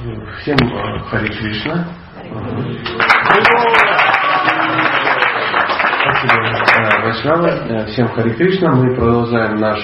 Всем 0.00 0.56
э, 0.56 0.98
Хари 1.10 1.28
Кришна. 1.28 1.84
Спасибо, 6.00 6.36
э, 6.74 7.02
Вайшнава. 7.02 7.46
Э, 7.46 7.86
всем 7.88 8.08
Хари 8.08 8.30
Кришна. 8.30 8.72
Мы 8.76 8.94
продолжаем 8.94 9.56
наш 9.56 9.78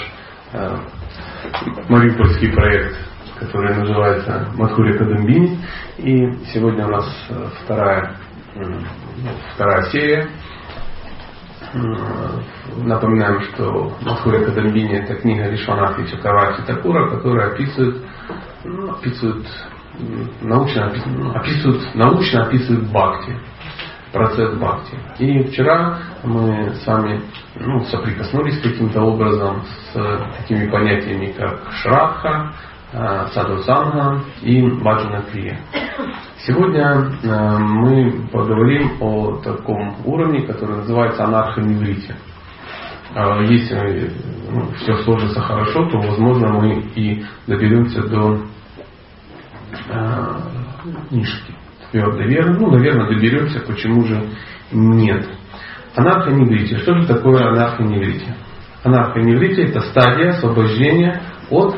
мариупольский 1.90 2.50
проект, 2.50 2.96
который 3.40 3.76
называется 3.76 4.48
Мадхури 4.54 4.96
Кадамбини. 4.96 5.58
И 5.98 6.32
сегодня 6.54 6.86
у 6.86 6.92
нас 6.92 7.28
вторая, 7.62 8.16
вторая 9.54 9.82
серия. 9.90 10.30
Напоминаем, 12.78 13.42
что 13.42 13.92
Мадхури 14.00 14.44
Кадамбини 14.46 14.94
это 14.94 15.16
книга 15.16 15.50
Вишванатхи 15.50 16.06
Чакравати 16.06 16.62
Такура, 16.62 17.10
которая 17.10 17.52
описывает, 17.52 18.02
ну, 18.64 18.92
описывает 18.92 19.46
научно 20.40 20.92
описывают, 21.34 21.94
научно 21.94 22.46
описывают 22.46 22.90
бхакти, 22.90 23.36
процесс 24.12 24.54
бхакти. 24.54 24.96
И 25.18 25.42
вчера 25.44 25.98
мы 26.22 26.72
с 26.74 26.86
вами 26.86 27.20
ну, 27.56 27.80
соприкоснулись 27.84 28.60
каким-то 28.60 29.02
образом 29.02 29.62
с 29.92 30.20
такими 30.38 30.68
понятиями, 30.70 31.32
как 31.36 31.60
шрадха, 31.72 32.52
э, 32.92 33.26
садхусанга 33.32 34.20
и 34.42 34.62
баджана 34.62 35.22
крия. 35.30 35.58
Сегодня 36.46 37.10
э, 37.22 37.58
мы 37.58 38.28
поговорим 38.32 38.92
о 39.00 39.38
таком 39.42 39.96
уровне, 40.04 40.42
который 40.42 40.76
называется 40.76 41.24
анархоневрите. 41.24 42.14
А 43.14 43.40
если 43.40 44.12
ну, 44.50 44.70
все 44.76 44.96
сложится 45.04 45.40
хорошо, 45.40 45.88
то, 45.88 45.98
возможно, 45.98 46.48
мы 46.48 46.84
и 46.94 47.24
доберемся 47.46 48.02
до 48.02 48.42
книжки 51.08 51.54
твердой 51.90 52.26
веры. 52.26 52.54
Ну, 52.58 52.70
наверное, 52.70 53.08
доберемся, 53.08 53.60
почему 53.60 54.04
же 54.04 54.28
нет. 54.72 55.26
Анархоневритие. 55.94 56.78
Что 56.80 56.98
же 56.98 57.06
такое 57.06 57.48
анархоневритие? 57.48 58.36
Анархоневритие– 58.84 59.68
это 59.68 59.80
стадия 59.80 60.30
освобождения 60.30 61.22
от, 61.50 61.76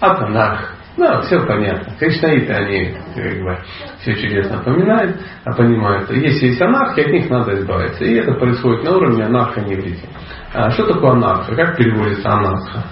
от 0.00 0.22
анарх. 0.22 0.74
Да, 0.96 1.22
все 1.22 1.44
понятно. 1.44 1.92
Кришнаиты, 1.98 2.52
они 2.52 2.96
как 3.14 3.42
бы, 3.42 3.58
все 4.00 4.14
чудесно 4.14 4.62
поминают, 4.62 5.20
а 5.44 5.52
понимают, 5.52 6.08
если 6.10 6.46
есть 6.46 6.62
анархия, 6.62 7.06
от 7.06 7.12
них 7.12 7.28
надо 7.28 7.54
избавиться. 7.54 8.04
И 8.04 8.14
это 8.14 8.32
происходит 8.34 8.84
на 8.84 8.96
уровне 8.96 9.24
анархоневрития. 9.24 10.08
А 10.52 10.70
что 10.70 10.86
такое 10.86 11.12
анарха? 11.12 11.54
Как 11.54 11.76
переводится 11.76 12.30
анарха? 12.30 12.84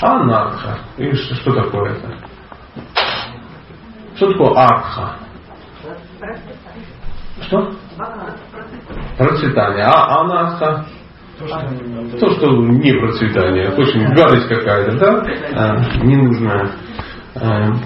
Анарха. 0.00 0.78
И 0.96 1.12
что, 1.12 1.34
что 1.34 1.52
такое 1.52 1.92
это? 1.92 2.14
Что 4.16 4.32
такое 4.32 4.50
арха? 4.54 5.16
Что? 7.42 7.72
Процветание. 9.18 9.84
А 9.84 10.20
анарха? 10.20 10.86
То, 11.38 12.30
что 12.32 12.48
не 12.50 12.92
процветание, 12.92 13.70
очень 13.70 14.06
гадость 14.14 14.46
какая-то, 14.48 14.98
да? 14.98 15.24
А, 15.54 16.04
ненужная. 16.04 16.70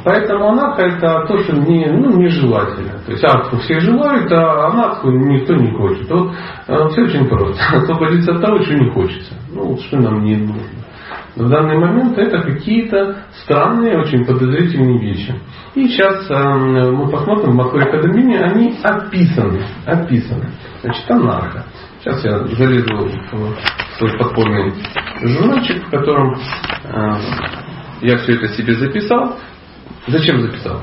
Поэтому 0.04 0.48
анарха 0.48 0.82
это 0.82 1.24
то, 1.28 1.38
что 1.38 1.56
не, 1.56 1.86
ну, 1.86 2.16
нежелательно. 2.16 2.98
То 3.06 3.12
есть 3.12 3.22
арху 3.22 3.56
все 3.58 3.78
желают, 3.78 4.32
а 4.32 4.66
анарху 4.66 5.10
никто 5.10 5.54
не 5.54 5.70
хочет. 5.72 6.10
Вот 6.10 6.32
а, 6.66 6.88
все 6.88 7.02
очень 7.02 7.28
просто. 7.28 7.62
Освободиться 7.76 8.32
от 8.32 8.40
того, 8.40 8.60
что 8.62 8.74
не 8.74 8.90
хочется. 8.90 9.34
Ну, 9.52 9.76
что 9.78 9.98
нам 9.98 10.24
не 10.24 10.36
нужно. 10.36 10.83
В 11.36 11.48
данный 11.48 11.76
момент 11.76 12.16
это 12.16 12.42
какие-то 12.42 13.24
странные, 13.42 13.98
очень 13.98 14.24
подозрительные 14.24 15.00
вещи. 15.00 15.34
И 15.74 15.88
сейчас 15.88 16.30
э, 16.30 16.90
мы 16.90 17.10
посмотрим 17.10 17.52
в 17.52 17.54
Махуре 17.54 17.86
Кадамине, 17.90 18.38
они 18.40 18.78
описаны. 18.82 19.64
описаны. 19.84 20.48
Значит, 20.82 21.10
анарха. 21.10 21.64
Сейчас 22.00 22.24
я 22.24 22.38
залезу 22.38 23.08
в 23.32 23.98
свой 23.98 24.18
подпольный 24.18 24.72
журнальчик, 25.22 25.86
в 25.86 25.90
котором 25.90 26.34
э, 26.34 27.18
я 28.02 28.18
все 28.18 28.34
это 28.34 28.48
себе 28.48 28.74
записал. 28.74 29.36
Зачем 30.06 30.40
записал? 30.40 30.80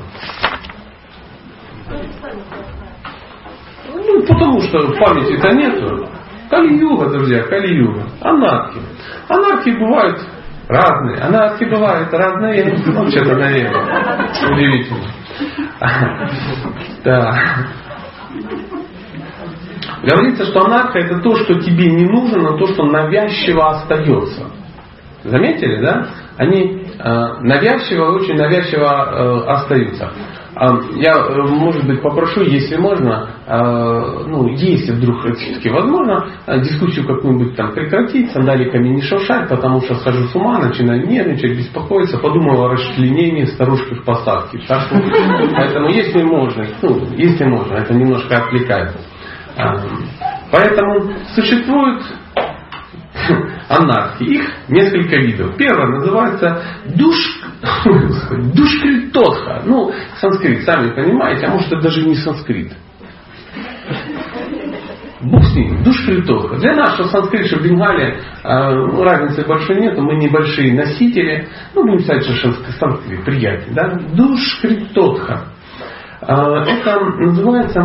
Ну, 3.94 4.26
потому 4.26 4.62
что 4.62 4.80
памяти-то 4.80 5.52
нету. 5.54 6.10
Кали-юга, 6.52 7.10
друзья, 7.10 7.44
Кали-юга. 7.44 8.04
Анархи. 8.22 8.80
Анархи 9.30 9.72
бывают 9.72 10.20
Разные. 10.72 11.18
Анархи 11.18 11.66
бывают 11.66 12.14
разные. 12.14 12.78
Ну, 12.86 13.10
что-то, 13.10 13.36
наверное. 13.36 14.30
Удивительно. 14.52 15.08
Да. 17.04 17.36
Говорится, 20.04 20.46
что 20.46 20.66
анарха 20.66 21.00
это 21.00 21.20
то, 21.20 21.36
что 21.36 21.56
тебе 21.56 21.92
не 21.92 22.06
нужно, 22.06 22.40
но 22.42 22.58
то, 22.58 22.68
что 22.68 22.86
навязчиво 22.86 23.72
остается. 23.72 24.46
Заметили, 25.24 25.82
да? 25.82 26.08
Они 26.38 26.86
э, 26.98 27.04
навязчиво, 27.42 28.16
очень 28.16 28.36
навязчиво 28.36 28.86
э, 28.86 29.52
остаются. 29.52 30.12
Я, 30.54 31.14
э, 31.14 31.42
может 31.48 31.88
быть, 31.88 32.02
попрошу, 32.02 32.42
если 32.42 32.76
можно, 32.76 33.30
э, 33.48 34.24
ну, 34.28 34.50
если 34.50 34.92
вдруг 34.92 35.22
все-таки 35.38 35.70
возможно, 35.70 36.28
э, 36.46 36.60
дискуссию 36.60 37.08
какую-нибудь 37.08 37.56
там 37.56 37.74
прекратить, 37.74 38.32
сандаликами 38.32 38.90
не 38.90 39.02
шуршать, 39.02 39.48
потому 39.48 39.80
что 39.82 39.96
схожу 39.96 40.26
с 40.26 40.36
ума, 40.36 40.60
начинаю 40.60 41.08
нервничать, 41.08 41.58
беспокоиться, 41.58 42.18
подумал 42.18 42.66
о 42.66 42.70
расчленении 42.72 43.46
старушки 43.46 43.94
в 43.94 44.04
посадке. 44.04 44.60
Так 44.68 44.82
что, 44.82 45.02
поэтому, 45.56 45.88
если 45.88 46.22
можно, 46.24 46.68
ну, 46.82 47.08
если 47.16 47.46
можно, 47.46 47.76
это 47.76 47.94
немножко 47.94 48.38
отвлекает. 48.38 48.92
Поэтому 50.52 51.14
существует 51.34 52.04
анархии. 53.70 54.36
Их 54.36 54.50
несколько 54.70 55.18
видов. 55.18 55.56
Первое 55.58 55.88
называется 55.88 56.64
душ, 56.96 57.42
душкритотха. 58.54 59.64
Ну, 59.66 59.94
санскрит, 60.20 60.64
сами 60.64 60.92
понимаете, 60.92 61.46
а 61.48 61.52
может 61.52 61.72
это 61.72 61.82
даже 61.82 62.06
не 62.06 62.16
санскрит. 62.16 62.74
Бог 65.22 65.44
с 65.46 65.56
ним, 65.56 65.84
душкритотха. 65.84 66.58
Для 66.58 66.76
нас, 66.76 66.96
что 66.96 67.06
санскрит, 67.06 67.46
что 67.48 67.60
бенгалия, 67.60 68.18
ну, 68.44 69.04
разницы 69.04 69.46
большой 69.48 69.80
нет, 69.80 69.98
мы 69.98 70.16
небольшие 70.16 70.74
носители. 70.74 71.48
Ну, 71.76 71.84
будем 71.84 72.00
сказать, 72.00 72.26
что 72.26 72.54
санскрит 72.80 73.24
приятнее. 73.24 73.74
Да? 73.74 74.00
Душкритотха. 74.16 75.46
А, 76.22 76.64
это 76.64 77.00
называется 77.00 77.82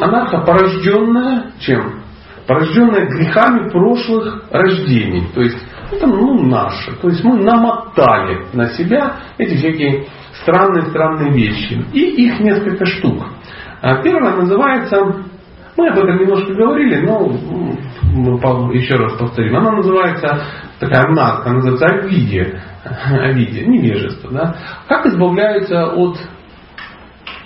анарха, 0.00 0.38
порожденная 0.40 1.52
чем? 1.60 2.03
Порожденная 2.46 3.06
грехами 3.06 3.70
прошлых 3.70 4.44
рождений. 4.50 5.28
То 5.34 5.42
есть 5.42 5.58
это 5.90 6.06
ну, 6.06 6.42
наше. 6.42 6.92
То 6.96 7.08
есть 7.08 7.22
мы 7.24 7.42
намотали 7.42 8.46
на 8.52 8.68
себя 8.74 9.16
эти 9.38 9.56
всякие 9.56 10.06
странные-странные 10.42 11.32
вещи. 11.32 11.84
И 11.92 12.26
их 12.26 12.40
несколько 12.40 12.84
штук. 12.86 13.24
А 13.80 14.02
первое 14.02 14.36
называется, 14.36 14.96
мы 15.76 15.88
об 15.88 15.98
этом 15.98 16.18
немножко 16.18 16.52
говорили, 16.54 17.04
но 17.06 17.28
еще 18.72 18.94
раз 18.96 19.14
повторим. 19.18 19.56
Она 19.56 19.72
называется, 19.72 20.44
такая 20.78 21.08
надка, 21.12 21.50
называется 21.50 21.86
овидие. 21.86 22.62
Овидие, 23.10 23.66
невежество. 23.66 24.30
Да? 24.30 24.56
Как 24.88 25.06
избавляются 25.06 25.86
от 25.86 26.18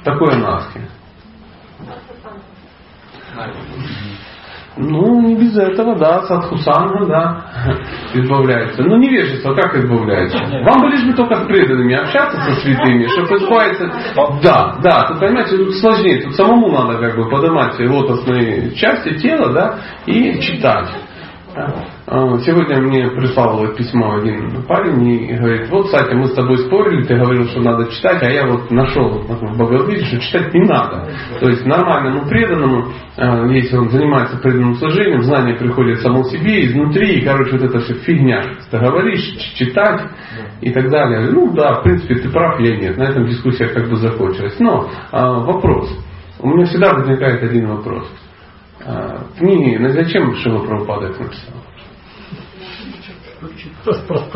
такой 0.04 0.34
анархии? 0.34 0.88
Ну, 4.80 5.20
не 5.22 5.34
без 5.34 5.58
этого, 5.58 5.96
да, 5.98 6.22
садхусанга, 6.22 7.04
да, 7.06 7.44
избавляется. 8.14 8.82
Ну, 8.84 8.96
невежество 8.98 9.52
как 9.54 9.74
избавляется? 9.74 10.38
Вам 10.38 10.82
бы 10.82 10.88
лишь 10.88 11.04
бы 11.04 11.14
только 11.14 11.34
с 11.34 11.46
преданными 11.46 11.94
общаться, 11.94 12.40
со 12.40 12.60
святыми, 12.60 13.08
чтобы 13.08 13.38
избавиться. 13.38 13.90
Да, 14.40 14.78
да, 14.80 15.08
тут, 15.08 15.18
понимаете, 15.18 15.56
тут 15.56 15.74
сложнее, 15.74 16.22
тут 16.22 16.34
самому 16.36 16.70
надо 16.70 16.98
как 16.98 17.16
бы 17.16 17.28
поднимать 17.28 17.78
лотосные 17.80 18.70
части 18.76 19.18
тела, 19.18 19.52
да, 19.52 19.78
и 20.06 20.38
читать. 20.40 20.88
А, 22.06 22.38
сегодня 22.38 22.80
мне 22.80 23.08
прислал 23.10 23.66
письмо 23.74 24.16
один 24.16 24.62
парень 24.62 25.06
и 25.06 25.34
говорит, 25.34 25.68
вот, 25.70 25.86
кстати, 25.86 26.14
мы 26.14 26.26
с 26.26 26.34
тобой 26.34 26.58
спорили, 26.58 27.04
ты 27.04 27.16
говорил, 27.16 27.46
что 27.48 27.60
надо 27.60 27.90
читать, 27.90 28.22
а 28.22 28.30
я 28.30 28.46
вот 28.46 28.70
нашел 28.70 29.08
в 29.08 29.26
Бхагавадгите, 29.26 30.04
что 30.04 30.20
читать 30.20 30.54
не 30.54 30.64
надо. 30.64 31.08
То 31.40 31.48
есть 31.48 31.66
нормальному 31.66 32.28
преданному, 32.28 32.92
а, 33.16 33.46
если 33.46 33.76
он 33.76 33.90
занимается 33.90 34.38
преданным 34.38 34.76
служением, 34.76 35.22
знание 35.22 35.56
приходит 35.56 36.00
само 36.00 36.22
себе, 36.24 36.66
изнутри, 36.66 37.18
и, 37.18 37.24
короче, 37.24 37.52
вот 37.52 37.62
это 37.62 37.80
все 37.80 37.94
фигня. 37.94 38.42
Ты 38.70 38.78
говоришь, 38.78 39.36
читать 39.54 40.02
и 40.60 40.70
так 40.70 40.88
далее. 40.90 41.30
Ну 41.30 41.52
да, 41.52 41.80
в 41.80 41.82
принципе, 41.82 42.16
ты 42.16 42.28
прав, 42.30 42.60
я 42.60 42.76
нет. 42.76 42.96
На 42.96 43.04
этом 43.04 43.26
дискуссия 43.26 43.68
как 43.68 43.88
бы 43.88 43.96
закончилась. 43.96 44.56
Но 44.60 44.88
а, 45.10 45.40
вопрос. 45.40 45.90
У 46.40 46.48
меня 46.48 46.66
всегда 46.66 46.94
возникает 46.94 47.42
один 47.42 47.68
вопрос. 47.68 48.06
А, 48.88 49.22
книги, 49.36 49.76
ну 49.76 49.90
зачем 49.90 50.34
Шива 50.36 50.64
Прабхупада 50.64 51.08
их 51.08 51.20
написал? 51.20 51.54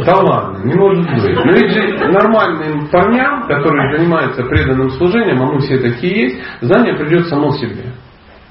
Да 0.05 0.17
ладно, 0.21 0.59
не 0.65 0.75
может 0.75 1.07
быть. 1.11 1.45
Но 1.45 1.53
ведь 1.53 1.71
же 1.73 2.09
нормальным 2.11 2.87
парням, 2.89 3.49
которые 3.49 3.97
занимаются 3.97 4.43
преданным 4.45 4.91
служением, 4.91 5.43
а 5.43 5.47
мы 5.47 5.61
все 5.61 5.79
такие 5.79 6.23
есть, 6.25 6.43
знание 6.61 6.95
придет 6.95 7.29
само 7.29 7.51
себе. 7.53 7.95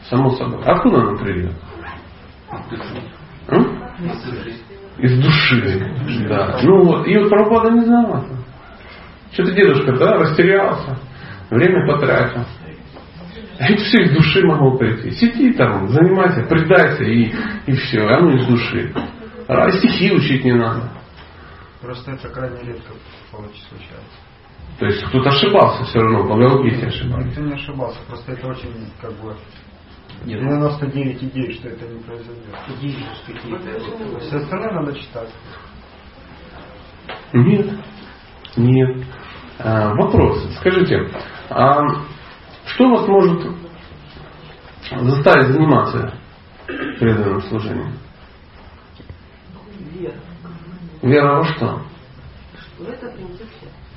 Само 0.09 0.31
собой. 0.31 0.63
Откуда 0.65 1.01
оно 1.01 1.17
придет? 1.17 1.53
Из 4.97 5.23
души. 5.23 6.27
Да. 6.27 6.59
Ну 6.63 6.83
вот. 6.83 7.07
И 7.07 7.15
вот 7.17 7.29
Прабхупада 7.29 7.69
не 7.71 7.85
знал. 7.85 8.25
Что-то 9.33 9.51
дедушка, 9.51 9.95
да, 9.97 10.17
растерялся, 10.17 10.97
время 11.51 11.85
потратил. 11.85 12.41
А 13.61 13.65
это 13.65 13.83
все 13.83 14.05
из 14.05 14.11
души 14.13 14.43
могло 14.43 14.75
прийти. 14.75 15.11
Сиди 15.11 15.53
там, 15.53 15.87
занимайся, 15.89 16.41
предайся 16.49 17.03
и, 17.03 17.31
и 17.67 17.73
все. 17.73 18.07
Оно 18.07 18.31
из 18.31 18.47
души. 18.47 18.91
А 19.47 19.69
стихи 19.69 20.11
учить 20.11 20.43
не 20.43 20.53
надо. 20.53 20.89
Просто 21.79 22.13
это 22.13 22.29
крайне 22.29 22.59
редко 22.63 22.91
случается. 23.29 24.17
То 24.79 24.87
есть 24.87 25.03
кто-то 25.03 25.29
ошибался 25.29 25.83
все 25.83 25.99
равно, 25.99 26.27
по 26.27 26.37
Галгите 26.37 26.87
ошибался. 26.87 27.27
Никто 27.27 27.41
не 27.41 27.53
ошибался, 27.53 27.99
просто 28.07 28.31
это 28.31 28.47
очень 28.47 28.91
как 28.99 29.13
бы 29.21 29.35
99 30.25 31.23
идей, 31.23 31.53
что 31.53 31.69
это 31.69 31.85
не 31.85 31.99
произойдет. 31.99 32.55
Идеи 32.79 32.97
какие-то. 33.27 34.19
Все 34.21 34.37
остальное 34.37 34.73
надо 34.73 34.95
читать. 34.95 35.29
Нет. 37.33 37.67
Нет. 38.57 39.05
А, 39.59 39.93
вопрос. 39.93 40.49
Скажите, 40.57 41.11
а 41.51 41.83
что 42.73 42.89
вас 42.89 43.07
может 43.07 43.47
заставить 45.01 45.53
заниматься 45.53 46.13
преданным 46.99 47.41
служением? 47.43 47.93
Вера. 49.99 50.13
Вера 51.01 51.37
во 51.37 51.43
что? 51.43 51.81
Что 52.55 52.91
это 52.91 53.07
принцип 53.11 53.47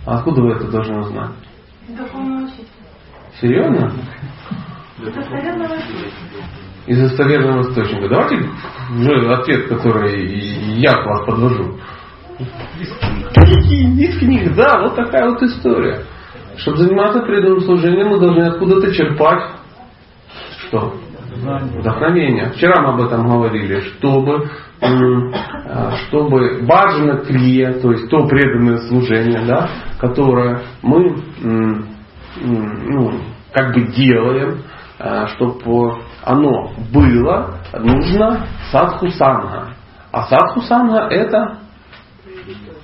А 0.06 0.19
откуда 0.19 0.43
вы 0.43 0.53
это 0.53 0.69
должны 0.71 0.99
узнать? 0.99 1.31
Духовного 1.88 2.44
учителя. 2.44 2.67
Серьезно? 3.41 3.93
Из 4.99 5.12
достоверного 5.15 5.75
источника. 5.77 6.12
Из 6.87 6.99
достоверного 6.99 7.61
источника. 7.62 8.09
Давайте 8.09 8.50
уже 8.91 9.32
ответ, 9.32 9.69
который 9.69 10.81
я 10.81 10.94
к 10.94 11.06
вас 11.06 11.27
подвожу. 11.27 11.79
Из 12.38 14.19
книг, 14.19 14.55
да, 14.55 14.81
вот 14.81 14.97
такая 14.97 15.31
вот 15.31 15.43
история. 15.43 16.05
Чтобы 16.56 16.79
заниматься 16.79 17.21
преданным 17.21 17.61
служением, 17.61 18.09
мы 18.09 18.21
должны 18.21 18.43
откуда-то 18.43 18.93
черпать 18.93 19.43
что? 20.75 20.95
Вдохновение. 21.79 22.51
Вчера 22.51 22.81
мы 22.83 22.95
об 22.95 23.01
этом 23.01 23.29
говорили, 23.29 23.81
чтобы, 23.81 24.51
а, 24.81 25.97
чтобы 26.06 26.62
баджана 26.62 27.19
крия, 27.19 27.81
то 27.81 27.91
есть 27.91 28.09
то 28.09 28.27
преданное 28.27 28.79
служение, 28.89 29.45
да, 29.45 29.69
которое 29.99 30.62
мы 30.83 31.17
ну, 32.37 33.21
как 33.53 33.75
бы 33.75 33.83
делаем, 33.93 34.62
а, 34.99 35.27
чтобы 35.29 35.99
оно 36.23 36.73
было, 36.93 37.59
нужно 37.79 38.47
садху 38.71 39.09
санга. 39.09 39.75
А 40.12 40.25
садху 40.25 40.61
санга 40.62 41.09
это, 41.11 41.59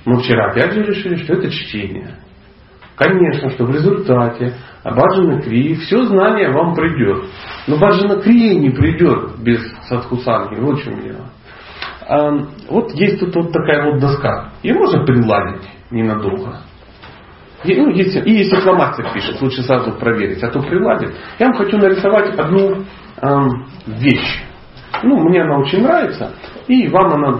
мы 0.05 0.19
вчера 0.19 0.51
опять 0.51 0.73
же 0.73 0.83
решили, 0.83 1.15
что 1.15 1.33
это 1.33 1.49
чтение. 1.49 2.20
Конечно, 2.95 3.49
что 3.51 3.65
в 3.65 3.71
результате 3.71 4.53
Баджана 4.83 5.41
Крии 5.41 5.75
все 5.75 6.03
знание 6.03 6.51
вам 6.51 6.75
придет. 6.75 7.25
Но 7.67 7.77
Баджана 7.77 8.21
Крия 8.21 8.59
не 8.59 8.69
придет 8.69 9.39
без 9.39 9.61
Садхусанги. 9.87 10.59
Вот 10.59 10.79
в 10.79 10.83
чем 10.83 11.01
дело. 11.01 11.25
А, 12.07 12.31
вот 12.69 12.91
есть 12.93 13.19
тут 13.19 13.35
вот 13.35 13.51
такая 13.51 13.91
вот 13.91 14.01
доска. 14.01 14.51
Ее 14.63 14.75
можно 14.75 15.05
приладить 15.05 15.67
ненадолго. 15.89 16.61
И, 17.63 17.75
ну, 17.75 17.89
если, 17.89 18.21
и 18.21 18.39
если 18.39 18.55
фломастер 18.57 19.13
пишет, 19.13 19.39
лучше 19.41 19.61
сразу 19.61 19.91
проверить, 19.93 20.41
а 20.43 20.49
то 20.49 20.61
приладит. 20.61 21.13
Я 21.37 21.47
вам 21.47 21.55
хочу 21.55 21.77
нарисовать 21.77 22.37
одну 22.37 22.83
э, 23.21 23.39
вещь. 23.85 24.43
Ну, 25.03 25.19
мне 25.29 25.43
она 25.43 25.59
очень 25.59 25.83
нравится, 25.83 26.33
и 26.67 26.87
вам 26.87 27.13
она 27.13 27.39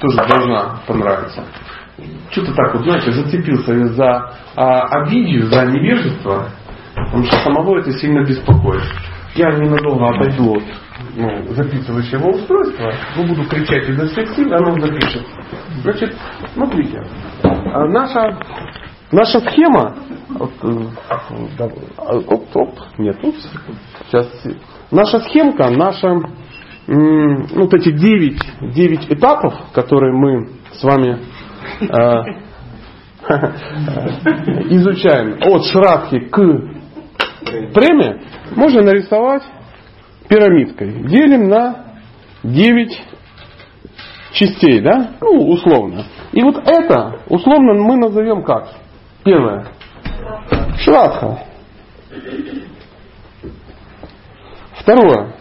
тоже 0.00 0.16
должна 0.28 0.80
понравиться 0.86 1.44
что-то 2.30 2.54
так 2.54 2.74
вот, 2.74 2.84
знаете, 2.84 3.12
зацепился 3.12 3.86
за 3.88 4.32
а, 4.56 5.02
обидию, 5.02 5.46
за 5.46 5.64
невежество, 5.66 6.48
потому 6.94 7.24
что 7.24 7.36
самого 7.38 7.78
это 7.78 7.92
сильно 7.92 8.24
беспокоит. 8.24 8.82
Я 9.34 9.52
ненадолго 9.52 10.08
отойду 10.10 10.56
от 10.56 10.62
ну, 11.16 11.54
записывающего 11.54 12.28
устройства, 12.30 12.92
но 13.16 13.24
буду 13.24 13.44
кричать 13.48 13.88
изо 13.88 14.06
всех 14.08 14.28
сил, 14.34 14.52
оно 14.52 14.78
запишет. 14.80 15.26
Значит, 15.82 16.16
смотрите, 16.54 17.02
а 17.42 17.86
наша, 17.86 18.38
наша 19.12 19.40
схема, 19.40 19.96
вот, 20.28 20.52
э, 20.62 21.64
оп, 21.98 22.56
оп, 22.56 22.74
нет, 22.98 23.16
оп, 23.22 23.34
сейчас, 24.08 24.28
наша 24.90 25.20
схемка, 25.20 25.70
наша, 25.70 26.14
ну, 26.86 27.46
вот 27.54 27.74
эти 27.74 27.92
9, 27.92 28.72
9 28.74 29.12
этапов, 29.12 29.54
которые 29.72 30.12
мы 30.12 30.48
с 30.72 30.82
вами 30.82 31.20
изучаем 34.70 35.38
от 35.42 35.64
Шрадхи 35.66 36.20
к 36.20 36.36
преме, 37.72 38.22
можно 38.54 38.82
нарисовать 38.82 39.42
пирамидкой. 40.28 41.04
Делим 41.04 41.48
на 41.48 41.94
9 42.42 43.02
частей, 44.32 44.80
да? 44.80 45.12
Ну, 45.20 45.50
условно. 45.50 46.04
И 46.32 46.42
вот 46.42 46.56
это, 46.66 47.20
условно, 47.28 47.74
мы 47.74 47.96
назовем 47.96 48.42
как? 48.42 48.68
Первое. 49.24 49.66
Шрадха. 50.78 51.44
Второе. 54.74 55.34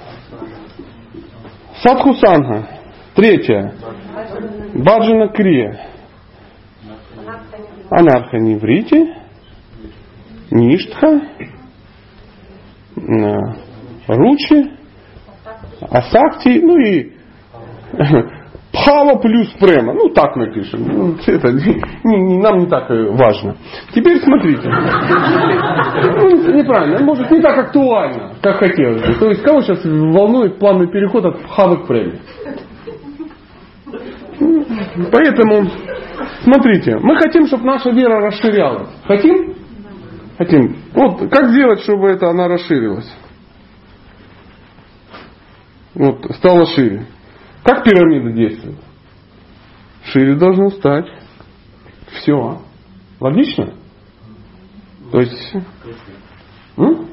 Садхусанга. 1.81 2.67
Третье. 3.15 3.73
Баджана 4.73 5.29
Крия 5.29 5.88
анархоневрите, 7.89 9.15
ништха, 10.51 11.21
ручи, 14.07 14.71
асакти, 15.91 16.59
ну 16.61 16.77
и 16.77 17.13
Пхава 18.71 19.19
плюс 19.19 19.49
према. 19.59 19.93
Ну, 19.93 20.09
так 20.09 20.35
напишем. 20.35 20.83
Ну, 20.87 21.15
это 21.25 21.51
не, 21.51 21.81
не, 22.03 22.37
нам 22.37 22.59
не 22.59 22.67
так 22.67 22.87
важно. 22.89 23.55
Теперь 23.95 24.19
смотрите. 24.19 24.69
Ну, 24.69 26.53
неправильно. 26.53 27.03
Может, 27.03 27.31
не 27.31 27.41
так 27.41 27.57
актуально, 27.57 28.33
как 28.41 28.57
хотелось 28.57 29.01
бы. 29.01 29.15
То 29.15 29.29
есть, 29.29 29.41
кого 29.41 29.61
сейчас 29.61 29.83
волнует 29.83 30.59
плавный 30.59 30.87
переход 30.87 31.25
от 31.25 31.41
пхавы 31.41 31.77
к 31.77 31.87
преме? 31.87 32.19
Поэтому 35.11 35.69
Смотрите, 36.43 36.97
мы 36.99 37.15
хотим, 37.17 37.47
чтобы 37.47 37.65
наша 37.65 37.89
вера 37.91 38.19
расширялась. 38.21 38.89
Хотим? 39.05 39.55
Хотим. 40.37 40.77
Вот 40.93 41.29
как 41.29 41.49
сделать, 41.49 41.81
чтобы 41.81 42.09
это 42.09 42.29
она 42.29 42.47
расширилась? 42.47 43.11
Вот, 45.93 46.25
стала 46.35 46.65
шире. 46.65 47.07
Как 47.63 47.83
пирамида 47.83 48.31
действует? 48.31 48.77
Шире 50.05 50.35
должно 50.35 50.69
стать. 50.69 51.07
Все. 52.13 52.61
Логично? 53.19 53.73
То 55.11 55.19
есть... 55.19 55.53
М? 56.77 57.07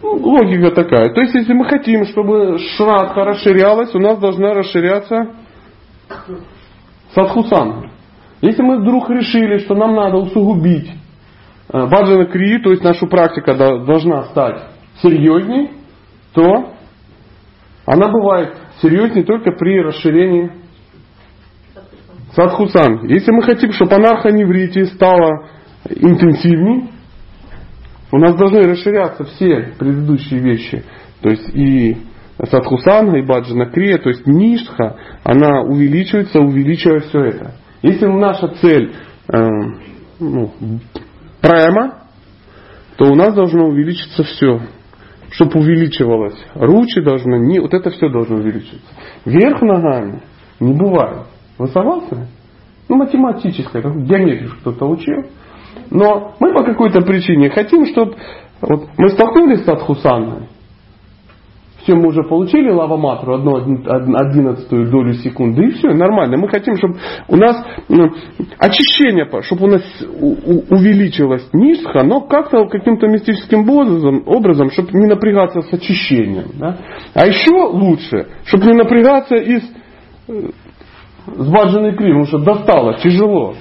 Ну, 0.00 0.16
логика 0.16 0.70
такая. 0.70 1.12
То 1.12 1.20
есть, 1.22 1.34
если 1.34 1.52
мы 1.52 1.64
хотим, 1.64 2.04
чтобы 2.04 2.58
шрадха 2.76 3.24
расширялась, 3.24 3.94
у 3.94 3.98
нас 3.98 4.18
должна 4.18 4.54
расширяться 4.54 5.41
садхусан. 7.14 7.90
Если 8.40 8.62
мы 8.62 8.80
вдруг 8.80 9.08
решили, 9.10 9.58
что 9.58 9.74
нам 9.74 9.94
надо 9.94 10.16
усугубить 10.16 10.90
э, 11.72 11.86
баджана 11.86 12.26
крии, 12.26 12.58
то 12.58 12.70
есть 12.70 12.82
нашу 12.82 13.06
практика 13.06 13.54
должна 13.54 14.24
стать 14.24 14.62
серьезней, 15.02 15.70
то 16.34 16.72
она 17.86 18.08
бывает 18.08 18.56
серьезней 18.80 19.24
только 19.24 19.52
при 19.52 19.80
расширении 19.80 20.52
садхусан. 22.34 23.06
Если 23.06 23.30
мы 23.30 23.42
хотим, 23.42 23.72
чтобы 23.72 23.94
анархоневрите 23.94 24.86
стала 24.86 25.48
интенсивней, 25.88 26.90
у 28.10 28.18
нас 28.18 28.34
должны 28.36 28.62
расширяться 28.62 29.24
все 29.24 29.74
предыдущие 29.78 30.40
вещи. 30.40 30.84
То 31.22 31.30
есть 31.30 31.48
и 31.54 31.96
садхусана, 32.46 33.16
и 33.16 33.22
баджана 33.22 33.66
крия, 33.66 33.98
то 33.98 34.08
есть 34.08 34.26
ништха, 34.26 34.96
она 35.24 35.62
увеличивается, 35.62 36.40
увеличивая 36.40 37.00
все 37.00 37.20
это. 37.20 37.54
Если 37.82 38.06
наша 38.06 38.48
цель 38.60 38.94
э, 39.32 39.48
ну, 40.20 40.52
прямо, 41.40 42.02
то 42.96 43.06
у 43.06 43.14
нас 43.14 43.34
должно 43.34 43.66
увеличиться 43.66 44.22
все. 44.24 44.60
Чтобы 45.30 45.60
увеличивалось. 45.60 46.36
Ручи 46.54 47.00
должны, 47.00 47.36
не, 47.46 47.58
вот 47.58 47.72
это 47.72 47.90
все 47.90 48.10
должно 48.10 48.36
увеличиться. 48.36 48.92
Вверх 49.24 49.62
ногами 49.62 50.22
не 50.60 50.74
бывает. 50.74 51.26
Вы 51.58 51.68
согласны? 51.68 52.28
Ну, 52.88 52.96
математическое, 52.96 53.82
геометрию 53.82 54.50
кто-то 54.60 54.86
учил. 54.86 55.24
Но 55.90 56.34
мы 56.38 56.52
по 56.52 56.64
какой-то 56.64 57.00
причине 57.00 57.48
хотим, 57.48 57.86
чтобы 57.86 58.16
вот 58.60 58.88
мы 58.98 59.08
столкнулись 59.08 59.64
с 59.64 59.68
Адхусаной, 59.68 60.48
все, 61.82 61.94
мы 61.94 62.08
уже 62.08 62.22
получили 62.22 62.70
лаваматру, 62.70 63.34
одну 63.34 63.56
одиннадцатую 63.56 64.90
долю 64.90 65.14
секунды, 65.14 65.64
и 65.64 65.70
все, 65.72 65.88
нормально. 65.92 66.36
Мы 66.36 66.48
хотим, 66.48 66.76
чтобы 66.76 66.96
у 67.28 67.36
нас 67.36 67.64
ну, 67.88 68.10
очищение, 68.58 69.28
чтобы 69.42 69.64
у 69.64 69.70
нас 69.70 69.82
увеличилось 70.70 71.48
низко, 71.52 72.02
но 72.04 72.20
как-то 72.20 72.66
каким-то 72.66 73.08
мистическим 73.08 73.68
образом, 73.68 74.22
образом, 74.26 74.70
чтобы 74.70 74.90
не 74.92 75.06
напрягаться 75.06 75.62
с 75.62 75.72
очищением. 75.72 76.50
Да? 76.54 76.78
А 77.14 77.26
еще 77.26 77.52
лучше, 77.52 78.28
чтобы 78.44 78.66
не 78.66 78.74
напрягаться 78.74 79.34
и 79.36 79.58
с, 79.58 79.64
э, 80.28 80.50
с 81.26 81.48
баджаной 81.48 81.96
кривой, 81.96 82.24
потому 82.24 82.26
что 82.26 82.38
достало, 82.38 82.94
тяжело. 82.94 83.54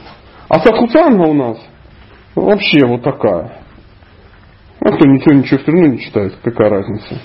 А 0.48 0.60
садхусанга 0.60 1.24
у 1.24 1.34
нас 1.34 1.58
вообще 2.36 2.86
вот 2.86 3.02
такая. 3.04 3.61
А 4.84 4.92
кто 4.92 5.08
ничего, 5.08 5.36
ничего 5.36 5.60
все 5.60 5.72
равно 5.72 5.88
не 5.90 6.00
читает, 6.00 6.34
какая 6.44 6.70
разница. 6.70 7.16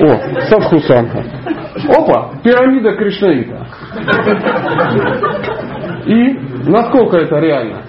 О, 0.00 0.40
Садхусанха. 0.50 1.24
Опа, 1.88 2.34
пирамида 2.44 2.94
Кришнаита. 2.96 3.66
И 6.04 6.68
насколько 6.68 7.16
это 7.16 7.38
реально? 7.38 7.84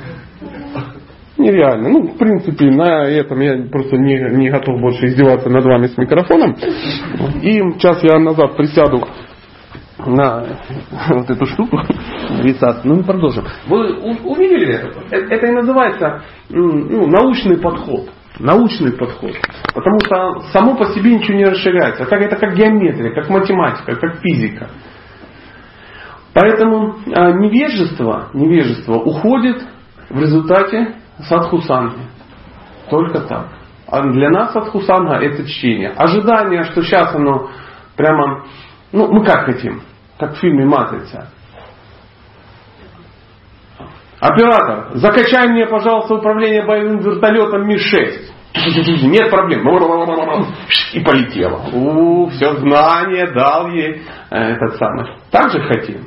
Нереально. 1.38 1.90
Ну, 1.90 2.04
в 2.04 2.18
принципе, 2.18 2.70
на 2.72 3.04
этом 3.06 3.40
я 3.42 3.68
просто 3.70 3.98
не, 3.98 4.18
не 4.38 4.50
готов 4.50 4.80
больше 4.80 5.08
издеваться 5.08 5.50
над 5.50 5.66
вами 5.66 5.88
с 5.88 5.98
микрофоном. 5.98 6.56
И 7.42 7.60
сейчас 7.74 8.02
я 8.02 8.18
назад 8.18 8.56
присяду 8.56 9.08
на 10.06 10.46
вот 11.10 11.30
эту 11.30 11.46
штуку 11.48 11.80
висаться. 12.42 12.82
Ну, 12.86 12.96
мы 12.96 13.04
продолжим. 13.04 13.44
Вы 13.68 13.94
увидели 14.24 14.76
это? 14.76 14.88
Э, 15.12 15.18
это 15.18 15.48
и 15.48 15.52
называется 15.52 16.22
ну, 16.50 17.08
научный 17.08 17.58
подход 17.58 18.10
научный 18.42 18.92
подход. 18.92 19.34
Потому 19.74 20.00
что 20.00 20.42
само 20.52 20.76
по 20.76 20.86
себе 20.86 21.16
ничего 21.16 21.38
не 21.38 21.46
расширяется. 21.46 22.06
Как, 22.06 22.22
это 22.22 22.36
как 22.36 22.56
геометрия, 22.56 23.14
как 23.14 23.30
математика, 23.30 23.96
как 23.96 24.20
физика. 24.22 24.70
Поэтому 26.34 26.96
а, 27.14 27.32
невежество, 27.34 28.30
невежество 28.34 28.96
уходит 28.96 29.64
в 30.10 30.20
результате 30.20 30.96
садхусанги. 31.28 32.02
Только 32.90 33.22
так. 33.22 33.50
А 33.88 34.02
для 34.02 34.30
нас 34.30 34.54
садхусанга 34.54 35.16
это 35.16 35.48
чтение. 35.48 35.90
Ожидание, 35.92 36.64
что 36.64 36.82
сейчас 36.82 37.14
оно 37.14 37.50
прямо... 37.96 38.46
Ну, 38.92 39.12
мы 39.12 39.26
как 39.26 39.46
хотим? 39.46 39.82
Как 40.18 40.34
в 40.34 40.40
фильме 40.40 40.66
«Матрица». 40.66 41.30
Оператор, 44.22 44.92
закачай 45.00 45.50
мне, 45.50 45.66
пожалуйста, 45.66 46.14
управление 46.14 46.64
боевым 46.64 47.00
вертолетом 47.00 47.68
Ми-6. 47.68 49.08
Нет 49.10 49.32
проблем. 49.32 49.68
И 50.94 51.00
полетело. 51.00 51.62
У, 51.74 52.28
все 52.30 52.54
знание 52.58 53.32
дал 53.32 53.68
ей 53.72 54.04
этот 54.30 54.76
самый. 54.76 55.08
Так 55.32 55.52
же 55.52 55.62
хотим. 55.62 56.02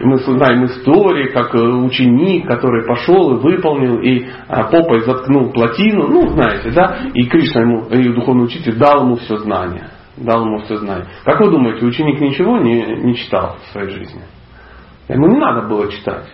И 0.00 0.04
мы 0.04 0.18
знаем 0.18 0.64
истории, 0.64 1.28
как 1.28 1.54
э, 1.54 1.58
ученик, 1.58 2.48
который 2.48 2.84
пошел 2.88 3.36
и 3.36 3.40
выполнил, 3.40 4.00
и 4.00 4.26
а, 4.48 4.64
попой 4.64 5.02
заткнул 5.02 5.52
плотину, 5.52 6.08
ну, 6.08 6.28
знаете, 6.30 6.70
да, 6.72 6.96
и 7.14 7.24
Кришна 7.26 7.60
ему, 7.60 7.86
и 7.86 8.08
духовный 8.08 8.46
учитель 8.46 8.74
дал 8.76 9.04
ему 9.04 9.16
все 9.16 9.36
знание. 9.36 9.90
Дал 10.16 10.44
ему 10.44 10.58
все 10.64 10.76
знание. 10.78 11.06
Как 11.24 11.38
вы 11.38 11.50
думаете, 11.50 11.86
ученик 11.86 12.20
ничего 12.20 12.58
не, 12.58 12.84
не 12.84 13.14
читал 13.14 13.58
в 13.62 13.72
своей 13.72 13.90
жизни? 13.90 14.22
Ему 15.08 15.28
не 15.28 15.38
надо 15.38 15.68
было 15.68 15.88
читать. 15.92 16.26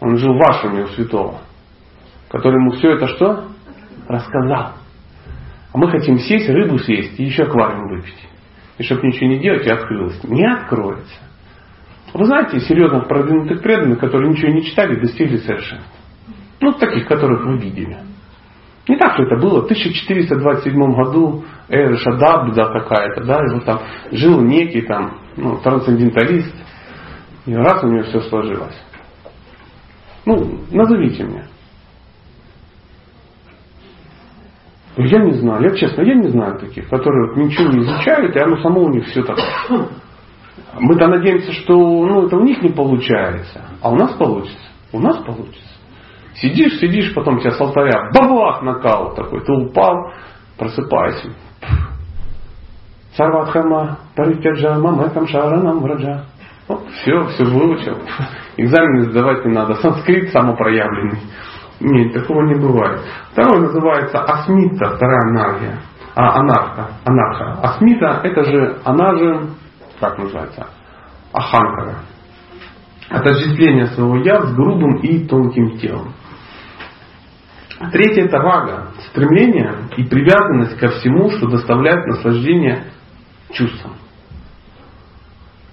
Он 0.00 0.16
жил 0.16 0.34
в 0.34 0.38
вашем 0.38 0.78
у 0.80 0.86
святого, 0.88 1.40
который 2.28 2.60
ему 2.60 2.72
все 2.72 2.92
это 2.92 3.06
что? 3.08 3.44
Рассказал. 4.08 4.72
А 5.72 5.78
мы 5.78 5.90
хотим 5.90 6.18
сесть, 6.18 6.48
рыбу 6.48 6.78
съесть 6.78 7.18
и 7.18 7.24
еще 7.24 7.44
аквариум 7.44 7.88
выпить. 7.88 8.28
И 8.78 8.82
чтобы 8.82 9.06
ничего 9.06 9.28
не 9.28 9.38
делать, 9.40 9.66
и 9.66 9.70
открылось. 9.70 10.22
Не 10.24 10.46
откроется. 10.46 11.14
Вы 12.12 12.24
знаете 12.24 12.60
серьезных 12.60 13.08
продвинутых 13.08 13.62
преданных, 13.62 13.98
которые 13.98 14.30
ничего 14.30 14.52
не 14.52 14.64
читали, 14.64 15.00
достигли 15.00 15.36
совершенства. 15.38 15.92
Ну, 16.60 16.72
таких, 16.72 17.06
которых 17.06 17.44
вы 17.44 17.58
видели. 17.58 17.98
Не 18.88 18.96
так, 18.96 19.14
что 19.14 19.24
это 19.24 19.36
было. 19.36 19.62
В 19.62 19.64
1427 19.64 20.94
году 20.94 21.44
Эра 21.68 21.96
Шадабда 21.96 22.66
какая-то, 22.66 23.24
да, 23.24 23.40
его 23.40 23.60
там 23.60 23.80
жил 24.12 24.40
некий 24.40 24.82
там, 24.82 25.18
ну, 25.36 25.58
трансценденталист, 25.58 26.54
и 27.46 27.54
раз 27.54 27.82
у 27.82 27.88
него 27.88 28.04
все 28.04 28.20
сложилось. 28.20 28.80
Ну, 30.26 30.58
назовите 30.72 31.24
мне. 31.24 31.44
Я 34.96 35.18
не 35.20 35.32
знаю, 35.32 35.62
я 35.62 35.76
честно, 35.76 36.02
я 36.02 36.14
не 36.14 36.28
знаю 36.28 36.58
таких, 36.58 36.88
которые 36.88 37.36
ничего 37.36 37.68
не 37.68 37.80
изучают, 37.80 38.34
и 38.34 38.38
оно 38.38 38.56
само 38.62 38.82
у 38.82 38.88
них 38.88 39.06
все 39.06 39.22
так. 39.22 39.38
Мы-то 40.78 41.06
надеемся, 41.06 41.52
что 41.52 41.74
ну, 41.74 42.26
это 42.26 42.36
у 42.36 42.42
них 42.42 42.62
не 42.62 42.70
получается, 42.70 43.62
а 43.82 43.90
у 43.90 43.96
нас 43.96 44.14
получится. 44.14 44.66
У 44.92 44.98
нас 44.98 45.18
получится. 45.18 45.60
Сидишь, 46.34 46.78
сидишь, 46.80 47.14
потом 47.14 47.40
тебя 47.40 47.52
с 47.52 47.60
алтаря, 47.60 48.10
бабах, 48.12 48.62
нокаут 48.62 49.16
такой, 49.16 49.44
ты 49.44 49.52
упал, 49.52 50.12
просыпайся. 50.58 51.30
Сарватхама, 53.16 53.98
паритяджа, 54.14 54.78
мамекам 54.78 55.26
шаранам 55.26 55.80
враджа. 55.80 56.24
Все, 56.68 57.24
все 57.26 57.44
выучил. 57.44 57.98
Экзамены 58.56 59.10
сдавать 59.10 59.44
не 59.44 59.52
надо. 59.52 59.74
Санскрит 59.76 60.30
самопроявленный. 60.32 61.20
Нет, 61.78 62.12
такого 62.14 62.42
не 62.42 62.54
бывает. 62.54 63.02
Второе 63.32 63.60
называется 63.60 64.18
асмита, 64.22 64.96
вторая 64.96 65.20
анархия. 65.30 65.78
А, 66.14 66.40
анарха, 66.40 66.88
анарха. 67.04 67.60
Асмита, 67.62 68.20
это 68.24 68.44
же, 68.44 68.78
она 68.84 69.14
же, 69.16 69.50
как 70.00 70.18
называется, 70.18 70.66
аханкара. 71.32 71.98
Отождествление 73.10 73.86
своего 73.88 74.16
я 74.16 74.40
с 74.40 74.54
грубым 74.54 74.96
и 74.96 75.26
тонким 75.26 75.78
телом. 75.78 76.14
Третье 77.92 78.24
это 78.24 78.38
рага, 78.38 78.88
стремление 79.10 79.74
и 79.98 80.04
привязанность 80.04 80.78
ко 80.78 80.88
всему, 80.88 81.30
что 81.30 81.46
доставляет 81.48 82.06
наслаждение 82.06 82.84
чувствам. 83.52 83.92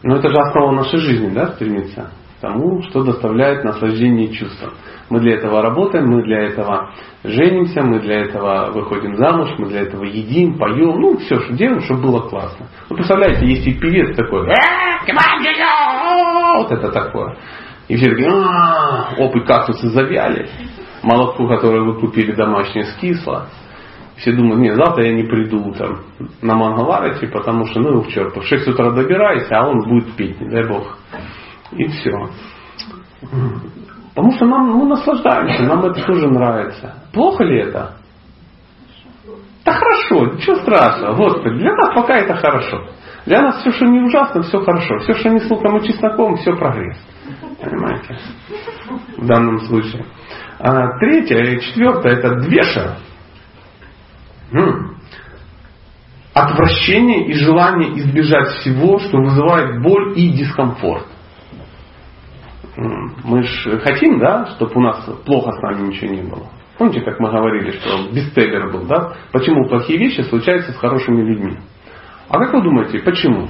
Но 0.03 0.17
это 0.17 0.29
же 0.29 0.36
основа 0.36 0.72
нашей 0.72 1.00
жизни, 1.00 1.29
да, 1.29 1.48
стремиться 1.48 2.12
к 2.38 2.41
тому, 2.41 2.81
что 2.83 3.03
доставляет 3.03 3.63
наслаждение 3.63 4.33
чувствам. 4.33 4.74
Мы 5.10 5.22
для 5.22 5.36
этого 5.36 5.62
работаем, 5.62 6.07
мы 6.07 6.24
для 6.24 6.41
этого 6.41 6.91
женимся, 7.24 7.81
мы 7.81 8.00
для 8.00 8.22
этого 8.22 8.72
выходим 8.72 9.15
замуж, 9.15 9.51
мы 9.57 9.67
для 9.69 9.81
этого 9.81 10.03
едим, 10.03 10.57
поем, 10.57 11.00
ну 11.00 11.17
все, 11.17 11.39
что 11.39 11.53
делаем, 11.53 11.81
чтобы 11.81 12.03
было 12.03 12.27
классно. 12.27 12.67
Ну 12.89 12.95
представляете, 12.98 13.45
есть 13.48 13.65
и 13.65 13.74
певец 13.74 14.15
такой, 14.15 14.45
вот 16.57 16.72
это 16.72 16.91
такое. 16.91 17.38
И 17.88 17.95
все 17.95 18.10
такие, 18.10 18.29
опыт 19.19 19.45
кактусы 19.45 19.88
завяли, 19.89 20.50
молотку, 21.01 21.48
которое 21.48 21.81
вы 21.83 22.00
купили 22.00 22.33
домашнее, 22.33 22.86
скисло. 22.86 23.48
Все 24.17 24.32
думают, 24.32 24.62
нет, 24.62 24.75
завтра 24.75 25.05
я 25.05 25.13
не 25.13 25.24
приду 25.24 25.74
там, 25.74 26.01
на 26.41 26.55
Мангаларате, 26.55 27.27
потому 27.27 27.65
что, 27.65 27.79
ну 27.79 27.89
его 27.89 28.01
в 28.01 28.10
черт, 28.10 28.36
в 28.36 28.43
6 28.43 28.67
утра 28.67 28.91
добирайся, 28.91 29.58
а 29.58 29.67
он 29.67 29.79
будет 29.79 30.15
петь, 30.15 30.39
не 30.39 30.50
дай 30.50 30.67
бог. 30.67 30.98
И 31.72 31.88
все. 31.88 32.29
Потому 34.13 34.32
что 34.34 34.46
нам, 34.46 34.70
мы 34.70 34.86
наслаждаемся, 34.86 35.63
нам 35.63 35.84
это 35.86 36.05
тоже 36.05 36.27
нравится. 36.27 36.96
Плохо 37.12 37.43
ли 37.43 37.62
это? 37.62 37.98
Да 39.65 39.74
хорошо, 39.74 40.36
ничего 40.36 40.58
страшного. 40.58 41.15
Господи, 41.15 41.55
для 41.55 41.74
нас 41.74 41.96
пока 41.96 42.17
это 42.17 42.36
хорошо. 42.36 42.86
Для 43.25 43.41
нас 43.41 43.62
все, 43.62 43.72
что 43.72 43.86
не 43.86 44.01
ужасно, 44.01 44.43
все 44.43 44.60
хорошо. 44.62 44.98
Все, 45.00 45.13
что 45.13 45.29
не 45.29 45.39
с 45.39 45.50
луком 45.50 45.77
и 45.77 45.88
чесноком, 45.88 46.36
все 46.36 46.55
прогресс. 46.55 46.98
Понимаете? 47.62 48.17
В 49.17 49.25
данном 49.25 49.62
случае. 49.62 50.05
А 50.60 51.00
третье 51.00 51.38
и 51.38 51.62
четвертое 51.62 52.17
это 52.17 52.36
двеша. 52.41 52.98
Отвращение 56.33 57.27
и 57.27 57.33
желание 57.33 57.98
избежать 58.00 58.60
всего, 58.60 59.00
что 59.00 59.17
вызывает 59.17 59.81
боль 59.81 60.17
и 60.17 60.29
дискомфорт. 60.29 61.05
Мы 62.75 63.43
же 63.43 63.79
хотим, 63.81 64.19
да, 64.19 64.48
чтобы 64.55 64.72
у 64.75 64.81
нас 64.81 65.05
плохо 65.25 65.51
с 65.51 65.62
нами 65.62 65.88
ничего 65.88 66.12
не 66.12 66.24
было. 66.24 66.50
Помните, 66.77 67.01
как 67.01 67.19
мы 67.19 67.29
говорили, 67.29 67.72
что 67.72 68.12
бестселлер 68.12 68.72
был, 68.72 68.86
да? 68.88 69.13
Почему 69.31 69.67
плохие 69.67 70.00
вещи 70.00 70.22
случаются 70.22 70.72
с 70.72 70.77
хорошими 70.77 71.22
людьми? 71.22 71.60
А 72.29 72.39
как 72.39 72.53
вы 72.53 72.63
думаете, 72.63 73.00
почему? 73.00 73.48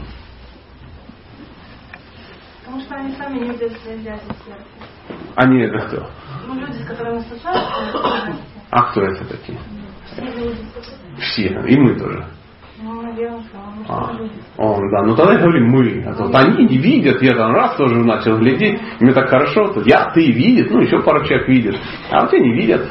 Потому 2.65 2.81
что 2.81 2.95
они 2.95 3.11
сами 3.15 3.39
не 3.39 3.51
видят 3.51 3.71
своей 3.81 4.09
Они 5.35 5.61
это 5.61 5.87
кто? 5.87 6.09
Ну, 6.47 6.59
люди, 6.59 6.73
с 6.73 6.85
которыми 6.85 7.19
случаются, 7.19 8.35
А 8.71 8.91
кто 8.91 9.01
это 9.03 9.25
такие? 9.25 9.57
Все, 11.17 11.47
и 11.67 11.77
мы 11.77 11.95
тоже. 11.95 12.25
А, 13.87 14.11
он, 14.57 14.89
да, 14.91 15.03
ну 15.03 15.15
тогда 15.15 15.37
говорим 15.37 15.69
мы. 15.69 16.03
А 16.05 16.13
вот 16.13 16.35
они 16.35 16.65
не 16.65 16.77
видят, 16.77 17.21
я 17.21 17.35
там 17.35 17.53
раз 17.53 17.75
тоже 17.75 17.95
начал 18.03 18.37
глядеть, 18.37 18.81
мне 18.99 19.13
так 19.13 19.29
хорошо, 19.29 19.73
тут 19.73 19.85
я, 19.85 20.11
ты 20.13 20.31
видит, 20.31 20.71
ну 20.71 20.79
еще 20.79 21.01
пару 21.01 21.23
человек 21.23 21.47
видит, 21.47 21.77
а 22.11 22.21
вот 22.21 22.33
не 22.33 22.53
видят, 22.53 22.81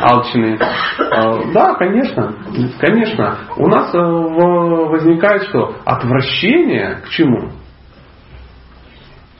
алчные. 0.00 0.58
А, 0.58 1.52
да, 1.52 1.74
конечно, 1.74 2.34
конечно. 2.78 3.38
У 3.56 3.66
нас 3.66 3.92
э, 3.94 3.98
возникает 3.98 5.44
что? 5.44 5.74
Отвращение 5.84 7.02
к 7.04 7.08
чему? 7.08 7.50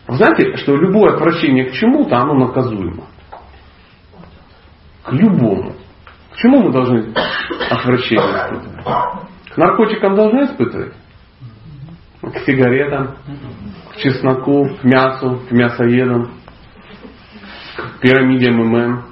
Вы 0.08 0.16
знаете, 0.16 0.56
что 0.56 0.74
любое 0.74 1.14
отвращение 1.14 1.66
к 1.66 1.72
чему-то, 1.72 2.16
оно 2.16 2.34
наказуемо. 2.34 3.04
К 5.04 5.12
любому. 5.12 5.74
Чему 6.38 6.62
мы 6.62 6.72
должны 6.72 7.12
отвращение 7.68 8.26
испытывать? 8.26 8.84
К 9.50 9.56
наркотикам 9.56 10.14
должны 10.14 10.44
испытывать? 10.44 10.94
К 12.22 12.38
сигаретам, 12.46 13.16
к 13.92 13.96
чесноку, 13.96 14.68
к 14.80 14.84
мясу, 14.84 15.40
к 15.48 15.52
мясоедам, 15.52 16.30
к 17.76 18.00
пирамиде 18.00 18.52
МММ, 18.52 19.04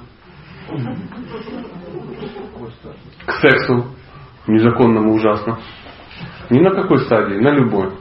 к 3.25 3.31
сексу 3.41 3.87
незаконному 4.47 5.13
ужасно. 5.13 5.59
Ни 6.49 6.59
на 6.59 6.71
какой 6.71 6.99
стадии, 6.99 7.35
на 7.35 7.49
любой. 7.49 7.91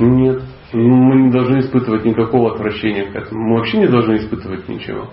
Нет. 0.00 0.42
Мы 0.72 1.20
не 1.20 1.30
должны 1.30 1.60
испытывать 1.60 2.04
никакого 2.04 2.54
отвращения 2.54 3.12
к 3.12 3.14
этому. 3.14 3.48
Мы 3.48 3.58
вообще 3.58 3.78
не 3.78 3.86
должны 3.86 4.16
испытывать 4.16 4.68
ничего. 4.68 5.10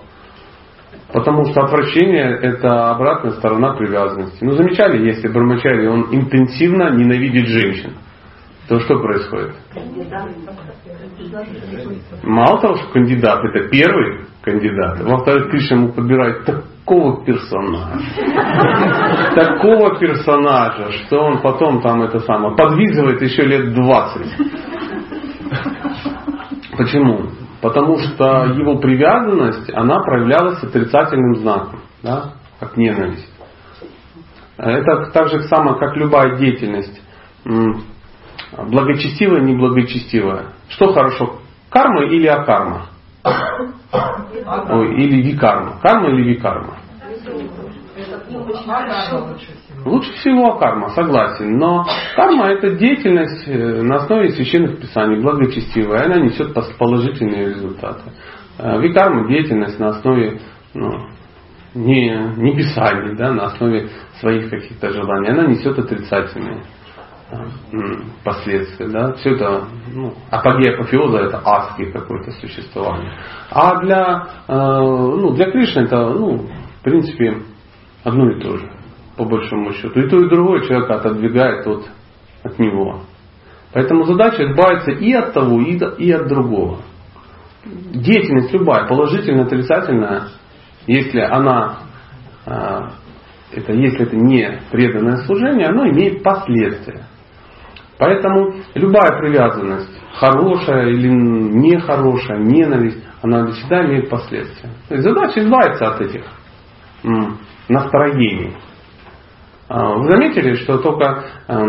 Потому 1.12 1.44
что 1.46 1.62
отвращение– 1.62 2.38
это 2.42 2.90
обратная 2.90 3.32
сторона 3.32 3.74
привязанности. 3.74 4.44
Ну, 4.44 4.52
замечали, 4.52 5.04
если 5.04 5.28
Брамачари, 5.28 5.86
он 5.86 6.06
интенсивно 6.12 6.90
ненавидит 6.90 7.46
женщин, 7.48 7.94
то 8.68 8.78
что 8.80 9.00
происходит? 9.00 9.56
Мало 12.22 12.60
того, 12.60 12.76
что 12.76 12.92
кандидат– 12.92 13.44
это 13.44 13.68
первый 13.68 14.26
кандидат, 14.42 15.00
во-вторых, 15.00 15.50
Кришна 15.50 15.76
ему 15.76 15.92
подбирает 15.92 16.44
такого 16.44 17.24
персонажа, 17.24 18.00
такого 19.34 19.98
персонажа, 19.98 20.92
что 20.92 21.18
он 21.18 21.42
потом 21.42 21.82
там 21.82 22.02
это 22.02 22.20
самое, 22.20 22.56
подвизывает 22.56 23.20
еще 23.20 23.42
лет 23.42 23.74
20. 23.74 24.26
Почему? 26.78 27.39
Потому 27.60 27.98
что 27.98 28.46
его 28.46 28.78
привязанность, 28.78 29.70
она 29.74 30.00
проявлялась 30.00 30.62
отрицательным 30.62 31.36
знаком, 31.36 31.80
да, 32.02 32.34
как 32.58 32.76
ненависть. 32.76 33.28
Это 34.56 35.10
так 35.12 35.28
же 35.28 35.42
само, 35.44 35.74
как 35.74 35.96
любая 35.96 36.36
деятельность. 36.38 37.00
Благочестивая, 38.56 39.40
неблагочестивая. 39.40 40.52
Что 40.68 40.92
хорошо, 40.92 41.40
карма 41.68 42.04
или 42.04 42.26
акарма? 42.26 42.86
Ой, 43.24 44.94
или 44.94 45.22
викарма. 45.22 45.78
Карма 45.82 46.08
или 46.08 46.34
викарма? 46.34 46.76
Лучше 49.84 50.12
всего 50.14 50.56
карма, 50.58 50.90
согласен. 50.90 51.58
Но 51.58 51.84
карма 52.14 52.46
это 52.46 52.76
деятельность 52.76 53.46
э, 53.46 53.82
на 53.82 53.96
основе 53.96 54.30
священных 54.30 54.80
писаний, 54.80 55.22
благочестивая. 55.22 56.04
Она 56.04 56.16
несет 56.16 56.54
положительные 56.78 57.50
результаты. 57.50 58.12
Э, 58.58 58.80
викарма 58.80 59.28
деятельность 59.28 59.78
на 59.78 59.88
основе 59.88 60.40
ну, 60.74 60.90
не, 61.74 62.10
не 62.36 62.56
писаний, 62.56 63.16
да, 63.16 63.32
на 63.32 63.44
основе 63.44 63.88
своих 64.20 64.50
каких-то 64.50 64.90
желаний. 64.90 65.30
Она 65.30 65.46
несет 65.46 65.78
отрицательные 65.78 66.62
э, 67.30 67.36
последствия. 68.22 68.88
Да? 68.88 69.12
Все 69.14 69.34
это, 69.36 69.64
ну, 69.94 70.12
апогея 70.30 70.74
апофеоза 70.74 71.18
это 71.18 71.40
адские 71.44 71.92
какое-то 71.92 72.32
существование. 72.32 73.12
А 73.50 73.80
для, 73.80 74.26
ну, 74.48 75.30
для 75.34 75.50
Кришны 75.50 75.82
это, 75.82 76.10
ну, 76.10 76.48
в 76.80 76.82
принципе, 76.82 77.42
одно 78.04 78.30
и 78.30 78.40
то 78.40 78.58
же 78.58 78.79
по 79.20 79.26
большому 79.26 79.74
счету. 79.74 80.00
И 80.00 80.08
то, 80.08 80.18
и 80.18 80.30
другое 80.30 80.66
человека 80.66 80.94
отодвигает 80.94 81.66
от, 81.66 81.90
от 82.42 82.58
него. 82.58 83.02
Поэтому 83.74 84.04
задача 84.04 84.50
избавиться 84.50 84.92
и 84.92 85.12
от 85.12 85.34
того, 85.34 85.60
и, 85.60 85.78
и 85.98 86.10
от 86.10 86.26
другого. 86.26 86.78
Деятельность 87.64 88.50
любая, 88.54 88.86
положительная, 88.88 89.44
отрицательная, 89.44 90.28
если 90.86 91.20
она, 91.20 91.80
а, 92.46 92.92
это, 93.52 93.74
если 93.74 94.06
это 94.06 94.16
не 94.16 94.58
преданное 94.70 95.18
служение, 95.26 95.68
оно 95.68 95.86
имеет 95.90 96.22
последствия. 96.22 97.02
Поэтому 97.98 98.54
любая 98.74 99.18
привязанность, 99.20 100.00
хорошая 100.14 100.88
или 100.88 101.08
нехорошая, 101.10 102.38
ненависть, 102.38 103.04
она 103.20 103.48
всегда 103.48 103.84
имеет 103.84 104.08
последствия. 104.08 104.70
То 104.88 104.94
есть 104.94 105.06
задача 105.06 105.40
избавиться 105.40 105.88
от 105.88 106.00
этих 106.00 106.24
настроений. 107.68 108.56
А, 109.70 109.94
вы 109.94 110.10
заметили, 110.10 110.54
что 110.56 110.78
только 110.78 111.24
а, 111.46 111.62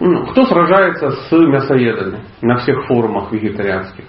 ну, 0.00 0.26
кто 0.28 0.46
сражается 0.46 1.10
с 1.10 1.32
мясоедами 1.32 2.24
на 2.40 2.56
всех 2.56 2.86
форумах 2.86 3.30
вегетарианских? 3.30 4.04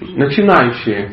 Начинающие 0.00 1.12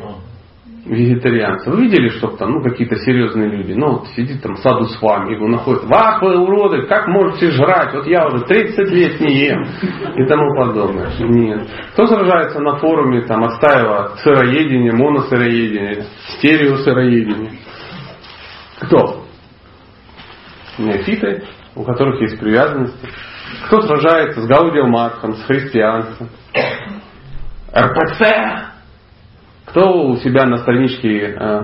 вегетарианцы. 0.84 1.70
Вы 1.70 1.82
видели, 1.82 2.08
что 2.08 2.36
там, 2.36 2.50
ну, 2.50 2.62
какие-то 2.62 2.96
серьезные 2.96 3.48
люди, 3.48 3.74
ну, 3.74 3.92
вот 3.92 4.08
сидит 4.08 4.42
там 4.42 4.56
саду 4.56 4.86
с 4.86 5.00
вами, 5.00 5.34
его 5.34 5.46
находит, 5.46 5.84
вах 5.84 6.20
вы 6.20 6.36
уроды, 6.36 6.82
как 6.86 7.06
можете 7.06 7.52
жрать, 7.52 7.94
вот 7.94 8.06
я 8.08 8.26
уже 8.26 8.44
30 8.44 8.90
лет 8.90 9.20
не 9.20 9.46
ем, 9.46 9.62
и 10.16 10.26
тому 10.26 10.52
подобное. 10.56 11.12
Нет. 11.20 11.68
Кто 11.92 12.06
сражается 12.06 12.58
на 12.58 12.76
форуме, 12.78 13.22
там, 13.22 13.44
отстаивая 13.44 14.16
сыроедение, 14.16 14.92
моносыроедение, 14.92 16.06
стереосыроедение? 16.36 17.52
Кто? 18.80 19.23
Неофиты, 20.78 21.44
у 21.74 21.82
которых 21.82 22.20
есть 22.20 22.38
привязанности. 22.38 23.08
Кто 23.66 23.82
сражается 23.82 24.40
с 24.40 24.46
Гаудио 24.46 24.86
Марком, 24.86 25.34
с 25.34 25.44
христианством. 25.44 26.28
РПЦ. 27.74 28.72
Кто 29.66 30.08
у 30.08 30.16
себя 30.16 30.46
на 30.46 30.58
страничке 30.58 31.36
э, 31.36 31.60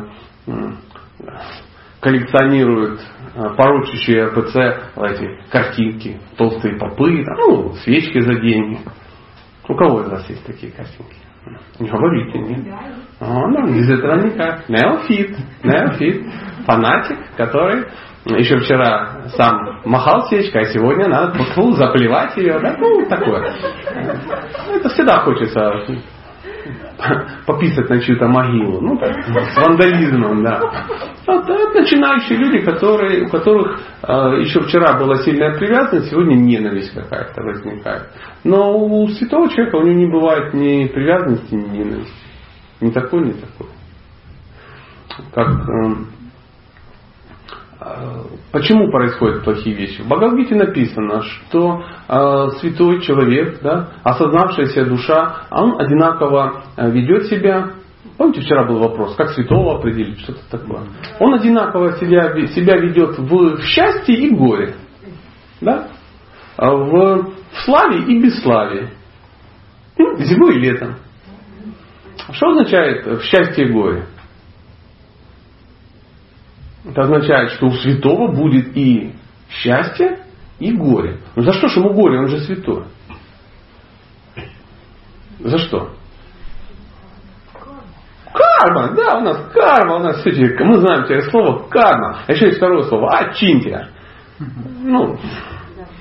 коллекционирует 2.01 3.01
э, 3.35 3.43
поручащие 3.57 4.27
РПЦ 4.27 4.57
эти 4.97 5.51
картинки, 5.51 6.21
толстые 6.37 6.77
попы, 6.79 7.25
ну, 7.39 7.75
свечки 7.75 8.21
за 8.21 8.35
деньги. 8.41 8.81
У 9.69 9.75
кого 9.75 10.01
из 10.01 10.09
вас 10.09 10.29
есть 10.29 10.45
такие 10.45 10.73
картинки? 10.73 11.17
Не 11.79 11.89
говорите, 11.89 12.39
нет? 12.39 12.75
А, 13.21 13.47
ну, 13.47 13.67
без 13.67 13.89
этого 13.89 14.17
никак. 14.21 14.69
Неофит. 14.69 15.37
Неофит. 15.63 16.27
Фанатик, 16.67 17.19
который 17.37 17.87
еще 18.27 18.59
вчера 18.59 19.29
сам 19.37 19.81
махал 19.85 20.27
свечкой, 20.29 20.63
а 20.63 20.73
сегодня 20.73 21.09
надо 21.09 21.43
фу, 21.55 21.73
заплевать 21.73 22.37
ее, 22.37 22.59
да, 22.61 22.77
ну, 22.79 23.07
такое. 23.09 23.55
Это 24.75 24.89
всегда 24.91 25.21
хочется 25.21 25.83
пописать 27.47 27.89
на 27.89 28.01
чью-то 28.01 28.27
могилу, 28.27 28.81
ну, 28.81 28.99
так, 28.99 29.17
с 29.25 29.57
вандализмом, 29.57 30.43
да. 30.43 30.61
Вот, 31.27 31.49
это 31.49 31.81
начинающие 31.81 32.39
люди, 32.39 32.59
которые, 32.59 33.25
у 33.25 33.29
которых 33.29 33.81
э, 34.03 34.13
еще 34.41 34.61
вчера 34.61 34.99
была 34.99 35.17
сильная 35.17 35.57
привязанность, 35.57 36.11
сегодня 36.11 36.35
ненависть 36.35 36.93
какая-то 36.93 37.43
возникает. 37.43 38.09
Но 38.45 38.79
у 38.79 39.09
святого 39.09 39.49
человека 39.49 39.77
у 39.77 39.83
него 39.83 39.99
не 39.99 40.07
бывает 40.07 40.53
ни 40.53 40.87
привязанности, 40.89 41.55
ни 41.55 41.79
ненависти. 41.79 42.13
Ни 42.81 42.91
такой, 42.91 43.23
ни 43.23 43.33
такой. 43.33 43.69
Как 45.33 45.49
э, 45.49 46.20
Почему 48.53 48.91
происходят 48.91 49.43
плохие 49.43 49.75
вещи? 49.75 50.03
В 50.03 50.07
Бхагавдгите 50.07 50.55
написано, 50.55 51.23
что 51.23 51.83
э, 52.09 52.49
святой 52.59 53.01
человек, 53.01 53.61
да, 53.63 53.89
осознавшаяся 54.03 54.85
душа, 54.85 55.47
он 55.51 55.81
одинаково 55.81 56.63
э, 56.77 56.91
ведет 56.91 57.27
себя. 57.27 57.71
Помните, 58.19 58.43
вчера 58.43 58.67
был 58.67 58.81
вопрос, 58.81 59.15
как 59.17 59.31
святого 59.31 59.79
определить, 59.79 60.21
что-то 60.21 60.41
такое. 60.51 60.83
Он 61.21 61.33
одинаково 61.33 61.93
себя, 61.93 62.47
себя 62.49 62.77
ведет 62.77 63.19
в, 63.19 63.57
в 63.57 63.63
счастье 63.63 64.15
и 64.15 64.35
горе. 64.35 64.75
Да? 65.63 65.89
В, 66.59 67.33
в 67.53 67.65
славе 67.65 68.01
и 68.01 68.23
бесславии. 68.23 68.91
Ну, 69.97 70.19
зимой 70.19 70.57
и 70.57 70.61
летом. 70.61 70.97
Что 72.33 72.49
означает 72.49 73.07
в 73.07 73.23
счастье 73.23 73.67
и 73.67 73.73
горе? 73.73 74.05
Это 76.85 77.03
означает, 77.03 77.53
что 77.53 77.67
у 77.67 77.73
святого 77.73 78.33
будет 78.33 78.77
и 78.77 79.15
счастье, 79.51 80.21
и 80.59 80.73
горе. 80.73 81.19
Ну 81.37 81.43
за 81.43 81.53
что 81.53 81.69
же 81.69 81.81
ему 81.81 81.93
горе? 81.93 82.19
Он 82.19 82.29
же 82.29 82.41
святой. 82.41 82.85
За 85.41 85.59
что? 85.59 85.95
Карма, 88.33 88.95
да, 88.95 89.19
у 89.19 89.21
нас 89.23 89.53
карма, 89.53 89.97
у 89.97 89.99
нас 90.01 90.21
все 90.21 90.31
эти, 90.31 90.63
мы 90.63 90.79
знаем 90.79 91.05
теперь 91.05 91.23
слово 91.31 91.67
карма. 91.69 92.21
А 92.27 92.33
еще 92.33 92.47
есть 92.47 92.59
второе 92.59 92.85
слово, 92.85 93.19
ачинтия. 93.19 93.89
Ну, 94.39 95.19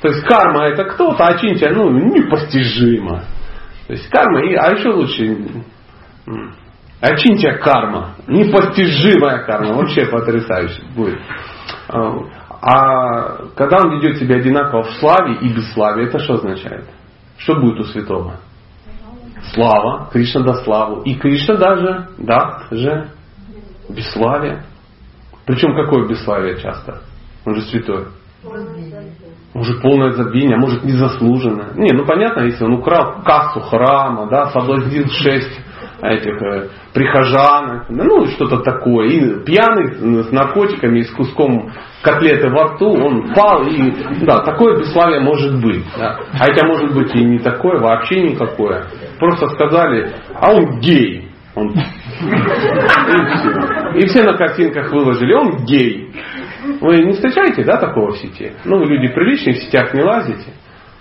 То 0.02 0.08
есть 0.10 0.24
карма 0.26 0.66
это 0.68 0.84
кто-то, 0.86 1.26
а 1.26 1.38
чинча 1.38 1.70
ну, 1.72 1.90
непостижимо. 1.90 3.24
То 3.88 3.94
есть 3.94 4.08
карма, 4.10 4.42
и, 4.46 4.54
а 4.56 4.72
еще 4.72 4.90
лучше 4.90 5.64
Очинча 7.02 7.54
карма, 7.60 8.16
непостижимая 8.28 9.46
карма, 9.46 9.74
вообще 9.74 10.06
потрясающе 10.06 10.84
будет. 10.96 11.20
А, 11.88 12.20
а 12.62 13.48
когда 13.56 13.78
он 13.78 13.98
ведет 13.98 14.18
себя 14.18 14.36
одинаково 14.36 14.84
в 14.84 14.92
славе 14.96 15.36
и 15.36 15.54
бесславе, 15.54 16.08
это 16.08 16.20
что 16.20 16.36
означает? 16.36 16.90
Что 17.38 17.56
будет 17.56 17.80
у 17.80 17.84
святого? 17.86 18.42
Слава, 19.54 20.10
Кришна 20.12 20.42
даст 20.42 20.66
славу. 20.66 21.02
И 21.04 21.16
Кришна 21.16 21.56
даже 21.56 22.10
даст 22.18 22.70
же 22.72 23.12
бесславие. 23.88 24.66
Причем 25.46 25.74
какое 25.76 26.06
бесславие 26.06 26.60
часто? 26.60 27.02
Он 27.46 27.56
же 27.56 27.62
святой. 27.62 28.08
Может 29.54 29.82
полное 29.82 30.12
забвение, 30.12 30.58
а 30.58 30.60
может 30.60 30.84
незаслуженное. 30.84 31.74
Не, 31.76 31.94
ну 31.94 32.06
понятно, 32.06 32.42
если 32.42 32.64
он 32.66 32.74
украл 32.74 33.22
кассу 33.24 33.62
храма, 33.62 34.28
да, 34.30 34.48
соблазнил 34.52 35.08
шесть 35.10 35.60
этих 36.02 36.42
э, 36.42 36.70
прихожан, 36.94 37.86
ну 37.90 38.26
что-то 38.28 38.60
такое. 38.60 39.08
И 39.08 39.44
пьяный 39.44 40.24
с 40.24 40.32
наркотиками, 40.32 41.02
с 41.02 41.12
куском 41.12 41.72
котлеты 42.02 42.50
во 42.50 42.74
рту, 42.74 42.90
он 42.90 43.34
пал, 43.34 43.64
и 43.64 43.92
да, 44.26 44.40
такое 44.44 44.78
бесславие 44.78 45.20
может 45.22 45.62
быть. 45.62 45.86
Да. 45.98 46.20
А 46.34 46.38
хотя 46.38 46.68
может 46.68 46.94
быть 46.94 47.14
и 47.16 47.24
не 47.24 47.40
такое, 47.40 47.80
вообще 47.80 48.22
никакое. 48.22 48.86
Просто 49.20 49.48
сказали, 49.50 50.14
а 50.36 50.54
он 50.54 50.80
гей. 50.80 51.30
Он... 51.56 51.74
И, 52.20 53.26
все. 53.36 53.50
и 53.96 54.08
все 54.08 54.24
на 54.24 54.38
картинках 54.38 54.92
выложили, 54.92 55.34
он 55.34 55.66
гей. 55.66 56.14
Вы 56.82 56.98
не 57.04 57.14
встречаете, 57.14 57.64
да, 57.64 57.78
такого 57.78 58.12
в 58.12 58.18
сети? 58.18 58.54
Ну, 58.66 58.78
вы 58.78 58.86
люди 58.86 59.14
приличные, 59.14 59.56
в 59.56 59.60
сетях 59.60 59.94
не 59.94 60.04
лазите. 60.04 60.54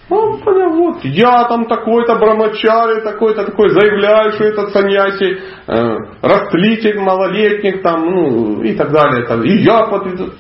Понял, 0.08 0.70
вот, 0.70 1.04
я 1.04 1.44
там 1.44 1.66
такой-то 1.66 2.14
брамачари, 2.16 3.02
такой-то 3.02 3.44
такой, 3.44 3.68
заявляю, 3.68 4.32
что 4.32 4.44
этот 4.44 4.70
саньяси, 4.70 5.38
э, 5.66 5.96
растлитель 6.22 6.98
малолетних, 6.98 7.82
там, 7.82 8.06
ну, 8.06 8.62
и 8.62 8.74
так 8.74 8.90
далее. 8.90 9.26
Там, 9.26 9.42
и 9.42 9.50
я 9.50 9.86
подведу. 9.86 10.30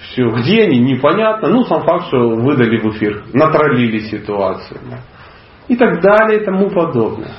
Все, 0.00 0.28
где 0.30 0.64
они, 0.64 0.80
непонятно. 0.80 1.48
Ну, 1.48 1.64
сам 1.64 1.84
факт, 1.84 2.08
что 2.08 2.30
выдали 2.30 2.78
в 2.78 2.96
эфир, 2.96 3.22
натроллили 3.32 4.00
ситуацию. 4.00 4.80
И 5.68 5.76
так 5.76 6.00
далее 6.00 6.40
и 6.40 6.44
тому 6.44 6.70
подобное. 6.70 7.30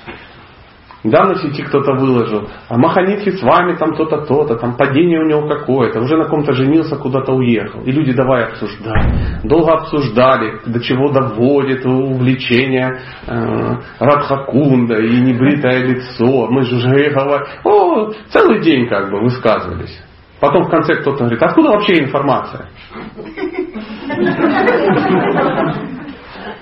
Недавно 1.03 1.33
в 1.33 1.41
сети 1.41 1.63
кто-то 1.63 1.93
выложил, 1.93 2.47
а 2.69 2.77
Маханитхи 2.77 3.31
с 3.31 3.41
вами 3.41 3.75
там 3.75 3.95
то-то, 3.95 4.25
то-то, 4.25 4.55
там 4.55 4.77
падение 4.77 5.19
у 5.19 5.25
него 5.25 5.47
какое-то, 5.47 5.99
уже 5.99 6.15
на 6.15 6.25
ком-то 6.25 6.53
женился, 6.53 6.95
куда-то 6.95 7.33
уехал. 7.33 7.81
И 7.81 7.91
люди 7.91 8.13
давай 8.13 8.45
обсуждать. 8.45 9.43
Долго 9.43 9.71
обсуждали, 9.73 10.59
до 10.65 10.79
чего 10.79 11.09
доводит 11.09 11.85
увлечение 11.85 12.99
э, 13.25 13.75
Радхакунда 13.99 14.99
и 14.99 15.21
небритое 15.21 15.85
лицо. 15.87 16.47
Мы 16.51 16.63
же 16.63 16.75
уже 16.75 16.89
говорим, 16.89 17.47
о, 17.63 18.11
целый 18.29 18.61
день 18.61 18.87
как 18.87 19.09
бы 19.09 19.21
высказывались. 19.21 19.99
Потом 20.39 20.65
в 20.65 20.69
конце 20.69 20.95
кто-то 20.95 21.19
говорит, 21.19 21.41
откуда 21.41 21.69
вообще 21.69 21.99
информация? 21.99 22.67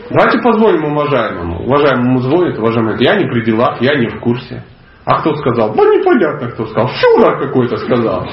Давайте 0.09 0.39
позвоним 0.39 0.85
уважаемому. 0.85 1.63
Уважаемому 1.65 2.19
звонит, 2.19 2.57
уважаемый, 2.57 2.97
я 3.03 3.15
не 3.15 3.25
при 3.25 3.45
делах, 3.45 3.81
я 3.81 3.95
не 3.95 4.07
в 4.07 4.19
курсе. 4.19 4.63
А 5.05 5.21
кто 5.21 5.35
сказал? 5.35 5.73
Ну 5.75 5.99
непонятно 5.99 6.49
кто 6.49 6.65
сказал. 6.65 6.89
Фюрер 6.89 7.39
какой-то 7.39 7.77
сказал. 7.77 8.27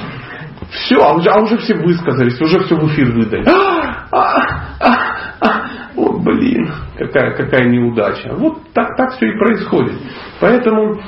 Все, 0.71 0.97
а 0.97 1.15
уже, 1.15 1.31
а 1.31 1.41
уже 1.41 1.59
все 1.59 1.75
высказались, 1.75 2.41
уже 2.41 2.61
все 2.65 2.77
в 2.77 2.87
эфир 2.89 3.13
выдали. 3.13 3.45
А, 3.47 4.07
а, 4.11 4.67
а, 4.81 4.97
а. 5.41 5.63
О, 5.97 6.19
блин, 6.19 6.71
какая, 6.99 7.35
какая 7.37 7.69
неудача. 7.69 8.35
Вот 8.35 8.59
так, 8.73 8.97
так 8.97 9.13
все 9.13 9.29
и 9.29 9.39
происходит. 9.39 9.95
Поэтому 10.41 11.01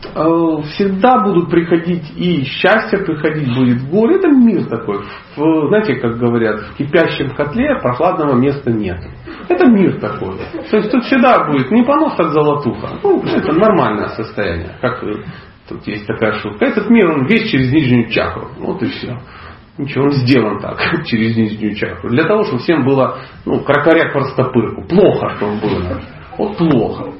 всегда 0.00 1.18
будут 1.22 1.50
приходить 1.50 2.04
и 2.16 2.44
счастье 2.44 2.98
приходить 3.00 3.54
будет 3.54 3.88
горе. 3.90 4.16
Это 4.16 4.28
мир 4.28 4.64
такой. 4.66 5.00
В, 5.36 5.68
знаете, 5.68 5.96
как 5.96 6.18
говорят, 6.18 6.60
в 6.60 6.76
кипящем 6.76 7.34
котле 7.34 7.78
прохладного 7.80 8.36
места 8.36 8.70
нет. 8.70 8.98
Это 9.48 9.70
мир 9.70 10.00
такой. 10.00 10.36
То 10.70 10.76
есть 10.76 10.90
тут 10.90 11.04
всегда 11.04 11.46
будет 11.46 11.70
не 11.70 11.82
понос, 11.82 12.14
так 12.16 12.30
золотуха. 12.30 12.90
Ну, 13.02 13.22
это 13.22 13.52
нормальное 13.52 14.08
состояние. 14.08 14.76
Как 14.80 15.02
тут 15.68 15.86
есть 15.86 16.06
такая 16.06 16.34
шутка. 16.34 16.64
Этот 16.64 16.88
мир, 16.90 17.10
он 17.10 17.26
весь 17.26 17.50
через 17.50 17.72
нижнюю 17.72 18.10
чакру. 18.10 18.48
Вот 18.58 18.82
и 18.82 18.86
все. 18.86 19.18
Ничего, 19.78 20.06
он 20.06 20.12
сделан 20.12 20.60
так, 20.60 20.80
через 21.06 21.36
нижнюю 21.36 21.74
чакру. 21.74 22.10
Для 22.10 22.24
того, 22.24 22.44
чтобы 22.44 22.60
всем 22.60 22.84
было, 22.84 23.18
ну, 23.46 23.60
крокоря 23.60 24.10
простопырку. 24.12 24.82
Плохо, 24.88 25.36
что 25.36 25.46
он 25.46 25.60
был. 25.60 25.70
Вот 26.36 26.56
плохо. 26.56 27.12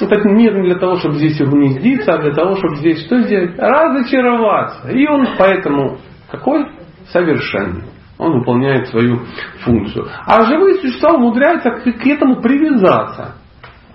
Этот 0.00 0.24
мир 0.24 0.54
не 0.56 0.68
для 0.68 0.78
того, 0.78 0.96
чтобы 0.96 1.16
здесь 1.16 1.40
угнездиться, 1.40 2.14
а 2.14 2.18
для 2.18 2.32
того, 2.32 2.56
чтобы 2.56 2.76
здесь 2.76 3.04
что 3.04 3.20
сделать? 3.20 3.58
Разочароваться. 3.58 4.90
И 4.90 5.06
он 5.06 5.26
поэтому 5.38 5.98
какой? 6.30 6.64
Совершенный. 7.08 7.84
Он 8.18 8.38
выполняет 8.38 8.88
свою 8.88 9.20
функцию. 9.60 10.06
А 10.26 10.44
живые 10.44 10.76
существа 10.76 11.14
умудряются 11.14 11.70
к 11.70 12.06
этому 12.06 12.40
привязаться. 12.40 13.36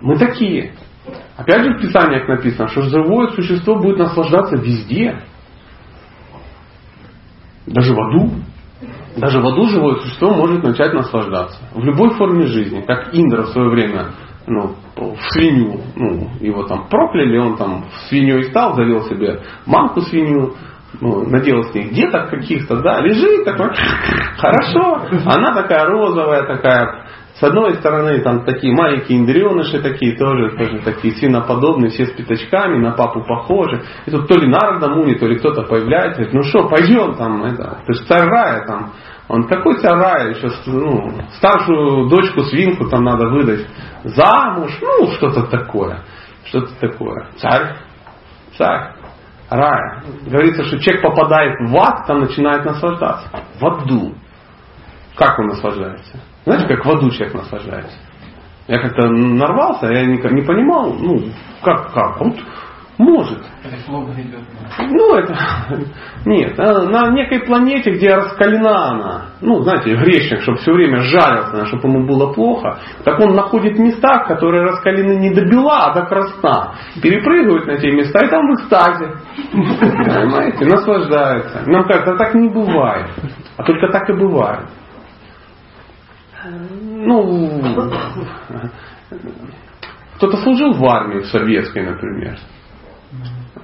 Мы 0.01 0.17
такие. 0.17 0.73
Опять 1.37 1.63
же 1.63 1.73
в 1.75 1.81
Писаниях 1.81 2.27
написано, 2.27 2.67
что 2.67 2.81
живое 2.83 3.29
существо 3.29 3.75
будет 3.75 3.99
наслаждаться 3.99 4.57
везде. 4.57 5.21
Даже 7.67 7.93
в 7.93 7.99
аду. 7.99 8.31
Даже 9.17 9.39
в 9.39 9.47
аду 9.47 9.65
живое 9.67 9.95
существо 9.97 10.33
может 10.33 10.63
начать 10.63 10.93
наслаждаться. 10.93 11.59
В 11.73 11.83
любой 11.83 12.11
форме 12.15 12.47
жизни. 12.47 12.81
Как 12.81 13.13
Индра 13.13 13.43
в 13.43 13.49
свое 13.49 13.69
время 13.69 14.07
ну, 14.47 14.75
в 14.95 15.17
свинью, 15.31 15.79
ну, 15.95 16.29
его 16.39 16.63
там 16.63 16.87
прокляли, 16.87 17.37
он 17.37 17.57
там 17.57 17.85
свиньей 18.07 18.43
стал, 18.45 18.75
завел 18.75 19.03
себе 19.03 19.41
мамку 19.65 20.01
свинью, 20.01 20.53
ну, 21.01 21.27
надел 21.29 21.63
с 21.63 21.73
ней 21.73 21.89
деток 21.89 22.29
каких-то, 22.29 22.77
да, 22.81 23.01
лежит 23.01 23.43
такой, 23.43 23.71
хорошо, 24.37 25.01
она 25.25 25.53
такая 25.53 25.85
розовая, 25.85 26.45
такая, 26.45 27.05
с 27.35 27.43
одной 27.43 27.75
стороны 27.75 28.21
там 28.21 28.45
такие 28.45 28.73
маленькие 28.73 29.19
эмбрионыши 29.19 29.81
такие 29.81 30.15
тоже, 30.15 30.55
тоже 30.57 30.79
такие 30.85 31.15
свиноподобные, 31.15 31.89
все 31.89 32.05
с 32.05 32.11
пятачками, 32.11 32.77
на 32.77 32.91
папу 32.91 33.25
похожи. 33.27 33.83
И 34.05 34.11
тут 34.11 34.27
то 34.29 34.39
ли 34.39 34.47
Нарда 34.47 34.87
муни, 34.89 35.15
то 35.15 35.27
ли 35.27 35.37
кто-то 35.39 35.63
появляется, 35.63 36.21
говорит, 36.21 36.33
ну 36.33 36.43
что, 36.43 36.69
пойдем 36.69 37.15
там, 37.15 37.43
это, 37.43 37.81
ты 37.85 37.93
же 37.93 38.05
царь 38.05 38.25
рая 38.29 38.65
там, 38.65 38.93
он 39.27 39.47
царь 39.47 39.95
рая, 39.95 40.29
еще 40.35 40.49
ну, 40.67 41.11
старшую 41.37 42.09
дочку 42.09 42.41
свинку 42.43 42.87
там 42.89 43.03
надо 43.03 43.27
выдать 43.27 43.65
замуж, 44.03 44.77
ну 44.81 45.11
что-то 45.13 45.47
такое. 45.47 46.03
Что-то 46.45 46.75
такое. 46.79 47.27
Царь, 47.37 47.77
царь, 48.55 48.93
рай. 49.49 50.03
Говорится, 50.27 50.63
что 50.65 50.79
человек 50.79 51.03
попадает 51.03 51.55
в 51.59 51.75
ад, 51.75 52.05
там 52.05 52.19
начинает 52.19 52.65
наслаждаться. 52.65 53.27
В 53.59 53.65
аду. 53.65 54.13
Как 55.15 55.39
он 55.39 55.47
наслаждается? 55.47 56.19
Знаете, 56.45 56.67
как 56.67 56.85
в 56.85 56.89
аду 56.91 57.09
человек 57.09 57.33
наслаждается? 57.33 57.97
Я 58.67 58.79
как-то 58.79 59.07
нарвался, 59.07 59.87
я 59.87 60.05
не, 60.05 60.17
не 60.17 60.41
понимал, 60.41 60.93
ну, 60.93 61.29
как, 61.63 61.91
как. 61.93 62.19
Вот 62.19 62.35
может. 62.97 63.39
Это 63.63 63.77
слово 63.85 64.11
идет. 64.13 64.39
Ну, 64.79 65.15
это... 65.15 65.35
Нет, 66.25 66.57
на 66.57 67.09
некой 67.11 67.41
планете, 67.41 67.91
где 67.91 68.15
раскалена 68.15 68.89
она, 68.89 69.25
ну, 69.41 69.61
знаете, 69.63 69.95
грешник, 69.95 70.41
чтобы 70.41 70.57
все 70.59 70.71
время 70.71 71.01
жарился, 71.01 71.65
чтобы 71.65 71.89
ему 71.89 72.07
было 72.07 72.31
плохо, 72.33 72.79
так 73.03 73.19
он 73.19 73.35
находит 73.35 73.77
места, 73.77 74.19
которые 74.19 74.63
раскалены 74.63 75.19
не 75.19 75.33
до 75.33 75.45
бела, 75.45 75.87
а 75.87 75.93
до 75.93 76.05
красна. 76.05 76.75
Перепрыгивает 77.01 77.67
на 77.67 77.77
те 77.77 77.91
места 77.91 78.25
и 78.25 78.29
там 78.29 78.47
в 78.47 78.53
экстазе. 78.55 79.11
Понимаете, 79.51 80.65
наслаждается. 80.65 81.63
Нам 81.67 81.85
кажется, 81.87 82.15
так 82.15 82.33
не 82.35 82.49
бывает. 82.49 83.07
А 83.57 83.63
только 83.63 83.89
так 83.91 84.09
и 84.09 84.13
бывает. 84.13 84.69
Ну, 86.81 87.61
кто-то 90.15 90.37
служил 90.37 90.73
в 90.73 90.85
армии, 90.85 91.19
в 91.21 91.25
советской, 91.25 91.85
например. 91.85 92.37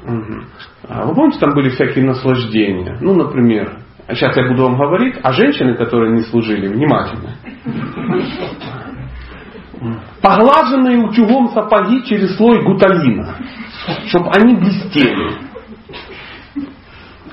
Угу. 0.03 1.05
Вы 1.07 1.15
помните, 1.15 1.39
там 1.39 1.53
были 1.53 1.69
всякие 1.69 2.05
наслаждения? 2.05 2.97
Ну, 3.01 3.15
например, 3.15 3.77
сейчас 4.09 4.35
я 4.35 4.47
буду 4.47 4.63
вам 4.63 4.77
говорить, 4.77 5.15
а 5.21 5.31
женщины, 5.31 5.75
которые 5.75 6.13
не 6.13 6.23
служили, 6.23 6.67
внимательно. 6.67 7.35
Поглаженные 10.21 10.99
утюгом 10.99 11.49
сапоги 11.49 12.03
через 12.05 12.35
слой 12.37 12.63
гуталина, 12.63 13.35
чтобы 14.07 14.29
они 14.31 14.55
блестели. 14.55 15.37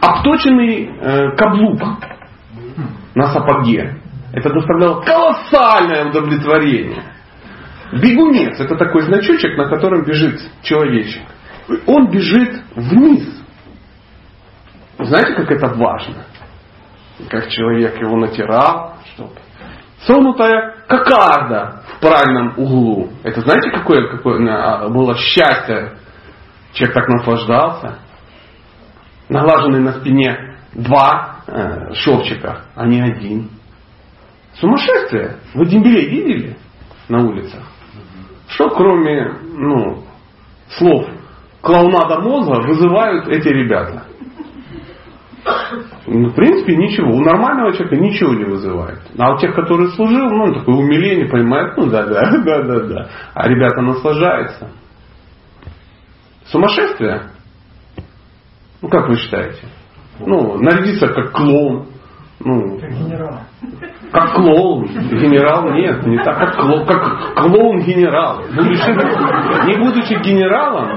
Обточенный 0.01 0.87
э, 0.87 1.37
каблук 1.37 1.81
на 3.15 3.33
сапоге. 3.33 4.01
Это 4.33 4.51
доставляло 4.51 5.03
колоссальное 5.03 6.09
удовлетворение. 6.09 7.03
Бегунец– 7.93 8.61
это 8.61 8.77
такой 8.77 9.03
значочек, 9.03 9.57
на 9.57 9.69
котором 9.69 10.05
бежит 10.05 10.41
человечек 10.63 11.23
он 11.87 12.11
бежит 12.11 12.63
вниз. 12.75 13.43
Знаете, 14.99 15.35
как 15.35 15.51
это 15.51 15.75
важно? 15.75 16.25
как 17.29 17.49
человек 17.49 18.01
его 18.01 18.17
натирал, 18.17 18.97
чтобы 19.13 19.33
согнутая 20.07 20.85
кокарда 20.87 21.83
в 21.89 22.01
правильном 22.01 22.55
углу. 22.57 23.11
Это 23.25 23.41
знаете, 23.41 23.71
какое, 23.71 24.09
какое 24.09 24.39
а, 24.49 24.89
было 24.89 25.17
счастье? 25.17 25.99
Человек 26.73 26.95
так 26.95 27.09
наслаждался. 27.09 27.99
Наглаженный 29.29 29.81
на 29.81 29.93
спине 29.95 30.59
два 30.73 31.43
э, 31.47 31.93
шовчика, 31.95 32.63
а 32.75 32.87
не 32.87 33.01
один. 33.01 33.51
Сумасшествие. 34.55 35.39
Вы 35.55 35.67
дембелей 35.67 36.09
видели 36.09 36.57
на 37.09 37.27
улицах? 37.27 37.63
Что 38.49 38.71
кроме 38.71 39.33
ну, 39.55 40.05
слов 40.71 41.09
клоунада 41.69 42.21
мозга 42.21 42.67
вызывают 42.67 43.29
эти 43.29 43.49
ребята? 43.49 44.05
Ну, 46.07 46.31
в 46.31 46.35
принципе, 46.35 46.77
ничего. 46.77 47.13
У 47.15 47.21
нормального 47.21 47.73
человека 47.73 47.97
ничего 47.97 48.33
не 48.33 48.45
вызывает. 48.45 49.01
А 49.19 49.35
у 49.35 49.39
тех, 49.39 49.55
которые 49.55 49.91
служил, 49.91 50.31
ну, 50.31 50.55
такое 50.55 50.77
умиление, 50.77 51.29
понимает, 51.29 51.77
ну 51.77 51.87
да, 51.87 52.07
да, 52.07 52.31
да, 52.45 52.63
да, 52.63 52.81
да. 52.81 53.09
А 53.35 53.49
ребята 53.49 53.83
наслаждаются. 53.83 54.71
Сумасшествие? 56.47 57.33
Ну, 58.81 58.89
как 58.89 59.09
вы 59.09 59.17
считаете? 59.17 59.67
Ну, 60.21 60.59
нарядиться 60.59 61.09
как 61.09 61.33
клоун. 61.33 61.89
Ну, 62.49 62.81
как 62.81 62.91
генерал. 62.91 63.41
Как 64.11 64.35
клоун. 64.35 64.87
Генерал 64.87 65.71
нет, 65.71 66.07
не 66.07 66.17
так, 66.25 66.39
как 66.39 66.57
клоун, 66.57 66.87
как 66.87 67.35
клоун-генерал. 67.35 68.43
Будучи, 68.57 69.67
не 69.67 69.77
будучи 69.77 70.15
генералом. 70.23 70.89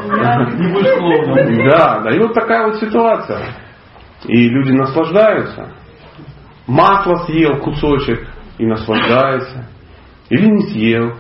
Не 0.57 0.71
будешь 0.71 0.97
клоуном. 0.97 1.69
Да, 1.69 1.99
да. 1.99 2.15
И 2.15 2.19
вот 2.19 2.33
такая 2.33 2.67
вот 2.67 2.77
ситуация. 2.77 3.39
И 4.25 4.47
люди 4.47 4.71
наслаждаются. 4.71 5.73
Масло 6.67 7.17
съел 7.25 7.57
кусочек 7.57 8.25
и 8.57 8.65
наслаждается. 8.65 9.67
Или 10.29 10.45
не 10.45 10.61
съел 10.67 11.17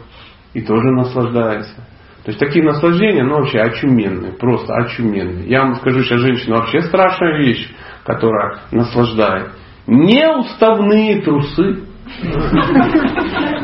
и 0.53 0.61
тоже 0.61 0.91
наслаждается. 0.91 1.75
То 2.23 2.29
есть 2.29 2.39
такие 2.39 2.63
наслаждения, 2.63 3.23
ну 3.23 3.35
вообще 3.35 3.59
очуменные, 3.59 4.33
просто 4.33 4.73
очуменные. 4.75 5.49
Я 5.49 5.63
вам 5.63 5.75
скажу 5.75 6.03
сейчас, 6.03 6.21
женщина, 6.21 6.57
вообще 6.57 6.81
страшная 6.83 7.39
вещь, 7.39 7.67
которая 8.05 8.59
наслаждает. 8.71 9.51
Неуставные 9.93 11.21
трусы. 11.21 11.83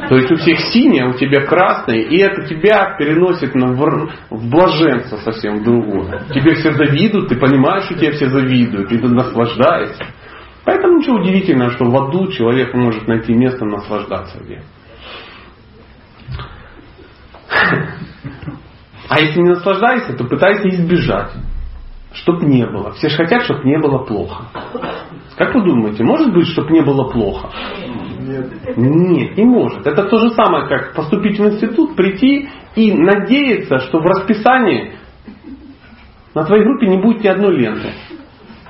То 0.10 0.16
есть 0.16 0.30
у 0.30 0.36
всех 0.36 0.60
синие, 0.60 1.06
а 1.06 1.10
у 1.10 1.14
тебя 1.14 1.46
красные, 1.46 2.04
и 2.04 2.18
это 2.18 2.46
тебя 2.46 2.98
переносит 2.98 3.56
на 3.56 3.72
в, 3.72 4.12
в 4.30 4.50
блаженство 4.50 5.16
совсем 5.18 5.64
другое. 5.64 6.26
Тебе 6.34 6.56
все 6.56 6.74
завидуют, 6.74 7.30
ты 7.30 7.38
понимаешь, 7.38 7.86
что 7.86 7.94
тебе 7.96 8.12
все 8.12 8.28
завидуют, 8.28 8.92
и 8.92 8.98
ты 8.98 9.08
наслаждаешься. 9.08 10.06
Поэтому 10.66 10.98
ничего 10.98 11.16
удивительного, 11.16 11.72
что 11.72 11.86
в 11.86 11.96
аду 11.96 12.30
человек 12.34 12.74
может 12.74 13.08
найти 13.08 13.34
место 13.34 13.64
наслаждаться 13.64 14.38
где. 14.44 14.64
А 19.10 19.20
если 19.22 19.40
не 19.40 19.52
наслаждаешься, 19.52 20.14
то 20.18 20.26
пытайся 20.26 20.68
избежать. 20.68 21.32
Чтоб 22.12 22.42
не 22.42 22.66
было. 22.66 22.92
Все 22.94 23.08
же 23.08 23.16
хотят, 23.16 23.44
чтобы 23.44 23.64
не 23.64 23.78
было 23.78 24.00
плохо. 24.00 24.44
Как 25.38 25.54
вы 25.54 25.64
думаете, 25.64 26.04
может 26.04 26.34
быть, 26.34 26.48
чтобы 26.48 26.72
не 26.72 26.82
было 26.82 27.10
плохо? 27.12 27.50
Нет. 28.20 28.76
Нет, 28.76 29.38
не 29.38 29.46
может. 29.46 29.86
Это 29.86 30.04
то 30.04 30.18
же 30.18 30.32
самое, 30.32 30.68
как 30.68 30.96
поступить 30.96 31.40
в 31.40 31.46
институт, 31.46 31.96
прийти 31.96 32.50
и 32.76 32.94
надеяться, 32.94 33.80
что 33.80 34.00
в 34.00 34.06
расписании 34.06 34.96
на 36.34 36.44
твоей 36.44 36.64
группе 36.64 36.88
не 36.88 36.98
будет 36.98 37.24
ни 37.24 37.28
одной 37.28 37.56
ленты. 37.56 37.94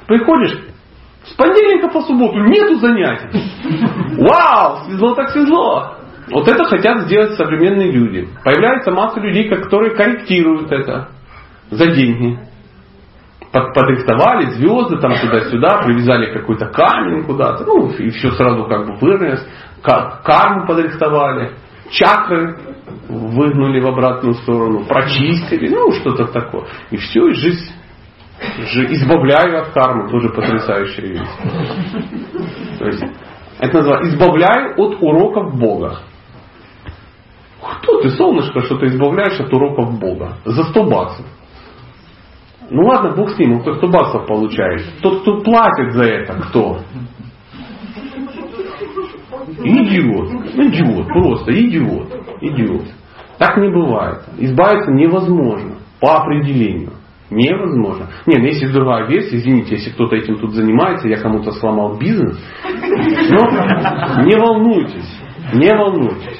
Приходишь, 0.07 0.59
с 1.23 1.33
понедельника 1.33 1.87
по 1.89 2.01
субботу 2.01 2.37
нету 2.39 2.75
занятий. 2.75 3.29
Вау, 4.17 4.85
свезло 4.85 5.15
так 5.15 5.29
свезло. 5.29 5.97
Вот 6.29 6.47
это 6.49 6.65
хотят 6.65 7.03
сделать 7.03 7.35
современные 7.35 7.91
люди. 7.91 8.27
Появляется 8.43 8.91
масса 8.91 9.21
людей, 9.21 9.47
которые 9.49 9.95
корректируют 9.95 10.71
это 10.71 11.09
за 11.71 11.87
деньги. 11.91 12.39
Подрихтовали 13.73 14.51
звезды 14.51 14.97
там 14.97 15.13
туда-сюда, 15.19 15.83
привязали 15.83 16.33
какой-то 16.33 16.67
камень 16.67 17.23
куда-то, 17.23 17.65
ну 17.65 17.89
и 17.89 18.09
все 18.09 18.31
сразу 18.31 18.65
как 18.65 18.85
бы 18.87 18.95
вырос. 18.95 19.47
Карму 19.81 20.67
подрихтовали, 20.67 21.51
чакры 21.89 22.57
выгнули 23.07 23.79
в 23.79 23.87
обратную 23.87 24.33
сторону, 24.35 24.85
прочистили, 24.85 25.69
ну 25.69 25.91
что-то 25.91 26.25
такое. 26.25 26.65
И 26.91 26.97
все, 26.97 27.27
и 27.27 27.33
жизнь 27.33 27.71
избавляю 28.39 29.61
от 29.61 29.69
кармы, 29.69 30.09
тоже 30.09 30.29
потрясающая 30.29 31.07
вещь. 31.07 31.29
То 32.79 32.85
есть, 32.85 33.03
это 33.59 33.77
называется 33.77 34.09
избавляю 34.11 34.73
от 34.77 35.01
уроков 35.01 35.57
Бога. 35.57 35.99
Кто 37.61 38.01
ты, 38.01 38.09
солнышко, 38.11 38.61
что 38.61 38.77
ты 38.77 38.87
избавляешь 38.87 39.39
от 39.39 39.51
уроков 39.51 39.99
Бога? 39.99 40.37
За 40.45 40.63
100 40.63 40.83
баксов. 40.83 41.25
Ну 42.69 42.85
ладно, 42.85 43.15
Бог 43.15 43.31
с 43.31 43.37
ним, 43.37 43.61
кто 43.61 43.75
100 43.75 43.87
баксов 43.87 44.27
получает. 44.27 44.81
Тот, 45.01 45.21
кто 45.21 45.41
платит 45.41 45.93
за 45.93 46.03
это, 46.03 46.33
кто? 46.49 46.79
Идиот. 49.63 50.29
Идиот, 50.55 51.07
просто 51.07 51.53
идиот. 51.53 52.13
Идиот. 52.41 52.85
Так 53.37 53.57
не 53.57 53.69
бывает. 53.69 54.19
Избавиться 54.37 54.91
невозможно. 54.91 55.75
По 55.99 56.17
определению. 56.17 56.91
Невозможно. 57.29 58.07
Нет, 58.25 58.39
ну 58.39 58.45
если 58.45 58.67
другая 58.67 59.05
версия, 59.07 59.37
извините, 59.37 59.75
если 59.75 59.91
кто-то 59.91 60.15
этим 60.15 60.37
тут 60.37 60.53
занимается, 60.53 61.09
я 61.09 61.17
кому-то 61.17 61.51
сломал 61.51 61.97
бизнес, 61.97 62.39
но 62.63 64.23
не 64.23 64.37
волнуйтесь, 64.37 65.16
не 65.53 65.73
волнуйтесь. 65.75 66.39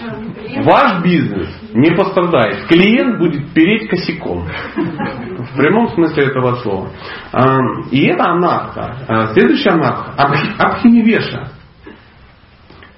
Ваш 0.65 1.03
бизнес 1.03 1.49
не 1.73 1.91
пострадает. 1.91 2.67
Клиент 2.67 3.19
будет 3.19 3.53
переть 3.53 3.89
косяком. 3.89 4.45
В 4.45 5.57
прямом 5.57 5.89
смысле 5.89 6.25
этого 6.25 6.55
слова. 6.55 6.89
А, 7.31 7.57
и 7.91 8.07
это 8.07 8.25
анарха. 8.25 9.31
Следующая 9.33 9.71
анарха. 9.71 10.13
Абхиневеша. 10.57 11.51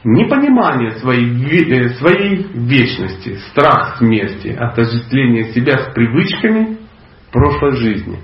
Непонимание 0.03 0.91
своей, 0.91 1.27
э, 1.71 1.89
своей 1.95 2.47
вечности, 2.53 3.37
страх 3.49 3.97
смерти, 3.97 4.47
отождествление 4.47 5.51
себя 5.51 5.73
с 5.73 5.93
привычками 5.93 6.77
прошлой 7.33 7.75
жизни. 7.75 8.19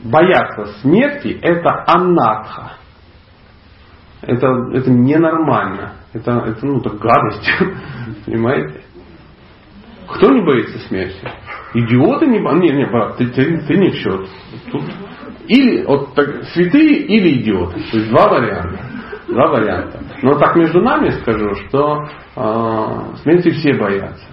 Бояться 0.00 0.80
смерти– 0.80 1.38
это 1.42 1.84
анарха. 1.86 2.78
Это, 4.26 4.46
это 4.74 4.90
ненормально. 4.90 5.92
Это, 6.12 6.32
это 6.46 6.66
ну, 6.66 6.80
так 6.80 6.98
гадость. 6.98 7.48
Понимаете? 8.26 8.82
Кто 10.08 10.30
не 10.30 10.42
боится 10.44 10.78
смерти? 10.88 11.28
Идиоты 11.74 12.26
не 12.26 12.40
боятся. 12.40 12.62
Не, 12.62 12.70
не, 12.70 12.86
брат, 12.86 13.16
ты, 13.16 13.26
ты, 13.28 13.58
ты 13.58 13.76
не 13.76 13.90
в 13.90 13.94
счет. 13.94 14.28
Тут 14.70 14.82
или 15.48 15.84
вот 15.84 16.14
так, 16.14 16.44
святые 16.54 16.98
или 17.06 17.40
идиоты. 17.40 17.80
То 17.90 17.98
есть 17.98 18.10
два 18.10 18.28
варианта. 18.28 18.80
Два 19.28 19.48
варианта. 19.48 20.00
Но 20.22 20.38
так 20.38 20.56
между 20.56 20.80
нами 20.80 21.10
скажу, 21.10 21.54
что 21.66 22.08
э, 22.36 23.16
смерти 23.22 23.50
все 23.50 23.74
боятся. 23.74 24.26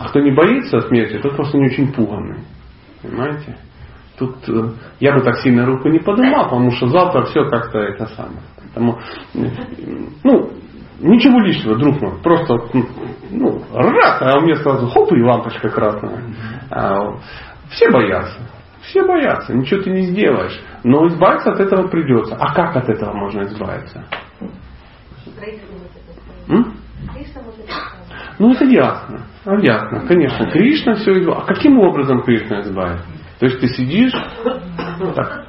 А 0.00 0.08
кто 0.08 0.20
не 0.20 0.32
боится 0.32 0.80
смерти, 0.82 1.18
тот 1.18 1.36
просто 1.36 1.58
не 1.58 1.66
очень 1.66 1.92
пуганный. 1.92 2.40
Понимаете? 3.02 3.56
Тут 4.22 4.48
э, 4.48 4.70
я 5.00 5.14
бы 5.14 5.20
так 5.22 5.38
сильно 5.38 5.66
руку 5.66 5.88
не 5.88 5.98
поднимал, 5.98 6.44
потому 6.44 6.70
что 6.70 6.86
завтра 6.86 7.24
все 7.24 7.44
как-то 7.50 7.80
это 7.80 8.06
самое. 8.06 8.38
Поэтому, 8.56 9.00
ну, 10.22 10.50
ничего 11.00 11.40
личного, 11.40 11.76
друг 11.76 12.00
мой. 12.00 12.22
Просто, 12.22 12.54
ну, 13.32 13.62
раз, 13.74 14.22
а 14.22 14.38
у 14.38 14.42
меня 14.42 14.54
сразу 14.56 14.86
хоп, 14.86 15.12
и 15.12 15.20
лампочка 15.20 15.68
красная. 15.70 16.22
А, 16.70 17.16
все 17.70 17.90
боятся. 17.90 18.38
Все 18.82 19.04
боятся, 19.04 19.54
ничего 19.54 19.82
ты 19.82 19.90
не 19.90 20.02
сделаешь. 20.02 20.60
Но 20.84 21.08
избавиться 21.08 21.50
от 21.50 21.58
этого 21.58 21.88
придется. 21.88 22.36
А 22.36 22.54
как 22.54 22.76
от 22.76 22.88
этого 22.88 23.12
можно 23.12 23.42
избавиться? 23.42 24.04
М? 26.48 26.74
Ну 28.38 28.52
это 28.52 28.64
ясно. 28.66 29.26
А, 29.44 29.56
ясно, 29.56 30.06
конечно. 30.06 30.48
Кришна 30.52 30.94
все 30.94 31.10
избавит. 31.18 31.42
А 31.42 31.54
каким 31.54 31.80
образом 31.80 32.22
Кришна 32.22 32.60
избавит? 32.60 33.00
То 33.42 33.46
есть 33.46 33.58
ты 33.58 33.66
сидишь, 33.70 34.12
так, 35.16 35.48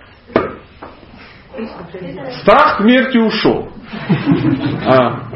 Страх 2.41 2.77
смерти 2.82 3.17
ушел. 3.19 3.69
А, 4.88 5.29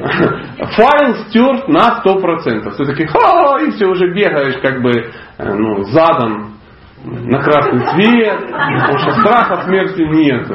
файл 0.75 1.15
стерт 1.27 1.67
на 1.67 2.01
100%. 2.03 2.75
Ты 2.75 2.85
такой, 2.87 3.05
ха, 3.05 3.61
и 3.61 3.69
все, 3.69 3.85
уже 3.85 4.11
бегаешь 4.11 4.59
как 4.59 4.81
бы 4.81 4.89
э, 4.89 5.53
ну, 5.53 5.83
задом 5.83 6.55
на 7.03 7.43
красный 7.43 7.85
свет, 7.91 8.39
потому 8.49 8.97
что 8.97 9.11
страха 9.21 9.63
смерти 9.65 10.01
нет. 10.01 10.47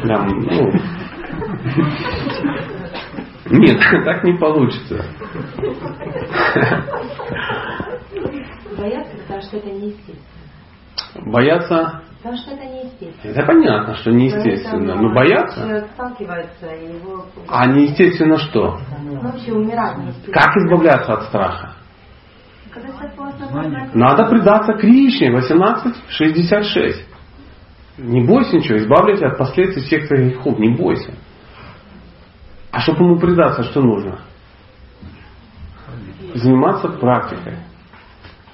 Прям, 0.00 0.26
ну, 0.26 0.72
нет, 3.58 3.78
так 4.06 4.24
не 4.24 4.38
получится. 4.38 5.04
Бояться, 8.78 9.16
потому 9.18 9.42
что 9.42 9.58
это 9.58 9.68
неестественно. 9.68 10.29
Бояться 11.14 12.02
Потому 12.22 12.36
что 12.36 12.50
это 12.50 12.66
неестественно. 12.66 13.32
Это 13.32 13.46
понятно, 13.46 13.94
что 13.94 14.10
неестественно. 14.10 14.94
Но 14.94 15.08
сталкивается 15.94 16.66
и 16.66 16.96
его... 16.96 17.24
А 17.48 17.66
неестественно 17.66 18.36
что? 18.36 18.78
Ну, 19.02 19.20
вообще 19.20 19.52
умирать 19.52 19.96
неестественно. 19.96 20.34
Как 20.34 20.54
избавляться 20.58 21.12
от 21.14 21.22
страха? 21.24 21.72
Надо 23.94 24.28
предаться 24.28 24.74
Кришне 24.74 25.30
1866. 25.30 27.06
Не 27.98 28.26
бойся 28.26 28.56
ничего, 28.56 28.78
избавляйся 28.78 29.28
от 29.28 29.38
последствий 29.38 29.82
всех 29.82 30.06
твоих 30.06 30.34
грехов, 30.34 30.58
не 30.58 30.76
бойся. 30.76 31.14
А 32.70 32.80
чтобы 32.80 33.04
ему 33.04 33.18
предаться, 33.18 33.62
что 33.64 33.80
нужно? 33.80 34.20
Заниматься 36.34 36.88
практикой. 36.88 37.56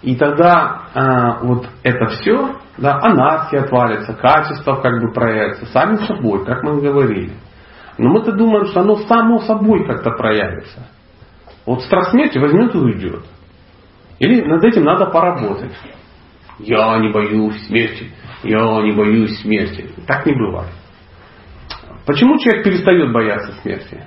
И 0.07 0.14
тогда 0.14 0.83
а, 0.95 1.40
вот 1.42 1.69
это 1.83 2.07
все, 2.07 2.55
да, 2.79 2.97
анаски 3.03 3.57
отвалится, 3.57 4.14
качество 4.14 4.77
как 4.77 5.03
бы 5.03 5.12
проявится, 5.12 5.66
сами 5.66 5.97
собой, 5.97 6.45
как 6.47 6.62
мы 6.62 6.81
говорили. 6.81 7.33
Но 7.99 8.11
мы-то 8.11 8.31
думаем, 8.31 8.66
что 8.66 8.83
оно 8.83 8.99
само 8.99 9.40
собой 9.40 9.85
как-то 9.85 10.11
проявится. 10.12 10.87
Вот 11.66 11.83
страх 11.83 12.11
смерти 12.11 12.38
возьмет 12.38 12.73
и 12.77 12.79
уйдет. 12.79 13.25
Или 14.21 14.42
над 14.42 14.62
этим 14.62 14.85
надо 14.85 15.07
поработать. 15.07 15.77
Я 16.61 16.99
не 16.99 17.11
боюсь 17.11 17.66
смерти, 17.66 18.12
я 18.45 18.61
не 18.83 18.92
боюсь 18.92 19.40
смерти. 19.40 19.90
Так 20.07 20.25
не 20.25 20.35
бывает. 20.35 20.73
Почему 22.07 22.38
человек 22.38 22.62
перестает 22.62 23.12
бояться 23.12 23.55
смерти? 23.61 24.07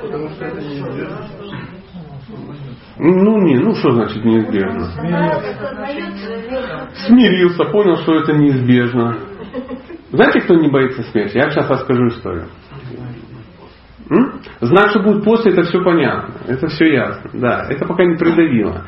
Потому 0.00 0.30
что 0.30 0.46
это 0.46 0.62
неизвестно. 0.62 1.66
Ну 2.98 3.38
не, 3.42 3.56
ну 3.56 3.74
что 3.74 3.92
значит 3.92 4.24
неизбежно? 4.24 4.90
Смирился, 7.06 7.64
понял, 7.66 7.96
что 7.96 8.14
это 8.14 8.32
неизбежно. 8.32 9.18
Знаете, 10.10 10.40
кто 10.40 10.54
не 10.54 10.68
боится 10.70 11.02
смерти? 11.02 11.36
Я 11.36 11.50
сейчас 11.50 11.68
расскажу 11.68 12.08
историю. 12.08 12.46
М? 14.08 14.40
Знать, 14.60 14.90
что 14.90 15.00
будет 15.00 15.24
после, 15.24 15.52
это 15.52 15.64
все 15.64 15.82
понятно. 15.82 16.34
Это 16.46 16.68
все 16.68 16.92
ясно. 16.94 17.30
Да, 17.34 17.66
это 17.68 17.84
пока 17.86 18.04
не 18.04 18.16
придавило. 18.16 18.84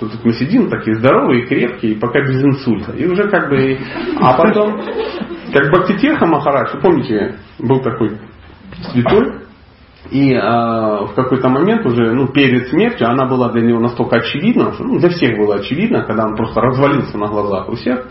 Тут 0.00 0.12
мы 0.24 0.32
сидим 0.32 0.68
такие 0.68 0.96
здоровые, 0.96 1.46
крепкие, 1.46 1.92
и 1.92 1.98
пока 1.98 2.20
без 2.20 2.42
инсульта. 2.42 2.92
И 2.92 3.06
уже 3.06 3.28
как 3.28 3.48
бы... 3.48 3.78
А 4.20 4.34
потом, 4.36 4.80
как 5.52 5.70
Бхактитеха 5.70 6.26
Махарадж, 6.26 6.80
помните, 6.80 7.36
был 7.58 7.80
такой 7.80 8.18
святой, 8.90 9.47
и 10.10 10.32
э, 10.32 10.40
в 10.40 11.12
какой-то 11.14 11.48
момент 11.48 11.84
уже, 11.84 12.12
ну, 12.12 12.28
перед 12.28 12.68
смертью, 12.68 13.08
она 13.08 13.26
была 13.26 13.50
для 13.50 13.62
него 13.62 13.78
настолько 13.78 14.16
очевидна, 14.16 14.72
что 14.72 14.84
ну, 14.84 14.98
для 14.98 15.10
всех 15.10 15.36
было 15.36 15.56
очевидно, 15.56 16.02
когда 16.04 16.26
он 16.26 16.36
просто 16.36 16.60
развалился 16.60 17.18
на 17.18 17.28
глазах 17.28 17.68
у 17.68 17.74
всех. 17.74 18.06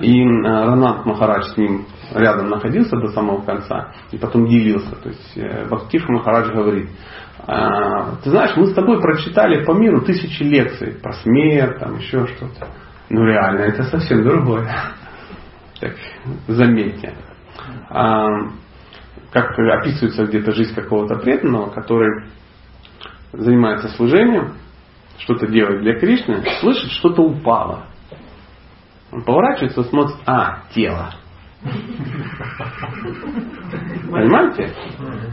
И 0.00 0.22
э, 0.22 0.42
Ранат 0.42 1.04
Махарадж 1.04 1.44
с 1.52 1.56
ним 1.56 1.86
рядом 2.14 2.48
находился 2.48 2.96
до 2.96 3.08
самого 3.08 3.42
конца 3.42 3.92
и 4.12 4.18
потом 4.18 4.46
делился. 4.46 4.94
То 4.96 5.08
есть 5.08 5.36
э, 5.36 5.66
Бхактиш 5.68 6.08
Махарадж 6.08 6.52
говорит, 6.52 6.88
э, 7.46 7.52
ты 8.24 8.30
знаешь, 8.30 8.56
мы 8.56 8.66
с 8.66 8.74
тобой 8.74 9.00
прочитали 9.00 9.64
по 9.64 9.72
миру 9.72 10.02
тысячи 10.02 10.42
лекций 10.42 10.94
про 11.02 11.12
смерть, 11.14 11.78
там 11.78 11.96
еще 11.96 12.26
что-то. 12.26 12.68
Ну 13.10 13.24
реально, 13.24 13.60
это 13.60 13.84
совсем 13.84 14.22
другое. 14.22 14.68
Так, 15.80 15.92
заметьте. 16.48 17.14
Как 19.32 19.58
описывается 19.58 20.24
где-то 20.26 20.52
жизнь 20.52 20.74
какого-то 20.74 21.16
преданного, 21.16 21.70
который 21.70 22.28
занимается 23.32 23.88
служением, 23.90 24.54
что-то 25.18 25.46
делает 25.46 25.80
для 25.82 25.98
Кришны, 25.98 26.44
слышит, 26.60 26.90
что-то 26.92 27.22
упало. 27.22 27.86
Он 29.12 29.22
поворачивается, 29.22 29.84
смотрит, 29.84 30.16
а, 30.26 30.62
тело. 30.74 31.14
Понимаете? 34.10 34.68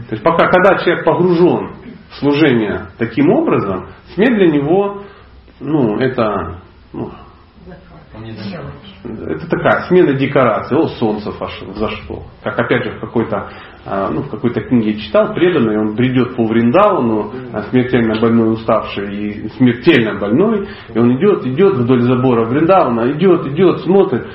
То 0.08 0.12
есть 0.12 0.22
пока, 0.22 0.48
когда 0.48 0.78
человек 0.78 1.04
погружен 1.04 1.76
в 2.10 2.14
служение 2.16 2.86
таким 2.98 3.30
образом, 3.30 3.88
смерть 4.14 4.36
для 4.36 4.50
него, 4.50 5.02
ну, 5.60 5.98
это 5.98 6.60
ну, 6.92 7.12
это 8.14 9.48
такая 9.48 9.88
смена 9.88 10.14
декорации. 10.14 10.76
О, 10.76 10.88
солнце 10.88 11.32
зашло. 11.74 12.24
Как 12.42 12.58
опять 12.58 12.84
же 12.84 12.92
в 12.92 13.00
какой-то 13.00 13.50
ну, 14.10 14.22
в 14.22 14.30
какой-то 14.30 14.62
книге 14.62 14.98
читал, 14.98 15.34
преданный, 15.34 15.78
он 15.78 15.94
бредет 15.94 16.36
по 16.36 16.46
Вриндауну, 16.46 17.32
а, 17.52 17.64
смертельно 17.64 18.18
больной, 18.18 18.54
уставший 18.54 19.14
и 19.14 19.48
смертельно 19.50 20.18
больной, 20.18 20.68
и 20.94 20.98
он 20.98 21.16
идет, 21.18 21.44
идет 21.46 21.74
вдоль 21.76 22.00
забора 22.00 22.46
Вриндауна, 22.46 23.12
идет, 23.12 23.46
идет, 23.46 23.80
смотрит, 23.80 24.26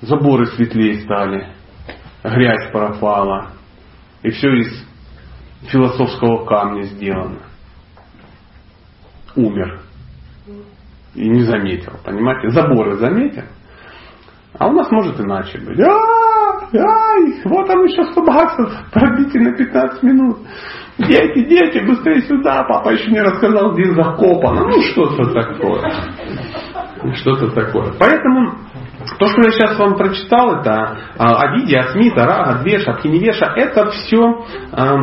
заборы 0.00 0.46
светлее 0.46 1.00
стали, 1.00 1.48
грязь 2.22 2.70
пропала, 2.70 3.50
и 4.22 4.30
все 4.30 4.48
из 4.54 4.86
философского 5.62 6.44
камня 6.46 6.82
сделано. 6.82 7.40
Умер. 9.34 9.80
И 11.14 11.28
не 11.28 11.42
заметил, 11.42 11.94
понимаете? 12.04 12.50
Заборы 12.50 12.96
заметил. 12.96 13.44
А 14.58 14.68
у 14.68 14.72
нас 14.72 14.90
может 14.90 15.18
иначе 15.20 15.58
быть. 15.58 15.80
А, 15.80 16.29
ай, 16.78 17.42
вот 17.44 17.66
там 17.66 17.84
еще 17.84 18.04
100 18.04 18.22
баксов, 18.22 18.72
пробите 18.92 19.38
на 19.40 19.56
15 19.56 20.02
минут. 20.02 20.38
Дети, 20.98 21.48
дети, 21.48 21.78
быстрее 21.86 22.20
сюда, 22.22 22.64
папа 22.64 22.90
еще 22.90 23.10
не 23.10 23.20
рассказал, 23.20 23.72
где 23.72 23.92
закопано. 23.92 24.66
Ну, 24.68 24.82
что-то 24.82 25.32
такое. 25.32 25.92
Что-то 27.14 27.50
такое. 27.52 27.92
Поэтому 27.98 28.52
то, 29.18 29.26
что 29.26 29.42
я 29.42 29.50
сейчас 29.50 29.78
вам 29.78 29.96
прочитал, 29.96 30.60
это 30.60 30.98
а, 31.16 31.42
Авиди, 31.42 31.74
Асмита, 31.74 32.26
Рага, 32.26 32.62
Двеша, 32.62 32.92
Абхиневеша, 32.92 33.54
это 33.56 33.90
все 33.90 34.44
э, 34.72 34.96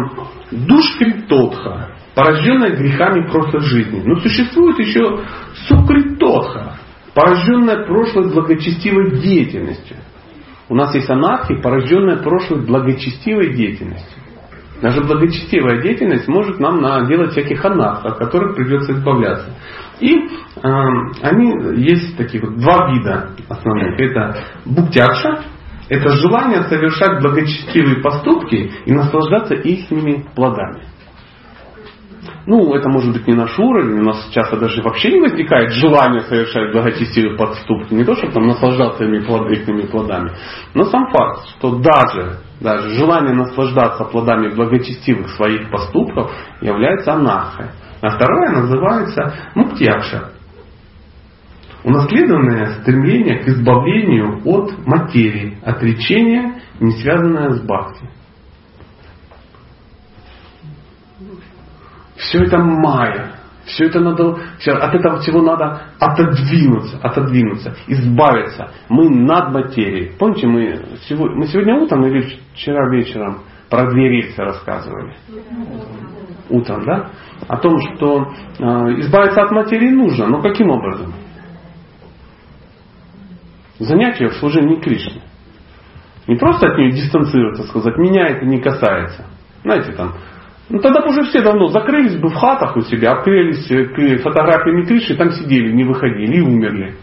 душкритотха, 0.51 1.95
порожденная 2.13 2.75
грехами 2.75 3.27
прошлой 3.29 3.61
жизни. 3.61 4.01
Но 4.05 4.19
существует 4.19 4.77
еще 4.79 5.23
сукритотха, 5.67 6.77
порожденная 7.15 7.85
прошлой 7.87 8.31
благочестивой 8.31 9.19
деятельностью. 9.19 9.97
У 10.69 10.75
нас 10.75 10.93
есть 10.95 11.09
анархия, 11.09 11.61
порожденная 11.61 12.17
прошлой 12.17 12.65
благочестивой 12.65 13.55
деятельностью. 13.55 14.23
Даже 14.81 15.01
благочестивая 15.01 15.81
деятельность 15.81 16.27
может 16.27 16.59
нам 16.59 16.81
наделать 16.81 17.31
всяких 17.31 17.63
анархов, 17.65 18.11
от 18.11 18.17
которых 18.19 18.55
придется 18.55 18.91
избавляться. 18.91 19.49
И 19.99 20.13
э, 20.15 20.27
они 21.23 21.81
есть 21.81 22.15
такие 22.15 22.43
вот 22.43 22.57
два 22.59 22.91
вида 22.91 23.31
основных. 23.49 23.99
Это 23.99 24.37
буктякша, 24.65 25.45
это 25.89 26.09
желание 26.09 26.63
совершать 26.63 27.21
благочестивые 27.21 28.01
поступки 28.01 28.71
и 28.85 28.91
наслаждаться 28.91 29.55
их 29.55 29.87
плодами. 30.35 30.83
Ну, 32.47 32.73
это 32.73 32.87
может 32.87 33.11
быть 33.11 33.27
не 33.27 33.33
наш 33.33 33.59
уровень, 33.59 33.99
у 33.99 34.03
нас 34.03 34.29
часто 34.31 34.55
даже 34.55 34.81
вообще 34.81 35.11
не 35.11 35.19
возникает 35.19 35.73
желания 35.73 36.21
совершать 36.21 36.71
благочестивые 36.71 37.37
подступки, 37.37 37.93
не 37.93 38.05
то, 38.05 38.15
чтобы 38.15 38.31
там 38.31 38.47
наслаждаться 38.47 39.03
ими 39.03 39.19
плод, 39.19 39.49
плодами, 39.91 40.31
но 40.73 40.85
сам 40.85 41.11
факт, 41.11 41.45
что 41.49 41.79
даже, 41.79 42.37
даже 42.61 42.91
желание 42.91 43.35
наслаждаться 43.35 44.05
плодами 44.05 44.55
благочестивых 44.55 45.27
своих 45.31 45.69
поступков 45.69 46.31
является 46.61 47.11
анархой. 47.11 47.65
А 48.01 48.11
второе 48.11 48.51
называется 48.51 49.33
муктякша. 49.53 50.29
Унаследованное 51.83 52.81
стремление 52.81 53.43
к 53.43 53.47
избавлению 53.49 54.41
от 54.45 54.87
материи, 54.87 55.57
отречения, 55.65 56.61
не 56.79 56.91
связанное 56.91 57.49
с 57.55 57.61
бхакти. 57.61 58.09
Все 62.17 62.43
это 62.43 62.57
майя. 62.57 63.33
Все 63.65 63.85
это 63.85 63.99
надо, 63.99 64.37
все, 64.59 64.71
от 64.71 64.95
этого 64.95 65.19
всего 65.19 65.41
надо 65.41 65.81
отодвинуться, 65.99 66.99
отодвинуться, 67.03 67.75
избавиться. 67.87 68.71
Мы 68.87 69.09
над 69.09 69.51
материей. 69.51 70.13
Помните, 70.17 70.47
мы, 70.47 70.85
сегодня, 71.07 71.35
мы 71.35 71.47
сегодня 71.47 71.75
утром 71.75 72.05
или 72.05 72.39
вчера 72.53 72.89
вечером 72.89 73.39
про 73.69 73.91
две 73.91 74.07
рельсы 74.07 74.41
рассказывали? 74.41 75.15
Утром, 76.49 76.85
да? 76.85 77.09
О 77.49 77.57
том, 77.57 77.77
что 77.79 78.31
э, 78.57 78.63
избавиться 78.99 79.41
от 79.41 79.51
материи 79.51 79.89
нужно, 79.89 80.27
но 80.27 80.41
каким 80.41 80.69
образом? 80.69 81.13
Занять 83.79 84.19
ее 84.21 84.29
в 84.29 84.35
служении 84.35 84.79
Кришне. 84.79 85.21
Не 86.27 86.35
просто 86.35 86.67
от 86.67 86.77
нее 86.77 86.91
дистанцироваться, 86.91 87.63
сказать, 87.63 87.97
меня 87.97 88.27
это 88.27 88.45
не 88.45 88.61
касается. 88.61 89.25
Знаете, 89.63 89.91
там, 89.91 90.13
ну 90.69 90.79
тогда 90.79 91.01
бы 91.01 91.09
уже 91.09 91.23
все 91.23 91.41
давно 91.41 91.67
закрылись 91.67 92.19
бы 92.19 92.29
в 92.29 92.33
хатах 92.33 92.75
у 92.75 92.81
себя, 92.81 93.11
обклеились 93.11 93.67
к 93.67 94.23
фотографиями 94.23 94.85
Кришны, 94.85 95.15
там 95.15 95.31
сидели, 95.31 95.71
не 95.71 95.85
выходили 95.85 96.37
и 96.37 96.41
умерли 96.41 96.95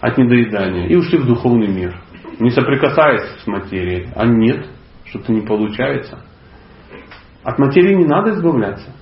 от 0.00 0.18
недоедания. 0.18 0.88
И 0.88 0.96
ушли 0.96 1.18
в 1.18 1.26
духовный 1.26 1.68
мир, 1.68 1.96
не 2.40 2.50
соприкасаясь 2.50 3.40
с 3.42 3.46
материей. 3.46 4.08
А 4.16 4.26
нет, 4.26 4.66
что-то 5.06 5.32
не 5.32 5.42
получается. 5.42 6.24
От 7.44 7.58
материи 7.58 7.94
не 7.94 8.04
надо 8.04 8.30
избавляться. 8.30 8.92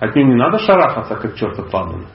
От 0.00 0.16
нее 0.16 0.26
не 0.26 0.34
надо 0.34 0.58
шарахаться, 0.58 1.14
как 1.14 1.36
черт 1.36 1.58
от. 1.60 2.08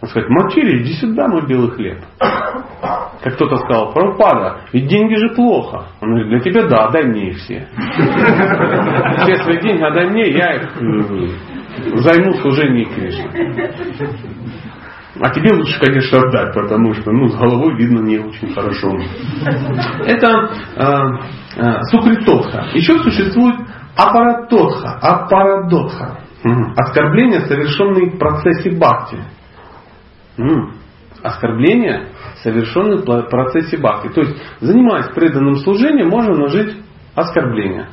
Он 0.00 0.08
сказать, 0.08 0.28
Мачири, 0.28 0.82
иди 0.82 0.92
сюда, 0.94 1.26
мой 1.26 1.46
белый 1.46 1.70
хлеб. 1.72 1.98
Как 2.20 3.34
кто-то 3.34 3.56
сказал, 3.56 3.92
Прабхупада, 3.92 4.60
ведь 4.72 4.86
деньги 4.86 5.14
же 5.16 5.34
плохо. 5.34 5.86
Он 6.00 6.10
говорит, 6.10 6.28
для 6.28 6.40
тебя 6.40 6.68
да, 6.68 6.84
отдай 6.86 7.04
мне 7.04 7.30
их 7.30 7.38
все. 7.38 7.66
Все 9.22 9.36
свои 9.42 9.60
деньги 9.60 9.82
отдай 9.82 10.08
мне, 10.10 10.30
я 10.30 10.54
их 10.54 10.68
э, 10.80 11.98
займу 11.98 12.32
служение 12.34 12.84
Кришны. 12.84 13.28
А 15.20 15.30
тебе 15.30 15.52
лучше, 15.52 15.80
конечно, 15.80 16.18
отдать, 16.20 16.54
потому 16.54 16.94
что 16.94 17.10
ну, 17.10 17.26
с 17.26 17.36
головой 17.36 17.74
видно 17.76 18.00
не 18.00 18.18
очень 18.18 18.54
хорошо. 18.54 18.96
Это 20.06 20.50
э, 20.76 20.84
э, 21.56 21.82
сукритотха. 21.90 22.68
Еще 22.72 22.98
существует 23.00 23.56
апаратотха, 23.96 24.92
апарадотха. 25.02 26.20
Оскорбления, 26.76 27.40
совершенные 27.40 28.10
в 28.10 28.18
процессе 28.18 28.70
бхакти. 28.70 29.18
Оскорбления, 31.22 32.08
совершенные 32.42 32.98
в 32.98 33.28
процессе 33.28 33.76
бхакти. 33.76 34.08
То 34.08 34.20
есть, 34.20 34.36
занимаясь 34.60 35.08
преданным 35.14 35.56
служением, 35.56 36.08
можно 36.08 36.34
нажить 36.34 36.76
оскорбления. 37.14 37.88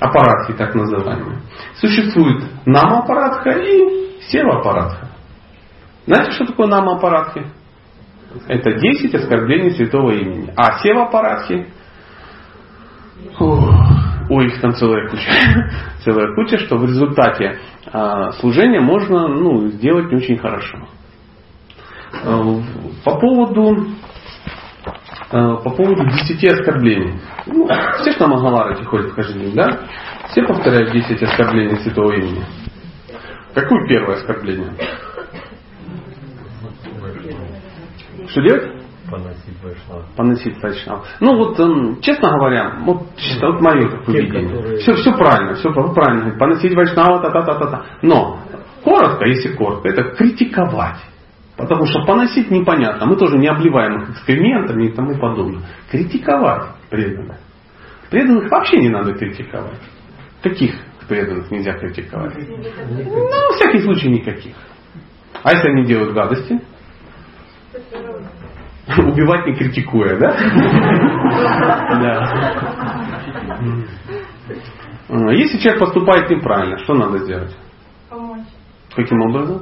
Аппаратки 0.00 0.52
так 0.52 0.74
называемые. 0.74 1.40
Существует 1.76 2.44
нам-аппаратха 2.66 3.50
и 3.50 4.20
сева-аппаратха. 4.28 5.08
Знаете, 6.06 6.32
что 6.32 6.46
такое 6.46 6.66
нам-аппаратки? 6.66 7.46
Это 8.48 8.72
10 8.72 9.14
оскорблений 9.14 9.70
святого 9.70 10.10
имени. 10.10 10.52
А 10.56 10.80
сева-аппаратки 10.80 11.68
ой, 14.28 14.46
их 14.46 14.60
там 14.60 14.72
целая 14.74 15.08
куча, 15.08 15.30
целая 16.04 16.34
куча, 16.34 16.58
что 16.58 16.76
в 16.76 16.84
результате 16.84 17.58
э, 17.92 18.30
служения 18.40 18.80
можно 18.80 19.28
ну, 19.28 19.68
сделать 19.68 20.10
не 20.10 20.16
очень 20.16 20.38
хорошо. 20.38 20.88
Э, 22.24 22.60
по 23.04 23.18
поводу 23.18 23.86
э, 25.30 25.56
по 25.64 25.70
поводу 25.70 26.04
десяти 26.06 26.48
оскорблений. 26.48 27.20
Ну, 27.46 27.68
все 28.00 28.12
же 28.12 28.18
на 28.20 28.28
Магаларате 28.28 28.84
ходят 28.84 29.12
каждый 29.12 29.42
день, 29.42 29.54
да? 29.54 29.80
Все 30.30 30.42
повторяют 30.42 30.92
10 30.92 31.22
оскорблений 31.22 31.76
святого 31.76 32.12
имени. 32.12 32.44
Какое 33.54 33.86
первое 33.88 34.16
оскорбление? 34.16 34.72
Что 38.28 38.42
делать? 38.42 38.72
Поносить 39.10 39.62
вайшнав. 39.62 40.04
Поносить 40.16 40.62
вайшнав. 40.62 41.06
Ну 41.20 41.36
вот, 41.36 41.60
эм, 41.60 42.00
честно 42.00 42.28
говоря, 42.30 42.74
вот, 42.84 43.16
чисто, 43.16 43.46
вот 43.46 43.60
мое 43.60 43.88
такое 43.88 44.20
видение. 44.20 44.48
Которые... 44.56 44.78
Все, 44.78 44.94
все 44.94 45.12
правильно, 45.12 45.54
все 45.54 45.72
правильно. 45.72 46.36
Поносить 46.38 46.74
вайшнава, 46.74 47.20
та-та-та-та-та. 47.22 47.84
Но, 48.02 48.40
коротко, 48.82 49.26
если 49.26 49.52
коротко, 49.52 49.88
это 49.88 50.02
критиковать. 50.16 50.98
Потому 51.56 51.86
что 51.86 52.04
поносить 52.04 52.50
непонятно. 52.50 53.06
Мы 53.06 53.16
тоже 53.16 53.38
не 53.38 53.48
обливаем 53.48 54.02
их 54.02 54.10
экскрементами 54.10 54.88
и 54.88 54.92
тому 54.92 55.18
подобное. 55.18 55.62
Критиковать 55.90 56.68
преданных. 56.90 57.38
Преданных 58.10 58.50
вообще 58.50 58.78
не 58.78 58.90
надо 58.90 59.14
критиковать. 59.14 59.80
Каких 60.42 60.74
преданных 61.08 61.50
нельзя 61.50 61.72
критиковать? 61.72 62.34
Ну, 62.36 63.52
в 63.52 63.54
всякий 63.56 63.80
случай 63.80 64.08
никаких. 64.10 64.54
А 65.42 65.52
если 65.52 65.68
они 65.70 65.84
делают 65.86 66.12
гадости? 66.12 66.60
Убивать 68.98 69.46
не 69.46 69.54
критикуя, 69.54 70.16
да? 70.18 70.36
Да. 75.08 75.32
Если 75.32 75.58
человек 75.58 75.80
поступает 75.80 76.30
неправильно, 76.30 76.78
что 76.78 76.94
надо 76.94 77.18
сделать? 77.18 77.56
Помочь. 78.08 78.46
Каким 78.94 79.20
образом? 79.22 79.60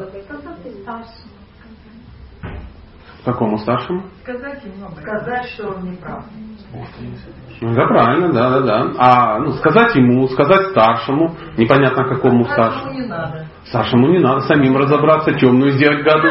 Какому 3.24 3.56
старшему? 3.56 4.02
Сказать 4.22 4.62
ему 4.64 4.90
Сказать, 5.00 5.46
что 5.46 5.68
он 5.68 5.90
не 5.90 5.96
прав. 5.96 6.24
Ну, 7.60 7.74
да, 7.74 7.86
правильно, 7.86 8.32
да, 8.32 8.50
да, 8.50 8.60
да. 8.60 8.92
А 8.98 9.38
ну, 9.38 9.52
сказать 9.52 9.94
ему, 9.94 10.26
сказать 10.28 10.70
старшему, 10.70 11.34
непонятно 11.56 12.04
какому 12.04 12.44
старшему. 12.44 12.82
Старшему 12.82 13.00
не 13.00 13.06
надо. 13.06 13.46
Старшему 13.64 14.08
не 14.08 14.18
надо, 14.18 14.40
самим 14.40 14.76
разобраться, 14.76 15.32
темную 15.34 15.70
сделать 15.72 16.04
гаду. 16.04 16.28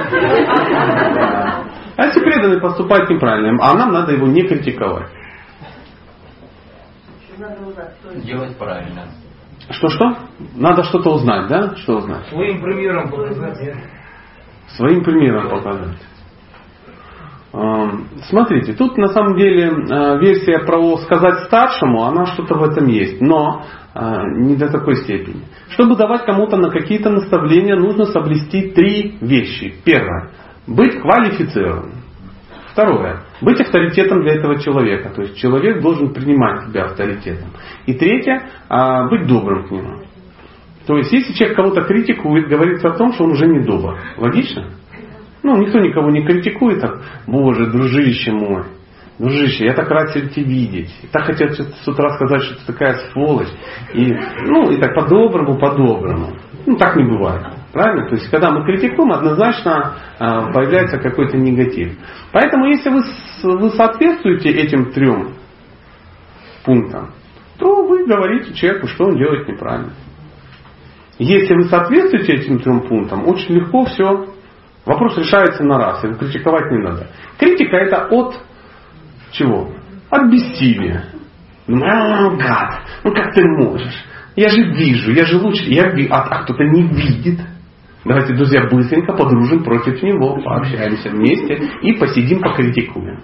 А 1.95 2.05
если 2.05 2.19
преданный 2.19 2.59
поступает 2.59 3.09
неправильно, 3.09 3.57
а 3.63 3.73
нам 3.73 3.91
надо 3.91 4.11
его 4.13 4.27
не 4.27 4.43
критиковать. 4.43 5.09
Делать 8.23 8.57
правильно. 8.57 9.05
Что-что? 9.69 10.17
Надо 10.55 10.83
что-то 10.83 11.11
узнать, 11.11 11.47
да? 11.47 11.75
Что 11.77 11.97
узнать? 11.97 12.27
Своим 12.27 12.61
примером 12.61 13.09
показать. 13.09 13.75
Своим 14.75 15.03
примером 15.03 15.49
показать. 15.49 15.97
Эм, 17.53 18.07
смотрите, 18.29 18.73
тут 18.73 18.97
на 18.97 19.07
самом 19.09 19.37
деле 19.37 19.67
э, 19.67 20.19
версия 20.19 20.59
про 20.59 20.97
сказать 20.97 21.45
старшему, 21.45 22.03
она 22.03 22.25
что-то 22.25 22.55
в 22.55 22.63
этом 22.63 22.87
есть, 22.87 23.21
но 23.21 23.63
э, 23.93 24.21
не 24.37 24.55
до 24.55 24.69
такой 24.69 24.95
степени. 24.97 25.43
Чтобы 25.69 25.95
давать 25.95 26.25
кому-то 26.25 26.57
на 26.57 26.69
какие-то 26.69 27.09
наставления, 27.11 27.75
нужно 27.75 28.05
соблюсти 28.05 28.71
три 28.71 29.17
вещи. 29.21 29.75
Первое 29.85 30.31
быть 30.67 30.99
квалифицированным. 30.99 32.03
Второе. 32.71 33.23
Быть 33.41 33.59
авторитетом 33.61 34.21
для 34.21 34.35
этого 34.35 34.59
человека. 34.59 35.11
То 35.15 35.21
есть 35.21 35.37
человек 35.37 35.81
должен 35.81 36.13
принимать 36.13 36.67
тебя 36.67 36.85
авторитетом. 36.85 37.49
И 37.85 37.93
третье. 37.93 38.49
А, 38.67 39.07
быть 39.09 39.27
добрым 39.27 39.67
к 39.67 39.71
нему. 39.71 39.99
То 40.87 40.97
есть 40.97 41.11
если 41.11 41.33
человек 41.33 41.55
кого-то 41.55 41.81
критикует, 41.83 42.47
говорится 42.47 42.89
о 42.89 42.97
том, 42.97 43.13
что 43.13 43.25
он 43.25 43.31
уже 43.31 43.45
не 43.45 43.63
добр. 43.63 43.97
Логично? 44.17 44.71
Ну, 45.43 45.57
никто 45.57 45.79
никого 45.79 46.09
не 46.09 46.25
критикует 46.25 46.79
так, 46.79 47.01
боже, 47.27 47.67
дружище 47.67 48.31
мой, 48.31 48.63
дружище, 49.19 49.65
я 49.65 49.73
так 49.73 49.89
рад 49.89 50.13
тебя 50.13 50.45
видеть. 50.45 50.89
Так 51.11 51.25
хотел 51.25 51.49
с 51.49 51.87
утра 51.87 52.15
сказать, 52.15 52.41
что 52.43 52.55
ты 52.55 52.65
такая 52.73 52.95
сволочь. 53.11 53.49
И, 53.93 54.13
ну, 54.45 54.71
и 54.71 54.79
так 54.79 54.95
по-доброму, 54.95 55.59
по-доброму. 55.59 56.37
Ну, 56.65 56.77
так 56.77 56.95
не 56.95 57.03
бывает. 57.03 57.45
Правильно? 57.73 58.07
То 58.07 58.15
есть, 58.15 58.29
когда 58.29 58.51
мы 58.51 58.65
критикуем, 58.65 59.11
однозначно 59.11 59.95
а, 60.17 60.51
появляется 60.53 60.97
какой-то 60.97 61.37
негатив. 61.37 61.97
Поэтому, 62.31 62.67
если 62.67 62.89
вы, 62.89 63.01
вы 63.43 63.69
соответствуете 63.71 64.49
этим 64.49 64.91
трем 64.91 65.33
пунктам, 66.63 67.11
то 67.57 67.85
вы 67.85 68.05
говорите 68.05 68.53
человеку, 68.53 68.87
что 68.87 69.05
он 69.05 69.17
делает 69.17 69.47
неправильно. 69.47 69.91
Если 71.19 71.53
вы 71.53 71.63
соответствуете 71.63 72.33
этим 72.33 72.59
трем 72.59 72.87
пунктам, 72.87 73.27
очень 73.27 73.55
легко 73.55 73.85
все. 73.85 74.32
Вопрос 74.85 75.17
решается 75.17 75.63
на 75.63 75.77
раз, 75.77 76.03
и 76.03 76.13
критиковать 76.13 76.71
не 76.71 76.79
надо. 76.79 77.07
Критика 77.37 77.77
это 77.77 78.07
от 78.07 78.35
чего? 79.31 79.69
От 80.09 80.29
бессилия. 80.29 81.05
Ну, 81.67 81.79
гад, 82.37 82.81
ну 83.03 83.13
как 83.13 83.33
ты 83.33 83.41
можешь? 83.43 84.03
Я 84.35 84.49
же 84.49 84.63
вижу, 84.63 85.11
я 85.11 85.25
же 85.25 85.37
лучше, 85.37 85.63
я 85.65 85.89
вижу, 85.91 86.11
а, 86.11 86.23
а 86.23 86.43
кто-то 86.43 86.63
не 86.63 86.83
видит. 86.83 87.39
Давайте, 88.03 88.33
друзья, 88.33 88.67
быстренько 88.69 89.13
подружим 89.13 89.63
против 89.63 90.01
него, 90.03 90.41
пообщаемся 90.43 91.09
вместе 91.09 91.69
и 91.81 91.93
посидим, 91.93 92.41
покритикуем. 92.41 93.21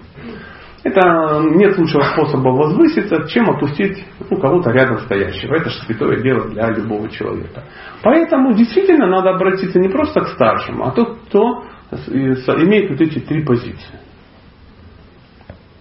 Это 0.82 1.42
нет 1.54 1.76
лучшего 1.76 2.02
способа 2.02 2.48
возвыситься, 2.48 3.28
чем 3.28 3.50
опустить 3.50 4.02
ну, 4.30 4.38
кого-то 4.38 4.70
рядом 4.70 5.00
стоящего. 5.00 5.56
Это 5.56 5.68
же 5.68 5.78
святое 5.80 6.22
дело 6.22 6.48
для 6.48 6.70
любого 6.70 7.08
человека. 7.10 7.64
Поэтому 8.02 8.54
действительно 8.54 9.06
надо 9.06 9.30
обратиться 9.30 9.78
не 9.78 9.88
просто 9.88 10.20
к 10.20 10.28
старшему, 10.28 10.84
а 10.84 10.92
тот, 10.92 11.18
кто 11.28 11.64
имеет 11.90 12.90
вот 12.90 13.00
эти 13.00 13.18
три 13.18 13.44
позиции 13.44 14.00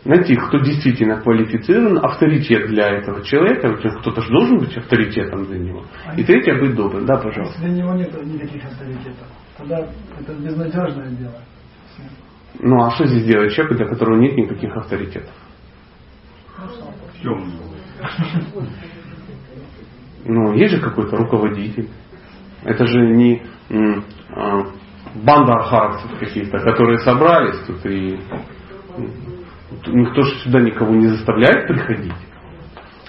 найти, 0.06 0.36
кто 0.36 0.60
действительно 0.60 1.22
квалифицирован, 1.22 2.04
авторитет 2.04 2.68
для 2.68 2.88
этого 2.88 3.24
человека, 3.24 3.76
кто-то 4.00 4.22
же 4.22 4.30
должен 4.32 4.60
быть 4.60 4.76
авторитетом 4.76 5.45
для 5.45 5.60
него. 5.60 5.84
И 6.18 6.24
третье, 6.24 6.60
быть 6.60 6.76
добрым. 6.76 7.06
Да, 7.06 7.18
пожалуйста. 7.18 7.60
Для 7.62 7.70
него 7.70 7.93
нет 7.93 8.12
никаких 8.26 8.66
авторитетов. 8.66 9.28
Тогда 9.58 9.88
это 10.20 10.34
безнадежное 10.34 11.10
дело. 11.12 11.36
Ну 12.58 12.84
а 12.84 12.91
что 12.91 13.06
здесь 13.06 13.26
делает 13.26 13.54
человек, 13.54 13.78
для 13.78 13.88
которого 13.88 14.18
нет 14.18 14.36
никаких 14.36 14.76
авторитетов? 14.76 15.34
Ну, 20.26 20.54
есть 20.54 20.76
же 20.76 20.82
какой-то 20.82 21.16
руководитель. 21.18 21.89
Это 22.64 22.86
же 22.88 23.00
не 23.00 23.41
а, 24.32 24.66
банда 25.16 25.54
архаровцев 25.54 26.20
каких-то, 26.20 26.60
которые 26.60 27.00
собрались 27.00 27.60
тут 27.66 27.86
и 27.86 28.20
никто 29.88 30.22
же 30.24 30.36
сюда 30.39 30.60
никого 30.60 30.93
не 30.93 31.08
заставляет 31.08 31.68
приходить. 31.68 32.14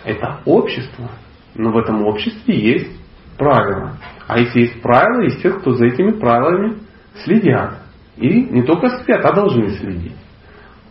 Это 0.04 0.40
общество. 0.44 1.10
Но 1.54 1.72
в 1.72 1.78
этом 1.78 2.04
обществе 2.04 2.54
есть 2.56 3.00
правила. 3.36 3.96
А 4.26 4.38
если 4.38 4.60
есть 4.60 4.80
правила, 4.82 5.22
есть 5.22 5.42
те, 5.42 5.50
кто 5.50 5.72
за 5.72 5.86
этими 5.86 6.12
правилами 6.12 6.78
следят. 7.24 7.79
И 8.20 8.42
не 8.42 8.62
только 8.62 8.88
следят, 8.88 9.24
а 9.24 9.32
должны 9.32 9.70
следить. 9.70 10.16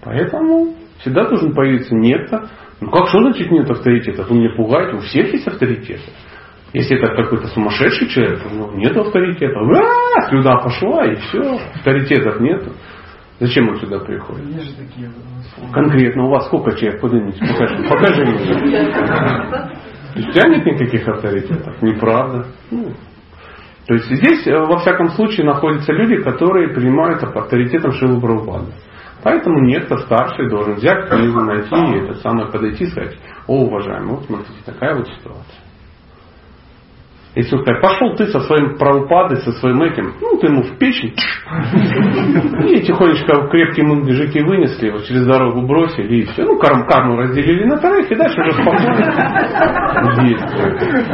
Поэтому 0.04 0.74
всегда 1.00 1.28
должен 1.28 1.54
появиться 1.54 1.96
некто. 1.96 2.50
Ну 2.82 2.90
как, 2.90 3.08
что 3.10 3.20
значит 3.20 3.52
нет 3.52 3.70
авторитета? 3.70 4.24
Вы 4.24 4.38
меня 4.38 4.56
пугаете, 4.56 4.98
у 4.98 5.00
всех 5.00 5.32
есть 5.32 5.48
авторитеты. 5.48 6.02
Если 6.74 6.98
это 6.98 7.16
какой-то 7.16 7.48
сумасшедший 7.48 8.08
человек, 8.10 8.42
ну, 8.52 8.76
нет 8.76 8.96
авторитета. 8.96 9.60
А, 9.60 10.30
сюда 10.30 10.58
пошла 10.58 11.06
и 11.06 11.16
все, 11.16 11.60
авторитетов 11.76 12.40
нету. 12.40 12.72
Зачем 13.40 13.70
он 13.70 13.78
сюда 13.78 14.00
приходит? 14.00 14.46
Есть 14.48 14.70
же 14.70 14.86
такие. 14.86 15.12
Конкретно 15.72 16.26
у 16.26 16.30
вас 16.30 16.48
сколько 16.48 16.76
человек? 16.76 17.00
Поднимите, 17.00 17.40
покажи. 17.40 17.84
Покажи 17.88 18.26
мне. 18.26 18.40
То 20.14 20.20
есть 20.20 20.30
у 20.30 20.32
тебя 20.32 20.50
нет 20.50 20.66
никаких 20.66 21.08
авторитетов. 21.08 21.82
Неправда. 21.82 22.48
Ну, 22.70 22.92
то 23.90 23.96
есть 23.96 24.06
здесь, 24.06 24.46
э, 24.46 24.56
во 24.56 24.78
всяком 24.78 25.08
случае, 25.10 25.48
находятся 25.48 25.92
люди, 25.92 26.22
которые 26.22 26.76
принимают 26.76 27.24
авторитетом 27.24 27.92
Шилу 27.94 28.22
Прабхупада. 28.22 28.68
Поэтому 29.24 29.66
некто 29.66 29.98
старший 29.98 30.48
должен 30.48 30.76
взять 30.76 31.10
книгу, 31.10 31.40
найти 31.40 31.76
и 31.76 32.04
это 32.04 32.14
самое 32.20 32.52
подойти 32.52 32.84
и 32.84 32.88
сказать, 32.88 33.18
о, 33.48 33.64
уважаемый, 33.64 34.18
вот 34.18 34.26
смотрите, 34.26 34.62
такая 34.64 34.96
вот 34.96 35.08
ситуация. 35.08 35.68
Он 37.52 37.62
скажет, 37.62 37.82
пошел 37.82 38.16
ты 38.16 38.28
со 38.28 38.40
своим 38.42 38.78
правопадой, 38.78 39.38
со 39.38 39.52
своим 39.54 39.82
этим, 39.82 40.14
ну 40.20 40.38
ты 40.38 40.48
ему 40.48 40.64
в 40.64 40.78
печень. 40.78 41.14
И 42.70 42.82
тихонечко 42.82 43.48
крепкие 43.48 43.86
мундежики 43.86 44.40
вынесли, 44.40 44.88
его 44.88 45.00
через 45.00 45.26
дорогу 45.26 45.62
бросили 45.66 46.22
и 46.22 46.26
все. 46.26 46.44
Ну, 46.44 46.58
карм, 46.60 46.86
карму 46.88 47.18
разделили 47.18 47.66
на 47.66 47.78
троих 47.78 48.12
и 48.12 48.16
дальше 48.16 48.42
уже 48.42 48.54
спокойно. 48.54 48.96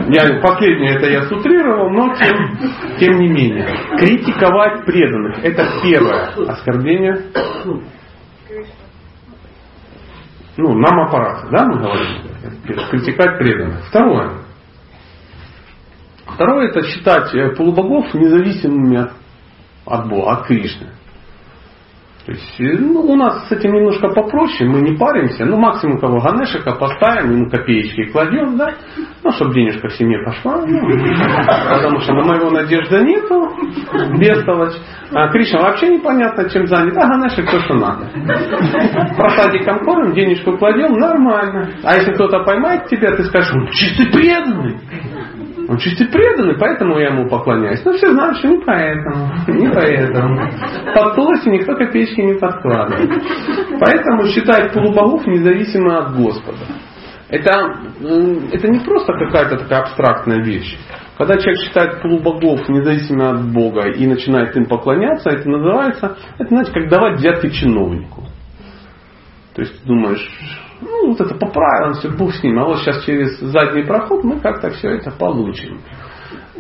Я, 0.10 0.42
последнее 0.42 0.96
это 0.96 1.08
я 1.08 1.24
сутрировал, 1.24 1.90
но 1.92 2.14
тем, 2.16 2.58
тем 3.00 3.20
не 3.20 3.28
менее. 3.28 3.68
Критиковать 3.98 4.86
преданных. 4.86 5.44
Это 5.44 5.68
первое 5.84 6.30
оскорбление. 6.48 7.22
Ну, 10.58 10.74
нам 10.74 11.00
аппарат, 11.02 11.50
да, 11.52 11.66
мы 11.66 11.80
говорим? 11.80 12.08
Критиковать 12.90 13.38
преданных. 13.40 13.86
Второе. 13.90 14.45
Второе 16.28 16.70
это 16.70 16.82
считать 16.84 17.34
э, 17.34 17.56
полубогов 17.56 18.14
независимыми 18.14 19.10
от, 19.86 20.10
Бога, 20.10 20.32
от 20.32 20.48
Кришны. 20.48 20.90
То 22.26 22.32
есть 22.32 22.60
э, 22.60 22.78
ну, 22.80 23.02
у 23.02 23.16
нас 23.16 23.48
с 23.48 23.52
этим 23.52 23.72
немножко 23.72 24.10
попроще, 24.10 24.68
мы 24.68 24.82
не 24.82 24.98
паримся. 24.98 25.46
Ну, 25.46 25.58
максимум 25.58 26.00
кого 26.00 26.20
Ганешика 26.20 26.74
поставим, 26.74 27.34
ему 27.34 27.50
копеечки 27.52 28.12
кладем, 28.12 28.58
да, 28.58 28.74
ну, 29.24 29.32
чтобы 29.32 29.54
денежка 29.54 29.90
в 29.90 29.94
семье 29.94 30.24
пошла. 30.26 30.66
Ну, 30.66 30.80
потому 31.70 32.00
что 32.00 32.14
на 32.14 32.24
моего 32.24 32.50
надежды 32.50 33.00
нету, 33.04 33.48
бестолочь. 34.18 34.74
А 35.14 35.30
Кришна 35.30 35.62
вообще 35.62 35.90
непонятно, 35.90 36.50
чем 36.50 36.66
занят. 36.66 36.98
А 36.98 37.08
Ганешик 37.08 37.46
то, 37.50 37.60
что 37.60 37.76
надо. 37.76 38.10
Просадиком 39.16 39.86
кормим, 39.86 40.16
денежку 40.16 40.58
кладем, 40.58 40.94
нормально. 40.94 41.76
А 41.84 41.94
если 41.94 42.12
кто-то 42.14 42.40
поймает 42.40 42.88
тебя, 42.88 43.16
ты 43.16 43.24
скажешь, 43.26 43.54
чистый 43.72 44.12
преданный. 44.12 44.80
Он 45.68 45.78
чисто 45.78 46.06
преданный, 46.06 46.58
поэтому 46.58 46.98
я 47.00 47.10
ему 47.10 47.28
поклоняюсь. 47.30 47.84
Но 47.86 47.94
все 47.94 48.12
знают, 48.12 48.38
что 48.38 48.48
не 48.48 48.60
поэтому. 48.60 49.32
Не 49.48 49.70
поэтому. 49.70 50.50
Под 50.94 51.16
полоси 51.16 51.50
никто 51.50 51.76
копеечки 51.76 52.22
не 52.22 52.34
подкладывает. 52.34 53.10
Поэтому 53.80 54.26
считать 54.28 54.74
полубогов 54.74 55.26
независимо 55.26 56.00
от 56.00 56.16
Господа. 56.16 56.66
Это, 57.30 57.50
это 58.52 58.68
не 58.68 58.80
просто 58.80 59.14
какая-то 59.14 59.58
такая 59.58 59.82
абстрактная 59.82 60.44
вещь. 60.44 60.78
Когда 61.18 61.38
человек 61.38 61.60
считает 61.62 62.02
полубогов 62.02 62.68
независимо 62.70 63.32
от 63.32 63.52
Бога 63.52 63.88
и 63.90 64.06
начинает 64.06 64.56
им 64.56 64.66
поклоняться, 64.66 65.30
это 65.30 65.50
называется, 65.50 66.18
это 66.38 66.50
знаете, 66.50 66.72
как 66.72 66.90
давать 66.90 67.20
взятки 67.20 67.50
чиновнику. 67.50 68.24
То 69.56 69.62
есть 69.62 69.86
думаешь, 69.86 70.30
ну, 70.82 71.10
вот 71.10 71.22
это 71.22 71.36
поправил, 71.36 71.94
все, 71.94 72.10
Бог 72.10 72.34
с 72.34 72.44
ним. 72.44 72.60
А 72.60 72.66
вот 72.66 72.80
сейчас 72.80 73.04
через 73.06 73.40
задний 73.40 73.84
проход 73.84 74.24
мы 74.24 74.40
как-то 74.40 74.70
все 74.72 74.90
это 74.92 75.12
получим. 75.12 75.82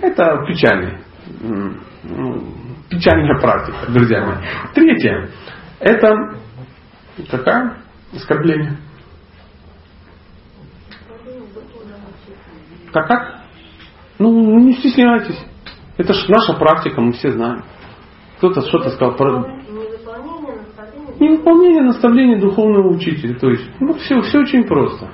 Это 0.01 0.45
печальный, 0.47 0.99
ну, 2.03 2.43
печальная 2.89 3.39
практика, 3.39 3.91
друзья 3.91 4.25
мои. 4.25 4.37
Третье. 4.73 5.29
Это 5.79 6.37
какая? 7.29 7.77
Оскорбление. 8.13 8.77
Как 12.93 13.07
как? 13.07 13.41
Ну, 14.19 14.59
не 14.59 14.73
стесняйтесь. 14.73 15.43
Это 15.97 16.13
же 16.13 16.29
наша 16.29 16.53
практика, 16.53 17.01
мы 17.01 17.13
все 17.13 17.31
знаем. 17.31 17.63
Кто-то 18.37 18.61
что-то 18.61 18.89
сказал 18.91 19.15
про 19.15 19.64
невыполнение 21.19 21.83
наставлений 21.83 22.39
духовного 22.39 22.89
учителя. 22.89 23.35
То 23.35 23.49
есть, 23.49 23.69
ну, 23.79 23.93
все, 23.93 24.21
все 24.21 24.39
очень 24.39 24.63
просто. 24.63 25.09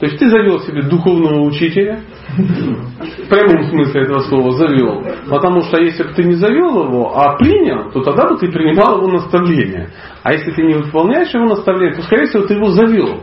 То 0.00 0.06
есть 0.06 0.18
ты 0.18 0.30
завел 0.30 0.60
себе 0.60 0.82
духовного 0.82 1.42
учителя, 1.42 2.00
в 2.38 3.28
прямом 3.28 3.64
смысле 3.64 4.04
этого 4.04 4.20
слова 4.20 4.52
завел. 4.52 5.04
Потому 5.28 5.60
что 5.60 5.78
если 5.78 6.04
бы 6.04 6.14
ты 6.14 6.24
не 6.24 6.36
завел 6.36 6.84
его, 6.84 7.14
а 7.14 7.36
принял, 7.36 7.90
то 7.90 8.02
тогда 8.02 8.26
бы 8.26 8.38
ты 8.38 8.50
принимал 8.50 8.96
его 8.96 9.08
наставление. 9.08 9.90
А 10.22 10.32
если 10.32 10.52
ты 10.52 10.62
не 10.62 10.72
выполняешь 10.72 11.34
его 11.34 11.44
наставление, 11.44 11.96
то 11.96 12.02
скорее 12.02 12.28
всего 12.28 12.44
ты 12.44 12.54
его 12.54 12.70
завел. 12.70 13.20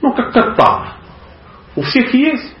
Ну, 0.00 0.12
как 0.12 0.32
кота. 0.32 0.98
У 1.74 1.82
всех 1.82 2.14
есть. 2.14 2.56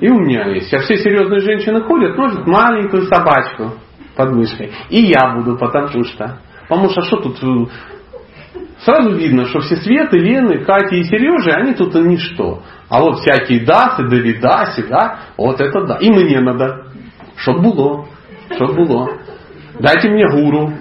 И 0.00 0.08
у 0.08 0.18
меня 0.18 0.48
есть. 0.48 0.72
А 0.72 0.78
все 0.78 0.96
серьезные 0.96 1.40
женщины 1.40 1.82
ходят, 1.82 2.16
носят 2.16 2.46
маленькую 2.46 3.02
собачку 3.02 3.74
под 4.16 4.32
мышкой. 4.32 4.72
И 4.88 5.02
я 5.02 5.34
буду, 5.34 5.58
потому 5.58 6.02
что. 6.04 6.40
Потому 6.68 6.88
что 6.90 7.02
что 7.02 7.16
тут 7.18 7.42
э, 7.42 7.66
сразу 8.84 9.14
видно, 9.14 9.46
что 9.46 9.60
все 9.60 9.76
Светы, 9.76 10.18
Лены, 10.18 10.64
Кати 10.64 11.00
и 11.00 11.04
Сережи, 11.04 11.50
они 11.50 11.74
тут 11.74 11.94
ничто. 11.94 12.62
А 12.88 13.00
вот 13.00 13.20
всякие 13.20 13.64
Дасы, 13.64 14.08
Давидаси, 14.08 14.82
да, 14.88 15.20
вот 15.36 15.60
это 15.60 15.84
да. 15.86 15.96
И 15.96 16.10
мне 16.10 16.40
надо. 16.40 16.86
Чтоб 17.36 17.60
было. 17.60 18.06
Чтоб 18.54 18.74
было. 18.76 19.18
Дайте 19.78 20.08
мне 20.08 20.28
гуру. 20.28 20.72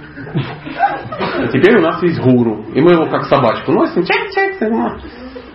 Теперь 1.52 1.78
у 1.78 1.82
нас 1.82 2.02
есть 2.04 2.20
гуру. 2.20 2.66
И 2.74 2.82
мы 2.82 2.92
его 2.92 3.08
как 3.08 3.26
собачку 3.26 3.72
носим. 3.72 4.04
Чак-чак. 4.04 5.02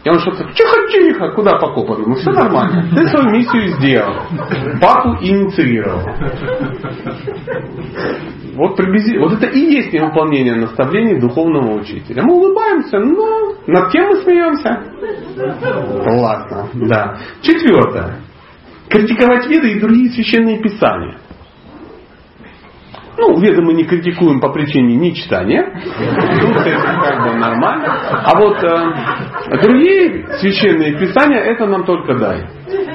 И 0.06 0.08
он 0.08 0.20
что-то, 0.20 0.44
тихо-тихо, 0.52 1.32
куда 1.32 1.58
по 1.58 1.74
копанному, 1.74 2.14
все 2.14 2.30
нормально. 2.30 2.88
Ты 2.94 3.08
свою 3.08 3.28
миссию 3.28 3.70
сделал. 3.70 4.14
Папу 4.80 5.16
инициировал. 5.20 6.00
Вот, 8.54 8.76
приблизи... 8.76 9.18
вот 9.18 9.32
это 9.32 9.46
и 9.46 9.58
есть 9.58 9.92
невыполнение 9.92 10.54
наставлений 10.54 11.18
духовного 11.18 11.80
учителя. 11.80 12.22
Мы 12.22 12.34
улыбаемся, 12.34 13.00
но 13.00 13.56
над 13.66 13.90
кем 13.90 14.06
мы 14.06 14.16
смеемся? 14.22 14.80
Классно, 16.04 16.68
да. 16.86 17.16
Четвертое. 17.42 18.20
Критиковать 18.88 19.48
веды 19.48 19.72
и 19.72 19.80
другие 19.80 20.10
священные 20.12 20.62
писания. 20.62 21.16
Ну, 23.18 23.38
веды 23.40 23.62
мы 23.62 23.72
не 23.72 23.84
критикуем 23.84 24.40
по 24.40 24.50
причине 24.50 24.96
нечитания. 24.96 25.64
Тут 26.40 26.56
это 26.56 27.00
как 27.02 27.24
бы 27.24 27.38
нормально. 27.38 27.86
А 28.24 28.38
вот 28.38 28.62
э, 28.62 29.62
другие 29.62 30.26
священные 30.38 30.98
писания, 30.98 31.38
это 31.38 31.66
нам 31.66 31.84
только 31.84 32.14
дай. 32.14 32.46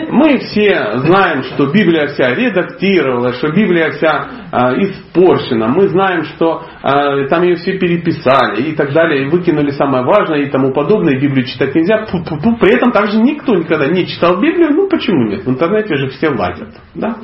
Мы 0.09 0.39
все 0.39 0.99
знаем, 0.99 1.43
что 1.43 1.67
Библия 1.67 2.07
вся 2.07 2.35
редактировалась, 2.35 3.37
что 3.37 3.49
Библия 3.49 3.91
вся 3.91 4.27
э, 4.51 4.57
испорчена. 4.83 5.69
Мы 5.69 5.87
знаем, 5.87 6.25
что 6.25 6.63
э, 6.83 7.27
там 7.27 7.43
ее 7.43 7.55
все 7.55 7.79
переписали 7.79 8.61
и 8.63 8.75
так 8.75 8.93
далее, 8.93 9.25
и 9.25 9.29
выкинули 9.29 9.71
самое 9.71 10.03
важное 10.03 10.41
и 10.41 10.49
тому 10.49 10.73
подобное, 10.73 11.19
Библию 11.19 11.45
читать 11.45 11.73
нельзя. 11.73 12.05
Пу-пу-пу. 12.11 12.57
При 12.59 12.75
этом 12.75 12.91
также 12.91 13.17
никто 13.17 13.55
никогда 13.55 13.87
не 13.87 14.05
читал 14.05 14.39
Библию. 14.39 14.71
Ну 14.71 14.87
почему 14.89 15.29
нет? 15.29 15.45
В 15.45 15.49
интернете 15.49 15.95
же 15.95 16.09
все 16.09 16.29
лазят. 16.29 16.69
Да? 16.93 17.15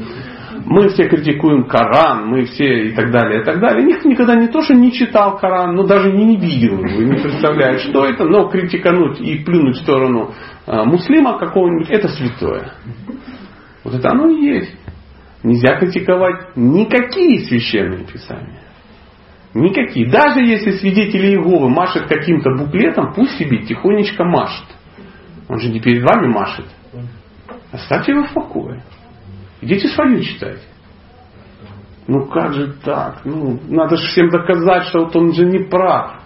Мы 0.70 0.90
все 0.90 1.08
критикуем 1.08 1.64
Коран, 1.64 2.28
мы 2.28 2.44
все 2.44 2.90
и 2.90 2.92
так 2.92 3.10
далее, 3.10 3.42
и 3.42 3.46
так 3.46 3.62
далее. 3.62 3.86
Никто 3.86 4.10
никогда 4.10 4.36
не 4.36 4.48
то, 4.48 4.62
что 4.62 4.74
не 4.74 4.92
читал 4.92 5.38
Коран, 5.38 5.76
но 5.76 5.84
даже 5.84 6.12
не, 6.12 6.36
видел 6.36 6.84
его, 6.84 7.04
не 7.04 7.22
представляет, 7.22 7.80
что 7.80 8.06
это, 8.06 8.26
но 8.26 8.50
критикануть 8.50 9.22
и 9.22 9.38
плюнуть 9.46 9.78
в 9.78 9.84
сторону 9.84 10.34
э, 10.66 10.84
муслима 10.84 11.40
какого-нибудь, 11.40 11.90
это 11.90 12.10
святое. 12.10 12.74
Вот 13.86 13.94
это 13.94 14.10
оно 14.10 14.30
и 14.30 14.44
есть. 14.44 14.76
Нельзя 15.42 15.78
критиковать 15.80 16.58
никакие 16.58 17.46
священные 17.46 18.04
писания. 18.06 18.60
Никакие. 19.54 20.12
Даже 20.12 20.42
если 20.42 20.72
свидетели 20.72 21.28
Иеговы 21.28 21.70
машет 21.70 22.10
каким-то 22.10 22.50
буклетом, 22.58 23.14
пусть 23.14 23.38
себе 23.38 23.60
тихонечко 23.60 24.26
машет. 24.26 24.68
Он 25.48 25.60
же 25.60 25.70
не 25.70 25.80
перед 25.80 26.04
вами 26.04 26.28
машет. 26.28 26.66
Оставьте 27.72 28.12
его 28.12 28.26
в 28.26 28.34
покое. 28.34 28.84
Идите 29.62 29.88
свою 29.90 30.22
читайте. 30.22 30.64
Ну 32.08 32.26
как 32.28 32.54
же 32.54 32.74
так? 32.84 33.26
Ну, 33.26 33.60
надо 33.68 33.98
же 33.98 34.08
всем 34.08 34.30
доказать, 34.30 34.86
что 34.88 35.06
вот 35.06 35.16
он 35.16 35.34
же 35.34 35.46
не 35.46 35.60
прав. 35.60 36.22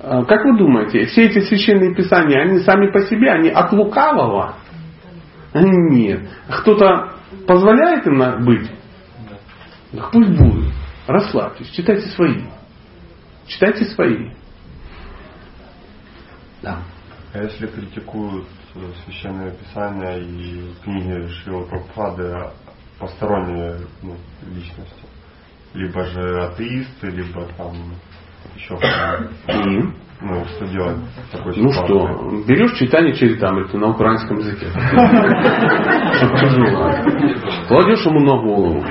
А, 0.00 0.24
как 0.24 0.44
вы 0.44 0.58
думаете, 0.58 1.06
все 1.06 1.24
эти 1.24 1.40
священные 1.40 1.94
писания, 1.94 2.42
они 2.42 2.60
сами 2.60 2.90
по 2.90 3.00
себе, 3.06 3.30
они 3.30 3.48
от 3.48 3.72
лукавого? 3.72 4.54
Нет. 5.54 6.28
Кто-то 6.48 7.14
позволяет 7.46 8.06
им 8.06 8.44
быть? 8.44 8.70
Так 9.92 10.10
пусть 10.10 10.30
будет. 10.30 10.72
Расслабьтесь, 11.06 11.70
читайте 11.70 12.06
свои. 12.08 12.44
Читайте 13.46 13.84
свои. 13.86 14.30
Да. 16.62 16.78
А 17.32 17.42
если 17.42 17.66
критикуют 17.66 18.46
священное 19.04 19.50
писание 19.52 20.20
и 20.20 20.74
книги 20.84 21.28
Шрила 21.28 21.64
Прабхупады 21.64 22.50
посторонние 22.98 23.78
ну, 24.02 24.16
личности. 24.54 25.04
Либо 25.74 26.04
же 26.04 26.42
атеисты, 26.44 27.08
либо 27.08 27.46
там 27.56 27.74
еще 28.56 28.76
кто 28.76 30.00
ну, 30.22 30.44
что 30.44 30.66
делать 30.66 30.98
такой 31.32 31.54
Ну 31.56 31.72
что, 31.72 32.44
берешь 32.46 32.78
читание 32.78 33.14
Чаритамриты 33.14 33.78
на 33.78 33.88
украинском 33.88 34.36
языке. 34.38 34.66
Кладешь 37.68 38.04
ему 38.04 38.20
на 38.20 38.36
голову 38.42 38.84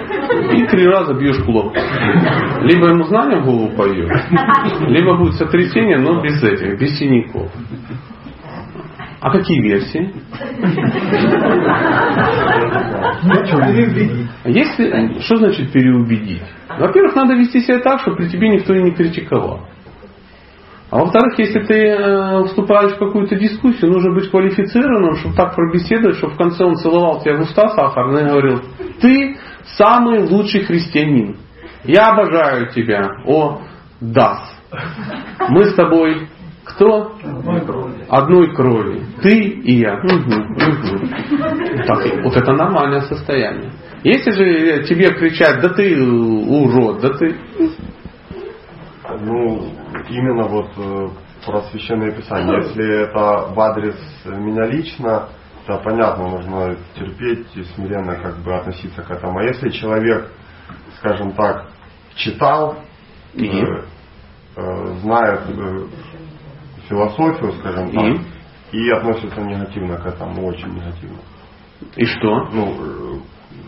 и 0.54 0.66
три 0.68 0.86
раза 0.88 1.14
бьешь 1.14 1.38
кулак. 1.46 1.76
Либо 2.64 2.88
ему 2.88 3.04
знания 3.04 3.42
в 3.42 3.46
голову 3.46 3.70
поет, 3.76 4.10
либо 4.88 5.18
будет 5.18 5.36
сотрясение, 5.36 6.00
но 6.00 6.20
без 6.22 6.42
этих, 6.42 6.80
без 6.80 6.98
синяков. 6.98 7.52
А 9.22 9.32
какие 9.32 9.62
версии? 9.62 10.14
Если, 14.46 15.20
что 15.22 15.38
значит 15.38 15.72
переубедить? 15.74 16.44
Во-первых, 16.78 17.16
надо 17.16 17.34
вести 17.34 17.60
себя 17.60 17.80
так, 17.80 18.00
чтобы 18.02 18.18
при 18.18 18.30
тебе 18.30 18.50
никто 18.50 18.74
и 18.74 18.82
не 18.82 18.92
критиковал. 18.92 19.68
А 20.92 21.00
во-вторых, 21.00 21.38
если 21.38 21.60
ты 21.60 21.76
э, 21.76 22.44
вступаешь 22.46 22.94
в 22.94 22.98
какую-то 22.98 23.36
дискуссию, 23.36 23.92
нужно 23.92 24.12
быть 24.12 24.32
квалифицированным, 24.32 25.18
чтобы 25.18 25.36
так 25.36 25.54
пробеседовать, 25.54 26.18
чтобы 26.18 26.34
в 26.34 26.38
конце 26.38 26.64
он 26.64 26.76
целовал 26.78 27.22
тебя 27.22 27.38
в 27.38 27.42
уста 27.42 27.70
сахарно 27.70 28.20
и 28.20 28.28
говорил, 28.28 28.62
ты 29.00 29.38
самый 29.78 30.28
лучший 30.28 30.62
христианин. 30.62 31.38
Я 31.84 32.08
обожаю 32.08 32.72
тебя, 32.72 33.08
о 33.28 33.62
Дас. 34.02 34.42
Мы 35.50 35.66
с 35.66 35.76
тобой 35.76 36.28
кто? 36.80 37.12
Одной 37.22 37.62
крови. 37.66 38.06
Одной 38.08 38.56
крови. 38.56 39.06
Ты 39.22 39.38
и 39.38 39.80
я. 39.80 39.96
Угу, 39.96 40.08
угу. 40.08 41.08
Так, 41.86 42.24
вот 42.24 42.38
это 42.38 42.54
нормальное 42.54 43.02
состояние. 43.02 43.72
Если 44.04 44.32
же 44.32 44.84
тебе 44.86 45.14
кричать, 45.14 45.62
да 45.62 45.70
ты 45.70 46.02
урод, 46.02 47.02
да 47.02 47.10
ты... 47.18 47.36
Ну, 49.22 49.74
именно 50.10 50.44
вот 50.44 50.70
э, 50.78 51.10
про 51.46 51.62
священное 51.64 52.12
писание. 52.12 52.60
Если 52.60 53.04
это 53.04 53.52
в 53.54 53.60
адрес 53.60 53.98
меня 54.26 54.66
лично, 54.68 55.28
то 55.66 55.82
понятно, 55.84 56.30
нужно 56.30 56.78
терпеть 56.96 57.48
и 57.56 57.64
смиренно 57.76 58.16
как 58.16 58.38
бы 58.38 58.56
относиться 58.56 59.02
к 59.02 59.12
этому. 59.12 59.40
А 59.40 59.44
если 59.44 59.70
человек, 59.70 60.32
скажем 61.00 61.34
так, 61.34 61.72
читал, 62.16 62.78
и? 63.34 63.50
Э, 63.50 63.84
э, 64.56 64.86
знает 65.02 65.42
э, 65.50 65.88
философию, 66.90 67.54
скажем 67.54 67.92
так, 67.92 68.06
и? 68.72 68.78
и 68.78 68.90
относится 68.92 69.42
негативно 69.42 69.98
к 69.98 70.06
этому, 70.06 70.48
очень 70.48 70.74
негативно. 70.74 71.20
И 71.96 72.06
что? 72.06 72.50
Ну, 72.52 72.76
э, 72.78 73.20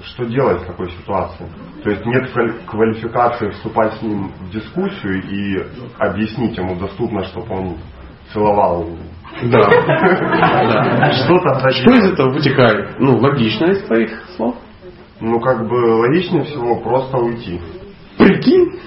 что 0.03 0.25
делать 0.25 0.61
в 0.61 0.65
такой 0.65 0.91
ситуации? 0.91 1.47
То 1.83 1.89
есть 1.89 2.05
нет 2.05 2.29
квалификации 2.65 3.49
вступать 3.51 3.93
с 3.93 4.01
ним 4.01 4.31
в 4.39 4.49
дискуссию 4.51 5.23
и 5.23 5.65
объяснить 5.97 6.57
ему 6.57 6.75
доступно, 6.75 7.23
чтобы 7.25 7.53
он 7.55 7.77
целовал. 8.33 8.87
Да. 9.43 9.69
да. 9.69 11.11
Что 11.13 11.39
тогда 11.39 11.69
Что 11.71 11.93
из 11.93 12.11
этого 12.11 12.33
вытекает? 12.33 12.99
Ну, 12.99 13.17
логично 13.17 13.65
из 13.65 13.83
твоих 13.83 14.11
слов. 14.35 14.55
Ну, 15.19 15.39
как 15.39 15.67
бы 15.67 15.75
логичнее 15.75 16.43
всего 16.43 16.79
просто 16.81 17.17
уйти. 17.17 17.61
Прикинь? 18.17 18.79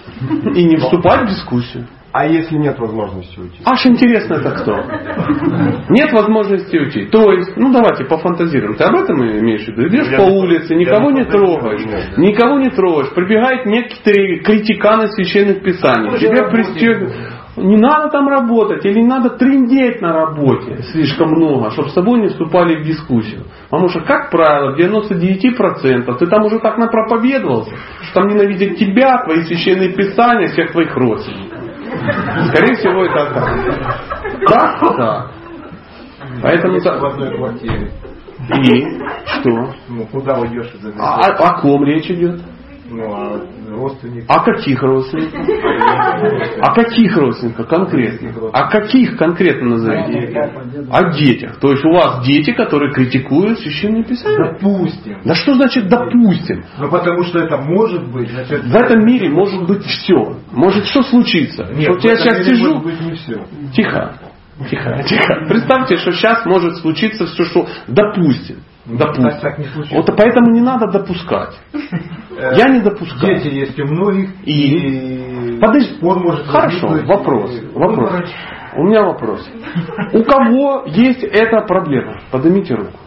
И 0.54 0.64
не 0.64 0.76
вступать 0.76 1.22
в 1.22 1.30
дискуссию. 1.30 1.86
А 2.16 2.26
если 2.26 2.56
нет 2.58 2.78
возможности 2.78 3.40
уйти? 3.40 3.56
Аж 3.64 3.84
интересно 3.86 4.34
это 4.34 4.50
кто? 4.52 4.76
Нет 5.88 6.12
возможности 6.12 6.76
уйти. 6.76 7.06
То 7.06 7.32
есть, 7.32 7.56
ну 7.56 7.72
давайте 7.72 8.04
пофантазируем. 8.04 8.76
Ты 8.76 8.84
об 8.84 8.94
этом 8.94 9.16
имеешь 9.20 9.64
в 9.64 9.68
виду? 9.70 9.88
Идешь 9.88 10.06
Я 10.12 10.18
по 10.18 10.22
не- 10.30 10.38
улице, 10.38 10.76
никого 10.76 11.10
не 11.10 11.22
не 11.22 11.24
трогаешь. 11.24 11.84
нет, 11.84 12.10
да. 12.16 12.22
Никого 12.22 12.58
не 12.60 12.70
трогаешь. 12.70 13.12
Прибегают 13.14 13.66
некоторые 13.66 14.38
критиканы 14.44 15.08
священных 15.08 15.64
писаний. 15.64 16.16
Тебя 16.20 16.44
пристегивают. 16.50 17.14
Не 17.56 17.76
надо 17.76 18.10
там 18.10 18.28
работать 18.28 18.84
или 18.84 19.00
не 19.00 19.06
надо 19.08 19.30
трындеть 19.30 20.00
на 20.00 20.12
работе 20.12 20.82
слишком 20.92 21.30
много, 21.30 21.70
чтобы 21.70 21.88
с 21.88 21.94
тобой 21.94 22.20
не 22.20 22.28
вступали 22.28 22.80
в 22.80 22.84
дискуссию. 22.84 23.42
Потому 23.70 23.88
что, 23.88 24.00
как 24.02 24.30
правило, 24.30 24.72
в 24.72 24.78
99% 24.78 26.16
ты 26.18 26.26
там 26.26 26.44
уже 26.44 26.58
так 26.60 26.78
напроповедовался, 26.78 27.70
что 28.02 28.14
там 28.20 28.28
ненавидят 28.28 28.76
тебя, 28.76 29.18
твои 29.24 29.42
священные 29.42 29.92
писания, 29.92 30.48
всех 30.48 30.72
твоих 30.72 30.96
родственников. 30.96 31.53
Скорее 32.48 32.74
всего, 32.76 33.04
это 33.04 33.34
так. 33.34 34.48
Так, 34.48 34.96
так. 34.96 35.30
Поэтому... 36.42 36.74
Если 36.74 36.88
в 36.88 37.04
одной 37.04 37.36
квартире. 37.36 37.90
И 38.50 38.98
что? 39.26 39.74
Ну, 39.88 40.06
куда 40.06 40.38
уйдешь 40.38 40.72
из 40.74 40.84
этой 40.84 40.98
А, 40.98 41.26
о 41.26 41.48
о 41.48 41.60
ком 41.60 41.84
речь 41.84 42.10
идет? 42.10 42.40
Ну, 42.86 43.14
а 43.14 43.40
родственник. 43.70 44.24
О 44.28 44.40
каких 44.40 44.82
родственниках? 44.82 45.40
О 46.60 46.74
каких 46.74 47.16
родственниках 47.16 47.68
конкретно? 47.68 48.50
О 48.52 48.70
каких 48.70 49.16
конкретно 49.16 49.70
назовите? 49.70 50.52
О 50.90 51.12
детях. 51.12 51.58
То 51.60 51.70
есть 51.70 51.84
у 51.84 51.92
вас 51.92 52.24
дети, 52.26 52.52
которые 52.52 52.92
критикуют 52.92 53.60
священные 53.60 54.04
писания? 54.04 54.52
Допустим. 54.52 55.18
Да 55.24 55.34
что 55.34 55.54
значит 55.54 55.88
допустим? 55.88 56.64
Ну, 56.78 56.90
потому 56.90 57.22
что 57.24 57.38
это 57.38 57.56
может 57.56 58.06
быть, 58.12 58.30
значит... 58.30 58.64
В 58.64 58.76
этом 58.76 59.04
мире 59.06 59.30
может 59.30 59.66
быть 59.66 59.84
все. 59.84 60.36
Может 60.52 60.84
что 60.86 61.02
случится? 61.02 61.64
Нет, 61.74 61.88
вот 61.88 62.04
я 62.04 62.16
сейчас 62.16 62.46
сижу. 62.46 62.82
Тихо. 63.74 64.14
Тихо, 64.70 65.02
тихо. 65.08 65.46
Представьте, 65.48 65.96
что 65.96 66.12
сейчас 66.12 66.46
может 66.46 66.76
случиться 66.76 67.26
все, 67.26 67.44
что 67.44 67.66
допустим. 67.88 68.58
Допустим. 68.86 69.24
Так, 69.30 69.40
так 69.40 69.58
не. 69.58 69.66
Вот 69.96 70.06
поэтому 70.16 70.50
не 70.52 70.60
надо 70.60 70.86
допускать. 70.88 71.58
Я 72.30 72.68
не 72.68 72.80
допускаю. 72.80 73.36
Дети 73.40 73.54
есть 73.54 73.80
у 73.80 73.86
многих, 73.86 74.30
И? 74.44 75.54
и 75.56 75.60
Подожди. 75.60 75.94
спор 75.94 76.18
может 76.18 76.46
Хорошо, 76.46 76.88
вопрос. 77.06 77.50
И- 77.52 77.66
Вопрос. 77.72 78.10
Ну, 78.76 78.82
У 78.82 78.86
меня 78.86 79.04
вопрос. 79.04 79.48
У 80.12 80.22
кого 80.24 80.84
есть 80.86 81.22
эта 81.22 81.60
проблема? 81.62 82.20
Поднимите 82.30 82.74
руку. 82.74 82.98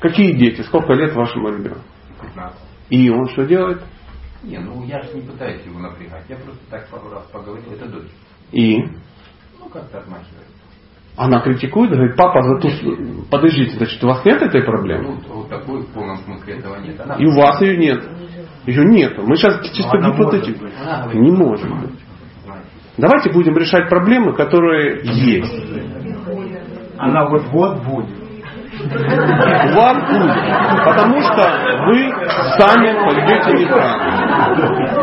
Какие 0.00 0.32
дети? 0.32 0.62
Сколько 0.62 0.92
лет 0.94 1.14
вашему 1.14 1.48
ребенку? 1.48 1.80
15. 2.22 2.58
И 2.90 3.10
он 3.10 3.28
что 3.30 3.44
делает? 3.44 3.82
Не, 4.42 4.58
ну 4.58 4.84
я 4.84 5.02
же 5.02 5.12
не 5.14 5.22
пытаюсь 5.22 5.62
его 5.64 5.78
напрягать. 5.80 6.24
Я 6.28 6.36
просто 6.36 6.60
так 6.70 6.88
пару 6.88 7.10
раз 7.10 7.24
поговорил. 7.32 7.64
Это 7.72 7.86
дочь. 7.86 8.10
И 8.52 8.78
Ну, 9.58 9.68
как-то 9.72 9.98
отмахивается. 9.98 10.45
Она 11.16 11.40
критикует, 11.40 11.90
говорит, 11.90 12.16
папа, 12.16 12.42
за 12.42 12.60
ту... 12.60 12.68
подождите, 13.30 13.76
значит, 13.76 14.02
у 14.04 14.08
вас 14.08 14.24
нет 14.24 14.42
этой 14.42 14.62
проблемы? 14.62 15.18
Ну, 15.26 15.34
вот 15.36 15.48
такой 15.48 15.80
в 15.80 15.86
полном 15.88 16.18
смысле 16.18 16.56
этого 16.56 16.76
нет. 16.76 17.00
Она, 17.00 17.14
И 17.14 17.24
у 17.24 17.34
вас 17.34 17.60
ее 17.62 17.76
нет. 17.78 18.04
Ее 18.66 18.84
нету. 18.84 19.22
Мы 19.22 19.36
сейчас 19.36 19.64
чисто 19.72 19.96
она 19.96 20.10
гипотетически. 20.10 21.16
Не 21.16 21.30
может 21.30 21.70
быть. 21.70 21.90
знаете, 22.44 22.68
Давайте 22.98 23.32
будем 23.32 23.56
решать 23.56 23.88
проблемы, 23.88 24.34
которые 24.34 25.00
есть. 25.04 25.54
Она 26.98 27.28
вот-вот 27.28 27.82
будет. 27.84 28.10
У 28.78 29.74
вас 29.74 29.96
будет. 30.10 30.36
Потому 30.84 31.20
что 31.22 31.42
вы 31.86 32.10
сами 32.58 32.92
пойдете 33.04 33.64
неправильно. 33.64 34.16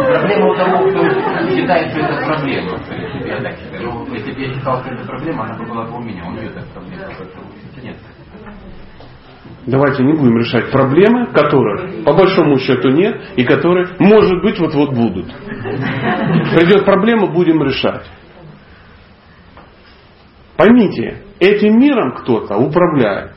Проблема 0.06 0.46
у 0.52 0.56
того, 0.56 0.78
кто 0.90 1.02
считает, 1.50 1.92
что 1.92 2.00
это 2.02 2.26
проблема. 2.26 2.78
Если 4.14 4.32
бы 4.32 4.42
я 4.42 4.54
считал, 4.54 4.82
что 4.82 4.94
это 4.94 5.06
проблема, 5.06 5.46
она 5.46 5.58
бы 5.58 5.66
была 5.66 5.86
бы 5.86 5.98
у 5.98 6.02
меня. 6.02 6.26
У 6.28 6.32
нее 6.32 6.48
это 6.48 6.64
проблема. 6.74 7.06
Нет. 7.82 7.98
Давайте 9.66 10.04
не 10.04 10.14
будем 10.14 10.38
решать 10.38 10.72
проблемы, 10.72 11.28
которых 11.28 12.04
по 12.04 12.14
большому 12.14 12.58
счету 12.60 12.90
нет, 12.90 13.22
и 13.38 13.44
которые, 13.44 13.96
может 14.00 14.42
быть, 14.42 14.60
вот-вот 14.60 14.94
будут. 14.94 15.28
Придет 15.28 16.86
проблема, 16.86 17.28
будем 17.32 17.64
решать. 17.64 18.06
Поймите, 20.58 21.24
этим 21.40 21.80
миром 21.80 22.14
кто-то 22.16 22.58
управляет. 22.58 23.34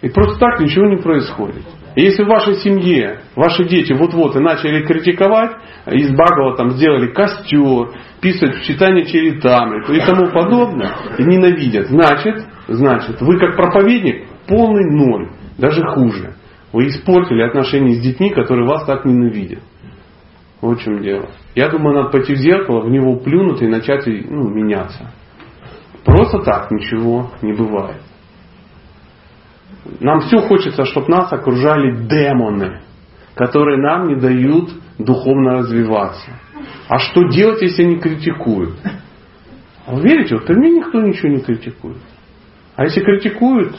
И 0.00 0.08
просто 0.08 0.38
так 0.38 0.58
ничего 0.60 0.86
не 0.86 0.96
происходит. 0.96 1.64
И 1.94 2.02
если 2.02 2.24
в 2.24 2.28
вашей 2.28 2.56
семье 2.56 3.20
ваши 3.36 3.64
дети 3.64 3.92
вот-вот 3.92 4.34
и 4.36 4.40
начали 4.40 4.84
критиковать, 4.84 5.52
из 5.86 6.10
Багова 6.10 6.56
там 6.56 6.70
сделали 6.70 7.12
костер, 7.12 7.92
писать 8.22 8.54
в 8.54 8.62
читание 8.62 9.04
Чаритамриту 9.04 9.92
и 9.92 10.00
тому 10.00 10.30
подобное, 10.30 10.94
и 11.18 11.24
ненавидят, 11.24 11.88
значит, 11.88 12.46
значит, 12.68 13.20
вы 13.20 13.38
как 13.38 13.56
проповедник 13.56 14.28
полный 14.46 14.90
ноль, 14.90 15.30
даже 15.58 15.82
хуже. 15.82 16.36
Вы 16.72 16.86
испортили 16.86 17.42
отношения 17.42 17.94
с 17.94 18.00
детьми, 18.00 18.30
которые 18.30 18.66
вас 18.66 18.86
так 18.86 19.04
ненавидят. 19.04 19.58
Вот 20.62 20.78
в 20.78 20.82
чем 20.82 21.02
дело. 21.02 21.28
Я 21.56 21.68
думаю, 21.68 21.96
надо 21.96 22.10
пойти 22.10 22.34
в 22.34 22.38
зеркало, 22.38 22.82
в 22.82 22.90
него 22.90 23.16
плюнуть 23.16 23.60
и 23.60 23.66
начать 23.66 24.06
ну, 24.06 24.48
меняться. 24.48 25.12
Просто 26.04 26.38
так 26.38 26.70
ничего 26.70 27.30
не 27.42 27.52
бывает. 27.52 28.00
Нам 30.00 30.20
все 30.20 30.38
хочется, 30.38 30.84
чтобы 30.84 31.08
нас 31.08 31.32
окружали 31.32 32.06
демоны, 32.06 32.82
которые 33.34 33.78
нам 33.78 34.08
не 34.08 34.16
дают 34.16 34.70
духовно 34.98 35.58
развиваться. 35.58 36.30
А 36.88 36.98
что 36.98 37.28
делать, 37.28 37.62
если 37.62 37.84
они 37.84 37.96
критикуют? 37.96 38.74
А 39.86 39.94
вы 39.94 40.02
верите, 40.02 40.36
вот 40.36 40.46
при 40.46 40.54
мне 40.54 40.70
никто 40.70 41.00
ничего 41.00 41.28
не 41.28 41.40
критикует. 41.40 41.98
А 42.76 42.84
если 42.84 43.00
критикуют, 43.00 43.76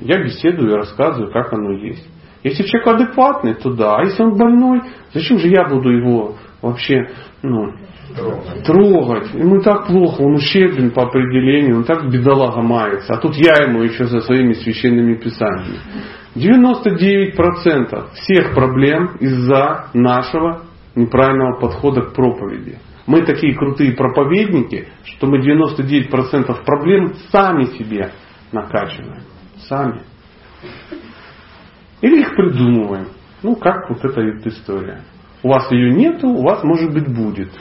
я 0.00 0.22
беседую 0.22 0.72
и 0.72 0.76
рассказываю, 0.76 1.32
как 1.32 1.52
оно 1.52 1.72
есть. 1.72 2.06
Если 2.42 2.64
человек 2.64 2.88
адекватный, 2.88 3.54
то 3.54 3.72
да. 3.72 3.96
А 3.96 4.04
если 4.04 4.22
он 4.22 4.36
больной, 4.36 4.82
зачем 5.12 5.38
же 5.38 5.48
я 5.48 5.68
буду 5.68 5.90
его 5.90 6.36
вообще 6.62 7.08
ну, 7.42 7.72
трогать? 8.64 9.32
Ему 9.34 9.60
так 9.60 9.86
плохо, 9.86 10.22
он 10.22 10.34
ущербен 10.34 10.90
по 10.90 11.04
определению, 11.04 11.78
он 11.78 11.84
так 11.84 12.08
бедолага 12.10 12.62
мается. 12.62 13.14
А 13.14 13.18
тут 13.18 13.34
я 13.36 13.64
ему 13.64 13.82
еще 13.82 14.06
со 14.06 14.20
своими 14.20 14.52
священными 14.52 15.14
писаниями. 15.14 15.78
99% 16.36 18.10
всех 18.14 18.54
проблем 18.54 19.16
из-за 19.20 19.88
нашего 19.94 20.64
неправильного 20.94 21.58
подхода 21.58 22.02
к 22.02 22.14
проповеди. 22.14 22.78
Мы 23.06 23.22
такие 23.22 23.54
крутые 23.54 23.92
проповедники, 23.92 24.88
что 25.04 25.26
мы 25.26 25.38
99% 25.38 26.64
проблем 26.64 27.14
сами 27.30 27.64
себе 27.78 28.12
накачиваем. 28.52 29.22
Сами. 29.68 30.02
Или 32.02 32.20
их 32.20 32.34
придумываем. 32.34 33.08
Ну, 33.42 33.56
как 33.56 33.88
вот 33.88 34.04
эта 34.04 34.20
вот 34.20 34.46
история. 34.46 35.02
У 35.42 35.48
вас 35.48 35.70
ее 35.70 35.92
нету, 35.92 36.28
у 36.28 36.42
вас 36.42 36.62
может 36.64 36.92
быть 36.92 37.08
будет. 37.08 37.52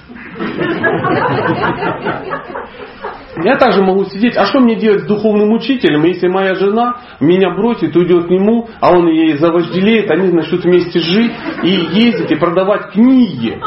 Я 3.43 3.57
также 3.57 3.81
могу 3.81 4.05
сидеть, 4.05 4.37
а 4.37 4.45
что 4.45 4.59
мне 4.59 4.75
делать 4.75 5.01
с 5.01 5.05
духовным 5.05 5.51
учителем, 5.51 6.03
если 6.03 6.27
моя 6.27 6.55
жена 6.55 7.01
меня 7.19 7.49
бросит, 7.51 7.95
уйдет 7.95 8.27
к 8.27 8.29
нему, 8.29 8.69
а 8.79 8.93
он 8.93 9.07
ей 9.07 9.37
завожделеет, 9.37 10.09
они 10.09 10.31
начнут 10.31 10.63
вместе 10.63 10.99
жить 10.99 11.33
и 11.63 11.69
ездить 11.69 12.31
и 12.31 12.35
продавать 12.35 12.91
книги. 12.91 13.59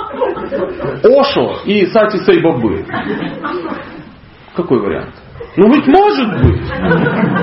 Ошо 1.04 1.58
и 1.66 1.86
Сати 1.86 2.18
Сейбабы. 2.18 2.86
Какой 4.54 4.80
вариант? 4.80 5.14
Ну 5.56 5.72
ведь 5.72 5.86
может 5.86 6.28
быть. 6.40 6.62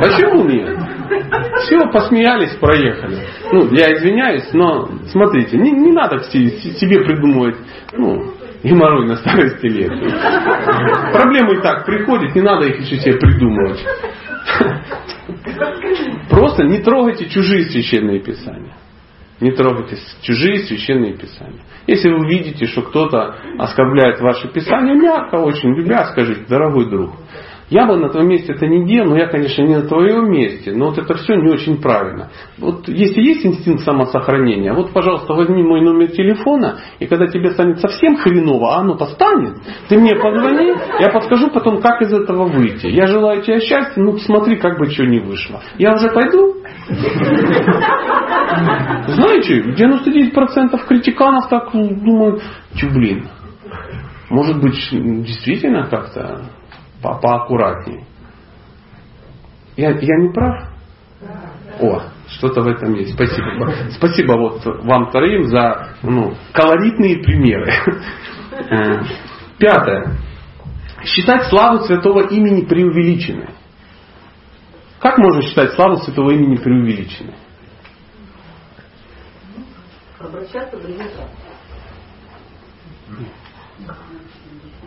Почему 0.02 0.44
нет? 0.46 0.78
Все, 1.64 1.80
посмеялись, 1.92 2.56
проехали. 2.56 3.18
Ну, 3.52 3.72
я 3.72 3.94
извиняюсь, 3.94 4.50
но 4.54 4.90
смотрите, 5.12 5.58
не, 5.58 5.72
не 5.72 5.92
надо 5.92 6.20
себе 6.20 7.04
придумывать 7.04 7.58
ну, 7.94 8.34
геморрой 8.64 9.08
на 9.08 9.16
старости 9.18 9.66
лет. 9.66 9.92
Проблемы 11.12 11.56
и 11.56 11.62
так 11.62 11.86
приходят, 11.86 12.36
не 12.36 12.42
надо 12.42 12.66
их 12.68 12.80
еще 12.80 12.98
себе 12.98 13.18
придумывать. 13.18 13.84
Просто 16.30 16.64
не 16.64 16.80
трогайте 16.82 17.30
чужие 17.30 17.64
священные 17.66 18.20
писания. 18.20 18.76
Не 19.42 19.52
трогайте 19.52 19.98
чужие 20.22 20.60
священные 20.60 21.18
писания. 21.18 21.62
Если 21.88 22.10
вы 22.10 22.28
видите, 22.28 22.66
что 22.68 22.84
кто-то 22.84 23.36
оскорбляет 23.60 24.20
ваше 24.22 24.48
писание, 24.48 24.96
мягко, 24.96 25.36
очень 25.36 25.76
любя, 25.76 26.06
скажите, 26.06 26.46
дорогой 26.48 26.90
друг, 26.90 27.16
я 27.70 27.88
бы 27.88 27.98
на 27.98 28.10
твоем 28.10 28.30
месте 28.30 28.54
это 28.54 28.68
не 28.68 28.86
делал, 28.86 29.10
но 29.10 29.18
я, 29.18 29.28
конечно, 29.28 29.64
не 29.64 29.76
на 29.76 29.88
твоем 29.88 30.32
месте, 30.32 30.72
но 30.72 30.88
вот 30.88 30.98
это 31.00 31.16
все 31.16 31.36
не 31.36 31.52
очень 31.52 31.82
правильно. 31.82 32.30
Вот 32.60 32.88
если 32.88 33.22
есть 33.22 33.46
инстинкт 33.46 33.84
самосохранения, 33.84 34.74
вот, 34.74 34.92
пожалуйста, 34.92 35.34
возьми 35.34 35.64
мой 35.64 35.82
номер 35.82 36.12
телефона, 36.12 36.80
и 37.00 37.08
когда 37.08 37.28
тебе 37.28 37.52
станет 37.52 37.80
совсем 37.80 38.18
хреново, 38.18 38.76
а 38.76 38.80
оно-то 38.82 39.06
станет, 39.06 39.58
ты 39.90 39.98
мне 39.98 40.16
позвони, 40.16 40.74
я 41.00 41.10
подскажу 41.10 41.50
потом, 41.50 41.82
как 41.82 42.02
из 42.04 42.14
этого 42.14 42.46
выйти. 42.46 42.88
Я 42.88 43.08
желаю 43.08 43.42
тебе 43.42 43.60
счастья, 43.60 44.02
ну 44.02 44.18
смотри, 44.20 44.58
как 44.58 44.78
бы 44.78 44.86
что 44.92 45.06
не 45.06 45.20
вышло. 45.20 45.62
Я 45.78 45.94
уже 45.94 46.10
пойду? 46.10 46.56
Знаете, 49.08 49.62
99% 49.62 50.88
критиканов 50.88 51.50
так 51.50 51.72
думают, 51.72 52.44
че 52.76 52.88
блин, 52.90 53.28
может 54.30 54.62
быть, 54.62 54.78
действительно 54.92 55.88
как-то 55.88 56.42
по 57.06 57.20
поаккуратнее. 57.20 58.06
Я, 59.78 59.92
я 59.92 60.18
не 60.18 60.34
прав? 60.34 60.70
О, 61.80 62.02
что-то 62.30 62.62
в 62.62 62.68
этом 62.68 62.94
есть. 62.94 63.14
Спасибо. 63.14 63.74
Спасибо 63.92 64.34
вот 64.34 64.66
вам 64.84 65.12
троим 65.12 65.44
за 65.46 65.90
ну, 66.02 66.34
колоритные 66.54 67.18
примеры. 67.22 67.72
Э, 68.58 69.04
пятое. 69.58 70.18
Считать 71.04 71.50
славу 71.50 71.84
святого 71.86 72.28
имени 72.30 72.66
преувеличенной. 72.66 73.50
Как 75.00 75.18
можно 75.18 75.42
считать 75.42 75.74
славу 75.74 75.98
святого 75.98 76.32
имени 76.32 76.56
преувеличенной? 76.56 77.36
Обращаться 80.18 80.78
в 80.78 80.86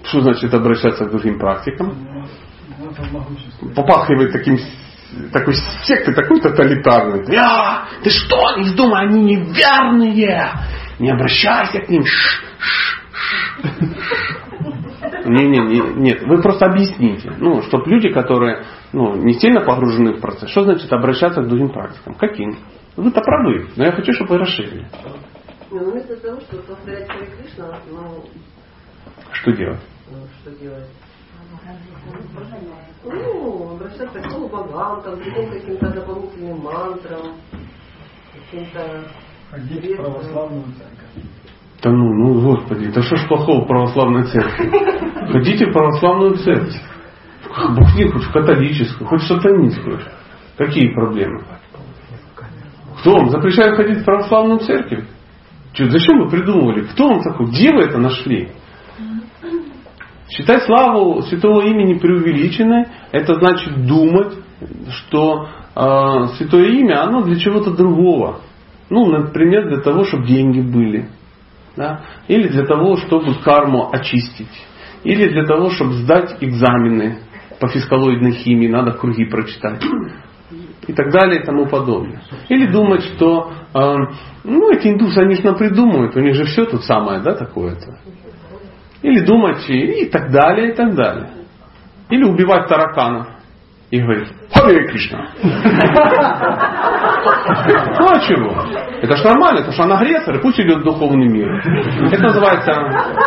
что 0.04 0.20
значит 0.22 0.52
обращаться 0.54 1.04
к 1.04 1.10
другим 1.10 1.38
практикам? 1.38 2.26
Попахивает 3.74 4.32
таким 4.32 4.58
такой 5.32 5.54
сектой, 5.82 6.14
такой 6.14 6.40
тоталитарной. 6.40 7.36
А, 7.36 7.86
ты 8.02 8.10
что, 8.10 8.56
не 8.56 8.64
вздумай, 8.64 9.06
они 9.06 9.22
неверные. 9.22 10.52
Не 10.98 11.10
обращайся 11.10 11.80
к 11.80 11.88
ним. 11.88 12.04
Не, 15.24 15.46
не, 15.46 15.58
не, 15.58 15.80
нет, 16.00 16.22
вы 16.22 16.40
просто 16.40 16.66
объясните, 16.66 17.32
ну, 17.38 17.62
чтобы 17.62 17.90
люди, 17.90 18.08
которые 18.10 18.64
ну, 18.92 19.14
не 19.16 19.34
сильно 19.34 19.60
погружены 19.60 20.14
в 20.14 20.20
процесс, 20.20 20.50
что 20.50 20.64
значит 20.64 20.90
обращаться 20.92 21.42
к 21.42 21.48
другим 21.48 21.70
практикам? 21.70 22.14
Каким? 22.14 22.56
Вы-то 22.96 23.20
правы, 23.20 23.68
но 23.76 23.84
я 23.84 23.92
хочу, 23.92 24.12
чтобы 24.12 24.34
вы 24.34 24.38
расширили. 24.38 24.86
Ну, 25.70 25.90
вместо 25.90 26.16
того, 26.16 26.40
чтобы 26.40 26.62
повторять 26.62 27.06
Харе 27.08 27.26
Кришна, 27.26 27.78
ну... 27.90 28.24
Что 29.32 29.52
делать? 29.52 29.80
Ну, 30.10 30.18
что 30.40 30.50
делать? 30.58 30.86
Ну, 33.04 33.74
обращаться 33.74 34.20
к 34.20 34.50
богам, 34.50 35.02
там, 35.02 35.16
другим 35.16 35.50
каким-то 35.50 35.90
дополнительным 35.90 36.58
мантрам, 36.60 37.34
каким-то... 38.34 39.04
Ходить 39.50 39.94
в 39.94 39.96
православную 39.96 40.64
церковь. 40.76 41.24
Да 41.82 41.90
ну, 41.90 42.12
ну, 42.12 42.40
Господи, 42.42 42.90
да 42.90 43.00
что 43.00 43.16
ж 43.16 43.26
плохого 43.28 43.64
в 43.64 43.66
православной 43.66 44.24
церкви? 44.24 44.70
Ходите 45.32 45.66
в 45.66 45.72
православную 45.72 46.34
церковь. 46.34 46.74
Бог 47.70 47.94
не 47.94 48.10
хоть 48.10 48.24
в 48.24 48.32
католическую, 48.32 49.08
хоть 49.08 49.22
в 49.22 49.26
сатанинскую. 49.26 50.00
Какие 50.58 50.92
проблемы? 50.92 51.44
Кто 53.00 53.12
вам 53.12 53.30
запрещает 53.30 53.76
ходить 53.76 53.98
в 53.98 54.04
православную 54.04 54.58
церковь? 54.60 55.04
Что, 55.72 55.88
зачем 55.88 56.18
вы 56.18 56.28
придумывали? 56.28 56.82
Кто 56.88 57.08
вам 57.08 57.22
такой? 57.22 57.46
Где 57.46 57.72
вы 57.72 57.84
это 57.84 57.98
нашли? 57.98 58.50
Считать 60.30 60.64
славу 60.64 61.22
святого 61.22 61.62
имени 61.62 61.94
преувеличенной, 61.94 62.86
это 63.12 63.36
значит 63.36 63.86
думать, 63.86 64.34
что 64.90 65.48
э, 65.74 66.26
святое 66.36 66.68
имя, 66.72 67.02
оно 67.04 67.22
для 67.22 67.36
чего-то 67.36 67.70
другого. 67.70 68.40
Ну, 68.90 69.06
например, 69.06 69.68
для 69.68 69.80
того, 69.80 70.04
чтобы 70.04 70.26
деньги 70.26 70.60
были. 70.60 71.08
Да? 71.76 72.02
Или 72.26 72.48
для 72.48 72.66
того, 72.66 72.96
чтобы 72.96 73.34
карму 73.36 73.88
очистить. 73.92 74.48
Или 75.04 75.28
для 75.28 75.44
того, 75.44 75.70
чтобы 75.70 75.92
сдать 75.94 76.36
экзамены 76.40 77.20
по 77.60 77.68
фискалоидной 77.68 78.32
химии, 78.32 78.68
надо 78.68 78.92
круги 78.92 79.24
прочитать. 79.24 79.82
И 80.86 80.92
так 80.92 81.10
далее 81.10 81.42
и 81.42 81.44
тому 81.44 81.66
подобное. 81.66 82.22
Или 82.48 82.66
думать, 82.66 83.02
что 83.02 83.52
э, 83.74 83.94
ну, 84.44 84.70
эти 84.72 84.88
индусы, 84.88 85.18
они 85.18 85.36
же 85.36 85.42
нам 85.42 85.56
придумают, 85.56 86.16
у 86.16 86.20
них 86.20 86.34
же 86.34 86.44
все 86.44 86.66
тут 86.66 86.84
самое, 86.84 87.20
да, 87.20 87.34
такое-то. 87.34 87.98
Или 89.02 89.20
думать 89.24 89.68
и 89.68 90.06
так 90.06 90.30
далее, 90.30 90.70
и 90.70 90.74
так 90.74 90.94
далее. 90.94 91.30
Или 92.10 92.24
убивать 92.24 92.68
тараканов. 92.68 93.28
И 93.90 94.00
говорить, 94.00 94.28
Харе 94.52 94.86
Кришна. 94.86 95.30
Ну 97.98 98.06
а 98.06 98.20
чего? 98.20 98.54
Это 99.00 99.16
ж 99.16 99.24
нормально, 99.24 99.60
это 99.60 99.72
ж 99.72 99.80
он 99.80 99.92
агрессор, 99.92 100.36
и 100.36 100.42
пусть 100.42 100.60
идет 100.60 100.80
в 100.80 100.84
духовный 100.84 101.26
мир. 101.26 101.48
Это 102.12 102.22
называется 102.22 102.72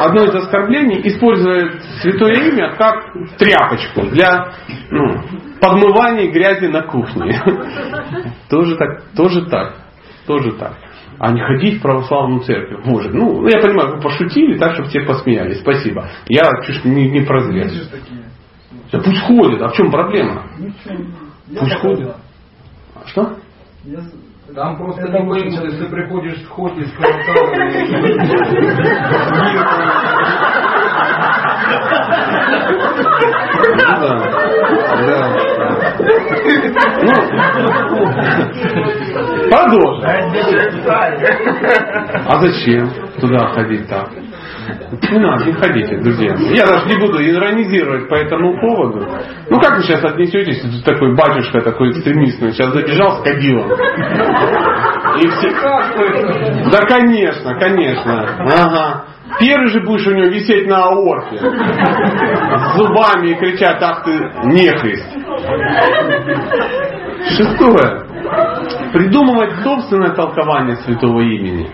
одно 0.02 0.24
из 0.26 0.36
оскорблений, 0.36 1.02
использует 1.08 1.82
святое 2.02 2.36
имя 2.52 2.76
как 2.78 3.12
тряпочку 3.40 4.02
для 4.12 4.52
ну, 4.92 5.20
подмывания 5.60 6.32
грязи 6.32 6.68
на 6.68 6.84
кухне. 6.84 7.42
Тоже 8.50 8.76
так, 8.76 9.04
тоже 9.16 9.46
так, 9.50 9.74
тоже 10.28 10.52
так 10.54 10.74
а 11.24 11.32
не 11.34 11.40
ходить 11.40 11.78
в 11.78 11.82
православную 11.84 12.42
церковь. 12.42 12.84
Боже, 12.84 13.12
ну, 13.14 13.48
я 13.48 13.62
понимаю, 13.62 13.96
вы 13.96 14.02
пошутили 14.02 14.58
так, 14.58 14.74
чтобы 14.74 14.90
все 14.90 15.02
посмеялись. 15.02 15.60
Спасибо. 15.60 16.10
Я 16.28 16.50
чуть 16.66 16.84
не, 16.84 17.12
не 17.12 17.22
прозрел. 17.22 17.70
Да 18.92 19.00
пусть 19.00 19.22
ходят, 19.22 19.62
а 19.62 19.68
в 19.68 19.74
чем 19.74 19.92
проблема? 19.92 20.48
Пусть 21.60 21.76
ходят. 21.76 22.16
А 22.96 23.08
что? 23.08 23.38
Там 24.56 24.78
просто 24.78 25.10
не 25.10 25.24
боимся, 25.24 25.64
если 25.64 25.86
ты 25.86 25.92
приходишь 25.92 26.42
в 26.42 26.50
ход 26.50 26.76
из 26.80 26.90
православной 26.94 27.72
Ну 33.78 34.00
да. 34.02 34.18
Да. 35.06 35.42
Ну, 37.04 37.14
продолжим. 39.52 40.06
А 42.28 42.40
зачем 42.40 42.90
туда 43.20 43.48
ходить 43.48 43.88
так? 43.90 44.10
Не 45.12 45.20
надо, 45.20 45.46
не 45.46 45.54
ходите, 45.54 45.98
друзья. 45.98 46.36
Я 46.38 46.66
даже 46.66 46.88
не 46.88 46.96
буду 47.00 47.22
иронизировать 47.22 48.08
по 48.08 48.16
этому 48.16 48.60
поводу. 48.60 49.06
Ну 49.50 49.60
как 49.60 49.78
вы 49.78 49.84
сейчас 49.84 50.04
отнесетесь, 50.04 50.84
такой 50.84 51.16
батюшка, 51.16 51.62
такой 51.62 51.92
экстремистный, 51.92 52.52
сейчас 52.52 52.74
забежал 52.74 53.20
с 53.20 53.24
кадилом. 53.24 53.70
И 55.20 55.28
все... 55.28 55.52
Да, 56.72 56.86
конечно, 56.88 57.60
конечно. 57.60 58.24
Ага. 58.40 59.06
Первый 59.40 59.68
же 59.70 59.82
будешь 59.82 60.06
у 60.08 60.12
него 60.12 60.28
висеть 60.28 60.68
на 60.68 60.84
аорте. 60.84 61.38
С 61.38 62.76
зубами 62.78 63.30
и 63.30 63.36
кричать, 63.36 63.82
ах 63.82 64.04
ты 64.04 64.12
нехрист. 64.44 65.08
Шестое. 67.30 68.06
Придумывать 68.94 69.62
собственное 69.64 70.12
толкование 70.12 70.78
святого 70.78 71.22
имени. 71.22 71.70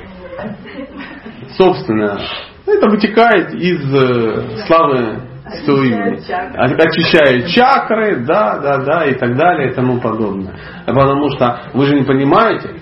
Собственное. 1.57 2.19
Это 2.65 2.89
вытекает 2.89 3.53
из 3.53 3.93
э, 3.93 4.65
славы 4.67 5.19
святого 5.55 5.83
имени. 5.83 6.19
Очищает 6.57 7.47
чакры, 7.47 8.25
да, 8.25 8.59
да, 8.59 8.77
да, 8.77 9.05
и 9.05 9.15
так 9.15 9.35
далее, 9.35 9.71
и 9.71 9.73
тому 9.73 9.99
подобное. 9.99 10.53
Потому 10.85 11.29
что 11.31 11.61
вы 11.73 11.85
же 11.85 11.95
не 11.95 12.03
понимаете, 12.03 12.81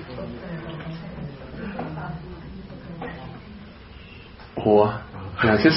О, 4.66 4.92
значит, 5.42 5.74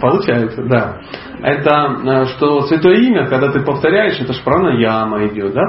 получается, 0.00 0.62
да. 0.64 1.00
Это 1.42 1.70
э, 1.70 2.24
что 2.36 2.62
святое 2.62 2.96
имя, 3.02 3.26
когда 3.26 3.52
ты 3.52 3.60
повторяешь, 3.60 4.18
это 4.20 4.32
ж 4.32 4.40
пранаяма 4.42 5.26
идет, 5.28 5.54
да, 5.54 5.62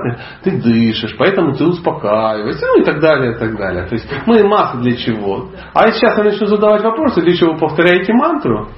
ты, 0.44 0.52
ты 0.52 0.62
дышишь, 0.62 1.16
поэтому 1.18 1.54
ты 1.54 1.66
успокаиваешься, 1.66 2.66
ну 2.68 2.82
и 2.82 2.86
так 2.86 3.00
далее, 3.00 3.34
и 3.34 3.38
так 3.38 3.56
далее. 3.58 3.86
То 3.86 3.96
есть 3.96 4.08
мы 4.26 4.44
масса 4.48 4.78
для 4.78 4.96
чего. 4.96 5.50
А 5.74 5.92
сейчас 5.92 6.18
я 6.18 6.24
начну 6.24 6.48
задавать 6.48 6.84
вопросы, 6.84 7.22
для 7.22 7.36
чего 7.36 7.54
вы 7.54 7.60
повторяете 7.60 8.14
мантру, 8.14 8.70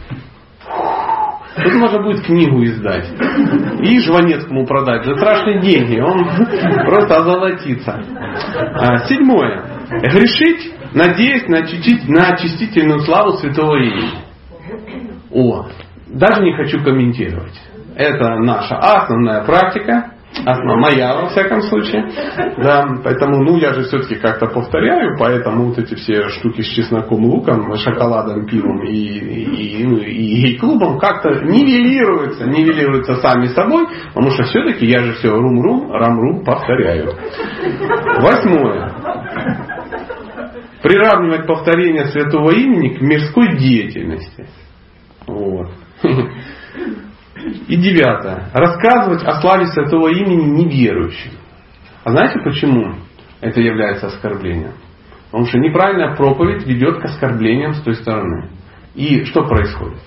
Тут 1.61 1.73
можно 1.73 2.01
будет 2.01 2.25
книгу 2.25 2.63
издать. 2.63 3.09
И 3.81 3.99
Жванецкому 3.99 4.65
продать 4.65 5.03
за 5.03 5.15
страшные 5.15 5.59
деньги. 5.59 5.99
Он 5.99 6.25
просто 6.85 7.17
озолотится. 7.17 8.01
А, 8.75 8.99
седьмое. 8.99 9.65
Грешить 9.89 10.73
надеясь 10.93 11.47
на 11.47 12.33
очистительную 12.33 12.99
славу 13.01 13.33
святого 13.37 13.77
имени. 13.77 14.28
О, 15.31 15.67
даже 16.07 16.43
не 16.43 16.55
хочу 16.55 16.83
комментировать. 16.83 17.59
Это 17.95 18.35
наша 18.39 18.77
основная 18.77 19.43
практика, 19.43 20.13
основная 20.45 20.77
моя 20.77 21.21
во 21.21 21.29
всяком 21.29 21.61
случае. 21.63 22.09
Да, 22.57 22.87
поэтому, 23.03 23.43
ну, 23.43 23.57
я 23.57 23.73
же 23.73 23.83
все-таки 23.83 24.15
как-то 24.15 24.47
повторяю, 24.47 25.17
поэтому 25.19 25.65
вот 25.65 25.77
эти 25.77 25.95
все 25.95 26.29
штуки 26.29 26.61
с 26.61 26.67
чесноком, 26.67 27.25
луком, 27.25 27.75
шоколадом, 27.75 28.45
пивом 28.45 28.83
и, 28.85 28.95
и, 28.95 29.83
ну, 29.85 29.97
и, 29.97 30.53
и 30.53 30.57
клубом 30.57 30.97
как-то 30.97 31.29
нивелируются, 31.29 32.45
нивелируются 32.45 33.15
сами 33.15 33.47
собой, 33.47 33.87
потому 34.13 34.31
что 34.31 34.43
все-таки 34.43 34.85
я 34.85 35.03
же 35.03 35.13
все 35.13 35.29
рум-рум, 35.29 35.91
рам-рум 35.91 36.43
повторяю. 36.43 37.13
Восьмое 38.21 38.93
приравнивать 40.81 41.45
повторение 41.45 42.05
святого 42.05 42.51
имени 42.51 42.95
к 42.95 43.01
мирской 43.01 43.57
деятельности. 43.57 44.47
Вот. 45.29 45.69
И 47.67 47.77
девятое. 47.77 48.49
Рассказывать 48.53 49.23
о 49.23 49.39
славе 49.39 49.67
святого 49.67 50.09
имени 50.09 50.63
неверующим. 50.63 51.31
А 52.03 52.11
знаете 52.11 52.39
почему 52.43 52.95
это 53.41 53.61
является 53.61 54.07
оскорблением? 54.07 54.73
Потому 55.31 55.45
что 55.45 55.59
неправильная 55.59 56.15
проповедь 56.15 56.65
ведет 56.65 56.99
к 56.99 57.05
оскорблениям 57.05 57.73
с 57.73 57.81
той 57.81 57.95
стороны. 57.95 58.49
И 58.95 59.23
что 59.25 59.43
происходит? 59.43 59.99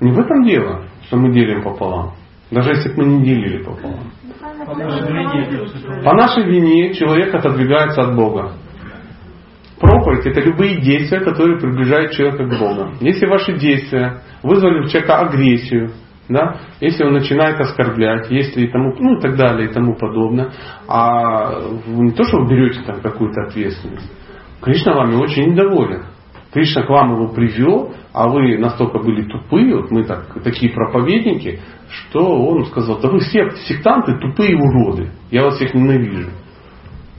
Не 0.00 0.10
в 0.12 0.18
этом 0.18 0.44
дело, 0.44 0.84
что 1.06 1.16
мы 1.18 1.32
делим 1.32 1.62
пополам. 1.62 2.14
Даже 2.50 2.70
если 2.70 2.88
бы 2.90 3.04
мы 3.04 3.18
не 3.18 3.24
делили 3.24 3.62
пополам. 3.62 4.10
По 6.04 6.14
нашей 6.14 6.44
вине 6.44 6.94
человек 6.94 7.34
отодвигается 7.34 8.02
от 8.02 8.16
Бога. 8.16 8.54
Проповедь 9.80 10.26
это 10.26 10.40
любые 10.42 10.80
действия, 10.80 11.20
которые 11.20 11.58
приближают 11.58 12.12
человека 12.12 12.44
к 12.44 12.58
Богу. 12.58 12.90
Если 13.00 13.26
ваши 13.26 13.54
действия 13.54 14.20
вызвали 14.42 14.80
у 14.80 14.88
человека 14.88 15.20
агрессию, 15.20 15.92
да, 16.28 16.60
если 16.80 17.04
он 17.04 17.14
начинает 17.14 17.58
оскорблять, 17.58 18.30
если 18.30 18.66
и 18.66 18.70
тому, 18.70 18.94
ну 18.98 19.18
и 19.18 19.20
так 19.20 19.36
далее 19.36 19.68
и 19.68 19.72
тому 19.72 19.96
подобное, 19.96 20.52
а 20.86 21.60
вы 21.86 22.04
не 22.04 22.10
то, 22.12 22.24
что 22.24 22.38
вы 22.38 22.48
берете 22.50 22.82
там 22.82 23.00
какую-то 23.00 23.42
ответственность, 23.48 24.10
Кришна 24.60 24.94
вами 24.94 25.14
очень 25.14 25.52
недоволен. 25.52 26.04
Кришна 26.52 26.82
к 26.82 26.90
вам 26.90 27.14
его 27.14 27.28
привел, 27.28 27.94
а 28.12 28.28
вы 28.28 28.58
настолько 28.58 28.98
были 28.98 29.22
тупые, 29.22 29.76
вот 29.76 29.90
мы 29.90 30.04
так, 30.04 30.42
такие 30.42 30.72
проповедники, 30.72 31.60
что 31.88 32.20
он 32.20 32.66
сказал, 32.66 33.00
да 33.00 33.08
вы 33.08 33.20
все 33.20 33.50
сектанты 33.66 34.18
тупые 34.18 34.56
уроды, 34.56 35.10
я 35.30 35.44
вас 35.44 35.56
всех 35.56 35.72
ненавижу. 35.74 36.30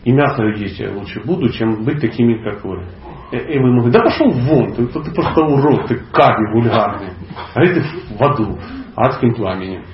И 0.03 0.11
мясо 0.11 0.43
есть 0.43 0.79
я 0.79 0.91
лучше 0.91 1.21
буду, 1.23 1.49
чем 1.49 1.83
быть 1.83 2.01
такими, 2.01 2.43
как 2.43 2.63
вы. 2.63 2.83
И 3.31 3.59
вы 3.59 3.69
ему 3.69 3.81
говорите, 3.81 3.99
да 3.99 4.03
пошел 4.03 4.29
вон, 4.29 4.73
ты, 4.73 4.87
ты 4.87 5.11
просто 5.11 5.41
урод, 5.41 5.87
ты 5.87 5.95
карни 6.11 6.53
вульгарный. 6.53 7.13
А 7.53 7.61
ты 7.61 7.83
в 8.17 8.21
аду, 8.21 8.59
адским 8.95 9.33
пламенем. 9.35 9.85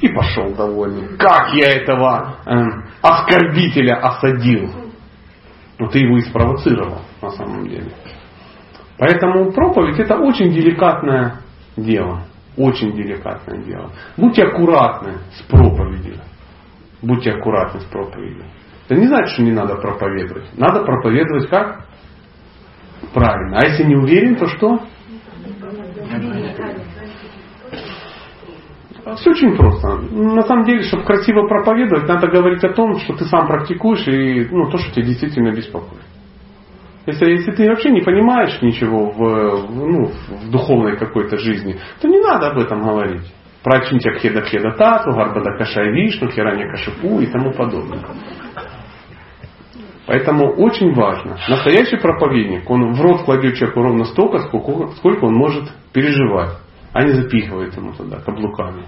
И 0.00 0.08
пошел 0.08 0.54
довольный. 0.54 1.16
Как 1.18 1.52
я 1.54 1.72
этого 1.72 2.36
э, 2.46 2.52
оскорбителя 3.02 3.96
осадил. 3.96 4.70
Но 5.78 5.88
ты 5.88 5.98
его 5.98 6.16
и 6.18 6.20
спровоцировал 6.20 7.02
на 7.20 7.30
самом 7.30 7.68
деле. 7.68 7.90
Поэтому 8.98 9.52
проповедь 9.52 9.98
это 9.98 10.16
очень 10.16 10.52
деликатное 10.52 11.40
дело. 11.76 12.22
Очень 12.56 12.92
деликатное 12.92 13.62
дело. 13.62 13.90
Будьте 14.16 14.44
аккуратны 14.44 15.14
с 15.32 15.42
проповедью. 15.42 16.18
Будьте 17.02 17.32
аккуратны 17.32 17.80
с 17.80 17.84
проповедью. 17.84 18.44
Это 18.88 19.00
не 19.00 19.06
значит, 19.06 19.30
что 19.30 19.42
не 19.42 19.52
надо 19.52 19.76
проповедовать. 19.76 20.46
Надо 20.56 20.84
проповедовать 20.84 21.48
как? 21.48 21.86
Правильно. 23.12 23.58
А 23.58 23.66
если 23.66 23.84
не 23.84 23.96
уверен, 23.96 24.36
то 24.36 24.46
что? 24.46 24.80
Все 29.16 29.30
очень 29.30 29.56
просто. 29.56 29.98
На 29.98 30.42
самом 30.42 30.64
деле, 30.64 30.82
чтобы 30.82 31.04
красиво 31.04 31.46
проповедовать, 31.46 32.08
надо 32.08 32.26
говорить 32.28 32.64
о 32.64 32.72
том, 32.72 32.98
что 33.00 33.14
ты 33.14 33.24
сам 33.26 33.46
практикуешь 33.46 34.06
и 34.08 34.48
ну, 34.50 34.70
то, 34.70 34.78
что 34.78 34.92
тебя 34.92 35.06
действительно 35.06 35.52
беспокоит. 35.52 36.02
Если, 37.06 37.32
если 37.32 37.52
ты 37.52 37.68
вообще 37.68 37.90
не 37.90 38.00
понимаешь 38.00 38.62
ничего 38.62 39.10
в, 39.10 39.70
ну, 39.70 40.06
в 40.06 40.50
духовной 40.50 40.96
какой-то 40.96 41.36
жизни, 41.36 41.78
то 42.00 42.08
не 42.08 42.18
надо 42.18 42.48
об 42.48 42.58
этом 42.58 42.82
говорить. 42.82 43.30
Про 43.62 43.80
Чинтя 43.84 44.12
Кхеда 44.12 44.40
Кхеда 44.40 44.72
Тату, 44.72 45.12
Гарбада 45.12 45.56
Кашай 45.58 45.90
Вишну, 45.90 46.30
Хирани 46.30 46.64
Кашипу 46.70 47.20
и 47.20 47.26
тому 47.26 47.52
подобное. 47.52 48.00
Поэтому 50.06 50.52
очень 50.56 50.92
важно. 50.92 51.38
Настоящий 51.48 51.96
проповедник, 51.96 52.68
он 52.68 52.92
в 52.92 53.00
рот 53.00 53.22
кладет 53.24 53.56
человеку 53.56 53.82
ровно 53.82 54.04
столько, 54.04 54.40
сколько, 54.40 54.88
сколько 54.96 55.24
он 55.24 55.34
может 55.34 55.64
переживать, 55.92 56.58
а 56.92 57.02
не 57.04 57.12
запихивает 57.12 57.74
ему 57.76 57.92
туда 57.92 58.18
каблуками. 58.20 58.84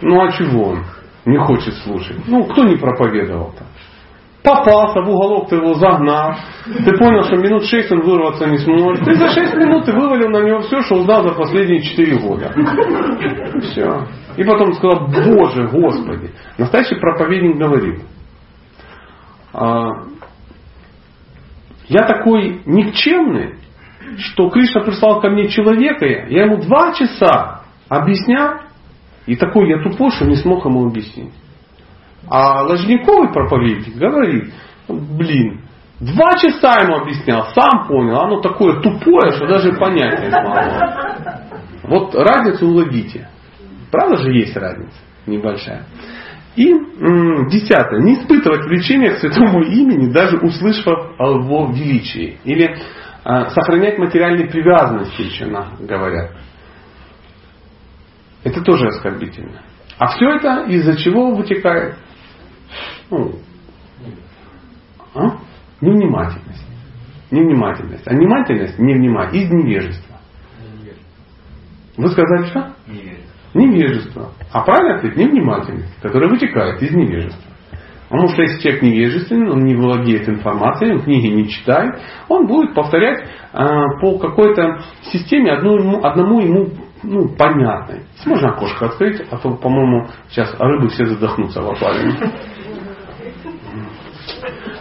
Ну 0.00 0.20
а 0.20 0.30
чего 0.30 0.68
он 0.70 0.84
не 1.24 1.38
хочет 1.38 1.74
слушать? 1.74 2.18
Ну, 2.28 2.44
кто 2.44 2.62
не 2.62 2.76
проповедовал-то? 2.76 3.64
попался 4.48 5.02
в 5.02 5.08
уголок, 5.08 5.48
ты 5.48 5.56
его 5.56 5.74
загнал, 5.74 6.36
ты 6.64 6.96
понял, 6.96 7.22
что 7.24 7.36
минут 7.36 7.64
шесть 7.64 7.90
он 7.92 8.00
вырваться 8.00 8.46
не 8.46 8.58
сможет, 8.58 9.04
ты 9.04 9.14
за 9.14 9.28
шесть 9.28 9.54
минут 9.54 9.84
ты 9.84 9.92
вывалил 9.92 10.30
на 10.30 10.42
него 10.42 10.60
все, 10.60 10.80
что 10.82 10.96
узнал 10.96 11.22
за 11.22 11.34
последние 11.34 11.82
четыре 11.82 12.18
года. 12.18 12.52
Все. 13.60 14.06
И 14.36 14.44
потом 14.44 14.72
сказал, 14.74 15.08
Боже, 15.08 15.68
Господи. 15.68 16.30
Настоящий 16.56 16.96
проповедник 16.96 17.58
говорит, 17.58 18.00
«А, 18.00 18.17
я 19.52 20.06
такой 22.06 22.62
никчемный, 22.66 23.54
что 24.18 24.50
Кришна 24.50 24.82
прислал 24.82 25.20
ко 25.20 25.30
мне 25.30 25.48
человека, 25.48 26.06
я 26.06 26.44
ему 26.44 26.58
два 26.58 26.94
часа 26.94 27.62
объяснял, 27.88 28.60
и 29.26 29.36
такой 29.36 29.68
я 29.68 29.82
тупой, 29.82 30.10
что 30.10 30.26
не 30.26 30.36
смог 30.36 30.64
ему 30.64 30.86
объяснить. 30.86 31.32
А 32.30 32.62
ложниковый 32.62 33.32
проповедник 33.32 33.96
говорит, 33.96 34.52
блин, 34.88 35.62
два 36.00 36.38
часа 36.38 36.80
ему 36.82 36.96
объяснял, 36.96 37.48
сам 37.54 37.86
понял, 37.86 38.20
оно 38.20 38.40
такое 38.40 38.80
тупое, 38.80 39.32
что 39.32 39.46
даже 39.46 39.72
понять 39.72 40.20
не 40.20 40.30
смогу. 40.30 40.54
Вот 41.84 42.14
разницу 42.14 42.66
уловите. 42.66 43.28
Правда 43.90 44.18
же 44.18 44.32
есть 44.32 44.56
разница 44.56 44.96
небольшая. 45.26 45.84
И 46.58 46.72
м, 46.72 47.46
десятое. 47.46 48.00
Не 48.00 48.14
испытывать 48.14 48.66
влечения 48.66 49.14
к 49.14 49.18
святому 49.18 49.62
имени, 49.62 50.12
даже 50.12 50.38
услышав 50.38 51.14
о 51.16 51.38
его 51.38 51.70
величии. 51.70 52.40
Или 52.42 52.64
э, 53.24 53.50
сохранять 53.50 53.96
материальные 53.96 54.48
привязанности, 54.48 55.22
еще 55.22 55.46
говорят. 55.78 56.32
Это 58.42 58.60
тоже 58.62 58.88
оскорбительно. 58.88 59.62
А 59.98 60.08
все 60.08 60.30
это 60.30 60.64
из-за 60.64 60.96
чего 60.96 61.32
вытекает? 61.32 61.94
Ну, 63.08 63.36
а? 65.14 65.38
Невнимательность. 65.80 66.66
Невнимательность. 67.30 68.08
А 68.08 68.10
внимательность, 68.10 68.80
невнимательность 68.80 69.44
из 69.46 69.50
невежества. 69.52 70.16
Вы 71.96 72.08
сказали 72.08 72.46
что? 72.46 72.74
Невежество. 72.88 73.28
Невежество. 73.54 74.32
А 74.52 74.62
правильно 74.62 74.96
ответ 74.96 75.16
невнимательность, 75.16 76.00
которая 76.00 76.30
вытекает 76.30 76.82
из 76.82 76.94
невежества. 76.94 77.42
Потому 78.08 78.28
что 78.28 78.42
если 78.42 78.62
человек 78.62 78.82
невежественный, 78.82 79.50
он 79.50 79.64
не 79.64 79.74
владеет 79.74 80.28
информацией, 80.28 80.92
он 80.92 81.02
книги 81.02 81.26
не 81.26 81.48
читает, 81.48 82.00
он 82.28 82.46
будет 82.46 82.74
повторять 82.74 83.20
э, 83.20 83.66
по 84.00 84.18
какой-то 84.18 84.80
системе 85.12 85.52
одну 85.52 85.76
ему, 85.76 86.02
одному 86.02 86.40
ему 86.40 86.68
ну, 87.02 87.28
понятной. 87.28 88.02
Можно 88.24 88.50
окошко 88.50 88.86
открыть, 88.86 89.22
а 89.30 89.36
то, 89.36 89.50
по-моему, 89.50 90.08
сейчас 90.30 90.54
рыбы 90.58 90.88
все 90.88 91.04
задохнутся 91.04 91.60
в 91.60 91.70
аквариуме. 91.70 92.16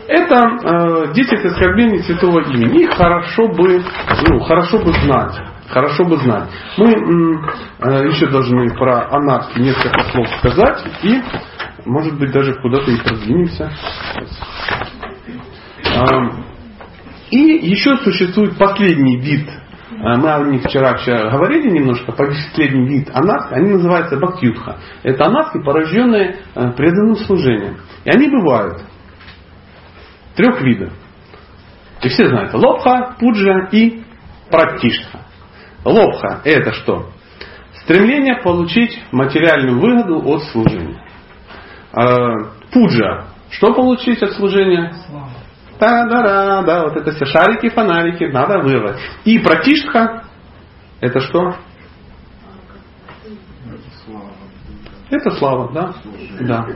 Это 0.08 1.08
э, 1.10 1.14
10 1.14 1.46
оскорблений 1.46 2.00
святого 2.04 2.40
имени. 2.40 2.84
Их 2.84 2.94
хорошо 2.94 3.50
бы, 3.50 3.84
ну, 4.30 4.40
хорошо 4.40 4.80
бы 4.80 4.94
знать. 4.94 5.36
Хорошо 5.68 6.06
бы 6.06 6.18
знать. 6.18 6.50
Мы 6.78 6.92
э, 6.92 8.08
еще 8.08 8.28
должны 8.28 8.74
про 8.76 9.10
анархию 9.10 9.66
несколько 9.66 10.02
слов 10.12 10.28
сказать 10.40 10.82
и, 11.04 11.22
может 11.86 12.18
быть, 12.18 12.32
даже 12.32 12.54
куда-то 12.62 12.90
и 12.90 12.98
продвинемся. 12.98 13.70
Э, 15.84 16.48
и 17.32 17.38
еще 17.70 17.98
существует 17.98 18.58
последний 18.58 19.18
вид 19.18 19.50
э, 19.50 19.94
мы 19.98 20.32
о 20.32 20.44
них 20.46 20.64
вчера, 20.64 20.94
говорили 21.32 21.70
немножко, 21.70 22.14
последний 22.14 22.88
вид 22.88 23.10
анархи, 23.14 23.54
они 23.54 23.72
называются 23.74 24.16
бхактютха. 24.16 24.78
Это 25.04 25.26
анархи, 25.26 25.60
порожденные 25.62 26.38
э, 26.56 26.72
преданным 26.72 27.18
служением. 27.18 27.78
И 28.06 28.10
они 28.10 28.30
бывают 28.30 28.84
трех 30.38 30.62
видов. 30.62 30.94
И 32.02 32.08
все 32.08 32.30
знают. 32.30 32.54
Лобха, 32.54 33.16
пуджа 33.20 33.68
и 33.72 34.04
практишха. 34.50 35.27
Лобха– 35.88 36.42
это 36.44 36.74
что? 36.74 37.10
Стремление 37.84 38.42
получить 38.44 39.02
материальную 39.12 39.80
выгоду 39.80 40.22
от 40.28 40.44
служения. 40.44 41.02
А, 41.94 42.52
пуджа– 42.72 43.28
что 43.50 43.74
получить 43.74 44.22
от 44.22 44.34
служения? 44.34 44.94
Да, 45.80 46.06
да, 46.06 46.22
да, 46.22 46.62
да, 46.64 46.84
вот 46.84 46.98
это 46.98 47.12
все 47.12 47.26
шарики, 47.26 47.70
фонарики, 47.70 48.26
надо 48.26 48.60
вырвать. 48.60 49.00
И 49.24 49.40
пратишха– 49.40 50.24
это 51.00 51.20
что? 51.22 51.56
Это 55.10 55.32
слава, 55.32 55.72
да? 55.72 55.94
Да. 56.42 56.68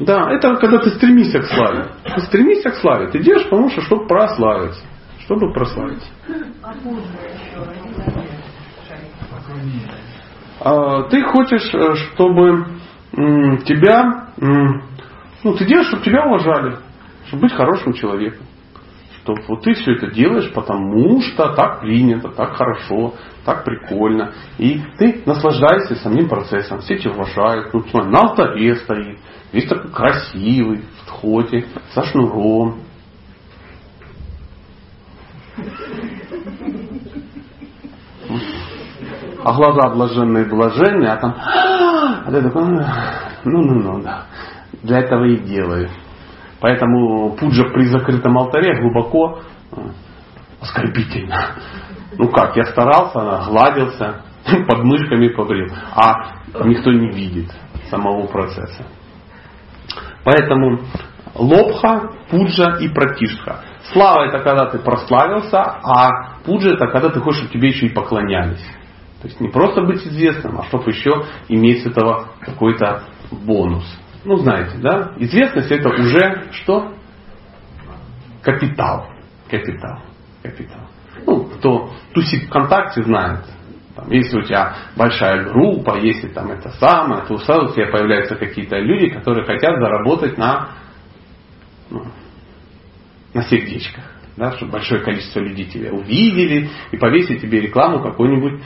Да, 0.00 0.30
это 0.32 0.56
когда 0.56 0.78
ты 0.78 0.90
стремишься 0.90 1.40
к 1.40 1.46
славе. 1.46 1.86
Ты 2.14 2.20
стремишься 2.22 2.70
к 2.70 2.76
славе. 2.76 3.08
Ты 3.08 3.20
делаешь, 3.20 3.44
потому 3.44 3.70
что 3.70 3.80
чтобы 3.82 4.06
прославиться. 4.06 4.82
Чтобы 5.32 5.52
прославиться. 5.54 6.06
А, 10.60 11.02
ты 11.04 11.22
хочешь, 11.24 11.74
э, 11.74 11.94
чтобы 11.94 12.66
тебя, 13.64 14.28
ну, 14.36 15.54
ты 15.54 15.64
делаешь, 15.64 15.88
чтобы 15.88 16.02
тебя 16.02 16.26
уважали, 16.26 16.76
чтобы 17.26 17.42
быть 17.42 17.52
хорошим 17.52 17.94
человеком. 17.94 18.46
Что 19.22 19.34
вот 19.48 19.62
ты 19.62 19.72
все 19.72 19.92
это 19.92 20.10
делаешь, 20.10 20.52
потому 20.52 21.22
что 21.22 21.54
так 21.54 21.80
принято, 21.80 22.28
так 22.28 22.54
хорошо, 22.54 23.14
так 23.46 23.64
прикольно. 23.64 24.32
И 24.58 24.82
ты 24.98 25.22
наслаждаешься 25.24 25.94
самим 25.96 26.28
процессом. 26.28 26.80
Все 26.80 26.98
тебя 26.98 27.12
уважают. 27.12 27.72
Ну, 27.72 27.84
смотри, 27.88 28.10
на 28.10 28.20
алтаре 28.20 28.76
стоит. 28.76 29.18
Весь 29.52 29.68
такой 29.68 29.92
красивый, 29.92 30.82
в 31.00 31.06
тхоте, 31.06 31.66
со 31.94 32.02
шнуром. 32.02 32.80
А 39.44 39.52
глаза 39.54 39.90
блаженные 39.90 40.44
блаженные, 40.44 41.10
а 41.10 41.16
там, 41.16 41.34
а 41.36 42.30
ты 42.30 42.42
такой, 42.42 42.62
ну, 42.64 42.82
ну, 43.44 43.74
ну, 43.74 44.02
да. 44.02 44.26
Для 44.82 45.00
этого 45.00 45.24
и 45.24 45.36
делаю. 45.38 45.90
Поэтому 46.60 47.32
пуджа 47.36 47.64
при 47.64 47.86
закрытом 47.86 48.38
алтаре 48.38 48.80
глубоко 48.80 49.40
э, 49.72 49.76
оскорбительно. 50.60 51.56
Ну 52.16 52.28
как, 52.28 52.56
я 52.56 52.64
старался, 52.66 53.50
гладился, 53.50 54.22
под 54.68 54.84
мышками 54.84 55.28
побрил, 55.28 55.72
а 55.94 56.36
никто 56.64 56.92
не 56.92 57.10
видит 57.10 57.50
самого 57.90 58.26
процесса. 58.26 58.86
Поэтому 60.24 60.80
лобха, 61.34 62.12
пуджа 62.30 62.78
и 62.78 62.88
пратишха. 62.88 63.60
Слава 63.90 64.26
это 64.26 64.38
когда 64.38 64.66
ты 64.66 64.78
прославился, 64.78 65.60
а 65.60 66.38
пуджа 66.44 66.70
это 66.70 66.86
когда 66.86 67.10
ты 67.10 67.20
хочешь, 67.20 67.40
чтобы 67.40 67.52
тебе 67.52 67.68
еще 67.68 67.86
и 67.86 67.92
поклонялись. 67.92 68.64
То 69.20 69.28
есть 69.28 69.40
не 69.40 69.48
просто 69.48 69.82
быть 69.82 70.06
известным, 70.06 70.60
а 70.60 70.64
чтобы 70.64 70.90
еще 70.90 71.24
иметь 71.48 71.82
с 71.82 71.86
этого 71.86 72.28
какой-то 72.40 73.04
бонус. 73.30 73.84
Ну, 74.24 74.36
знаете, 74.36 74.78
да? 74.78 75.12
Известность 75.16 75.70
это 75.70 75.88
уже 75.90 76.48
что? 76.52 76.92
Капитал. 78.42 79.08
Капитал. 79.50 80.00
Капитал. 80.42 80.88
Ну, 81.26 81.44
кто 81.44 81.90
тусит 82.14 82.44
ВКонтакте, 82.44 83.02
знает. 83.02 83.44
Там, 83.94 84.10
если 84.10 84.38
у 84.38 84.42
тебя 84.42 84.74
большая 84.96 85.44
группа, 85.50 85.98
если 85.98 86.28
там 86.28 86.50
это 86.50 86.70
самое, 86.70 87.24
то 87.26 87.36
сразу 87.38 87.66
у 87.66 87.72
тебя 87.72 87.90
появляются 87.90 88.36
какие-то 88.36 88.78
люди, 88.78 89.10
которые 89.10 89.44
хотят 89.44 89.78
заработать 89.78 90.38
на, 90.38 90.70
ну, 91.90 92.06
на 93.34 93.42
сердечках. 93.42 94.04
Да, 94.36 94.52
чтобы 94.52 94.72
большое 94.72 95.02
количество 95.02 95.40
людей 95.40 95.66
тебя 95.66 95.92
увидели 95.92 96.70
и 96.90 96.96
повесить 96.96 97.42
тебе 97.42 97.60
рекламу 97.60 98.02
какой-нибудь 98.02 98.62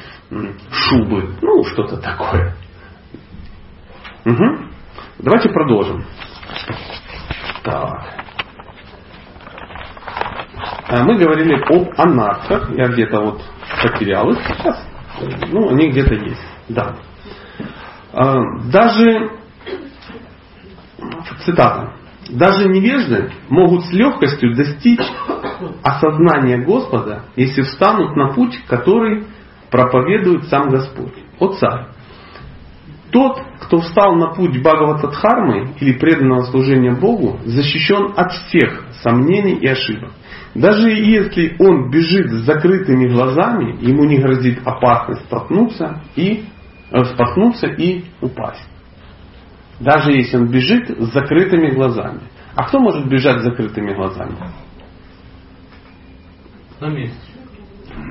шубы. 0.71 1.37
Ну, 1.43 1.65
что-то 1.65 1.97
такое. 1.97 2.55
Угу. 4.25 4.59
Давайте 5.19 5.49
продолжим. 5.49 6.05
Так. 7.65 8.27
А 10.89 11.03
мы 11.03 11.19
говорили 11.19 11.55
об 11.55 11.89
анархах. 11.99 12.71
Я 12.77 12.87
где-то 12.89 13.21
вот 13.21 13.43
потерял 13.83 14.31
их 14.31 14.39
сейчас. 14.47 14.87
Ну, 15.49 15.71
они 15.71 15.91
где-то 15.91 16.15
есть. 16.15 16.47
Да. 16.69 16.97
А, 18.13 18.37
даже, 18.71 19.31
цитата, 21.45 21.96
даже 22.31 22.69
невежды 22.69 23.31
могут 23.49 23.85
с 23.85 23.93
легкостью 23.93 24.55
достичь 24.55 25.01
осознания 25.83 26.59
Господа, 26.65 27.25
если 27.37 27.63
встанут 27.63 28.17
на 28.17 28.33
путь, 28.33 28.59
который 28.69 29.25
проповедует 29.71 30.45
сам 30.45 30.69
Господь. 30.71 31.15
О 31.39 31.49
царь! 31.49 31.89
Тот, 33.11 33.41
кто 33.61 33.81
встал 33.81 34.17
на 34.17 34.35
путь 34.35 34.61
Бхагаватадхармы 34.61 35.75
или 35.81 35.93
преданного 35.93 36.43
служения 36.43 36.93
Богу, 36.93 37.39
защищен 37.45 38.13
от 38.17 38.33
всех 38.33 38.85
сомнений 39.03 39.55
и 39.55 39.67
ошибок. 39.67 40.11
Даже 40.55 40.91
если 40.91 41.55
он 41.59 41.91
бежит 41.91 42.31
с 42.31 42.45
закрытыми 42.45 43.09
глазами, 43.09 43.77
ему 43.81 44.05
не 44.05 44.19
грозит 44.19 44.61
опасность 44.65 45.25
споткнуться 45.27 46.03
и, 46.17 46.45
э, 46.91 47.05
споткнуться 47.05 47.69
и 47.69 48.05
упасть. 48.21 48.69
Даже 49.81 50.13
если 50.13 50.39
он 50.39 50.51
бежит 50.51 50.89
с 50.89 51.13
закрытыми 51.13 51.71
глазами. 51.71 52.21
А 52.55 52.65
кто 52.65 52.81
может 52.81 53.09
бежать 53.09 53.41
с 53.41 53.45
закрытыми 53.45 53.95
глазами? 53.95 54.37
На 56.81 56.89
месте. 56.89 57.17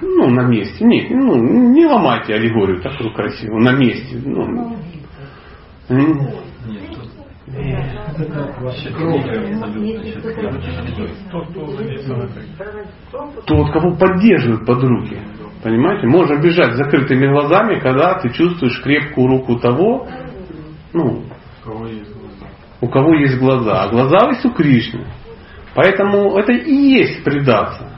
Ну, 0.01 0.29
на 0.29 0.47
месте. 0.47 0.85
Нет, 0.85 1.09
ну, 1.09 1.35
не 1.73 1.85
ломайте 1.85 2.33
аллегорию 2.33 2.81
такую 2.81 3.13
красивую. 3.13 3.63
На 3.63 3.73
месте. 3.73 4.19
Ну, 4.23 4.77
Нет, 5.89 6.17
тот, 13.45 13.71
кого 13.71 13.95
поддерживают 13.95 14.65
под 14.65 14.83
руки. 14.83 15.17
Понимаете? 15.63 16.07
Можно 16.07 16.41
бежать 16.41 16.73
с 16.73 16.77
закрытыми 16.77 17.27
глазами, 17.27 17.79
когда 17.79 18.19
ты 18.19 18.29
чувствуешь 18.29 18.81
крепкую 18.81 19.27
руку 19.27 19.59
того, 19.59 20.07
ну, 20.93 21.23
у 22.81 22.87
кого 22.87 23.15
есть 23.15 23.39
глаза. 23.39 23.83
А 23.83 23.89
глаза 23.89 24.29
есть 24.29 24.45
у 24.45 24.51
Кришны. 24.51 25.07
Поэтому 25.73 26.37
это 26.37 26.53
и 26.53 26.73
есть 26.73 27.23
предаться. 27.23 27.89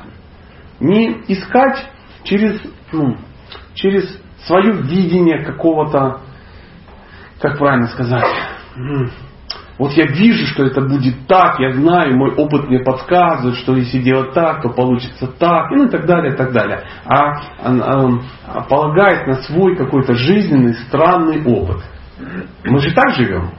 Не 0.80 1.22
искать 1.28 1.90
через, 2.24 2.62
ну, 2.92 3.18
через 3.74 4.20
свое 4.46 4.74
видение 4.74 5.44
какого-то, 5.44 6.22
как 7.40 7.58
правильно 7.58 7.88
сказать, 7.88 8.26
вот 9.78 9.92
я 9.92 10.08
вижу, 10.08 10.46
что 10.48 10.66
это 10.66 10.82
будет 10.82 11.28
так, 11.28 11.60
я 11.60 11.72
знаю, 11.74 12.18
мой 12.18 12.34
опыт 12.34 12.68
мне 12.68 12.80
подсказывает, 12.80 13.58
что 13.58 13.76
если 13.76 14.00
делать 14.00 14.34
так, 14.34 14.64
то 14.64 14.70
получится 14.70 15.28
так, 15.28 15.70
ну 15.70 15.86
и 15.86 15.90
так 15.90 16.08
далее, 16.08 16.34
и 16.34 16.36
так 16.36 16.52
далее. 16.52 16.84
А, 17.06 17.34
а, 17.62 18.10
а 18.48 18.62
полагает 18.62 19.28
на 19.28 19.36
свой 19.44 19.76
какой-то 19.76 20.16
жизненный 20.16 20.74
странный 20.88 21.44
опыт. 21.46 21.84
Мы 22.64 22.80
же 22.80 22.94
так 22.94 23.14
живем. 23.14 23.52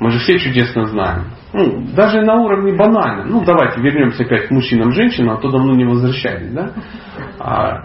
Мы 0.00 0.10
же 0.10 0.18
все 0.18 0.38
чудесно 0.38 0.86
знаем. 0.86 1.26
Ну, 1.52 1.84
даже 1.94 2.22
на 2.22 2.40
уровне 2.40 2.74
банально. 2.74 3.24
Ну, 3.24 3.44
давайте 3.44 3.80
вернемся 3.80 4.24
опять 4.24 4.48
к 4.48 4.50
мужчинам, 4.50 4.92
женщинам, 4.92 5.36
а 5.36 5.40
то 5.40 5.50
давно 5.50 5.74
не 5.74 5.84
возвращались, 5.84 6.52
да? 6.52 6.72
А, 7.38 7.82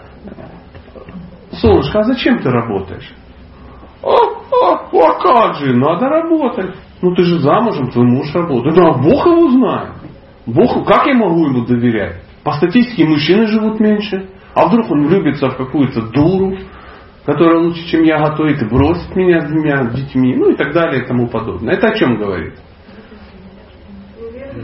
Солнышко, 1.52 2.00
а 2.00 2.04
зачем 2.04 2.38
ты 2.38 2.50
работаешь? 2.50 3.14
А, 4.02 4.08
а, 4.08 4.88
а 4.92 5.20
как 5.20 5.54
же, 5.56 5.76
надо 5.76 6.08
работать. 6.08 6.74
Ну 7.02 7.14
ты 7.14 7.22
же 7.22 7.38
замужем, 7.38 7.90
твой 7.90 8.06
муж 8.06 8.34
работает. 8.34 8.74
Да, 8.74 8.92
Бог 8.92 9.26
его 9.26 9.50
знает. 9.50 9.92
Бог, 10.46 10.86
как 10.86 11.06
я 11.06 11.14
могу 11.14 11.46
ему 11.46 11.66
доверять? 11.66 12.22
По 12.42 12.52
статистике 12.52 13.06
мужчины 13.06 13.46
живут 13.46 13.78
меньше. 13.80 14.28
А 14.54 14.66
вдруг 14.66 14.90
он 14.90 15.06
влюбится 15.06 15.50
в 15.50 15.56
какую-то 15.56 16.10
дуру, 16.10 16.56
которая 17.28 17.58
лучше, 17.58 17.86
чем 17.90 18.04
я 18.04 18.18
готовит, 18.26 18.62
и 18.62 18.64
бросит 18.64 19.14
меня 19.14 19.42
с 19.42 19.50
двумя 19.50 19.84
детьми, 19.90 20.34
ну 20.34 20.50
и 20.50 20.56
так 20.56 20.72
далее 20.72 21.02
и 21.02 21.06
тому 21.06 21.28
подобное. 21.28 21.74
Это 21.74 21.88
о 21.88 21.94
чем 21.94 22.16
говорит? 22.16 22.54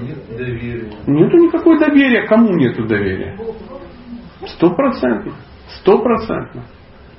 Нет 0.00 0.16
доверия. 0.30 0.90
Нету 1.06 1.36
никакой 1.36 1.78
доверия. 1.78 2.26
Кому 2.26 2.54
нету 2.54 2.86
доверия? 2.86 3.36
Стопроцентно. 4.46 5.32
Стопроцентно. 5.78 6.64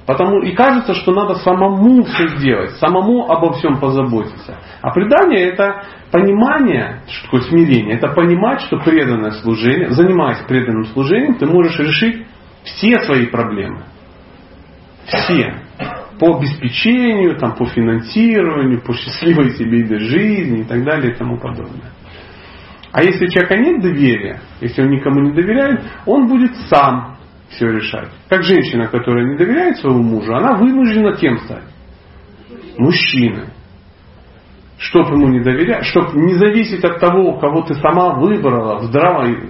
Потому 0.08 0.42
и 0.42 0.52
кажется, 0.56 0.96
что 0.96 1.14
надо 1.14 1.36
самому 1.36 2.02
все 2.06 2.28
сделать, 2.40 2.72
самому 2.78 3.32
обо 3.32 3.54
всем 3.54 3.80
позаботиться. 3.80 4.58
А 4.82 4.90
предание 4.90 5.50
это 5.50 5.84
понимание, 6.12 7.04
что 7.08 7.26
такое 7.26 7.42
смирение, 7.42 7.98
это 7.98 8.08
понимать, 8.08 8.62
что 8.62 8.80
преданное 8.80 9.32
служение, 9.44 9.92
занимаясь 9.92 10.40
преданным 10.48 10.86
служением, 10.86 11.36
ты 11.36 11.46
можешь 11.46 11.78
решить 11.78 12.26
все 12.64 12.96
свои 13.02 13.28
проблемы. 13.28 13.84
Все. 15.06 15.62
По 16.20 16.38
обеспечению, 16.38 17.38
там, 17.38 17.56
по 17.56 17.66
финансированию, 17.66 18.82
по 18.82 18.94
счастливой 18.94 19.52
семейной 19.52 20.00
жизни 20.00 20.62
и 20.62 20.64
так 20.64 20.84
далее 20.84 21.14
и 21.14 21.16
тому 21.16 21.38
подобное. 21.38 21.92
А 22.92 23.04
если 23.04 23.26
у 23.26 23.30
человека 23.30 23.58
нет 23.58 23.82
доверия, 23.82 24.40
если 24.62 24.82
он 24.82 24.90
никому 24.90 25.20
не 25.20 25.34
доверяет, 25.34 25.82
он 26.06 26.28
будет 26.28 26.56
сам 26.70 27.18
все 27.50 27.68
решать. 27.68 28.10
Как 28.30 28.44
женщина, 28.44 28.88
которая 28.88 29.26
не 29.26 29.38
доверяет 29.38 29.78
своему 29.78 30.02
мужу, 30.02 30.34
она 30.34 30.56
вынуждена 30.56 31.14
кем 31.18 31.38
стать? 31.40 31.66
Мужчиной. 32.78 33.50
Чтоб 34.78 35.10
ему 35.10 35.28
не 35.28 35.42
доверять, 35.42 35.86
чтобы 35.86 36.20
не 36.20 36.36
зависеть 36.36 36.84
от 36.84 37.00
того, 37.00 37.38
кого 37.38 37.64
ты 37.64 37.76
сама 37.76 38.16
выбрала 38.16 38.80
в 38.80 38.84
здравой, 38.86 39.50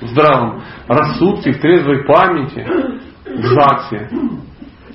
в 0.00 0.06
здравом 0.08 0.62
рассудке, 0.88 1.52
в 1.52 1.60
трезвой 1.60 2.04
памяти, 2.04 2.66
в 3.24 3.46
ЗАГСе. 3.46 4.08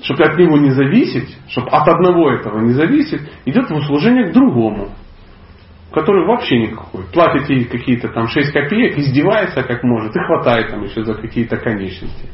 Чтобы 0.03 0.23
от 0.23 0.37
него 0.37 0.57
не 0.57 0.71
зависеть, 0.71 1.37
чтобы 1.47 1.69
от 1.69 1.87
одного 1.87 2.31
этого 2.31 2.59
не 2.59 2.73
зависеть, 2.73 3.21
идет 3.45 3.69
в 3.69 3.75
услужение 3.75 4.29
к 4.29 4.33
другому 4.33 4.89
который 5.95 6.27
вообще 6.27 6.57
никакой. 6.57 7.05
Платит 7.13 7.49
ей 7.49 7.63
какие-то 7.63 8.09
там 8.09 8.27
6 8.27 8.51
копеек, 8.51 8.97
издевается 8.97 9.63
как 9.63 9.81
может 9.83 10.13
и 10.13 10.19
хватает 10.19 10.69
там 10.69 10.83
еще 10.83 11.05
за 11.05 11.13
какие-то 11.13 11.55
конечности. 11.55 12.29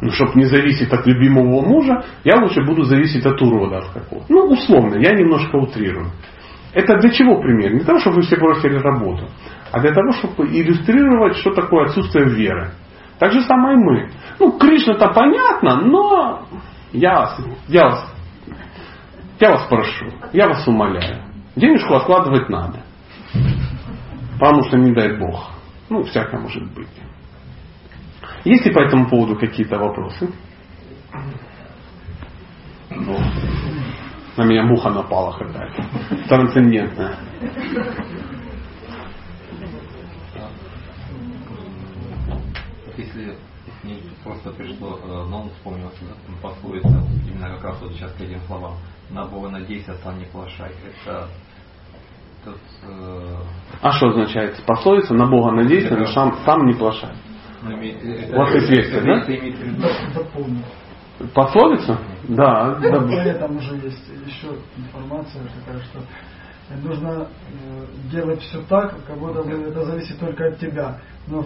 Ну, 0.00 0.10
чтобы 0.10 0.32
не 0.34 0.46
зависеть 0.46 0.92
от 0.92 1.06
любимого 1.06 1.64
мужа, 1.64 2.04
я 2.24 2.40
лучше 2.42 2.64
буду 2.64 2.82
зависеть 2.82 3.24
от 3.24 3.40
уродов 3.40 3.90
какого 3.92 4.24
Ну, 4.28 4.46
условно, 4.46 4.96
я 4.96 5.12
немножко 5.12 5.54
утрирую. 5.56 6.10
Это 6.72 6.98
для 6.98 7.10
чего 7.10 7.40
пример? 7.40 7.72
Не 7.72 7.78
для 7.78 7.86
того, 7.86 8.00
чтобы 8.00 8.16
вы 8.16 8.22
все 8.22 8.36
бросили 8.36 8.78
работу, 8.78 9.28
а 9.70 9.80
для 9.80 9.92
того, 9.92 10.10
чтобы 10.12 10.48
иллюстрировать, 10.48 11.36
что 11.36 11.54
такое 11.54 11.84
отсутствие 11.84 12.28
веры. 12.28 12.72
Так 13.20 13.30
же 13.30 13.42
самое 13.42 13.76
и 13.76 13.80
мы. 13.80 14.10
Ну, 14.40 14.58
Кришна-то 14.58 15.08
понятно, 15.14 15.76
но 15.76 16.42
я 16.94 17.14
вас, 17.14 17.40
я 17.68 17.84
вас, 17.86 18.14
я 19.40 19.50
вас 19.50 19.66
прошу, 19.68 20.06
я 20.32 20.48
вас 20.48 20.66
умоляю. 20.66 21.22
Денежку 21.56 21.94
откладывать 21.94 22.48
надо. 22.48 22.82
Потому 24.38 24.62
что 24.64 24.78
не 24.78 24.92
дай 24.92 25.18
Бог. 25.18 25.50
Ну, 25.90 26.04
всякое 26.04 26.40
может 26.40 26.72
быть. 26.72 26.88
Есть 28.44 28.64
ли 28.64 28.72
по 28.72 28.80
этому 28.80 29.08
поводу 29.08 29.36
какие-то 29.36 29.78
вопросы? 29.78 30.32
Ну, 32.90 33.18
на 34.36 34.44
меня 34.44 34.62
муха 34.64 34.90
напала 34.90 35.32
какая-то. 35.36 35.84
Трансцендентная. 36.28 37.16
Если 42.96 43.36
просто 44.24 44.50
пришло 44.50 44.98
э, 45.02 45.28
на 45.28 45.36
ум 45.36 45.50
вспомнилось 45.50 45.94
пословица, 46.42 47.04
именно 47.28 47.54
как 47.54 47.64
раз 47.64 47.80
вот 47.82 47.92
сейчас 47.92 48.12
к 48.12 48.20
этим 48.20 48.40
словам. 48.46 48.74
На 49.10 49.26
Бога 49.26 49.50
надейся, 49.50 49.92
а 49.92 49.96
сам 50.02 50.18
не 50.18 50.24
плашай. 50.24 50.72
Это 51.04 51.28
э... 52.82 53.36
А 53.82 53.92
что 53.92 54.08
означает 54.08 54.60
пословица 54.66 55.14
на 55.14 55.26
Бога 55.26 55.52
надейся, 55.52 55.94
но 55.94 56.06
сам, 56.06 56.36
сам 56.44 56.66
не 56.66 56.72
плашай? 56.72 57.12
Ну, 57.62 57.70
У 57.70 58.38
вас 58.38 58.54
есть 58.54 58.70
версия, 58.70 59.00
да? 59.00 59.24
Пословица? 61.32 61.98
Да. 62.28 62.74
да. 62.80 63.24
Этом 63.24 63.56
уже 63.56 63.76
есть 63.76 64.08
еще 64.26 64.48
информация 64.76 65.42
такая, 65.64 65.82
что 65.84 66.00
нужно 66.82 67.28
э, 67.28 67.86
делать 68.10 68.40
все 68.40 68.62
так, 68.62 68.94
как 69.06 69.18
будто 69.18 69.42
бы 69.42 69.52
это 69.52 69.84
зависит 69.84 70.18
только 70.18 70.48
от 70.48 70.58
тебя, 70.58 70.98
но 71.26 71.44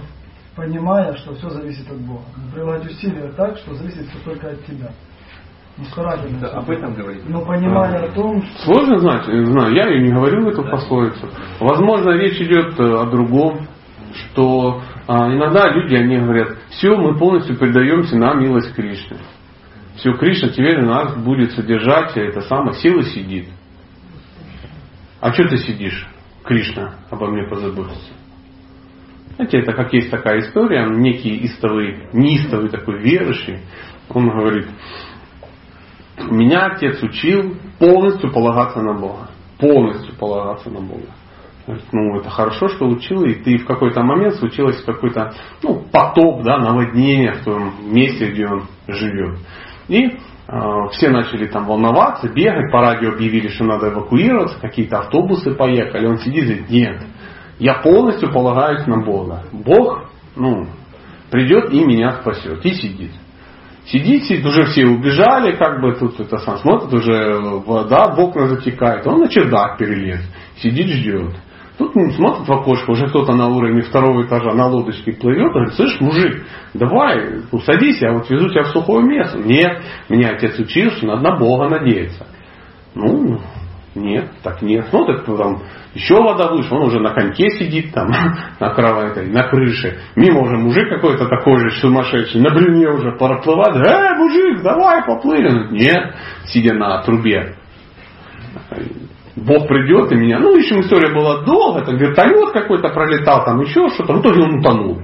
понимая, 0.56 1.16
что 1.16 1.34
все 1.34 1.50
зависит 1.50 1.90
от 1.90 1.98
Бога. 2.00 2.24
Прилагать 2.54 2.86
усилия 2.86 3.32
так, 3.36 3.56
что 3.58 3.74
зависит 3.74 4.06
все 4.08 4.18
только 4.24 4.50
от 4.50 4.64
тебя. 4.64 4.90
Ну. 5.78 6.40
Да, 6.40 6.48
об 6.58 6.68
этом 6.70 6.92
говорить. 6.94 7.22
Но 7.28 7.44
понимая 7.44 8.06
о 8.06 8.12
том, 8.12 8.42
что... 8.42 8.64
Сложно 8.64 8.98
знать, 8.98 9.24
знаю, 9.26 9.72
я 9.74 9.94
и 9.94 10.02
не 10.02 10.12
говорю 10.12 10.48
эту 10.48 10.64
да. 10.64 10.70
пословицу. 10.70 11.28
Возможно, 11.60 12.10
речь 12.10 12.40
идет 12.40 12.78
э, 12.80 12.82
о 12.82 13.06
другом, 13.06 13.68
что 14.12 14.82
а, 15.06 15.32
иногда 15.32 15.70
люди, 15.70 15.94
они 15.94 16.18
говорят, 16.18 16.56
все, 16.70 16.96
мы 16.96 17.16
полностью 17.16 17.56
предаемся 17.56 18.16
на 18.16 18.34
милость 18.34 18.74
Кришны. 18.74 19.18
Все, 19.96 20.12
Кришна 20.14 20.48
теперь 20.48 20.82
у 20.82 20.86
нас 20.86 21.16
будет 21.16 21.52
содержать, 21.52 22.16
а 22.16 22.20
это 22.20 22.40
самое, 22.40 22.74
сила 22.74 23.02
сидит. 23.02 23.48
А 25.20 25.32
что 25.32 25.48
ты 25.48 25.58
сидишь, 25.58 26.08
Кришна, 26.44 26.94
обо 27.10 27.28
мне 27.28 27.48
позаботиться? 27.48 28.12
Знаете, 29.38 29.58
это 29.58 29.72
как 29.72 29.92
есть 29.92 30.10
такая 30.10 30.40
история, 30.40 30.84
некий 30.90 31.46
истовый, 31.46 32.08
неистовый 32.12 32.70
такой 32.70 32.98
верующий, 32.98 33.60
он 34.08 34.30
говорит, 34.30 34.66
меня 36.28 36.66
отец 36.66 37.00
учил 37.04 37.54
полностью 37.78 38.32
полагаться 38.32 38.80
на 38.80 38.94
Бога. 38.94 39.28
Полностью 39.60 40.16
полагаться 40.16 40.68
на 40.70 40.80
Бога. 40.80 41.06
Ну, 41.92 42.18
это 42.18 42.30
хорошо, 42.30 42.66
что 42.68 42.88
учил, 42.88 43.22
и 43.26 43.34
ты 43.34 43.58
в 43.58 43.66
какой-то 43.66 44.02
момент 44.02 44.34
случилось 44.34 44.82
какой-то 44.82 45.32
ну, 45.62 45.84
потоп, 45.92 46.42
да, 46.42 46.58
наводнение 46.58 47.34
в 47.34 47.44
том 47.44 47.92
месте, 47.92 48.32
где 48.32 48.44
он 48.44 48.64
живет. 48.88 49.38
И 49.86 50.04
э, 50.04 50.16
все 50.92 51.10
начали 51.10 51.46
там 51.46 51.66
волноваться, 51.66 52.28
бегать, 52.28 52.72
по 52.72 52.80
радио 52.80 53.12
объявили, 53.12 53.48
что 53.48 53.64
надо 53.64 53.90
эвакуироваться, 53.90 54.58
какие-то 54.60 54.98
автобусы 54.98 55.52
поехали. 55.52 56.06
Он 56.06 56.18
сидит 56.18 56.44
и 56.44 56.46
говорит, 56.46 56.70
нет, 56.70 57.02
я 57.58 57.74
полностью 57.74 58.32
полагаюсь 58.32 58.86
на 58.86 59.04
Бога. 59.04 59.44
Бог, 59.52 60.10
ну, 60.36 60.66
придет 61.30 61.72
и 61.72 61.84
меня 61.84 62.20
спасет. 62.20 62.64
И 62.64 62.74
сидит. 62.74 63.12
Сидит, 63.86 64.24
сидит, 64.24 64.44
уже 64.44 64.66
все 64.66 64.86
убежали, 64.86 65.56
как 65.56 65.80
бы 65.80 65.94
тут 65.94 66.20
это 66.20 66.36
сам 66.38 66.58
смотрит, 66.58 66.92
уже 66.92 67.38
вода 67.64 68.14
в 68.14 68.20
окна 68.20 68.46
затекает. 68.46 69.06
Он 69.06 69.20
на 69.20 69.28
чердак 69.28 69.78
перелез, 69.78 70.20
сидит, 70.56 70.88
ждет. 70.88 71.34
Тут 71.78 71.92
смотрит 71.92 72.46
в 72.46 72.52
окошко, 72.52 72.90
уже 72.90 73.06
кто-то 73.06 73.34
на 73.34 73.46
уровне 73.48 73.82
второго 73.82 74.26
этажа 74.26 74.52
на 74.52 74.66
лодочке 74.66 75.12
плывет, 75.12 75.52
говорит, 75.52 75.74
слышь, 75.74 76.00
мужик, 76.00 76.44
давай, 76.74 77.44
усадись, 77.52 78.02
я 78.02 78.12
вот 78.12 78.28
везу 78.28 78.48
тебя 78.48 78.64
в 78.64 78.68
сухое 78.68 79.06
место. 79.06 79.38
Нет, 79.38 79.80
меня 80.08 80.30
отец 80.30 80.58
учил, 80.58 80.90
что 80.90 81.06
надо 81.06 81.22
на 81.22 81.38
Бога 81.38 81.68
надеяться. 81.68 82.26
Ну, 82.94 83.38
нет, 83.94 84.30
так 84.42 84.62
нет. 84.62 84.86
Смотрит, 84.88 85.24
там 85.24 85.62
еще 85.94 86.16
вода 86.16 86.48
вышла, 86.52 86.76
он 86.76 86.88
уже 86.88 87.00
на 87.00 87.14
коньке 87.14 87.50
сидит 87.50 87.92
там, 87.92 88.08
на 88.60 88.70
кровати, 88.70 89.20
на 89.30 89.48
крыше. 89.48 89.98
Мимо 90.16 90.42
уже 90.42 90.56
мужик 90.56 90.88
какой-то 90.88 91.26
такой 91.26 91.58
же 91.58 91.80
сумасшедший, 91.80 92.40
на 92.40 92.54
блине 92.54 92.88
уже 92.88 93.12
проплывает. 93.12 93.76
Эй, 93.86 94.16
мужик, 94.18 94.62
давай 94.62 95.04
поплыли. 95.04 95.68
Нет, 95.72 96.14
сидя 96.46 96.74
на 96.74 97.02
трубе. 97.02 97.56
Бог 99.36 99.68
придет 99.68 100.12
и 100.12 100.16
меня. 100.16 100.38
Ну, 100.40 100.56
общем, 100.56 100.80
история 100.80 101.14
была 101.14 101.42
долго. 101.44 101.80
Это 101.80 101.92
вертолет 101.92 102.52
какой-то 102.52 102.88
пролетал, 102.88 103.44
там 103.44 103.60
еще 103.60 103.88
что-то. 103.88 104.14
В 104.14 104.20
итоге 104.20 104.42
он 104.42 104.58
утонул. 104.58 104.98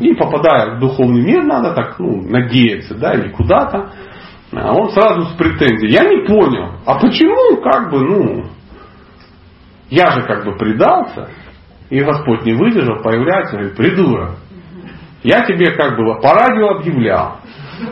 И 0.00 0.14
попадая 0.14 0.76
в 0.76 0.80
духовный 0.80 1.22
мир, 1.22 1.44
надо 1.44 1.72
так, 1.72 1.98
ну, 1.98 2.22
надеяться, 2.22 2.94
да, 2.94 3.14
или 3.14 3.30
куда-то. 3.30 3.92
А 4.56 4.72
он 4.72 4.90
сразу 4.90 5.22
с 5.22 5.32
претензией. 5.36 5.92
Я 5.92 6.04
не 6.04 6.26
понял. 6.26 6.74
А 6.86 6.98
почему, 6.98 7.60
как 7.62 7.90
бы, 7.90 8.00
ну, 8.00 8.44
я 9.90 10.10
же 10.10 10.22
как 10.22 10.44
бы 10.44 10.56
предался, 10.56 11.30
и 11.90 12.00
Господь 12.00 12.44
не 12.44 12.54
выдержал, 12.54 13.02
появляется, 13.02 13.56
говорит, 13.56 13.76
придурок. 13.76 14.30
Я 15.22 15.46
тебе 15.46 15.72
как 15.72 15.96
бы 15.96 16.20
по 16.20 16.34
радио 16.34 16.76
объявлял, 16.76 17.38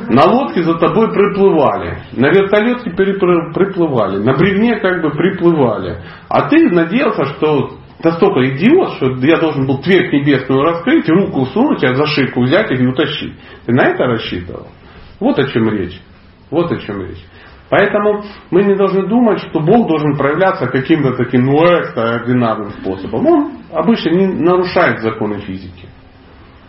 На 0.08 0.24
лодке 0.24 0.62
за 0.62 0.74
тобой 0.74 1.12
приплывали. 1.12 2.02
На 2.12 2.28
вертолете 2.28 2.90
приплывали. 2.90 4.22
На 4.22 4.34
бревне 4.34 4.76
как 4.76 5.02
бы 5.02 5.10
приплывали. 5.10 6.02
А 6.28 6.48
ты 6.48 6.70
надеялся, 6.70 7.24
что 7.24 7.78
настолько 8.04 8.50
идиот, 8.50 8.94
что 8.96 9.06
я 9.26 9.38
должен 9.38 9.66
был 9.66 9.80
дверь 9.80 10.12
небесную 10.12 10.62
раскрыть, 10.62 11.08
руку 11.08 11.46
сунуть, 11.46 11.80
тебя 11.80 11.94
за 11.94 12.06
шейку 12.06 12.42
взять 12.42 12.70
и 12.70 12.86
утащить. 12.86 13.34
Ты 13.64 13.72
на 13.72 13.86
это 13.88 14.04
рассчитывал? 14.04 14.68
Вот 15.18 15.38
о 15.38 15.46
чем 15.48 15.70
речь. 15.70 16.00
Вот 16.52 16.70
о 16.70 16.76
чем 16.76 17.00
речь. 17.00 17.24
Поэтому 17.70 18.22
мы 18.50 18.64
не 18.64 18.74
должны 18.76 19.08
думать, 19.08 19.40
что 19.40 19.60
Бог 19.60 19.88
должен 19.88 20.18
проявляться 20.18 20.66
каким-то 20.66 21.16
таким 21.16 21.46
ну, 21.46 21.64
экстраординарным 21.64 22.72
способом. 22.72 23.26
Он 23.26 23.52
обычно 23.72 24.10
не 24.10 24.26
нарушает 24.26 25.00
законы 25.00 25.38
физики. 25.38 25.88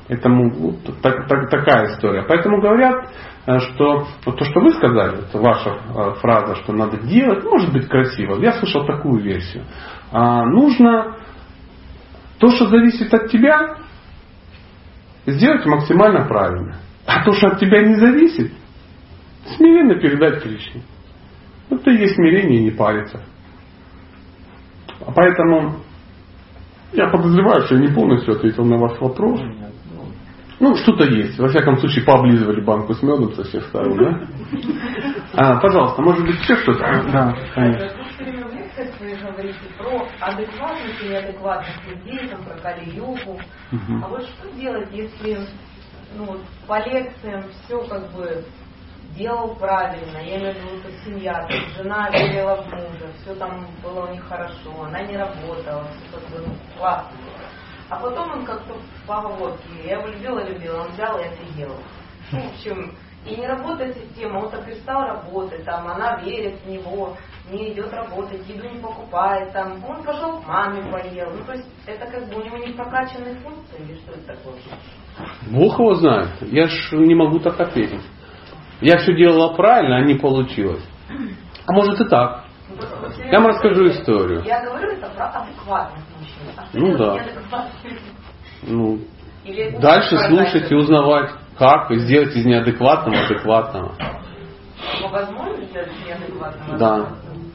Это 0.07 0.29
вот, 0.29 1.01
так, 1.01 1.27
так, 1.27 1.49
такая 1.49 1.87
история. 1.87 2.23
Поэтому 2.25 2.61
говорят, 2.61 3.09
э, 3.45 3.59
что 3.59 4.07
вот 4.25 4.37
то, 4.37 4.45
что 4.45 4.61
вы 4.61 4.71
сказали, 4.71 5.19
это 5.27 5.37
ваша 5.39 5.71
э, 5.71 6.13
фраза, 6.21 6.55
что 6.55 6.71
надо 6.71 6.97
делать, 7.05 7.43
может 7.43 7.73
быть 7.73 7.89
красиво. 7.89 8.39
Я 8.39 8.53
слышал 8.53 8.85
такую 8.85 9.21
версию. 9.21 9.65
А, 10.13 10.45
нужно 10.45 11.17
то, 12.39 12.49
что 12.51 12.67
зависит 12.67 13.13
от 13.13 13.29
тебя, 13.29 13.75
сделать 15.25 15.65
максимально 15.65 16.25
правильно. 16.27 16.77
А 17.05 17.25
то, 17.25 17.33
что 17.33 17.47
от 17.47 17.59
тебя 17.59 17.81
не 17.81 17.95
зависит, 17.95 18.53
смиренно 19.55 19.95
передать 19.99 20.41
Кришне. 20.41 20.81
Это 21.69 21.91
и 21.91 21.97
есть 21.97 22.15
смирение 22.15 22.59
и 22.59 22.63
не 22.63 22.71
париться. 22.71 23.23
А 25.05 25.11
поэтому 25.11 25.77
я 26.93 27.07
подозреваю, 27.09 27.61
что 27.63 27.75
я 27.75 27.81
не 27.81 27.93
полностью 27.93 28.35
ответил 28.35 28.65
на 28.65 28.77
ваш 28.77 28.99
вопрос. 28.99 29.41
Ну, 30.59 30.75
что-то 30.75 31.03
есть. 31.05 31.37
Во 31.39 31.47
всяком 31.49 31.77
случае, 31.77 32.05
пооблизывали 32.05 32.61
банку 32.61 32.93
с 32.93 33.01
медом 33.01 33.33
со 33.33 33.43
всех 33.43 33.65
сторон, 33.65 33.97
да? 33.97 34.27
А, 35.33 35.59
пожалуйста, 35.59 36.01
может 36.01 36.25
быть, 36.25 36.39
еще 36.39 36.55
что-то? 36.57 36.79
Да, 37.11 37.35
конечно. 37.53 37.89
Вы 38.99 39.15
говорите 39.15 39.59
про 39.77 40.07
адекватность 40.21 41.03
и 41.03 41.09
неадекватность 41.09 41.81
людей, 41.87 42.27
там, 42.29 42.43
про 42.43 42.55
Кали-югу. 42.57 43.39
А 44.03 44.07
вот 44.07 44.23
что 44.23 44.49
делать, 44.57 44.89
если 44.91 45.39
ну, 46.17 46.37
по 46.67 46.79
лекциям 46.87 47.43
все 47.65 47.79
как 47.87 48.11
бы 48.13 48.43
делал 49.15 49.55
правильно, 49.55 50.17
я 50.17 50.37
имею 50.37 50.53
в 50.53 50.57
виду, 50.57 50.81
как 50.83 50.91
семья, 51.05 51.45
то 51.47 51.83
жена 51.83 52.09
верила 52.09 52.61
в 52.61 52.71
мужа, 52.71 53.11
все 53.21 53.35
там 53.35 53.67
было 53.83 54.07
у 54.07 54.11
них 54.11 54.23
хорошо, 54.27 54.83
она 54.83 55.01
не 55.03 55.17
работала, 55.17 55.85
все 55.85 56.17
как 56.17 56.29
бы 56.29 56.47
ну, 56.47 56.53
классно 56.77 57.17
А 57.89 57.95
потом 57.97 58.31
он 58.31 58.45
как-то 58.45 58.73
в 58.73 59.07
поговорке, 59.07 59.69
я 59.85 59.99
его 59.99 60.07
любила, 60.07 60.39
любила, 60.43 60.81
он 60.81 60.91
взял 60.91 61.19
и 61.19 61.23
офигел. 61.23 61.75
В 62.31 62.37
общем, 62.37 62.95
и 63.25 63.35
не 63.35 63.47
работает 63.47 63.95
система, 63.95 64.39
он 64.39 64.51
так 64.51 64.65
перестал 64.65 65.03
работать, 65.03 65.63
там, 65.63 65.87
она 65.87 66.17
верит 66.21 66.59
в 66.61 66.69
него, 66.69 67.15
не 67.51 67.71
идет 67.71 67.93
работать, 67.93 68.47
еду 68.47 68.67
не 68.67 68.79
покупает, 68.79 69.53
там, 69.53 69.83
он 69.85 70.03
пошел 70.03 70.41
к 70.41 70.47
маме 70.47 70.81
поел. 70.91 71.31
Ну, 71.31 71.43
то 71.45 71.53
есть 71.53 71.67
это 71.85 72.05
как 72.07 72.27
бы 72.29 72.41
у 72.41 72.43
него 72.43 72.57
не 72.57 72.73
прокачанные 72.73 73.35
функции 73.35 73.77
или 73.79 73.95
что 73.95 74.13
это 74.13 74.35
такое? 74.35 74.55
Бог 75.51 75.79
его 75.79 75.95
знает. 75.95 76.29
Я 76.41 76.67
ж 76.67 76.91
не 76.93 77.15
могу 77.15 77.39
так 77.39 77.59
ответить. 77.59 78.01
Я 78.83 78.97
все 78.97 79.15
делала 79.15 79.53
правильно, 79.53 79.97
а 79.97 80.01
не 80.01 80.15
получилось. 80.15 80.83
А 81.65 81.71
может 81.71 82.01
и 82.01 82.05
так. 82.09 82.43
Я 83.31 83.39
вам 83.39 83.47
расскажу 83.47 83.87
историю. 83.87 84.43
Я 84.45 84.65
говорю 84.65 84.91
это 84.91 85.09
про 85.09 85.27
адекватных 85.27 86.03
мужчин. 86.19 86.43
А 86.57 86.65
ну 86.73 86.97
да. 86.97 87.17
Ну, 88.63 88.99
дальше 89.79 90.17
слушать 90.27 90.69
и 90.69 90.75
узнавать, 90.75 91.31
как 91.57 91.91
и 91.91 91.99
сделать 91.99 92.35
из 92.35 92.45
неадекватного 92.45 93.25
адекватного. 93.25 93.95
Но 95.01 95.07
возможно 95.07 95.63
сделать 95.65 95.91
неадекватного? 96.05 96.77
Да. 96.77 97.09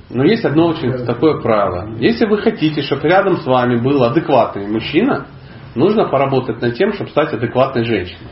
Но 0.09 0.25
есть 0.25 0.45
одно 0.47 0.69
очень 0.69 1.05
такое 1.05 1.43
правило. 1.43 1.95
Если 1.99 2.25
вы 2.25 2.39
хотите, 2.39 2.81
чтобы 2.81 3.03
рядом 3.03 3.37
с 3.37 3.45
вами 3.45 3.77
был 3.77 4.03
адекватный 4.03 4.67
мужчина, 4.67 5.27
нужно 5.75 6.09
поработать 6.09 6.63
над 6.63 6.75
тем, 6.75 6.95
чтобы 6.95 7.11
стать 7.11 7.35
адекватной 7.35 7.85
женщиной. 7.85 8.31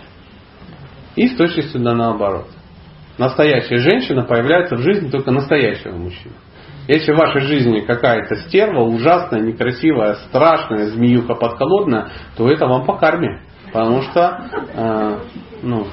И 1.15 1.29
с 1.29 1.37
точностью 1.37 1.83
да 1.83 1.93
наоборот. 1.93 2.47
Настоящая 3.19 3.79
женщина 3.79 4.23
появляется 4.23 4.77
в 4.77 4.81
жизни 4.81 5.09
только 5.09 5.31
настоящего 5.31 5.97
мужчины. 5.97 6.35
Если 6.87 7.13
в 7.13 7.17
вашей 7.17 7.41
жизни 7.41 7.81
какая-то 7.81 8.37
стерва, 8.37 8.83
ужасная, 8.83 9.41
некрасивая, 9.41 10.15
страшная, 10.29 10.87
змеюха 10.87 11.35
подколодная, 11.35 12.11
то 12.37 12.49
это 12.49 12.67
вам 12.67 12.85
по 12.87 12.97
карме. 12.97 13.41
Потому 13.73 14.03
что, 14.03 14.41
э, 14.73 15.19
ну, 15.63 15.87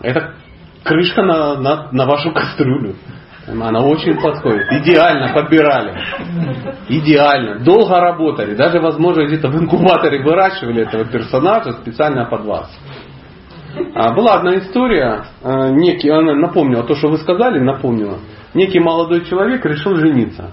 это 0.00 0.34
крышка 0.82 1.22
на, 1.22 1.56
на, 1.56 1.92
на 1.92 2.06
вашу 2.06 2.32
кастрюлю. 2.32 2.94
Она 3.46 3.80
очень 3.80 4.20
подходит. 4.20 4.66
Идеально 4.72 5.32
подбирали. 5.32 6.00
Идеально. 6.88 7.60
Долго 7.60 8.00
работали. 8.00 8.54
Даже, 8.54 8.80
возможно, 8.80 9.24
где-то 9.24 9.48
в 9.48 9.56
инкубаторе 9.56 10.22
выращивали 10.22 10.82
этого 10.82 11.04
персонажа 11.04 11.72
специально 11.74 12.24
под 12.24 12.44
вас. 12.44 12.76
А, 13.94 14.14
была 14.14 14.34
одна 14.34 14.58
история, 14.58 15.26
а, 15.42 15.70
некий, 15.70 16.08
она 16.08 16.34
напомнила 16.34 16.84
то, 16.84 16.94
что 16.94 17.08
вы 17.08 17.18
сказали, 17.18 17.58
напомнила. 17.58 18.18
Некий 18.54 18.80
молодой 18.80 19.24
человек 19.24 19.64
решил 19.66 19.96
жениться. 19.96 20.52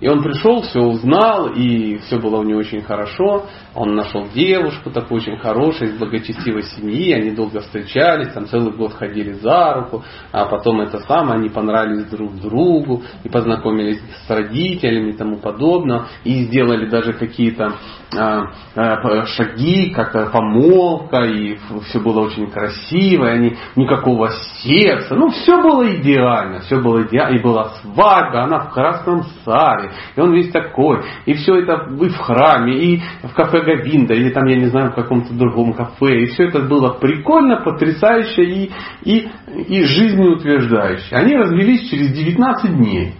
И 0.00 0.08
он 0.08 0.22
пришел, 0.22 0.62
все 0.62 0.80
узнал, 0.80 1.48
и 1.48 1.98
все 1.98 2.18
было 2.18 2.38
у 2.38 2.42
него 2.42 2.60
очень 2.60 2.80
хорошо. 2.80 3.46
Он 3.74 3.94
нашел 3.94 4.26
девушку 4.34 4.90
такую 4.90 5.20
очень 5.20 5.36
хорошую, 5.36 5.90
из 5.90 5.98
благочестивой 5.98 6.64
семьи, 6.64 7.12
они 7.12 7.30
долго 7.30 7.60
встречались, 7.60 8.32
там 8.32 8.46
целый 8.46 8.72
год 8.72 8.94
ходили 8.94 9.32
за 9.32 9.74
руку, 9.74 10.02
а 10.32 10.46
потом 10.46 10.80
это 10.80 10.98
самое, 11.00 11.38
они 11.38 11.48
понравились 11.48 12.06
друг 12.06 12.34
другу, 12.40 13.02
и 13.22 13.28
познакомились 13.28 14.00
с 14.26 14.30
родителями 14.30 15.10
и 15.10 15.16
тому 15.16 15.36
подобное, 15.36 16.06
и 16.24 16.44
сделали 16.44 16.86
даже 16.86 17.12
какие-то 17.12 17.74
а, 18.16 18.46
а, 18.74 19.26
шаги, 19.26 19.90
как 19.90 20.32
помолвка, 20.32 21.22
и 21.22 21.56
все 21.88 22.00
было 22.00 22.22
очень 22.22 22.50
красиво, 22.50 23.26
и 23.26 23.36
они 23.36 23.56
никакого 23.76 24.30
сердца, 24.62 25.14
ну 25.14 25.28
все 25.30 25.62
было 25.62 25.94
идеально, 25.94 26.60
все 26.60 26.80
было 26.80 27.02
идеально, 27.02 27.36
и 27.36 27.42
была 27.42 27.70
свадьба, 27.82 28.42
она 28.42 28.58
в 28.60 28.72
красном 28.72 29.22
саре, 29.44 29.92
и 30.16 30.20
он 30.20 30.34
весь 30.34 30.50
такой, 30.50 31.04
и 31.26 31.34
все 31.34 31.60
это 31.60 31.88
и 32.00 32.08
в 32.08 32.16
храме, 32.16 32.72
и 32.72 33.02
в 33.22 33.32
кафе 33.34 33.59
Гавинда, 33.62 34.14
или 34.14 34.30
там, 34.30 34.46
я 34.46 34.56
не 34.56 34.66
знаю, 34.66 34.92
в 34.92 34.94
каком-то 34.94 35.34
другом 35.34 35.72
кафе. 35.72 36.22
И 36.22 36.26
все 36.26 36.44
это 36.44 36.60
было 36.60 36.94
прикольно, 36.94 37.62
потрясающе 37.62 38.42
и, 38.42 38.70
и, 39.04 39.28
и 39.68 39.84
жизнеутверждающе. 39.84 41.14
Они 41.14 41.36
развелись 41.36 41.88
через 41.88 42.12
19 42.12 42.76
дней. 42.76 43.14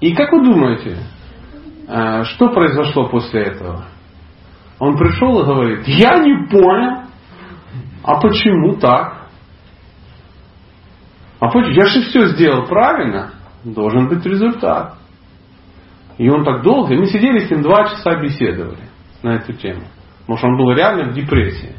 И 0.00 0.14
как 0.14 0.32
вы 0.32 0.44
думаете, 0.44 0.98
э, 1.88 2.24
что 2.24 2.48
произошло 2.50 3.08
после 3.08 3.42
этого? 3.42 3.86
Он 4.78 4.96
пришел 4.96 5.40
и 5.40 5.44
говорит, 5.44 5.88
я 5.88 6.18
не 6.18 6.46
понял, 6.48 7.02
а 8.04 8.20
почему 8.20 8.76
так? 8.76 9.28
А 11.40 11.48
почему? 11.48 11.72
Я 11.72 11.86
же 11.86 12.02
все 12.02 12.26
сделал 12.28 12.66
правильно, 12.66 13.32
должен 13.64 14.08
быть 14.08 14.24
результат. 14.24 14.97
И 16.18 16.28
он 16.28 16.44
так 16.44 16.62
долго, 16.62 16.94
мы 16.94 17.06
сидели 17.06 17.46
с 17.46 17.50
ним 17.50 17.62
два 17.62 17.88
часа 17.88 18.16
беседовали 18.16 18.88
на 19.22 19.36
эту 19.36 19.52
тему. 19.52 19.82
Потому 20.20 20.38
что 20.38 20.48
он 20.48 20.56
был 20.58 20.72
реально 20.72 21.10
в 21.10 21.14
депрессии. 21.14 21.74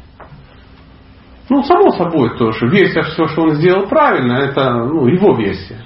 Ну, 1.50 1.62
само 1.62 1.90
собой, 1.90 2.36
то, 2.38 2.52
что 2.52 2.66
версия, 2.66 3.02
все, 3.02 3.26
что 3.26 3.42
он 3.42 3.54
сделал 3.56 3.86
правильно, 3.86 4.34
это 4.34 4.72
ну, 4.72 5.06
его 5.06 5.36
версия. 5.36 5.84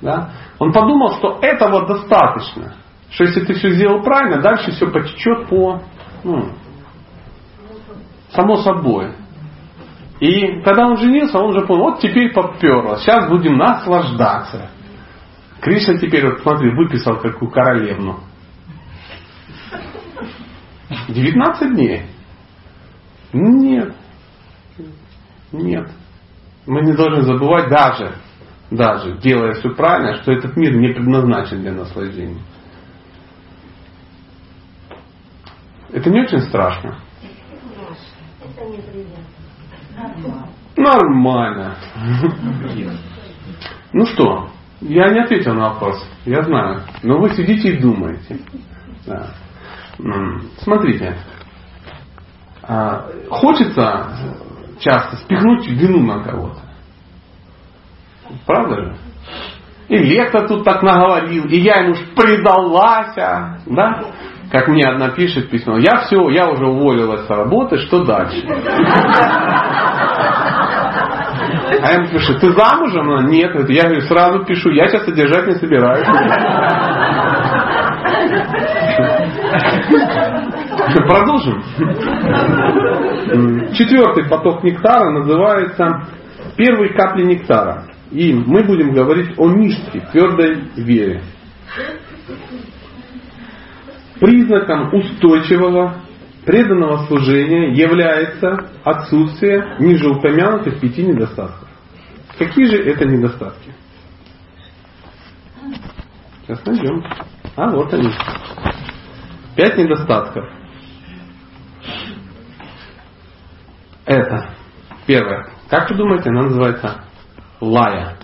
Да? 0.00 0.30
Он 0.58 0.72
подумал, 0.72 1.12
что 1.18 1.38
этого 1.42 1.86
достаточно. 1.86 2.74
Что 3.10 3.24
если 3.24 3.44
ты 3.44 3.54
все 3.54 3.70
сделал 3.70 4.02
правильно, 4.02 4.40
дальше 4.40 4.70
все 4.70 4.86
потечет 4.86 5.48
по, 5.48 5.82
ну, 6.24 6.50
само 8.30 8.56
собой. 8.58 9.14
И 10.20 10.62
когда 10.62 10.86
он 10.86 10.96
женился, 10.96 11.38
он 11.38 11.50
уже 11.50 11.66
понял, 11.66 11.84
вот 11.84 12.00
теперь 12.00 12.32
поперло, 12.32 12.96
сейчас 12.98 13.28
будем 13.28 13.56
наслаждаться. 13.56 14.70
Кришна 15.60 15.98
теперь, 15.98 16.26
вот 16.26 16.40
смотри, 16.42 16.70
выписал 16.70 17.18
какую 17.20 17.50
королевну. 17.50 18.20
19 21.08 21.74
дней. 21.74 22.06
Нет. 23.32 23.94
Нет. 25.52 25.90
Мы 26.66 26.82
не 26.82 26.92
должны 26.92 27.22
забывать 27.22 27.68
даже, 27.70 28.14
даже 28.70 29.18
делая 29.18 29.54
все 29.54 29.70
правильно, 29.70 30.22
что 30.22 30.32
этот 30.32 30.56
мир 30.56 30.76
не 30.76 30.92
предназначен 30.92 31.62
для 31.62 31.72
наслаждения. 31.72 32.42
Это 35.92 36.10
не 36.10 36.20
очень 36.20 36.40
страшно. 36.40 36.98
Нормально. 40.76 41.76
Ну 43.92 44.06
что, 44.06 44.50
я 44.80 45.10
не 45.10 45.20
ответил 45.20 45.54
на 45.54 45.70
вопрос, 45.70 46.04
я 46.24 46.42
знаю. 46.42 46.82
Но 47.02 47.18
вы 47.18 47.30
сидите 47.30 47.70
и 47.70 47.80
думаете. 47.80 48.38
Да. 49.06 49.30
Смотрите, 50.58 51.16
а, 52.62 53.06
хочется 53.28 54.06
часто 54.78 55.16
спихнуть 55.16 55.66
вину 55.66 56.04
на 56.04 56.22
кого-то. 56.22 56.60
Правда 58.46 58.84
же? 58.84 58.96
И 59.88 59.96
лектор 59.96 60.46
тут 60.46 60.64
так 60.64 60.82
наговорил, 60.82 61.46
и 61.46 61.56
я 61.56 61.80
ему 61.80 61.94
ж 61.94 61.98
предалась, 62.14 63.16
да? 63.66 64.04
Как 64.52 64.68
мне 64.68 64.86
одна 64.86 65.10
пишет 65.10 65.50
письмо, 65.50 65.78
я 65.78 66.02
все, 66.02 66.28
я 66.28 66.50
уже 66.50 66.66
уволилась 66.66 67.26
с 67.26 67.30
работы, 67.30 67.78
что 67.78 68.04
дальше? 68.04 68.46
А 71.68 71.92
я 71.92 71.98
ему 71.98 72.08
пишу, 72.08 72.38
ты 72.38 72.50
замужем? 72.52 73.10
Она, 73.10 73.28
нет. 73.28 73.54
Я 73.68 73.84
говорю, 73.84 74.00
сразу 74.02 74.44
пишу, 74.44 74.70
я 74.70 74.88
тебя 74.88 75.00
содержать 75.00 75.46
не 75.46 75.54
собираюсь. 75.54 76.06
Продолжим. 81.06 81.62
Четвертый 83.74 84.24
поток 84.28 84.64
нектара 84.64 85.10
называется 85.10 86.02
первые 86.56 86.94
капли 86.94 87.24
нектара. 87.24 87.84
И 88.10 88.32
мы 88.32 88.64
будем 88.64 88.92
говорить 88.92 89.34
о 89.36 89.50
ништке, 89.50 90.00
твердой 90.12 90.62
вере. 90.76 91.22
Признаком 94.18 94.94
устойчивого 94.94 95.94
преданного 96.48 97.04
служения 97.06 97.74
является 97.74 98.70
отсутствие 98.82 99.76
ниже 99.80 100.08
упомянутых 100.08 100.80
пяти 100.80 101.02
недостатков. 101.02 101.68
Какие 102.38 102.64
же 102.64 102.82
это 102.84 103.04
недостатки? 103.04 103.74
Сейчас 106.40 106.64
найдем. 106.64 107.04
А 107.54 107.68
вот 107.70 107.92
они. 107.92 108.10
Пять 109.56 109.76
недостатков. 109.76 110.46
Это. 114.06 114.54
Первое. 115.06 115.50
Как 115.68 115.90
вы 115.90 115.96
думаете, 115.98 116.30
она 116.30 116.44
называется 116.44 117.04
лая? 117.60 118.16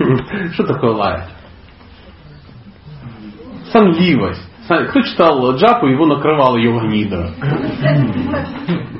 Что 0.54 0.66
такое 0.66 0.90
лая? 0.94 1.28
Сонливость. 3.70 4.53
Кто 4.64 5.02
читал 5.02 5.56
Джапу, 5.56 5.86
его 5.86 6.06
накрывал 6.06 6.56
Йогнида. 6.56 7.30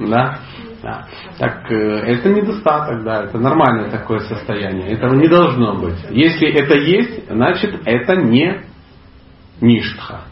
Да? 0.08 0.38
Да. 0.82 1.06
Так 1.38 1.70
это 1.70 2.28
недостаток, 2.28 3.04
да, 3.04 3.24
это 3.24 3.38
нормальное 3.38 3.90
такое 3.90 4.18
состояние. 4.20 4.92
Этого 4.92 5.14
не 5.14 5.28
должно 5.28 5.76
быть. 5.76 5.96
Если 6.10 6.48
это 6.48 6.76
есть, 6.76 7.26
значит 7.30 7.80
это 7.86 8.16
не 8.16 8.60
ништха. 9.62 10.24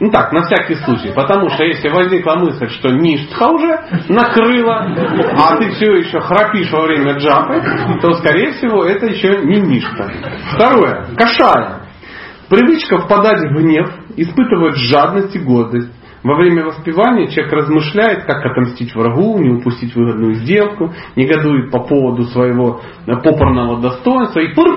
Ну 0.00 0.10
так, 0.10 0.32
на 0.32 0.42
всякий 0.42 0.74
случай. 0.76 1.12
Потому 1.14 1.48
что 1.50 1.64
если 1.64 1.88
возникла 1.88 2.36
мысль, 2.36 2.68
что 2.68 2.90
ништха 2.90 3.48
уже 3.48 3.78
накрыла, 4.08 4.88
а 5.38 5.56
ты 5.56 5.70
все 5.72 5.92
еще 5.96 6.20
храпишь 6.20 6.70
во 6.70 6.82
время 6.82 7.16
джапы, 7.16 7.62
то 8.02 8.12
скорее 8.14 8.52
всего 8.52 8.84
это 8.84 9.06
еще 9.06 9.42
не 9.44 9.60
ништха. 9.60 10.10
Второе. 10.54 11.06
Кашая. 11.16 11.83
Привычка 12.48 12.98
впадать 12.98 13.40
в 13.40 13.54
гнев, 13.54 13.88
испытывать 14.16 14.76
жадность 14.76 15.34
и 15.34 15.38
гордость. 15.38 15.90
Во 16.22 16.36
время 16.36 16.64
воспевания 16.64 17.28
человек 17.28 17.52
размышляет, 17.52 18.24
как 18.24 18.44
отомстить 18.44 18.94
врагу, 18.94 19.38
не 19.38 19.50
упустить 19.50 19.94
выгодную 19.94 20.34
сделку, 20.36 20.90
негодует 21.16 21.70
по 21.70 21.80
поводу 21.80 22.22
своего 22.24 22.80
попорного 23.06 23.80
достоинства 23.80 24.40
и 24.40 24.54
пыр 24.54 24.74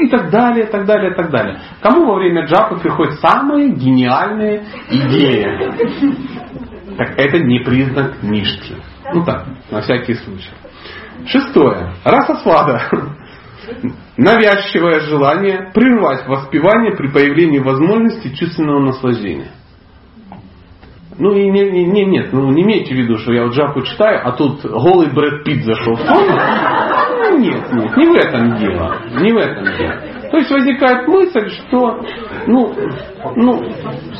и 0.00 0.08
так 0.08 0.30
далее, 0.30 0.66
так 0.66 0.86
далее, 0.86 1.14
так 1.14 1.30
далее. 1.30 1.60
Кому 1.80 2.06
во 2.06 2.16
время 2.16 2.46
джапы 2.46 2.80
приходят 2.80 3.20
самые 3.20 3.70
гениальные 3.74 4.64
идеи? 4.90 5.46
Так 6.96 7.18
это 7.18 7.38
не 7.38 7.60
признак 7.60 8.22
ништхи. 8.22 8.74
Ну 9.14 9.24
так, 9.24 9.46
на 9.70 9.82
всякий 9.82 10.14
случай. 10.14 10.50
Шестое. 11.26 11.92
Раса 12.04 12.36
свада 12.42 12.80
навязчивое 14.16 15.00
желание 15.00 15.70
прервать 15.74 16.26
воспевание 16.26 16.96
при 16.96 17.08
появлении 17.08 17.58
возможности 17.58 18.34
чувственного 18.34 18.80
наслаждения. 18.80 19.52
Ну 21.18 21.32
и 21.32 21.48
не, 21.48 21.70
не, 21.70 21.84
не, 21.86 22.04
нет, 22.04 22.32
ну 22.32 22.50
не 22.50 22.62
имейте 22.62 22.94
в 22.94 22.98
виду, 22.98 23.16
что 23.16 23.32
я 23.32 23.44
вот 23.44 23.54
Джапу 23.54 23.82
читаю, 23.82 24.20
а 24.22 24.32
тут 24.32 24.64
голый 24.64 25.10
Брэд 25.10 25.44
Питт 25.44 25.64
зашел 25.64 25.94
в 25.94 26.04
комнату. 26.04 26.42
Ну, 27.08 27.38
нет, 27.38 27.72
нет, 27.72 27.96
не 27.96 28.06
в 28.06 28.14
этом 28.14 28.56
дело. 28.56 28.96
Не 29.20 29.32
в 29.32 29.36
этом 29.36 29.64
дело. 29.64 30.15
То 30.30 30.38
есть 30.38 30.50
возникает 30.50 31.06
мысль, 31.06 31.48
что 31.50 32.00
ну, 32.46 32.74
ну, 33.36 33.62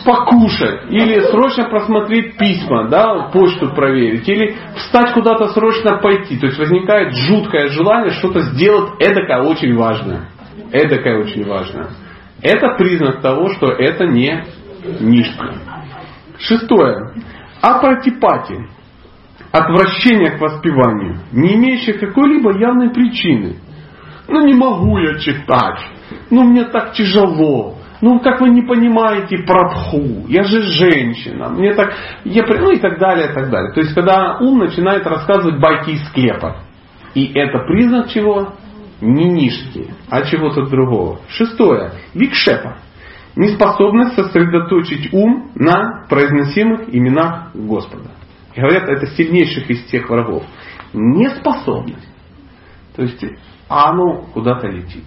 покушать, 0.04 0.90
или 0.90 1.20
срочно 1.30 1.68
просмотреть 1.68 2.36
письма, 2.36 2.88
да, 2.88 3.30
почту 3.32 3.70
проверить, 3.74 4.28
или 4.28 4.56
встать 4.76 5.12
куда-то 5.12 5.48
срочно 5.48 5.98
пойти. 5.98 6.38
То 6.38 6.46
есть 6.46 6.58
возникает 6.58 7.14
жуткое 7.14 7.68
желание 7.68 8.12
что-то 8.12 8.40
сделать 8.40 8.92
эдакое 9.00 9.42
очень 9.42 9.74
важное. 9.76 10.28
Эдакое 10.72 11.20
очень 11.20 11.46
важное. 11.46 11.88
Это 12.42 12.76
признак 12.76 13.22
того, 13.22 13.48
что 13.50 13.70
это 13.70 14.06
не 14.06 14.44
нишка. 15.00 15.54
Шестое. 16.38 17.14
Апатипати. 17.62 18.68
Отвращение 19.52 20.32
к 20.32 20.40
воспеванию, 20.40 21.20
не 21.32 21.54
имеющее 21.54 21.94
какой-либо 21.98 22.58
явной 22.58 22.90
причины. 22.90 23.56
Ну 24.28 24.44
не 24.44 24.54
могу 24.54 24.98
я 24.98 25.18
читать. 25.18 25.78
Ну 26.30 26.42
мне 26.44 26.64
так 26.64 26.92
тяжело. 26.92 27.76
Ну 28.00 28.20
как 28.20 28.40
вы 28.40 28.50
не 28.50 28.62
понимаете 28.62 29.38
прабху, 29.38 30.26
я 30.28 30.42
же 30.44 30.62
женщина, 30.62 31.48
мне 31.48 31.72
так, 31.74 31.94
я, 32.24 32.44
ну 32.46 32.70
и 32.70 32.78
так 32.78 32.98
далее, 32.98 33.30
и 33.30 33.32
так 33.32 33.48
далее. 33.50 33.72
То 33.72 33.80
есть 33.80 33.94
когда 33.94 34.36
ум 34.38 34.58
начинает 34.58 35.06
рассказывать 35.06 35.60
байки 35.60 35.90
из 35.90 36.06
склепа. 36.08 36.58
И 37.14 37.32
это 37.34 37.60
признак 37.60 38.10
чего? 38.10 38.52
Не 39.00 39.24
нишки, 39.24 39.94
а 40.10 40.22
чего-то 40.22 40.66
другого. 40.66 41.20
Шестое. 41.28 41.92
Викшепа 42.12 42.76
неспособность 43.36 44.14
сосредоточить 44.14 45.12
ум 45.12 45.50
на 45.54 46.06
произносимых 46.08 46.92
именах 46.92 47.54
Господа. 47.54 48.10
Говорят, 48.56 48.88
это 48.88 49.06
сильнейших 49.08 49.70
из 49.70 49.84
тех 49.84 50.08
врагов. 50.08 50.42
Неспособность. 50.94 52.08
То 52.96 53.02
есть 53.02 53.22
а 53.68 53.90
оно 53.90 54.22
куда-то 54.32 54.68
летит. 54.68 55.04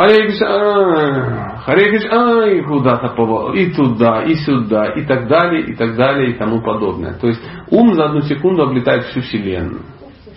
Харе 0.00 0.28
Кришна, 0.28 1.60
Харе 1.66 1.90
Кришна, 1.90 2.48
и 2.48 2.62
куда-то 2.62 3.52
и 3.52 3.70
туда, 3.70 4.22
и 4.22 4.34
сюда, 4.34 4.86
и 4.94 5.04
так 5.04 5.28
далее, 5.28 5.66
и 5.66 5.74
так 5.74 5.94
далее, 5.94 6.30
и 6.30 6.38
тому 6.38 6.62
подобное. 6.62 7.12
То 7.18 7.28
есть 7.28 7.42
ум 7.70 7.92
за 7.94 8.06
одну 8.06 8.22
секунду 8.22 8.62
облетает 8.62 9.04
всю 9.04 9.20
Вселенную. 9.20 9.82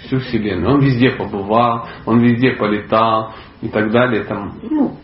Всю 0.06 0.20
Вселенную. 0.20 0.74
Он 0.74 0.82
везде 0.82 1.12
побывал, 1.12 1.88
он 2.06 2.20
везде 2.20 2.52
полетал, 2.58 3.32
и 3.62 3.70
так 3.70 3.90
далее. 3.92 4.26
Там, 4.26 4.52
ну, 4.70 4.98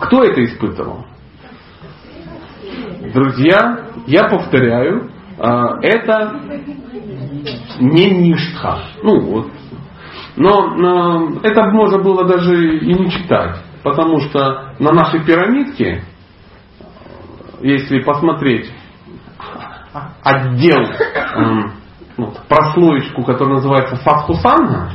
кто 0.00 0.22
это 0.22 0.44
испытывал? 0.44 1.04
Друзья, 3.12 3.88
я 4.06 4.28
повторяю, 4.28 5.10
а, 5.40 5.78
это 5.82 6.40
не 7.80 8.10
ништха. 8.10 8.78
Ну, 9.02 9.20
вот. 9.22 9.50
Но 10.36 11.40
это 11.42 11.64
можно 11.64 11.98
было 11.98 12.24
даже 12.24 12.78
и 12.78 12.94
не 12.94 13.10
читать, 13.10 13.56
потому 13.82 14.20
что 14.20 14.74
на 14.78 14.92
нашей 14.92 15.24
пирамидке, 15.24 16.04
если 17.60 18.00
посмотреть 18.02 18.72
отдел, 20.22 20.86
ну, 22.16 22.32
прослоечку, 22.48 23.24
которая 23.24 23.56
называется 23.56 23.96
Садхусанга, 23.96 24.92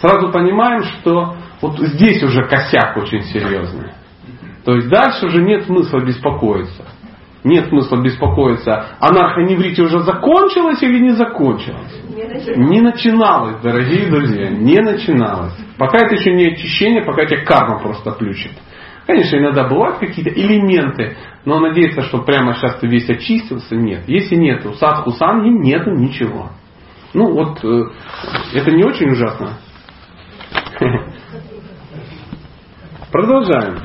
сразу 0.00 0.30
понимаем, 0.30 0.82
что 0.82 1.36
вот 1.60 1.78
здесь 1.78 2.22
уже 2.22 2.44
косяк 2.46 2.96
очень 2.96 3.22
серьезный. 3.22 3.92
То 4.64 4.74
есть 4.74 4.88
дальше 4.88 5.26
уже 5.26 5.42
нет 5.42 5.64
смысла 5.64 6.00
беспокоиться 6.00 6.84
нет 7.46 7.68
смысла 7.68 8.02
беспокоиться, 8.02 8.86
анархоневрите 9.00 9.82
уже 9.82 10.00
закончилось 10.00 10.82
или 10.82 10.98
не 10.98 11.10
закончилось? 11.10 12.02
Не 12.56 12.80
начиналось, 12.80 13.60
дорогие 13.62 14.10
друзья, 14.10 14.50
не 14.50 14.78
начиналось. 14.80 15.54
Пока 15.78 15.98
это 15.98 16.16
еще 16.16 16.34
не 16.34 16.48
очищение, 16.48 17.04
пока 17.04 17.24
тебя 17.24 17.44
карма 17.44 17.78
просто 17.80 18.10
плющит. 18.12 18.52
Конечно, 19.06 19.36
иногда 19.36 19.68
бывают 19.68 19.98
какие-то 19.98 20.30
элементы, 20.30 21.16
но 21.44 21.60
надеяться, 21.60 22.02
что 22.02 22.18
прямо 22.18 22.54
сейчас 22.54 22.80
ты 22.80 22.88
весь 22.88 23.08
очистился, 23.08 23.76
нет. 23.76 24.02
Если 24.08 24.34
нету 24.34 24.74
садху 24.74 25.12
санги, 25.12 25.48
нету 25.48 25.92
ничего. 25.92 26.50
Ну 27.14 27.32
вот, 27.32 27.64
э, 27.64 27.84
это 28.54 28.72
не 28.72 28.82
очень 28.82 29.10
ужасно. 29.10 29.52
Продолжаем. 33.12 33.78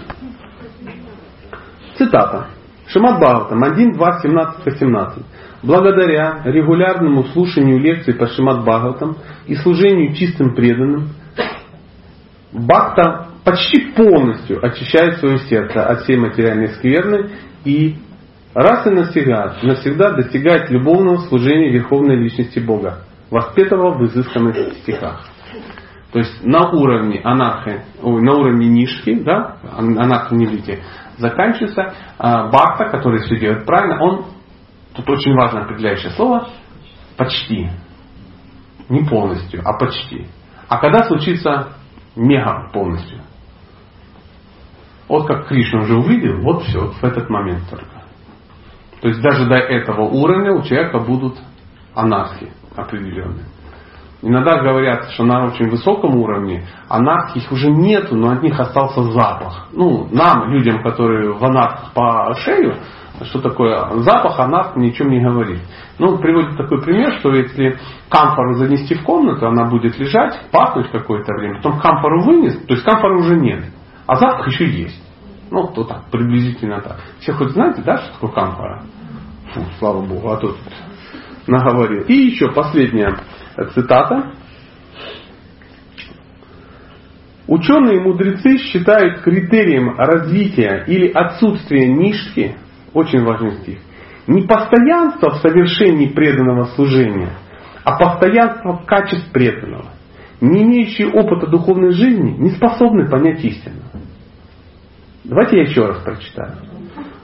Цитата. 1.95 2.47
Шимат 2.91 3.19
Бхагаватам 3.19 3.63
1, 3.63 3.93
2, 3.93 4.19
17, 4.21 4.65
18. 4.65 5.23
Благодаря 5.63 6.41
регулярному 6.43 7.23
слушанию 7.25 7.79
лекций 7.79 8.13
по 8.13 8.27
Шимат 8.27 8.61
Бхагаватам 8.63 9.17
и 9.47 9.55
служению 9.55 10.13
чистым 10.13 10.55
преданным, 10.55 11.09
Бхакта 12.51 13.27
почти 13.45 13.91
полностью 13.91 14.63
очищает 14.65 15.19
свое 15.19 15.39
сердце 15.39 15.83
от 15.83 16.01
всей 16.01 16.17
материальной 16.17 16.69
скверны 16.69 17.29
и 17.63 17.95
раз 18.53 18.85
и 18.85 18.89
навсегда, 18.89 19.55
навсегда 19.63 20.11
достигает 20.11 20.69
любовного 20.69 21.27
служения 21.27 21.71
Верховной 21.71 22.17
Личности 22.17 22.59
Бога, 22.59 23.05
воспетого 23.29 23.97
в 23.97 24.03
изысканных 24.05 24.57
стихах. 24.81 25.25
То 26.11 26.19
есть 26.19 26.43
на 26.43 26.69
уровне 26.69 27.21
анархи, 27.23 27.83
ой, 28.01 28.21
на 28.21 28.33
уровне 28.33 28.67
нишки, 28.67 29.13
да, 29.23 29.57
анархи 29.77 30.33
заканчивается 31.21 31.93
а, 32.17 32.47
бхакта, 32.47 32.89
который 32.89 33.21
все 33.21 33.37
делает 33.37 33.65
правильно, 33.65 34.01
он, 34.01 34.25
тут 34.93 35.09
очень 35.09 35.33
важно 35.35 35.63
определяющее 35.63 36.11
слово, 36.11 36.49
почти. 37.17 37.69
Не 38.89 39.05
полностью, 39.05 39.61
а 39.63 39.77
почти. 39.77 40.27
А 40.67 40.77
когда 40.79 41.03
случится 41.03 41.73
мега 42.15 42.69
полностью? 42.73 43.21
Вот 45.07 45.27
как 45.27 45.47
Кришна 45.47 45.81
уже 45.81 45.95
увидел, 45.95 46.41
вот 46.41 46.63
все, 46.63 46.79
вот 46.81 46.95
в 46.95 47.03
этот 47.03 47.29
момент 47.29 47.69
только. 47.69 48.01
То 49.01 49.07
есть 49.07 49.21
даже 49.21 49.45
до 49.47 49.55
этого 49.55 50.01
уровня 50.01 50.53
у 50.53 50.61
человека 50.61 50.99
будут 50.99 51.37
анархи 51.95 52.51
определенные. 52.75 53.45
Иногда 54.23 54.61
говорят, 54.61 55.09
что 55.11 55.23
на 55.23 55.45
очень 55.45 55.67
высоком 55.69 56.15
уровне 56.15 56.67
анархи 56.87 57.39
их 57.39 57.51
уже 57.51 57.71
нету, 57.71 58.15
но 58.15 58.31
от 58.31 58.43
них 58.43 58.59
остался 58.59 59.01
запах. 59.03 59.67
Ну, 59.73 60.07
нам, 60.11 60.51
людям, 60.51 60.83
которые 60.83 61.33
в 61.33 61.43
анархах 61.43 61.91
по 61.93 62.33
шею, 62.35 62.75
что 63.23 63.41
такое 63.41 63.89
запах, 64.01 64.39
анарх 64.39 64.75
ни 64.75 64.89
о 64.89 64.93
чем 64.93 65.09
не 65.09 65.19
говорит. 65.19 65.61
Ну, 65.97 66.19
приводит 66.19 66.55
такой 66.55 66.81
пример, 66.83 67.13
что 67.19 67.33
если 67.33 67.79
камфору 68.09 68.55
занести 68.55 68.93
в 68.93 69.03
комнату, 69.03 69.47
она 69.47 69.65
будет 69.65 69.97
лежать, 69.97 70.39
пахнуть 70.51 70.91
какое-то 70.91 71.33
время, 71.33 71.57
потом 71.57 71.79
камфору 71.79 72.21
вынес, 72.23 72.57
то 72.65 72.73
есть 72.73 72.85
камфоры 72.85 73.19
уже 73.19 73.35
нет, 73.37 73.65
а 74.05 74.15
запах 74.15 74.47
еще 74.47 74.65
есть. 74.69 75.01
Ну, 75.49 75.67
то 75.67 75.83
так, 75.83 76.05
приблизительно 76.11 76.79
так. 76.79 76.97
Все 77.19 77.33
хоть 77.33 77.49
знаете, 77.49 77.81
да, 77.81 77.97
что 77.97 78.13
такое 78.13 78.31
камфора? 78.31 78.83
Фу, 79.53 79.61
слава 79.79 80.01
Богу, 80.01 80.29
а 80.29 80.37
тут 80.37 80.55
наговорил. 81.47 82.03
И 82.03 82.13
еще 82.13 82.51
последняя 82.51 83.17
цитата. 83.73 84.33
Ученые 87.47 87.97
и 87.97 87.99
мудрецы 87.99 88.57
считают 88.59 89.21
критерием 89.21 89.97
развития 89.97 90.85
или 90.87 91.07
отсутствия 91.11 91.87
нишки, 91.87 92.55
очень 92.93 93.23
важный 93.23 93.57
стих, 93.57 93.79
не 94.27 94.43
постоянство 94.43 95.31
в 95.31 95.37
совершении 95.37 96.07
преданного 96.07 96.65
служения, 96.75 97.31
а 97.83 97.97
постоянство 97.97 98.81
качеств 98.85 99.31
преданного. 99.31 99.89
Не 100.39 100.63
имеющие 100.63 101.09
опыта 101.09 101.47
духовной 101.47 101.91
жизни 101.91 102.31
не 102.31 102.49
способны 102.51 103.09
понять 103.09 103.43
истину. 103.43 103.81
Давайте 105.23 105.57
я 105.57 105.63
еще 105.63 105.85
раз 105.85 105.97
прочитаю. 105.99 106.53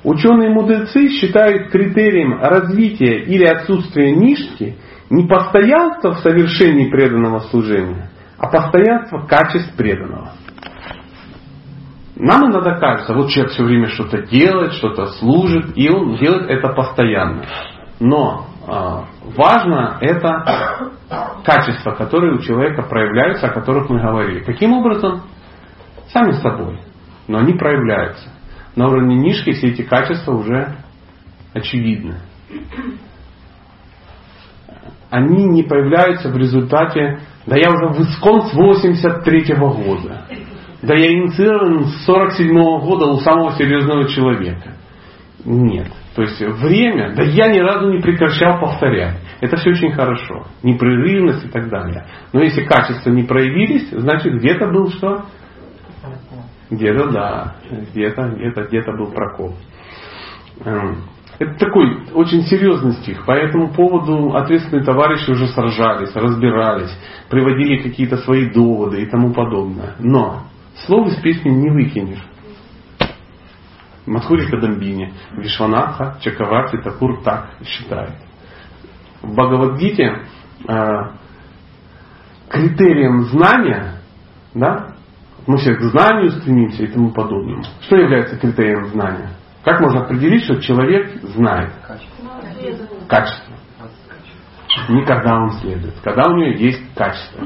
Ученые 0.04 0.50
мудрецы 0.50 1.10
считают 1.10 1.70
критерием 1.70 2.40
развития 2.40 3.24
или 3.24 3.44
отсутствия 3.44 4.16
нишки 4.16 4.76
не 5.10 5.28
постоянство 5.28 6.12
в 6.14 6.20
совершении 6.20 6.90
преданного 6.90 7.40
служения, 7.40 8.10
а 8.38 8.48
постоянство 8.48 9.26
качеств 9.26 9.76
преданного. 9.76 10.32
Нам 12.16 12.52
иногда 12.52 12.80
кажется, 12.80 13.14
вот 13.14 13.30
человек 13.30 13.54
все 13.54 13.64
время 13.64 13.88
что-то 13.88 14.24
делает, 14.24 14.74
что-то 14.74 15.08
служит, 15.08 15.78
и 15.78 15.90
он 15.90 16.18
делает 16.18 16.50
это 16.50 16.70
постоянно. 16.70 17.44
Но 18.00 18.48
э, 18.68 19.32
важно 19.38 19.98
это 20.02 20.92
качества, 21.44 21.92
которые 21.92 22.34
у 22.34 22.40
человека 22.40 22.84
проявляются, 22.84 23.48
о 23.48 23.54
которых 23.54 23.90
мы 23.90 24.02
говорили. 24.02 24.44
Каким 24.44 24.74
образом? 24.74 25.22
Сами 26.10 26.32
собой. 26.32 26.80
Но 27.28 27.40
они 27.40 27.54
проявляются. 27.54 28.30
На 28.76 28.88
уровне 28.88 29.16
нишки 29.16 29.52
все 29.52 29.68
эти 29.68 29.84
качества 29.84 30.34
уже 30.34 30.76
очевидны 31.54 32.18
они 35.10 35.46
не 35.46 35.64
появляются 35.64 36.30
в 36.30 36.38
результате, 36.38 37.20
да 37.46 37.56
я 37.58 37.70
уже 37.70 37.88
в 37.88 38.02
ИСКОН 38.02 38.42
с 38.48 38.54
83 38.54 39.56
года, 39.56 40.26
да 40.82 40.96
я 40.96 41.12
инициирован 41.12 41.86
с 41.86 42.06
47 42.06 42.54
года 42.54 43.06
у 43.08 43.18
самого 43.20 43.54
серьезного 43.54 44.08
человека. 44.08 44.74
Нет. 45.46 45.88
То 46.16 46.24
есть 46.24 46.40
время, 46.40 47.14
да 47.16 47.24
я 47.24 47.48
ни 47.48 47.60
разу 47.60 47.92
не 47.92 48.00
прекращал 48.00 48.60
повторять. 48.60 49.20
Это 49.40 49.56
все 49.58 49.70
очень 49.70 49.92
хорошо. 49.92 50.48
Непрерывность 50.64 51.46
и 51.46 51.48
так 51.48 51.70
далее. 51.70 52.06
Но 52.34 52.42
если 52.42 52.64
качества 52.64 53.12
не 53.12 53.24
проявились, 53.24 53.90
значит 53.92 54.34
где-то 54.34 54.68
был 54.68 54.90
что? 54.90 55.26
Где-то 56.72 57.12
да. 57.12 57.56
Где-то, 57.70 58.30
где-то, 58.30 58.64
где-то 58.64 58.92
был 58.94 59.12
прокол. 59.12 59.56
Это 61.40 61.54
такой 61.60 62.08
очень 62.14 62.42
серьезный 62.44 62.94
стих. 62.94 63.26
По 63.26 63.32
этому 63.32 63.72
поводу 63.72 64.36
ответственные 64.36 64.84
товарищи 64.84 65.30
уже 65.30 65.48
сражались, 65.48 66.16
разбирались, 66.16 66.92
приводили 67.30 67.84
какие-то 67.84 68.18
свои 68.18 68.50
доводы 68.50 69.04
и 69.04 69.06
тому 69.06 69.34
подобное. 69.34 69.96
Но 70.00 70.44
слово 70.86 71.10
из 71.10 71.16
песни 71.18 71.50
не 71.50 71.70
выкинешь. 71.70 72.26
Мадхури 74.08 74.50
Кадамбини, 74.50 75.14
Вишванатха, 75.34 76.18
Чакаварти 76.22 76.78
Такур 76.78 77.22
так 77.24 77.50
считает. 77.66 78.16
В 79.22 79.34
Бхагавадгите 79.34 80.22
э, 80.68 80.84
критерием 82.50 83.26
знания, 83.26 84.02
да, 84.54 84.96
мы 85.46 85.58
все 85.58 85.76
к 85.76 85.82
знанию 85.82 86.32
стремимся 86.32 86.84
и 86.84 86.88
тому 86.88 87.12
подобному. 87.12 87.64
Что 87.82 87.98
является 87.98 88.38
критерием 88.38 88.88
знания? 88.88 89.32
Как 89.68 89.82
можно 89.82 90.06
определить, 90.06 90.46
что 90.46 90.62
человек 90.62 91.22
знает 91.24 91.74
качество? 93.10 93.54
Никогда 94.88 95.42
он 95.42 95.52
следует. 95.60 95.94
Когда 96.06 96.32
у 96.32 96.38
него 96.38 96.58
есть 96.58 96.94
качество. 96.96 97.46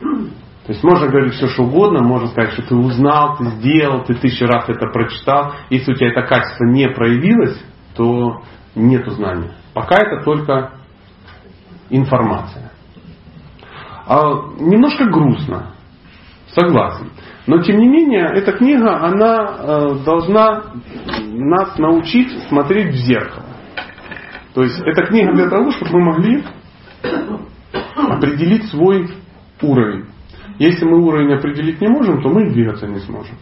То 0.00 0.72
есть 0.72 0.82
можно 0.82 1.06
говорить 1.06 1.34
все, 1.34 1.46
что 1.46 1.62
угодно, 1.62 2.02
можно 2.02 2.26
сказать, 2.26 2.54
что 2.54 2.62
ты 2.62 2.74
узнал, 2.74 3.36
ты 3.36 3.44
сделал, 3.50 4.02
ты 4.02 4.14
тысячу 4.14 4.46
раз 4.46 4.68
это 4.68 4.88
прочитал. 4.88 5.52
Если 5.70 5.92
у 5.92 5.94
тебя 5.94 6.10
это 6.10 6.22
качество 6.22 6.64
не 6.64 6.88
проявилось, 6.88 7.64
то 7.94 8.42
нет 8.74 9.08
знания. 9.08 9.52
Пока 9.72 9.94
это 9.94 10.24
только 10.24 10.72
информация. 11.88 12.72
А 14.08 14.32
немножко 14.58 15.04
грустно, 15.04 15.74
согласен. 16.54 17.10
Но 17.46 17.62
тем 17.62 17.78
не 17.78 17.88
менее, 17.88 18.26
эта 18.34 18.52
книга, 18.52 19.04
она 19.04 19.56
э, 19.58 20.04
должна 20.04 20.64
нас 21.32 21.78
научить 21.78 22.30
смотреть 22.48 22.94
в 22.94 22.98
зеркало. 22.98 23.46
То 24.54 24.62
есть 24.62 24.80
эта 24.80 25.06
книга 25.06 25.32
для 25.32 25.48
того, 25.48 25.70
чтобы 25.70 25.98
мы 25.98 26.12
могли 26.12 26.44
определить 27.96 28.66
свой 28.66 29.08
уровень. 29.62 30.06
Если 30.58 30.84
мы 30.84 31.02
уровень 31.02 31.32
определить 31.32 31.80
не 31.80 31.88
можем, 31.88 32.22
то 32.22 32.28
мы 32.28 32.50
двигаться 32.50 32.86
не 32.86 33.00
сможем. 33.00 33.36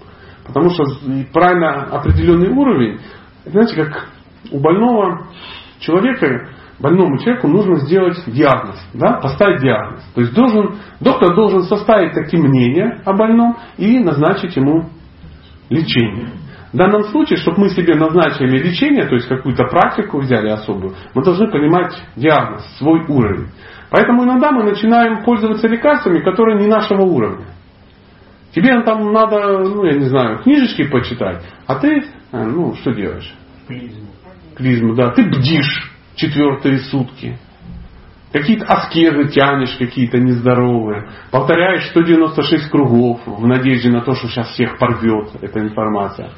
Потому 0.46 0.70
что 0.70 0.84
правильно 1.32 1.84
определенный 1.84 2.48
уровень, 2.48 3.00
знаете, 3.44 3.76
как 3.76 4.08
у 4.50 4.60
больного 4.60 5.26
человека 5.80 6.48
больному 6.80 7.18
человеку 7.18 7.48
нужно 7.48 7.76
сделать 7.76 8.16
диагноз, 8.26 8.76
да, 8.94 9.14
поставить 9.20 9.60
диагноз. 9.60 10.02
То 10.14 10.20
есть 10.20 10.34
должен, 10.34 10.76
доктор 11.00 11.34
должен 11.34 11.62
составить 11.62 12.14
такие 12.14 12.42
мнения 12.42 13.02
о 13.04 13.12
больном 13.14 13.56
и 13.76 13.98
назначить 13.98 14.56
ему 14.56 14.88
лечение. 15.70 16.32
В 16.72 16.76
данном 16.76 17.04
случае, 17.04 17.38
чтобы 17.38 17.62
мы 17.62 17.68
себе 17.70 17.94
назначили 17.94 18.58
лечение, 18.58 19.06
то 19.06 19.14
есть 19.14 19.26
какую-то 19.26 19.64
практику 19.64 20.18
взяли 20.20 20.48
особую, 20.48 20.94
мы 21.14 21.24
должны 21.24 21.50
понимать 21.50 21.94
диагноз, 22.14 22.62
свой 22.76 23.04
уровень. 23.08 23.48
Поэтому 23.90 24.24
иногда 24.24 24.52
мы 24.52 24.64
начинаем 24.64 25.24
пользоваться 25.24 25.66
лекарствами, 25.66 26.20
которые 26.20 26.58
не 26.60 26.66
нашего 26.66 27.02
уровня. 27.02 27.46
Тебе 28.54 28.82
там 28.82 29.12
надо, 29.12 29.60
ну 29.60 29.84
я 29.84 29.94
не 29.94 30.06
знаю, 30.08 30.42
книжечки 30.42 30.88
почитать, 30.88 31.42
а 31.66 31.76
ты, 31.76 32.02
э, 32.32 32.44
ну 32.44 32.74
что 32.74 32.92
делаешь? 32.92 33.34
Клизму. 33.66 34.06
Клизму, 34.56 34.94
да. 34.94 35.10
Ты 35.12 35.24
бдишь 35.24 35.97
четвертые 36.18 36.80
сутки. 36.80 37.38
Какие-то 38.32 38.66
аскезы 38.66 39.28
тянешь, 39.28 39.76
какие-то 39.78 40.18
нездоровые. 40.18 41.08
Повторяешь 41.30 41.88
196 41.90 42.68
кругов 42.68 43.20
в 43.24 43.46
надежде 43.46 43.88
на 43.88 44.02
то, 44.02 44.14
что 44.14 44.28
сейчас 44.28 44.50
всех 44.50 44.78
порвет 44.78 45.30
эта 45.40 45.60
информация. 45.60 46.30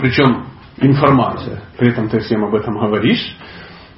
Причем 0.00 0.46
информация. 0.78 1.62
При 1.78 1.90
этом 1.90 2.08
ты 2.08 2.18
всем 2.20 2.44
об 2.44 2.54
этом 2.54 2.78
говоришь. 2.78 3.36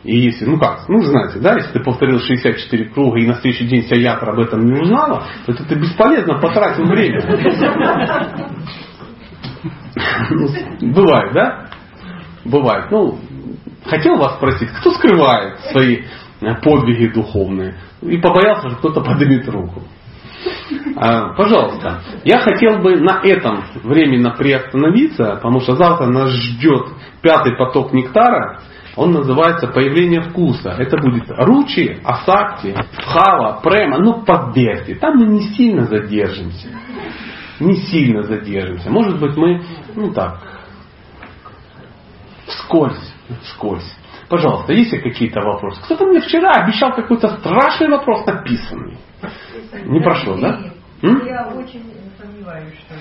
И 0.02 0.18
если, 0.18 0.46
ну 0.46 0.58
как, 0.58 0.88
ну 0.88 1.02
знаете, 1.02 1.40
да, 1.40 1.56
если 1.56 1.72
ты 1.72 1.80
повторил 1.80 2.20
64 2.20 2.90
круга 2.90 3.18
и 3.18 3.26
на 3.26 3.34
следующий 3.34 3.66
день 3.66 3.82
вся 3.82 3.96
ятра 3.96 4.32
об 4.32 4.38
этом 4.38 4.64
не 4.64 4.80
узнала, 4.80 5.24
то 5.44 5.52
это 5.52 5.64
ты 5.64 5.74
бесполезно 5.74 6.38
потратил 6.38 6.84
время. 6.84 7.20
Бывает, 10.80 11.32
да? 11.34 11.66
Бывает. 12.44 12.90
Ну, 12.90 13.18
хотел 13.84 14.16
вас 14.16 14.36
спросить, 14.36 14.70
кто 14.80 14.90
скрывает 14.92 15.60
свои 15.70 16.02
э, 16.40 16.54
подвиги 16.62 17.12
духовные? 17.12 17.76
И 18.02 18.16
побоялся, 18.18 18.70
что 18.70 18.78
кто-то 18.78 19.00
поднимет 19.02 19.48
руку. 19.48 19.82
А, 20.96 21.34
пожалуйста, 21.34 22.02
я 22.24 22.38
хотел 22.38 22.78
бы 22.78 22.96
на 22.96 23.20
этом 23.22 23.64
временно 23.82 24.30
приостановиться, 24.30 25.34
потому 25.36 25.60
что 25.60 25.76
завтра 25.76 26.06
нас 26.06 26.30
ждет 26.30 26.88
пятый 27.22 27.56
поток 27.56 27.92
нектара. 27.92 28.60
Он 28.96 29.12
называется 29.12 29.68
«Появление 29.68 30.22
вкуса». 30.22 30.70
Это 30.70 30.98
будет 30.98 31.24
ручи, 31.28 32.00
асакти, 32.04 32.74
хава, 33.04 33.60
према. 33.62 33.98
Ну, 33.98 34.24
поверьте, 34.24 34.96
там 34.96 35.16
мы 35.16 35.26
не 35.26 35.42
сильно 35.54 35.84
задержимся. 35.86 36.68
Не 37.60 37.76
сильно 37.76 38.22
задержимся. 38.24 38.90
Может 38.90 39.20
быть, 39.20 39.36
мы, 39.36 39.62
ну 39.94 40.12
так, 40.12 40.40
вскользь, 42.46 43.14
вскользь. 43.42 43.96
Пожалуйста, 44.28 44.72
есть 44.72 44.92
ли 44.92 45.00
какие-то 45.00 45.40
вопросы? 45.40 45.82
Кто-то 45.82 46.06
мне 46.06 46.20
вчера 46.20 46.50
обещал 46.52 46.92
какой-то 46.94 47.28
страшный 47.38 47.88
вопрос 47.88 48.24
написанный. 48.26 48.98
Не 49.84 50.00
прошло, 50.00 50.36
да? 50.36 50.60
Я 51.02 51.48
очень 51.54 51.82
сомневаюсь, 52.18 52.74
что. 52.78 52.94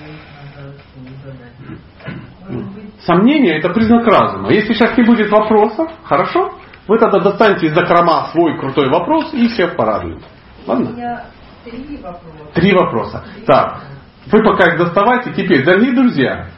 Сомнение 3.04 3.58
это 3.58 3.70
признак 3.70 4.06
разума. 4.06 4.52
Если 4.52 4.74
сейчас 4.74 4.96
не 4.96 5.04
будет 5.04 5.30
вопросов, 5.30 5.90
хорошо, 6.04 6.54
вы 6.88 6.98
тогда 6.98 7.20
достаньте 7.20 7.66
из 7.66 7.74
закрома 7.74 8.28
свой 8.32 8.58
крутой 8.58 8.90
вопрос 8.90 9.32
и 9.32 9.48
всех 9.48 9.76
порадуете. 9.76 10.24
Ладно? 10.66 10.90
У 10.90 10.92
меня 10.92 11.24
три 11.64 11.96
вопроса. 11.98 12.52
Три 12.54 12.72
вопроса. 12.72 13.24
Так, 13.46 13.82
вы 14.26 14.42
пока 14.42 14.72
их 14.72 14.78
доставайте. 14.78 15.32
Теперь, 15.32 15.64
дорогие 15.64 15.92
друзья, 15.92 16.48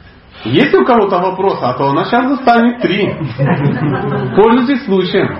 есть 0.45 0.73
у 0.73 0.85
кого-то 0.85 1.19
вопросы, 1.19 1.61
а 1.63 1.73
то 1.73 1.89
она 1.89 2.05
сейчас 2.05 2.27
достанет 2.27 2.81
три. 2.81 3.13
Пользуйтесь 4.35 4.85
случаем. 4.85 5.39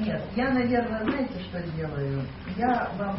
Нет, 0.00 0.22
я, 0.36 0.50
наверное, 0.50 1.02
знаете, 1.04 1.34
что 1.48 1.60
сделаю? 1.68 2.22
Я 2.56 2.88
вам 2.98 3.16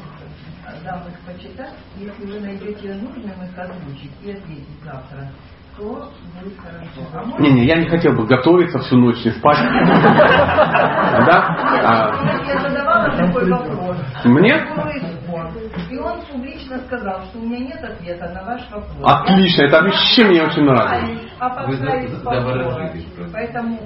дам 0.84 1.02
их 1.08 1.20
почитать. 1.26 1.74
Если 1.98 2.26
вы 2.26 2.40
найдете 2.40 2.94
нужным 2.96 3.44
их 3.44 3.58
озвучить 3.58 4.12
и 4.24 4.32
ответить 4.32 4.68
завтра, 4.84 5.30
то 5.78 5.84
будет 5.84 6.58
хорошо. 6.60 7.36
А 7.38 7.42
не, 7.42 7.52
не, 7.52 7.66
я 7.66 7.78
не 7.78 7.88
хотел 7.88 8.14
бы 8.14 8.26
готовиться 8.26 8.80
всю 8.80 8.98
ночь 8.98 9.24
не 9.26 9.32
спать. 9.32 9.58
Да? 11.26 11.56
Я 12.46 12.60
задавала 12.60 13.10
такой 13.10 13.50
вопрос. 13.50 13.98
Мне? 14.26 14.56
И 15.90 15.98
он 15.98 16.22
публично 16.22 16.80
сказал, 16.86 17.24
что 17.26 17.40
у 17.40 17.42
меня 17.44 17.60
нет 17.60 17.84
ответа 17.84 18.30
на 18.30 18.44
ваш 18.44 18.62
вопрос. 18.70 18.98
Отлично, 19.04 19.64
это 19.64 19.82
вообще 19.82 20.26
мне 20.26 20.44
очень 20.44 20.64
нравится. 20.64 21.30
А 21.40 21.50
поставить 21.50 22.12
Поэтому... 23.32 23.80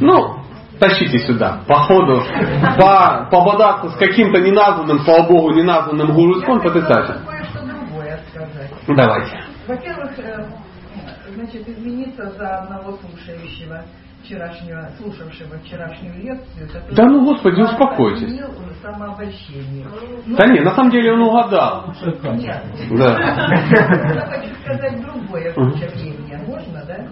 Ну, 0.00 0.42
тащите 0.78 1.18
сюда. 1.20 1.60
По 1.66 1.76
ходу, 1.76 2.22
по, 2.78 3.28
пободаться 3.30 3.90
с 3.90 3.96
каким-то 3.96 4.40
неназванным, 4.40 5.00
слава 5.00 5.28
богу, 5.28 5.50
неназванным 5.52 6.12
гуруском, 6.12 6.60
потрясающе. 6.60 7.14
Кое-что 7.26 7.66
другое 7.66 8.20
сказать. 8.30 8.70
Давайте. 8.88 9.44
Во-первых, 9.66 10.10
значит, 11.34 11.68
извиниться 11.68 12.30
за 12.30 12.58
одного 12.58 12.98
слушающего 12.98 13.84
вчерашнего, 14.22 14.90
слушавшего 14.98 15.58
вчерашнюю 15.58 16.14
лекцию. 16.22 16.68
Да 16.92 17.04
ну 17.04 17.24
господи, 17.24 17.60
успокойтесь. 17.60 18.40
самообольщение. 18.82 19.86
Ну, 20.26 20.36
да 20.36 20.46
нет, 20.46 20.64
на 20.64 20.74
самом 20.74 20.90
деле 20.90 21.12
он 21.12 21.22
угадал. 21.22 21.92
Нет. 22.34 22.62
Да. 22.90 23.18
Я 23.18 24.26
хочу 24.26 24.54
сказать 24.62 25.00
другое 25.02 25.52
впечатление. 25.52 26.38
Можно, 26.46 26.84
да? 26.86 27.06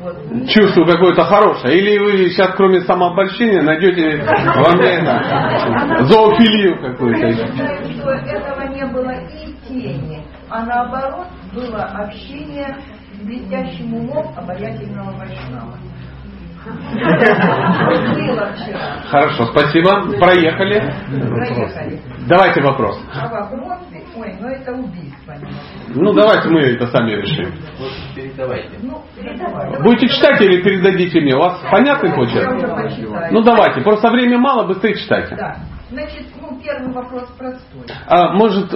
Вот. 0.00 0.16
Чувствую 0.48 0.86
какое-то 0.86 1.24
хорошее. 1.24 1.78
Или 1.78 1.98
вы 1.98 2.30
сейчас, 2.30 2.54
кроме 2.56 2.80
самообольщения, 2.80 3.62
найдете 3.62 4.24
во 4.24 4.76
мне 4.76 4.88
это, 4.88 6.04
зоофилию 6.04 6.80
какую-то. 6.80 7.26
Я 7.26 7.46
считаю, 7.46 7.92
что 7.92 8.10
этого 8.10 8.62
не 8.74 8.86
было 8.86 9.10
и 9.10 9.54
тени, 9.68 10.24
а 10.48 10.64
наоборот 10.64 11.26
было 11.54 11.82
общение 11.82 12.76
с 13.12 13.24
блестящим 13.24 13.94
умом 13.94 14.34
обаятельного 14.36 15.12
вайшнава. 15.12 15.76
Хорошо, 19.10 19.46
спасибо. 19.46 20.18
Проехали. 20.18 20.92
Проехали. 21.08 22.00
Давайте 22.28 22.60
вопрос. 22.60 23.00
А 23.14 23.28
вопросы? 23.28 24.02
Ой, 24.16 24.34
ну 24.40 24.48
это 24.48 24.72
убийство. 24.72 25.34
Ну 25.94 26.12
давайте 26.12 26.48
мы 26.48 26.60
это 26.60 26.86
сами 26.88 27.12
решим. 27.12 27.52
Передавайте. 28.14 28.68
Ну, 28.82 29.02
передавайте. 29.16 29.82
Будете 29.82 30.08
читать 30.08 30.40
или 30.42 30.62
передадите 30.62 31.20
мне? 31.20 31.34
У 31.34 31.38
вас 31.38 31.60
понятный 31.70 32.12
почерк? 32.12 33.30
Ну 33.30 33.42
давайте, 33.42 33.80
просто 33.80 34.10
времени 34.10 34.36
мало, 34.36 34.66
быстрее 34.66 34.96
читайте. 34.96 35.36
Да. 35.36 35.56
Значит, 35.90 36.26
ну 36.40 36.60
первый 36.62 36.92
вопрос 36.92 37.28
простой. 37.38 37.86
А, 38.06 38.32
может, 38.34 38.70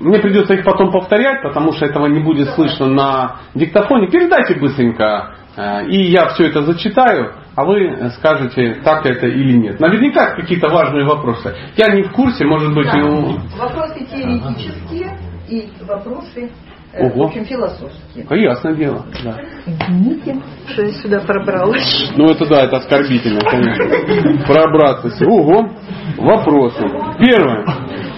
мне 0.00 0.18
придется 0.18 0.54
их 0.54 0.64
потом 0.64 0.90
повторять, 0.90 1.42
потому 1.42 1.72
что 1.72 1.86
этого 1.86 2.06
не 2.06 2.20
будет 2.20 2.48
слышно 2.50 2.86
на 2.86 3.36
диктофоне. 3.54 4.08
Передайте 4.10 4.54
быстренько 4.54 5.34
и 5.56 6.10
я 6.10 6.28
все 6.28 6.46
это 6.48 6.62
зачитаю, 6.62 7.34
а 7.54 7.64
вы 7.64 8.10
скажете, 8.18 8.80
так 8.82 9.04
это 9.04 9.26
или 9.26 9.52
нет. 9.52 9.80
Наверняка 9.80 10.34
какие-то 10.34 10.68
важные 10.68 11.04
вопросы. 11.04 11.54
Я 11.76 11.94
не 11.94 12.04
в 12.04 12.12
курсе, 12.12 12.44
может 12.44 12.74
быть, 12.74 12.86
да. 12.90 12.98
и 12.98 13.02
у... 13.02 13.38
Вопросы 13.58 14.06
теоретические 14.10 15.18
и 15.48 15.68
вопросы 15.86 16.50
э, 16.92 17.06
Ого. 17.06 17.24
в 17.24 17.26
общем, 17.26 17.44
философские. 17.44 18.26
А 18.28 18.36
ясное 18.36 18.74
дело, 18.74 19.04
да. 19.22 19.36
Извините, 19.66 20.40
что 20.68 20.82
я 20.82 20.92
сюда 20.94 21.20
пробралась. 21.20 22.10
Ну 22.16 22.30
это 22.30 22.46
да, 22.46 22.64
это 22.64 22.78
оскорбительно, 22.78 23.40
конечно. 23.40 24.46
Пробраться. 24.46 25.10
Ого. 25.26 25.68
Вопросы. 26.16 26.80
Первое. 27.18 27.66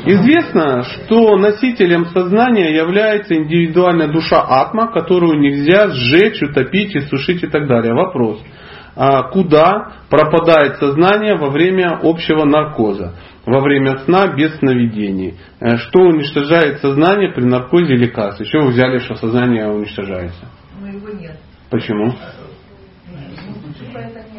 Известно, 0.06 0.82
что 0.82 1.36
носителем 1.38 2.06
сознания 2.06 2.76
является 2.76 3.34
индивидуальная 3.34 4.08
душа 4.08 4.44
атма, 4.46 4.92
которую 4.92 5.38
нельзя 5.40 5.88
сжечь, 5.88 6.42
утопить, 6.42 6.94
иссушить 6.94 7.42
и 7.42 7.46
так 7.46 7.66
далее. 7.66 7.94
Вопрос. 7.94 8.42
А 8.96 9.22
куда 9.30 9.94
пропадает 10.10 10.76
сознание 10.76 11.36
во 11.36 11.50
время 11.50 11.98
общего 12.02 12.44
наркоза, 12.44 13.14
во 13.46 13.60
время 13.60 13.98
сна 14.04 14.28
без 14.28 14.56
сновидений? 14.58 15.36
Э, 15.58 15.78
что 15.78 16.00
уничтожает 16.00 16.80
сознание 16.80 17.32
при 17.32 17.44
наркозе 17.44 17.96
лекарств? 17.96 18.42
Еще 18.42 18.60
вы 18.60 18.68
взяли, 18.68 18.98
что 18.98 19.16
сознание 19.16 19.66
уничтожается? 19.68 20.46
Но 20.80 20.86
его 20.86 21.08
нет. 21.18 21.38
Почему? 21.70 22.12
Ну, 23.08 23.18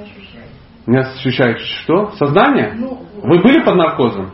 ощущает. 0.04 0.48
Не 0.86 1.00
ощущает 1.00 1.60
что? 1.60 2.12
Сознание? 2.12 2.74
Ну, 2.78 3.02
Вы 3.24 3.42
были 3.42 3.62
под 3.64 3.76
наркозом? 3.76 4.32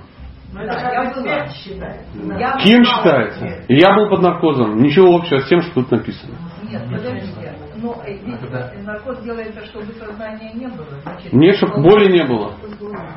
Да, 0.54 0.92
я 0.92 1.14
была. 1.14 2.40
Я 2.40 2.58
Кем 2.58 2.84
была. 2.84 2.94
считается? 2.94 3.46
И 3.68 3.76
я 3.76 3.94
был 3.96 4.10
под 4.10 4.22
наркозом. 4.22 4.78
Ничего 4.78 5.16
общего 5.16 5.40
с 5.40 5.48
тем, 5.48 5.62
что 5.62 5.76
тут 5.76 5.92
написано. 5.92 6.34
Нет, 6.70 6.84
подождите. 6.90 7.54
Но 7.82 7.96
э, 8.06 8.14
ведь 8.14 8.86
наркоз 8.86 9.20
делается, 9.24 9.66
чтобы 9.66 9.88
сознания 9.94 10.52
не 10.54 10.68
было. 10.68 10.88
Значит, 11.02 11.34
Нет, 11.34 11.56
чтобы 11.56 11.82
боли 11.82 12.12
не 12.12 12.24
было. 12.26 12.54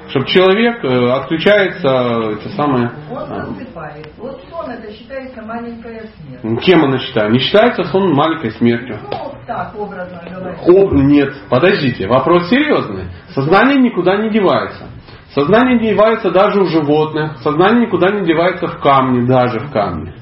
Чтобы 0.09 0.27
человек 0.27 0.83
э, 0.83 1.11
отключается, 1.13 2.33
эти 2.33 2.49
самые... 2.57 2.91
Он 3.11 3.31
а, 3.31 3.45
засыпает. 3.45 4.09
Вот 4.17 4.43
сон 4.51 4.71
это 4.71 4.91
считается 4.93 5.43
маленькая 5.43 6.09
смерть. 6.17 6.65
Кем 6.65 6.85
она 6.85 6.99
считает? 6.99 7.33
Не 7.33 7.41
считается 7.41 7.85
сон 7.85 8.15
маленькой 8.15 8.53
смертью. 8.53 8.99
Ну, 9.03 9.35
так, 9.47 9.75
образно 9.79 10.23
говоря. 10.31 10.57
О, 10.67 10.91
нет, 10.95 11.35
подождите, 11.51 12.07
вопрос 12.09 12.49
серьезный. 12.49 13.05
Сознание 13.35 13.79
никуда 13.79 14.17
не 14.17 14.31
девается. 14.31 14.87
Сознание 15.35 15.79
не 15.81 15.89
девается 15.91 16.31
даже 16.31 16.63
у 16.63 16.67
животных. 16.67 17.39
Сознание 17.39 17.87
никуда 17.87 18.11
не 18.11 18.25
девается 18.25 18.69
в 18.69 18.81
камне, 18.81 19.27
даже 19.27 19.59
в 19.59 19.71
камне. 19.71 20.15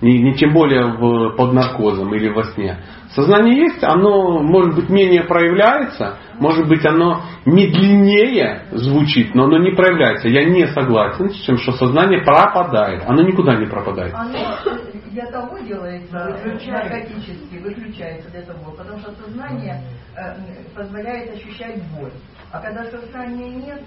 Не, 0.00 0.18
не 0.20 0.34
тем 0.34 0.52
более 0.52 0.86
в, 0.86 1.36
под 1.36 1.52
наркозом 1.52 2.12
или 2.14 2.28
во 2.28 2.44
сне. 2.44 2.78
Сознание 3.10 3.56
есть, 3.56 3.84
оно 3.84 4.40
может 4.40 4.74
быть 4.74 4.88
менее 4.88 5.22
проявляется, 5.22 6.18
может 6.40 6.66
быть 6.66 6.84
оно 6.84 7.22
медленнее 7.44 8.66
звучит, 8.72 9.34
но 9.34 9.44
оно 9.44 9.58
не 9.58 9.72
проявляется. 9.72 10.28
Я 10.28 10.44
не 10.44 10.66
согласен 10.68 11.30
с 11.30 11.44
тем, 11.44 11.56
что 11.58 11.72
сознание 11.72 12.20
пропадает. 12.22 13.04
Оно 13.06 13.22
никуда 13.22 13.54
не 13.56 13.66
пропадает. 13.66 14.12
Оно 14.14 14.38
для 15.10 15.26
того 15.26 15.58
делается, 15.58 16.36
наркотически 16.66 17.58
выключается 17.62 18.30
для 18.30 18.42
того, 18.42 18.72
потому 18.76 18.98
что 18.98 19.12
сознание 19.12 19.82
э, 20.16 20.34
позволяет 20.74 21.34
ощущать 21.34 21.80
боль. 21.94 22.12
А 22.50 22.60
когда 22.60 22.84
сознания 22.84 23.50
нет, 23.50 23.82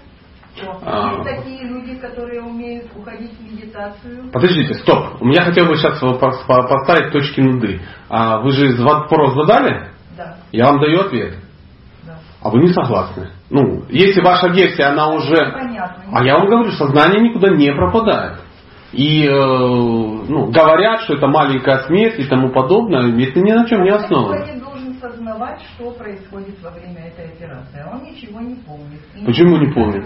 А. 0.82 1.14
есть 1.14 1.36
такие 1.36 1.64
люди, 1.68 1.96
которые 1.96 2.42
умеют 2.42 2.86
уходить 2.94 3.32
в 3.32 3.42
медитацию. 3.42 4.30
Подождите, 4.32 4.74
стоп. 4.74 5.18
Я 5.22 5.42
хотел 5.42 5.66
бы 5.66 5.76
сейчас 5.76 6.00
поставить 6.00 7.12
точки 7.12 7.40
над 7.40 7.64
«и». 7.64 7.80
А 8.08 8.40
вы 8.40 8.50
же 8.52 8.82
вопрос 8.82 9.34
задали? 9.34 9.88
Да, 10.16 10.36
Я 10.52 10.66
вам 10.66 10.80
даю 10.80 11.00
ответ. 11.00 11.34
да. 12.06 12.18
А 12.42 12.50
вы 12.50 12.60
не 12.60 12.68
согласны. 12.68 13.30
Ну, 13.50 13.84
если 13.88 14.20
ваша 14.22 14.48
версия, 14.48 14.84
она 14.84 15.08
уже... 15.08 15.36
Понятно. 15.36 16.04
А 16.12 16.24
я 16.24 16.38
вам 16.38 16.48
говорю, 16.48 16.70
сознание 16.72 17.28
никуда 17.28 17.50
не 17.50 17.72
пропадает. 17.72 18.38
И 18.92 19.26
э, 19.26 19.30
ну, 19.30 20.50
говорят, 20.50 21.02
что 21.02 21.14
это 21.14 21.26
маленькая 21.26 21.80
смерть 21.86 22.18
и 22.18 22.24
тому 22.24 22.50
подобное, 22.50 23.10
это 23.10 23.40
ни 23.40 23.52
на 23.52 23.68
чем 23.68 23.82
не 23.82 23.90
основано. 23.90 24.46
Никто 25.36 25.44
не 25.44 25.48
должен 25.48 25.56
сознавать, 25.56 25.56
описать, 25.56 25.60
что 25.74 25.90
происходит 25.92 26.62
во 26.62 26.70
время 26.70 27.08
этой 27.08 27.26
операции. 27.26 27.80
А 27.84 27.94
он 27.94 28.04
ничего 28.04 28.40
не 28.40 28.54
помнит. 28.56 29.00
И 29.14 29.24
Почему 29.24 29.56
не 29.56 29.72
помнит? 29.72 30.04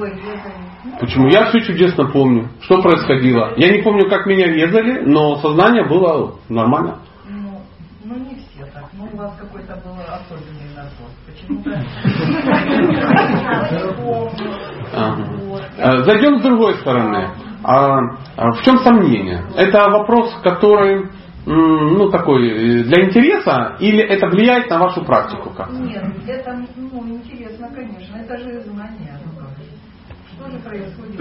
Ну, 0.84 0.98
Почему? 0.98 1.28
Я 1.28 1.46
все 1.46 1.60
чудесно 1.60 2.10
помню. 2.10 2.48
Что 2.62 2.82
происходило? 2.82 3.54
Я 3.56 3.76
не 3.76 3.82
помню, 3.82 4.08
как 4.08 4.26
меня 4.26 4.46
резали, 4.46 5.02
но 5.04 5.36
сознание 5.36 5.86
было 5.86 6.34
нормально. 6.48 6.98
Ну, 7.28 7.60
ну 8.04 8.14
не 8.16 8.36
все 8.36 8.64
так. 8.72 8.84
Ну 8.92 9.08
у 9.12 9.16
вас 9.16 9.36
какой-то 9.38 9.74
был 9.84 9.96
особенный 10.08 10.74
набор. 10.74 11.10
Почему-то. 11.26 11.70
Э, 15.78 16.04
Зайдем 16.04 16.38
с 16.38 16.42
другой 16.42 16.74
стороны. 16.76 17.28
А, 17.62 17.98
а 18.36 18.52
в 18.52 18.62
чем 18.62 18.78
сомнение? 18.78 19.44
Это 19.54 19.90
вопрос, 19.90 20.34
который 20.42 21.10
ну, 21.46 22.10
такой 22.10 22.48
э, 22.48 22.84
для 22.84 23.04
интереса 23.04 23.76
или 23.80 24.02
это 24.02 24.26
влияет 24.26 24.68
на 24.70 24.78
вашу 24.78 25.04
практику 25.04 25.50
как? 25.50 25.70
Нет, 25.70 26.04
это 26.26 26.62
ну, 26.76 27.06
интересно, 27.08 27.68
конечно. 27.74 28.16
Это 28.16 28.36
же 28.38 28.60
знание. 28.62 29.18
Ну. 29.24 29.42
Что 30.34 30.50
же 30.50 30.58
происходит? 30.58 31.20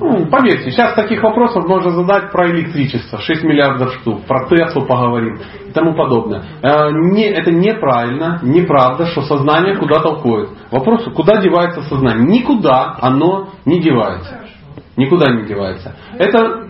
Ну, 0.00 0.26
поверьте, 0.26 0.70
сейчас 0.70 0.94
таких 0.94 1.22
вопросов 1.22 1.66
можно 1.66 1.90
задать 1.90 2.30
про 2.30 2.48
электричество, 2.50 3.18
6 3.18 3.42
миллиардов 3.42 3.94
штук, 3.94 4.22
про 4.26 4.46
Теслу 4.48 4.86
поговорим 4.86 5.40
и 5.66 5.72
тому 5.72 5.94
подобное. 5.94 6.44
Э, 6.62 6.90
не, 6.92 7.24
это 7.24 7.50
неправильно, 7.50 8.38
неправда, 8.42 9.06
что 9.06 9.22
сознание 9.22 9.76
куда-то 9.76 10.10
уходит. 10.10 10.50
Вопрос, 10.70 11.04
куда 11.14 11.40
девается 11.40 11.82
сознание? 11.82 12.40
Никуда 12.40 12.96
оно 13.00 13.48
не 13.64 13.80
девается. 13.80 14.30
Хорошо. 14.30 14.52
Никуда 14.96 15.32
не 15.32 15.46
девается. 15.46 15.96
Это... 16.16 16.68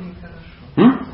М? 0.76 1.06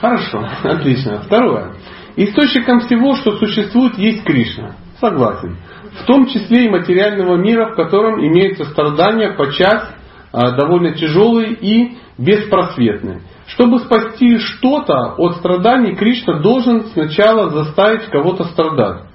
Хорошо, 0.00 0.46
отлично. 0.62 1.22
Второе. 1.22 1.74
Источником 2.16 2.80
всего, 2.80 3.14
что 3.16 3.36
существует, 3.38 3.96
есть 3.98 4.24
Кришна. 4.24 4.76
Согласен. 5.00 5.56
В 6.02 6.04
том 6.06 6.26
числе 6.26 6.66
и 6.66 6.70
материального 6.70 7.36
мира, 7.36 7.72
в 7.72 7.76
котором 7.76 8.20
имеются 8.20 8.64
страдания, 8.64 9.32
подчас 9.32 9.88
а, 10.32 10.52
довольно 10.52 10.92
тяжелые 10.92 11.52
и 11.54 11.98
беспросветные. 12.18 13.22
Чтобы 13.46 13.80
спасти 13.80 14.38
что-то 14.38 15.14
от 15.16 15.36
страданий, 15.36 15.96
Кришна 15.96 16.40
должен 16.40 16.86
сначала 16.92 17.50
заставить 17.50 18.06
кого-то 18.06 18.44
страдать. 18.44 19.09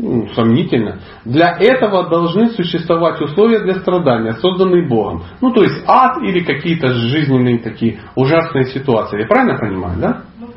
Ну, 0.00 0.28
сомнительно. 0.34 1.00
Для 1.24 1.56
этого 1.58 2.08
должны 2.08 2.50
существовать 2.50 3.20
условия 3.20 3.60
для 3.60 3.80
страдания, 3.80 4.34
созданные 4.34 4.88
Богом. 4.88 5.24
Ну, 5.40 5.52
то 5.52 5.64
есть 5.64 5.82
ад 5.86 6.18
или 6.22 6.44
какие-то 6.44 6.92
жизненные 6.92 7.58
такие 7.58 7.98
ужасные 8.14 8.66
ситуации. 8.66 9.22
Я 9.22 9.26
правильно 9.26 9.58
понимаю, 9.58 9.98
да? 9.98 10.22
Ну. 10.38 10.48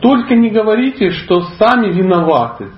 Только 0.00 0.36
не 0.36 0.50
говорите, 0.50 1.10
что 1.10 1.42
сами 1.58 1.92
виноваты, 1.92 2.70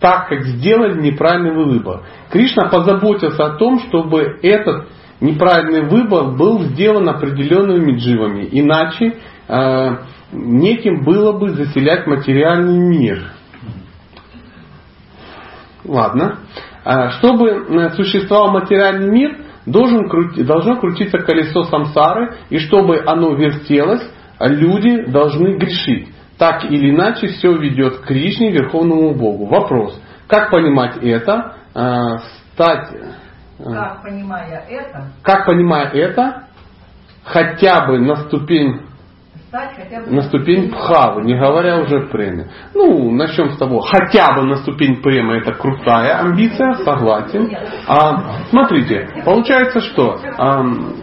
так 0.00 0.28
как 0.28 0.42
сделали 0.42 1.00
неправильный 1.00 1.54
выбор. 1.54 2.02
Кришна 2.30 2.68
позаботился 2.68 3.42
о 3.42 3.56
том, 3.56 3.80
чтобы 3.88 4.38
этот 4.42 4.88
неправильный 5.20 5.88
выбор 5.88 6.36
был 6.36 6.60
сделан 6.64 7.08
определенными 7.08 7.96
дживами. 7.96 8.46
Иначе 8.52 9.16
э, 9.48 9.96
неким 10.30 11.04
было 11.04 11.32
бы 11.32 11.50
заселять 11.50 12.06
материальный 12.06 12.76
мир. 12.78 13.33
Ладно. 15.84 16.38
А, 16.84 17.10
Чтобы 17.10 17.50
э, 17.50 17.90
существовал 17.90 18.50
материальный 18.50 19.10
мир, 19.10 19.38
должен 19.66 20.08
должно 20.46 20.76
крутиться 20.76 21.18
колесо 21.18 21.64
самсары, 21.64 22.36
и 22.50 22.58
чтобы 22.58 23.02
оно 23.06 23.34
вертелось, 23.34 24.02
люди 24.40 25.10
должны 25.10 25.56
грешить. 25.56 26.08
Так 26.38 26.64
или 26.64 26.90
иначе, 26.90 27.28
все 27.28 27.56
ведет 27.56 27.98
к 27.98 28.06
Кришне, 28.06 28.50
Верховному 28.50 29.14
Богу. 29.14 29.46
Вопрос, 29.46 30.00
как 30.26 30.50
понимать 30.50 30.96
это? 31.02 31.54
А, 31.74 32.18
Стать, 32.54 32.88
э, 33.58 33.64
Как, 33.64 34.02
понимая 34.02 34.64
это, 34.68 35.08
как 35.22 35.46
понимая 35.46 35.88
это, 35.90 36.44
хотя 37.24 37.86
бы 37.86 37.98
на 37.98 38.16
ступень 38.16 38.80
стать 39.54 39.76
хотя 39.76 40.00
бы... 40.00 40.10
на 40.10 40.22
ступень 40.22 40.70
пхавы, 40.70 41.22
не 41.22 41.38
говоря 41.38 41.80
уже 41.80 42.08
преме. 42.08 42.50
Ну, 42.74 43.12
начнем 43.12 43.50
с 43.50 43.56
того, 43.56 43.80
хотя 43.80 44.34
бы 44.34 44.42
на 44.42 44.56
ступень 44.56 45.00
премы 45.00 45.36
это 45.36 45.52
крутая 45.52 46.18
амбиция, 46.20 46.74
согласен. 46.84 47.56
А, 47.86 48.46
смотрите, 48.50 49.08
получается 49.24 49.80
что? 49.80 50.18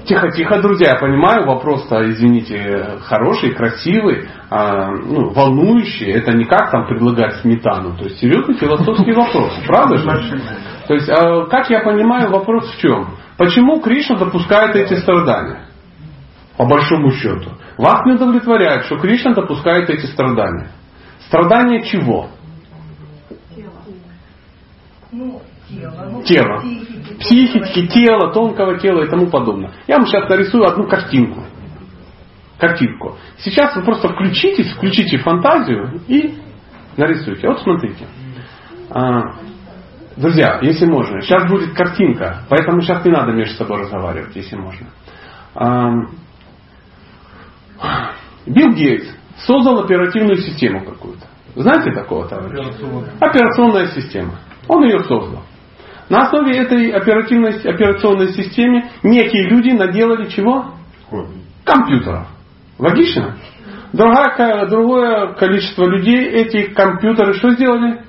Тихо-тихо, 0.06 0.62
друзья, 0.62 0.92
я 0.92 1.00
понимаю, 1.00 1.48
вопрос-то, 1.48 2.10
извините, 2.10 3.00
хороший, 3.04 3.54
красивый, 3.54 4.28
а, 4.50 4.92
ну, 4.92 5.30
волнующий. 5.30 6.12
Это 6.12 6.34
не 6.34 6.44
как 6.44 6.72
там 6.72 6.88
предлагать 6.88 7.36
сметану. 7.36 7.96
То 7.96 8.06
есть 8.06 8.20
серьезный 8.20 8.56
философский 8.56 9.14
вопрос, 9.14 9.54
правда 9.68 9.98
же? 9.98 10.42
То 10.88 10.94
есть, 10.96 11.10
а, 11.10 11.46
как 11.46 11.70
я 11.70 11.80
понимаю, 11.82 12.30
вопрос 12.30 12.70
в 12.74 12.80
чем? 12.80 13.16
Почему 13.38 13.80
Кришна 13.80 14.18
допускает 14.18 14.76
эти 14.76 14.96
страдания? 14.96 15.71
По 16.62 16.68
большому 16.68 17.12
счету. 17.14 17.54
Вас 17.80 18.06
не 18.06 18.14
удовлетворяет, 18.14 18.86
что 18.86 19.00
Кришна 19.00 19.34
допускает 19.34 19.90
эти 19.90 20.06
страдания. 20.06 20.70
Страдания 21.26 21.82
чего? 21.82 22.28
Ну, 25.12 25.42
тело. 25.68 26.24
Тело. 26.24 26.62
психики, 27.20 27.88
тела, 27.88 28.32
тонкого 28.32 28.78
тела 28.78 29.06
и 29.06 29.10
тому 29.10 29.32
подобное. 29.32 29.72
Я 29.88 29.98
вам 29.98 30.06
сейчас 30.06 30.30
нарисую 30.30 30.68
одну 30.68 30.88
картинку. 30.88 31.44
Картинку. 32.60 33.18
Сейчас 33.40 33.76
вы 33.76 33.82
просто 33.82 34.10
включитесь, 34.10 34.72
включите 34.74 35.18
фантазию 35.18 36.00
и 36.08 36.36
нарисуйте. 36.96 37.48
Вот 37.48 37.60
смотрите. 37.62 38.06
А, 38.92 39.34
Друзья, 40.16 40.60
если 40.62 40.86
можно, 40.86 41.22
сейчас 41.22 41.50
будет 41.50 41.74
картинка, 41.74 42.44
поэтому 42.50 42.82
сейчас 42.82 43.04
не 43.04 43.12
надо 43.12 43.32
между 43.32 43.56
собой 43.56 43.80
разговаривать, 43.80 44.36
если 44.36 44.58
можно. 44.58 44.88
Билл 48.46 48.74
Гейтс 48.74 49.08
создал 49.46 49.80
оперативную 49.80 50.38
систему 50.38 50.84
какую-то. 50.86 51.26
Знаете 51.56 51.92
такого 51.92 52.28
товарища? 52.28 52.72
Операционная 53.20 53.88
система. 53.88 54.40
Он 54.68 54.84
ее 54.84 55.00
создал. 55.00 55.44
На 56.10 56.24
основе 56.28 56.58
этой 56.58 56.90
оперативной, 56.90 57.60
операционной 57.60 58.34
системы 58.34 58.84
некие 59.04 59.50
люди 59.50 59.70
наделали 59.72 60.28
чего? 60.30 60.74
Компьютеров. 61.64 62.28
Логично? 62.78 63.38
Другое, 63.94 64.68
другое 64.68 65.34
количество 65.34 65.86
людей 65.86 66.26
эти 66.26 66.74
компьютеры 66.74 67.34
что 67.36 67.52
сделали? 67.52 68.02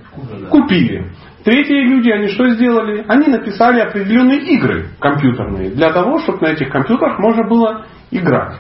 Купили. 0.51 1.13
Третьи 1.45 1.75
люди, 1.75 2.11
они 2.11 2.29
что 2.29 2.49
сделали? 2.51 3.05
Они 3.09 3.27
написали 3.27 3.81
определенные 3.81 4.41
игры 4.41 4.91
компьютерные 5.01 5.71
для 5.71 5.93
того, 5.93 6.19
чтобы 6.21 6.39
на 6.41 6.53
этих 6.53 6.71
компьютерах 6.71 7.19
можно 7.19 7.49
было 7.49 7.87
играть. 8.11 8.59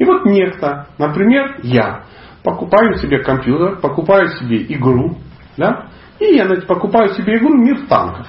И 0.00 0.04
вот 0.04 0.24
некто, 0.24 0.86
например, 0.96 1.60
я, 1.62 2.04
покупаю 2.42 2.96
себе 2.96 3.18
компьютер, 3.18 3.80
покупаю 3.80 4.28
себе 4.28 4.62
игру, 4.74 5.18
да, 5.58 5.90
и 6.18 6.36
я 6.36 6.48
покупаю 6.66 7.10
себе 7.10 7.36
игру 7.36 7.54
«Мир 7.54 7.86
танков». 7.86 8.26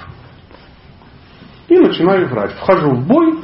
И 1.69 1.77
начинаю 1.77 2.27
играть. 2.27 2.52
Вхожу 2.56 2.91
в 2.91 3.07
бой 3.07 3.39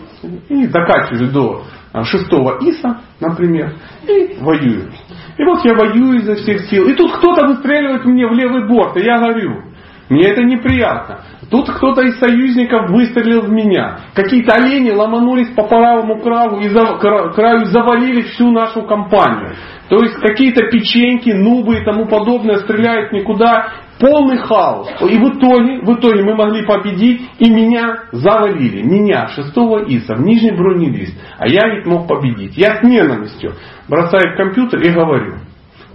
и 0.49 0.67
докачиваю 0.67 1.31
до 1.31 1.63
а, 1.93 2.03
шестого 2.03 2.57
ИСа, 2.59 2.99
например, 3.21 3.77
и 4.05 4.37
воюю. 4.41 4.91
И 5.37 5.43
вот 5.45 5.63
я 5.63 5.73
воюю 5.73 6.15
изо 6.17 6.35
всех 6.35 6.63
сил. 6.69 6.85
И 6.89 6.95
тут 6.95 7.13
кто-то 7.13 7.47
выстреливает 7.47 8.03
мне 8.03 8.27
в 8.27 8.33
левый 8.33 8.67
борт, 8.67 8.97
и 8.97 9.05
я 9.05 9.19
горю. 9.19 9.63
Мне 10.09 10.31
это 10.31 10.43
неприятно. 10.43 11.21
Тут 11.49 11.69
кто-то 11.69 12.01
из 12.01 12.19
союзников 12.19 12.89
выстрелил 12.89 13.41
в 13.41 13.49
меня. 13.49 13.99
Какие-то 14.13 14.55
олени 14.55 14.91
ломанулись 14.91 15.49
по 15.55 15.63
правому 15.63 16.19
краю 16.19 16.59
и, 16.59 16.67
за, 16.67 16.97
кра- 16.99 17.31
краю 17.31 17.65
завалили 17.65 18.23
всю 18.23 18.51
нашу 18.51 18.83
компанию. 18.83 19.55
То 19.87 20.03
есть 20.03 20.15
какие-то 20.15 20.65
печеньки, 20.69 21.29
нубы 21.29 21.77
и 21.77 21.85
тому 21.85 22.05
подобное 22.07 22.57
стреляют 22.57 23.13
никуда. 23.13 23.69
Полный 23.99 24.37
хаос. 24.37 24.89
И 25.01 25.17
в 25.17 25.37
итоге, 25.37 25.79
в 25.81 25.97
итоге 25.97 26.21
мы 26.23 26.35
могли 26.35 26.63
победить, 26.65 27.29
и 27.39 27.49
меня 27.49 28.03
завалили. 28.11 28.83
Меня, 28.83 29.27
шестого 29.29 29.85
ИСа, 29.87 30.15
в 30.15 30.21
нижний 30.21 30.51
бронелист. 30.51 31.17
А 31.39 31.47
я 31.47 31.67
ведь 31.73 31.87
мог 31.87 32.07
победить. 32.07 32.55
Я 32.57 32.75
с 32.75 32.83
ненавистью 32.83 33.53
бросаю 33.87 34.35
компьютер 34.37 34.81
и 34.81 34.91
говорю. 34.91 35.37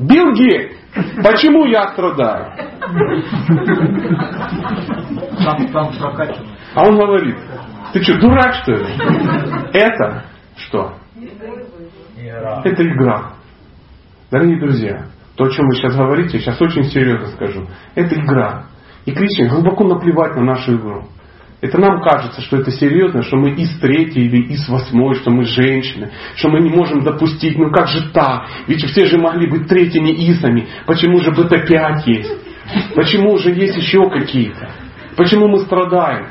Билл 0.00 0.32
Гейтс, 0.32 0.81
почему 1.22 1.64
я 1.66 1.88
страдаю? 1.88 2.52
А 6.74 6.86
он 6.86 6.96
говорит, 6.96 7.36
ты 7.92 8.02
что, 8.02 8.18
дурак 8.20 8.54
что 8.54 8.72
ли? 8.72 8.86
Это 9.72 10.24
что? 10.56 10.94
Это 12.64 12.82
игра. 12.82 13.32
Дорогие 14.30 14.60
друзья, 14.60 15.06
то, 15.36 15.44
о 15.44 15.50
чем 15.50 15.66
вы 15.66 15.76
сейчас 15.76 15.96
говорите, 15.96 16.38
я 16.38 16.42
сейчас 16.42 16.60
очень 16.60 16.84
серьезно 16.84 17.28
скажу. 17.28 17.66
Это 17.94 18.14
игра. 18.14 18.66
И 19.04 19.12
Кришне 19.12 19.48
глубоко 19.48 19.84
наплевать 19.84 20.36
на 20.36 20.42
нашу 20.42 20.76
игру. 20.76 21.04
Это 21.62 21.78
нам 21.78 22.02
кажется, 22.02 22.40
что 22.40 22.56
это 22.56 22.72
серьезно, 22.72 23.22
что 23.22 23.36
мы 23.36 23.52
из 23.52 23.78
третьей 23.78 24.26
или 24.26 24.52
из 24.52 24.68
восьмой, 24.68 25.14
что 25.14 25.30
мы 25.30 25.44
женщины, 25.44 26.10
что 26.34 26.48
мы 26.48 26.60
не 26.60 26.70
можем 26.70 27.04
допустить, 27.04 27.56
ну 27.56 27.70
как 27.70 27.86
же 27.86 28.10
так? 28.12 28.48
Ведь 28.66 28.84
все 28.84 29.06
же 29.06 29.16
могли 29.16 29.48
быть 29.48 29.68
третьими 29.68 30.10
исами. 30.10 30.66
Почему 30.86 31.20
же 31.20 31.30
БТ-5 31.30 32.02
есть? 32.06 32.32
Почему 32.96 33.38
же 33.38 33.50
есть 33.50 33.76
еще 33.76 34.10
какие-то? 34.10 34.70
Почему 35.16 35.46
мы 35.46 35.60
страдаем? 35.60 36.26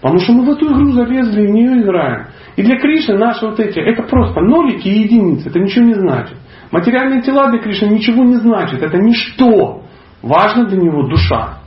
Потому 0.00 0.20
что 0.20 0.32
мы 0.34 0.44
в 0.44 0.50
эту 0.50 0.72
игру 0.72 0.92
залезли 0.92 1.42
и 1.42 1.46
в 1.48 1.50
нее 1.50 1.82
играем. 1.82 2.28
И 2.54 2.62
для 2.62 2.78
Кришны 2.78 3.18
наши 3.18 3.44
вот 3.44 3.58
эти, 3.58 3.80
это 3.80 4.04
просто 4.04 4.40
нолики 4.40 4.86
и 4.86 5.00
единицы, 5.00 5.48
это 5.48 5.58
ничего 5.58 5.84
не 5.84 5.94
значит. 5.94 6.36
Материальные 6.70 7.22
тела 7.22 7.50
для 7.50 7.58
Кришны 7.58 7.86
ничего 7.86 8.22
не 8.22 8.36
значит, 8.36 8.80
это 8.80 8.98
ничто. 8.98 9.82
Важно 10.22 10.66
для 10.66 10.78
него 10.78 11.08
душа. 11.08 11.58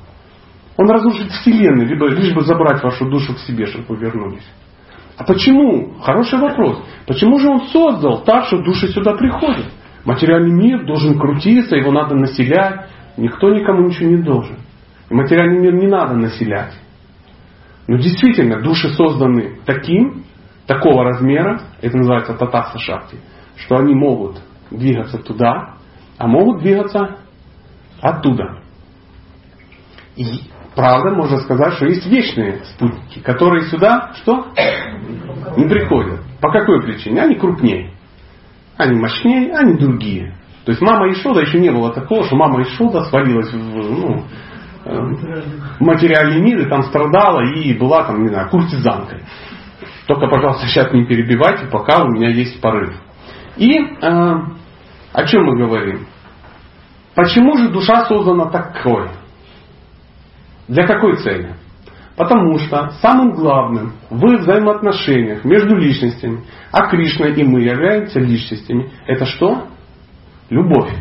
Он 0.80 0.90
разрушит 0.90 1.30
Вселенную, 1.32 1.90
либо 1.90 2.08
лишь 2.08 2.34
бы 2.34 2.40
забрать 2.40 2.82
вашу 2.82 3.10
душу 3.10 3.36
к 3.36 3.40
себе, 3.40 3.66
чтобы 3.66 3.84
вы 3.90 3.98
вернулись. 3.98 4.50
А 5.18 5.26
почему? 5.26 5.96
Хороший 6.00 6.40
вопрос. 6.40 6.82
Почему 7.06 7.38
же 7.38 7.50
он 7.50 7.68
создал 7.68 8.24
так, 8.24 8.46
что 8.46 8.64
души 8.64 8.88
сюда 8.88 9.14
приходят? 9.14 9.66
Материальный 10.06 10.54
мир 10.54 10.86
должен 10.86 11.20
крутиться, 11.20 11.76
его 11.76 11.92
надо 11.92 12.16
населять. 12.16 12.90
Никто 13.18 13.50
никому 13.50 13.90
ничего 13.90 14.10
не 14.10 14.24
должен. 14.24 14.56
И 15.10 15.14
материальный 15.14 15.60
мир 15.60 15.74
не 15.74 15.88
надо 15.88 16.16
населять. 16.16 16.74
Но 17.90 17.98
действительно, 17.98 18.62
души 18.62 18.88
созданы 18.88 19.60
таким, 19.66 20.24
такого 20.66 21.04
размера, 21.04 21.60
это 21.82 21.98
называется 21.98 22.36
татаса 22.36 22.80
шакти, 22.80 23.18
что 23.58 23.76
они 23.76 23.94
могут 23.94 24.42
двигаться 24.72 25.18
туда, 25.18 25.76
а 26.18 26.26
могут 26.26 26.62
двигаться 26.62 27.18
оттуда. 28.00 28.62
И 30.16 30.24
правда, 30.76 31.12
можно 31.12 31.38
сказать, 31.40 31.74
что 31.74 31.86
есть 31.86 32.06
вечные 32.06 32.64
спутники, 32.66 33.20
которые 33.20 33.64
сюда 33.68 34.12
что? 34.16 34.48
Не 35.58 35.68
приходят. 35.68 36.22
По 36.42 36.52
какой 36.52 36.82
причине? 36.84 37.22
Они 37.22 37.36
крупнее. 37.36 37.94
Они 38.78 39.00
мощнее, 39.00 39.54
они 39.56 39.78
другие. 39.78 40.36
То 40.66 40.72
есть 40.72 40.82
мама 40.82 41.12
Ишода 41.12 41.42
еще 41.42 41.60
не 41.60 41.72
было 41.72 41.92
такого, 41.92 42.24
что 42.24 42.36
мама 42.36 42.62
Ишода 42.62 43.04
свалилась 43.06 43.52
в, 43.52 43.58
ну, 43.58 44.24
э, 44.86 45.42
материальный 45.80 46.42
мир 46.42 46.60
и 46.60 46.70
там 46.70 46.84
страдала 46.84 47.42
и 47.42 47.78
была 47.78 48.04
там, 48.04 48.22
не 48.22 48.30
знаю, 48.30 48.50
куртизанкой. 48.50 49.24
Только, 50.08 50.28
пожалуйста, 50.28 50.68
сейчас 50.68 50.94
не 50.94 51.06
перебивайте, 51.06 51.68
пока 51.68 52.04
у 52.04 52.08
меня 52.08 52.30
есть 52.30 52.62
порыв. 52.62 52.94
И 53.58 53.74
э, 53.80 54.34
о 55.14 55.24
чем 55.26 55.44
мы 55.44 55.58
говорим? 55.58 56.08
Почему 57.16 57.58
же 57.58 57.70
душа 57.70 58.06
создана 58.06 58.46
такой? 58.46 59.10
Для 60.70 60.86
какой 60.86 61.18
цели? 61.18 61.56
Потому 62.16 62.60
что 62.60 62.92
самым 63.02 63.32
главным 63.32 63.94
в 64.10 64.24
взаимоотношениях 64.24 65.44
между 65.44 65.76
личностями, 65.76 66.44
а 66.72 66.88
Кришна 66.88 67.30
и 67.30 67.44
мы 67.44 67.62
являемся 67.62 68.20
личностями, 68.20 68.92
это 69.08 69.26
что? 69.26 69.68
Любовь. 70.50 70.94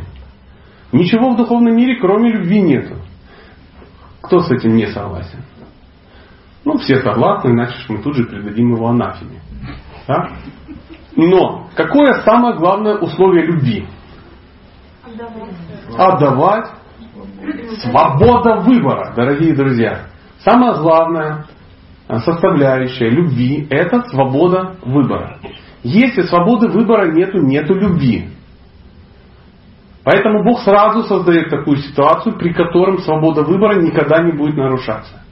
Ничего 0.90 1.31
в 1.31 1.36
духовном 1.36 1.77
мире, 1.77 2.01
кроме 2.01 2.32
любви, 2.32 2.62
нету. 2.62 2.97
Кто 4.23 4.40
с 4.40 4.51
этим 4.51 4.74
не 4.74 4.86
согласен? 4.86 5.45
Ну, 6.65 6.78
все 6.78 7.03
согласны, 7.03 7.51
иначе 7.51 7.74
мы 7.89 8.03
тут 8.03 8.15
же 8.15 8.24
придадим 8.24 8.74
его 8.74 8.89
анафеме. 8.89 9.40
Да? 10.07 10.31
Но 11.15 11.69
какое 11.74 12.23
самое 12.23 12.57
главное 12.57 12.97
условие 12.97 13.45
любви? 13.47 13.86
Отдавать. 15.99 16.70
Свобода 17.81 18.57
выбора, 18.61 19.12
дорогие 19.15 19.55
друзья. 19.55 20.07
Самое 20.40 20.74
главное 20.74 21.47
составляющая 22.09 23.11
любви– 23.11 23.66
это 23.70 24.03
свобода 24.09 24.77
выбора. 24.82 25.39
Если 25.82 26.23
свободы 26.23 26.69
выбора 26.69 27.12
нету, 27.12 27.39
нету 27.39 27.74
любви. 27.74 28.31
Поэтому 30.05 30.43
Бог 30.43 30.61
сразу 30.61 31.03
создает 31.03 31.51
такую 31.51 31.77
ситуацию, 31.78 32.39
при 32.39 32.53
котором 32.53 32.99
свобода 32.99 33.43
выбора 33.43 33.81
никогда 33.81 34.23
не 34.23 34.32
будет 34.32 34.57
нарушаться. 34.57 35.23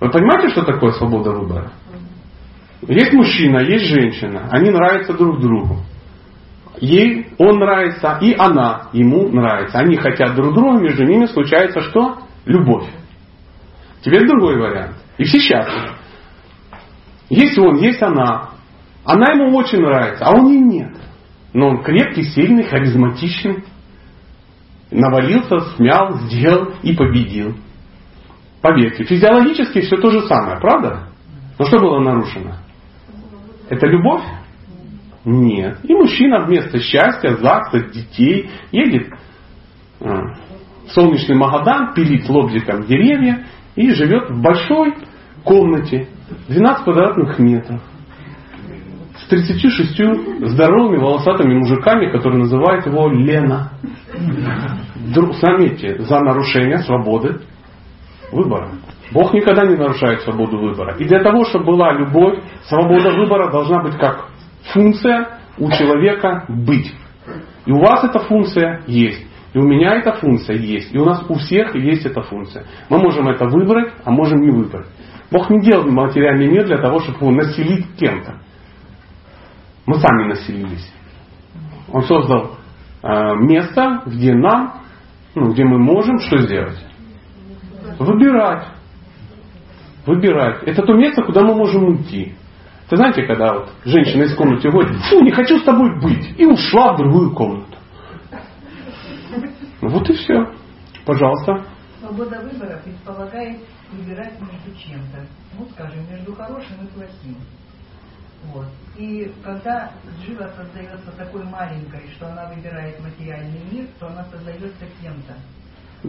Вы 0.00 0.10
понимаете, 0.10 0.48
что 0.48 0.64
такое 0.64 0.92
свобода 0.92 1.32
выбора? 1.32 1.72
Есть 2.88 3.12
мужчина, 3.12 3.58
есть 3.58 3.86
женщина, 3.86 4.48
они 4.50 4.70
нравятся 4.70 5.12
друг 5.12 5.40
другу. 5.40 5.78
Ей 6.82 7.28
он 7.38 7.60
нравится, 7.60 8.18
и 8.20 8.34
она 8.36 8.88
ему 8.92 9.28
нравится. 9.28 9.78
Они 9.78 9.96
хотят 9.96 10.34
друг 10.34 10.52
друга, 10.52 10.80
между 10.80 11.04
ними 11.04 11.26
случается 11.26 11.80
что? 11.80 12.18
Любовь. 12.44 12.88
Теперь 14.00 14.26
другой 14.26 14.58
вариант. 14.58 14.96
И 15.16 15.24
счастливы. 15.24 15.90
Есть 17.30 17.56
он, 17.56 17.76
есть 17.76 18.02
она. 18.02 18.50
Она 19.04 19.32
ему 19.32 19.56
очень 19.56 19.78
нравится, 19.78 20.24
а 20.24 20.32
он 20.32 20.48
ей 20.48 20.58
нет. 20.58 20.96
Но 21.54 21.68
он 21.68 21.84
крепкий, 21.84 22.24
сильный, 22.24 22.64
харизматичный. 22.64 23.62
Навалился, 24.90 25.60
смял, 25.76 26.18
сделал 26.22 26.74
и 26.82 26.96
победил. 26.96 27.54
Поверьте, 28.60 29.04
физиологически 29.04 29.82
все 29.82 29.98
то 29.98 30.10
же 30.10 30.22
самое, 30.22 30.58
правда? 30.58 31.10
Но 31.60 31.64
что 31.64 31.78
было 31.78 32.00
нарушено? 32.00 32.56
Это 33.70 33.86
любовь? 33.86 34.24
Нет. 35.24 35.78
И 35.84 35.94
мужчина 35.94 36.44
вместо 36.44 36.78
счастья, 36.80 37.36
ЗАГСа, 37.36 37.90
детей 37.90 38.50
едет 38.72 39.08
а, 40.00 40.34
в 40.86 40.90
солнечный 40.90 41.36
Магадан, 41.36 41.94
пилит 41.94 42.28
лобзиком 42.28 42.84
деревья 42.84 43.44
и 43.76 43.90
живет 43.92 44.30
в 44.30 44.42
большой 44.42 44.94
комнате, 45.44 46.08
12 46.48 46.84
квадратных 46.84 47.38
метров, 47.38 47.80
с 49.16 49.28
36 49.28 50.48
здоровыми 50.48 50.98
волосатыми 50.98 51.54
мужиками, 51.54 52.10
которые 52.10 52.40
называют 52.40 52.86
его 52.86 53.08
Лена. 53.08 53.70
Заметьте, 55.40 56.02
за 56.02 56.20
нарушение 56.20 56.78
свободы 56.78 57.40
выбора. 58.32 58.70
Бог 59.12 59.34
никогда 59.34 59.64
не 59.66 59.76
нарушает 59.76 60.22
свободу 60.22 60.58
выбора. 60.58 60.96
И 60.96 61.04
для 61.04 61.22
того, 61.22 61.44
чтобы 61.44 61.66
была 61.66 61.92
любовь, 61.92 62.38
свобода 62.64 63.10
выбора 63.10 63.50
должна 63.50 63.82
быть 63.82 63.96
как 63.96 64.31
функция 64.72 65.38
у 65.58 65.70
человека 65.70 66.44
быть. 66.48 66.92
И 67.66 67.72
у 67.72 67.78
вас 67.78 68.04
эта 68.04 68.18
функция 68.20 68.82
есть. 68.86 69.26
И 69.52 69.58
у 69.58 69.62
меня 69.62 69.96
эта 69.96 70.14
функция 70.14 70.56
есть. 70.56 70.94
И 70.94 70.98
у 70.98 71.04
нас 71.04 71.24
у 71.28 71.34
всех 71.34 71.74
есть 71.74 72.06
эта 72.06 72.22
функция. 72.22 72.64
Мы 72.88 72.98
можем 72.98 73.28
это 73.28 73.46
выбрать, 73.46 73.92
а 74.04 74.10
можем 74.10 74.40
не 74.40 74.50
выбрать. 74.50 74.86
Бог 75.30 75.50
не 75.50 75.60
делал 75.60 75.90
материальный 75.90 76.48
мир 76.48 76.66
для 76.66 76.78
того, 76.78 77.00
чтобы 77.00 77.18
его 77.18 77.30
населить 77.30 77.86
кем-то. 77.96 78.40
Мы 79.86 79.94
сами 79.96 80.28
населились. 80.28 80.92
Он 81.90 82.02
создал 82.02 82.56
э, 83.02 83.34
место, 83.40 84.02
где 84.06 84.34
нам, 84.34 84.82
ну, 85.34 85.52
где 85.52 85.64
мы 85.64 85.78
можем 85.78 86.18
что 86.18 86.38
сделать? 86.38 86.82
Выбирать. 87.98 88.68
Выбирать. 90.06 90.62
Это 90.64 90.82
то 90.82 90.94
место, 90.94 91.22
куда 91.22 91.42
мы 91.42 91.54
можем 91.54 91.84
уйти. 91.84 92.34
Ты 92.92 92.98
знаете, 92.98 93.22
когда 93.22 93.54
вот 93.54 93.70
женщина 93.86 94.24
из 94.24 94.36
комнаты 94.36 94.68
уходит, 94.68 94.94
фу, 95.08 95.22
не 95.22 95.30
хочу 95.30 95.58
с 95.58 95.64
тобой 95.64 95.98
быть, 96.02 96.38
и 96.38 96.44
ушла 96.44 96.92
в 96.92 96.98
другую 96.98 97.34
комнату. 97.34 97.78
Ну 99.80 99.88
вот 99.88 100.10
и 100.10 100.12
все. 100.12 100.34
Пожалуйста. 101.06 101.64
Свобода 102.00 102.40
выбора 102.40 102.82
предполагает 102.84 103.60
выбирать 103.92 104.38
между 104.38 104.78
чем-то. 104.78 105.26
Ну, 105.58 105.66
скажем, 105.70 106.00
между 106.10 106.34
хорошим 106.34 106.84
и 106.84 106.86
плохим. 106.88 107.36
Вот. 108.52 108.66
И 108.98 109.32
когда 109.42 109.92
джива 110.20 110.50
создается 110.54 111.12
такой 111.16 111.44
маленькой, 111.44 112.10
что 112.14 112.30
она 112.30 112.52
выбирает 112.54 113.00
материальный 113.00 113.62
мир, 113.72 113.86
то 113.98 114.08
она 114.08 114.26
создается 114.26 114.84
кем-то. 115.00 115.34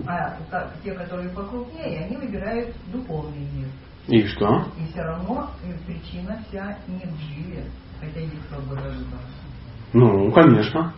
А 0.06 0.38
те, 0.84 0.92
которые 0.92 1.30
покрупнее, 1.30 2.08
они 2.08 2.18
выбирают 2.18 2.76
духовный 2.92 3.48
мир. 3.56 3.70
И 4.08 4.26
что? 4.28 4.66
И 4.78 4.92
все 4.92 5.02
равно 5.02 5.50
причина 5.86 6.38
вся 6.48 6.78
не 6.88 7.06
в 7.06 7.18
дживе, 7.20 7.66
хотя 8.00 8.20
есть 8.20 8.50
свобода 8.50 8.90
выбора. 8.90 9.22
Ну, 9.94 10.32
конечно. 10.32 10.94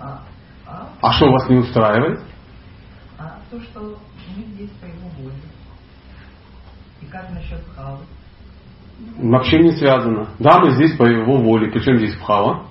А, 0.00 0.22
а, 0.66 0.88
а 1.02 1.12
что 1.12 1.30
вас 1.30 1.48
не 1.48 1.56
устраивает? 1.56 2.20
А 3.18 3.38
то, 3.50 3.60
что 3.60 3.80
мы 3.80 4.44
здесь 4.54 4.70
по 4.80 4.86
его 4.86 5.08
воле. 5.18 5.34
И 7.02 7.06
как 7.06 7.30
насчет 7.30 7.60
Хавы? 7.76 8.04
Вообще 9.18 9.58
не 9.58 9.72
связано. 9.72 10.28
Да, 10.38 10.58
мы 10.60 10.70
здесь 10.72 10.96
по 10.96 11.04
его 11.04 11.36
воле. 11.36 11.70
Причем 11.70 11.98
здесь 11.98 12.16
Бхава? 12.16 12.66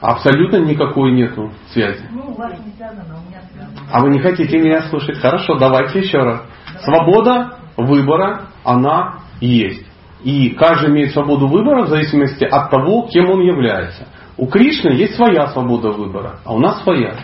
Абсолютно 0.00 0.56
никакой 0.56 1.12
нету 1.12 1.52
связи. 1.72 2.04
Ну, 2.10 2.32
у 2.32 2.34
вас 2.34 2.52
не 2.66 2.72
связано, 2.72 3.18
у 3.18 3.28
меня 3.28 3.40
связано. 3.52 3.78
А 3.92 4.00
вы 4.00 4.10
не 4.10 4.18
хотите 4.18 4.58
меня 4.58 4.82
слушать? 4.88 5.18
Хорошо, 5.18 5.58
давайте 5.58 6.00
еще 6.00 6.18
раз. 6.18 6.42
Свобода 6.82 7.58
выбора, 7.76 8.48
она 8.64 9.20
есть. 9.40 9.86
И 10.24 10.50
каждый 10.50 10.90
имеет 10.90 11.12
свободу 11.12 11.48
выбора 11.48 11.84
в 11.84 11.88
зависимости 11.88 12.44
от 12.44 12.70
того, 12.70 13.08
кем 13.12 13.30
он 13.30 13.40
является. 13.40 14.06
У 14.36 14.46
Кришны 14.46 14.90
есть 14.90 15.16
своя 15.16 15.48
свобода 15.48 15.90
выбора, 15.90 16.38
а 16.44 16.54
у 16.54 16.58
нас 16.58 16.82
своя. 16.82 17.16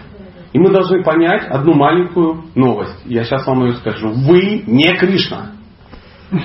И 0.52 0.58
мы 0.58 0.70
должны 0.70 1.02
понять 1.02 1.46
одну 1.48 1.74
маленькую 1.74 2.44
новость. 2.54 3.02
Я 3.04 3.24
сейчас 3.24 3.46
вам 3.46 3.64
ее 3.66 3.74
скажу. 3.74 4.10
Вы 4.10 4.64
не 4.66 4.96
Кришна. 4.96 5.52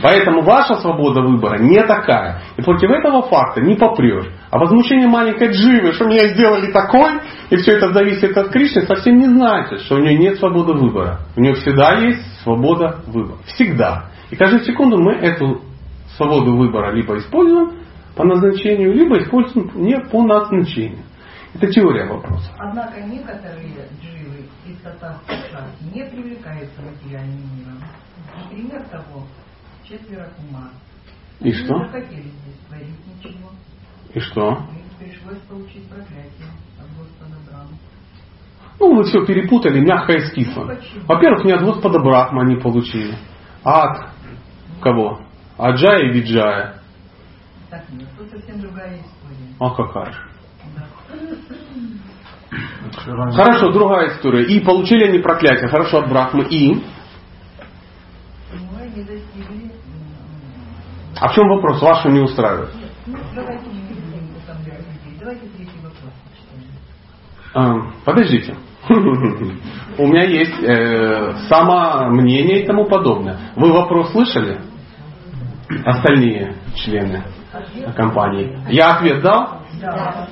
Поэтому 0.01 0.43
ваша 0.43 0.75
свобода 0.75 1.21
выбора 1.21 1.57
не 1.59 1.81
такая. 1.84 2.41
И 2.55 2.61
против 2.61 2.89
этого 2.89 3.23
факта 3.23 3.61
не 3.61 3.75
попрешь. 3.75 4.27
А 4.49 4.57
возмущение 4.57 5.07
маленькой 5.07 5.51
дживы, 5.51 5.91
что 5.93 6.05
меня 6.05 6.30
сделали 6.30 6.71
такой, 6.71 7.19
и 7.53 7.57
все 7.57 7.73
это 7.73 7.93
зависит 7.93 8.35
от 8.35 8.49
Кришны, 8.49 8.81
совсем 8.88 9.19
не 9.19 9.27
значит, 9.27 9.81
что 9.81 9.97
у 9.97 9.99
нее 9.99 10.17
нет 10.17 10.39
свободы 10.39 10.73
выбора. 10.73 11.19
У 11.35 11.39
нее 11.39 11.53
всегда 11.53 11.99
есть 11.99 12.41
свобода 12.41 13.03
выбора. 13.05 13.38
Всегда. 13.45 14.09
И 14.31 14.35
каждую 14.35 14.63
секунду 14.63 14.97
мы 14.99 15.13
эту 15.13 15.61
свободу 16.17 16.57
выбора 16.57 16.91
либо 16.95 17.15
используем 17.19 17.73
по 18.15 18.23
назначению, 18.23 18.93
либо 18.93 19.19
используем 19.21 19.69
не 19.75 19.99
по 19.99 20.23
назначению. 20.23 21.03
Это 21.53 21.71
теория 21.71 22.05
вопроса. 22.05 22.49
Однако 22.57 22.99
некоторые 23.01 23.88
дживы 24.01 24.47
из 24.65 24.77
татарской 24.77 25.35
шахти 25.51 25.85
не 25.93 26.05
привлекаются 26.05 26.81
материальным 26.81 27.38
миром. 27.55 27.84
Пример 28.49 28.81
того, 28.89 29.27
четверо 29.88 30.27
кума. 30.38 30.71
И 31.39 31.51
что? 31.51 31.75
Не 31.75 31.85
захотели 31.85 32.21
здесь 32.21 32.57
творить 32.67 33.05
ничего. 33.05 33.49
И 34.11 34.19
что? 34.19 34.49
Им 34.49 34.97
пришлось 34.97 35.39
получить 35.47 35.88
проклятие. 35.88 36.49
Ну, 38.80 38.95
вы 38.95 39.04
все 39.04 39.24
перепутали, 39.26 39.80
мягкое 39.80 40.20
с 40.20 40.32
кислым. 40.32 40.72
Во-первых, 41.08 41.45
не 41.45 41.52
от 41.54 41.62
Господа 41.64 42.00
Брахма 42.00 42.41
они 42.44 42.56
получили, 42.58 43.16
а 43.64 43.84
от 43.84 44.08
кого? 44.82 45.22
Аджая 45.58 46.10
и 46.10 46.14
Виджая. 46.14 46.76
Так 47.70 47.84
нет, 47.91 48.10
тут 48.18 48.30
совсем 48.30 48.60
другая 48.60 49.00
история. 49.00 49.54
А 49.60 49.70
какая 49.70 50.12
же? 50.12 50.20
Да. 50.76 50.84
Хорошо, 53.32 53.72
другая 53.72 54.10
история. 54.10 54.44
И 54.45 54.60
получили 54.60 55.06
они 55.06 55.20
проклятие. 55.20 55.70
Хорошо, 55.70 56.00
от 56.00 56.10
Брахмы. 56.10 56.44
И? 56.50 56.74
М, 56.74 56.84
А 61.20 61.28
в 61.30 61.34
чем 61.36 61.48
вопрос? 61.48 61.82
Вашу 61.82 62.10
не 62.10 62.20
устраивает? 62.20 62.74
Нет, 62.76 62.91
ну 63.08 63.18
давайте 63.36 63.66
не 63.70 63.82
будем 63.82 64.36
утомлять 64.36 64.80
людей. 64.80 65.18
Давайте 65.20 65.45
третий 65.48 65.78
вопрос 65.82 66.12
почитаем. 66.26 66.64
А, 67.40 67.41
подождите. 68.05 68.55
У 69.97 70.07
меня 70.07 70.23
есть 70.23 70.61
э, 70.61 71.35
самомнение 71.47 72.63
и 72.63 72.65
тому 72.65 72.85
подобное. 72.85 73.38
Вы 73.55 73.71
вопрос 73.71 74.11
слышали? 74.11 74.59
Остальные 75.85 76.55
члены 76.75 77.23
компании. 77.95 78.57
Я 78.69 78.95
ответ 78.95 79.21
дал? 79.21 79.61
Да. 79.80 80.27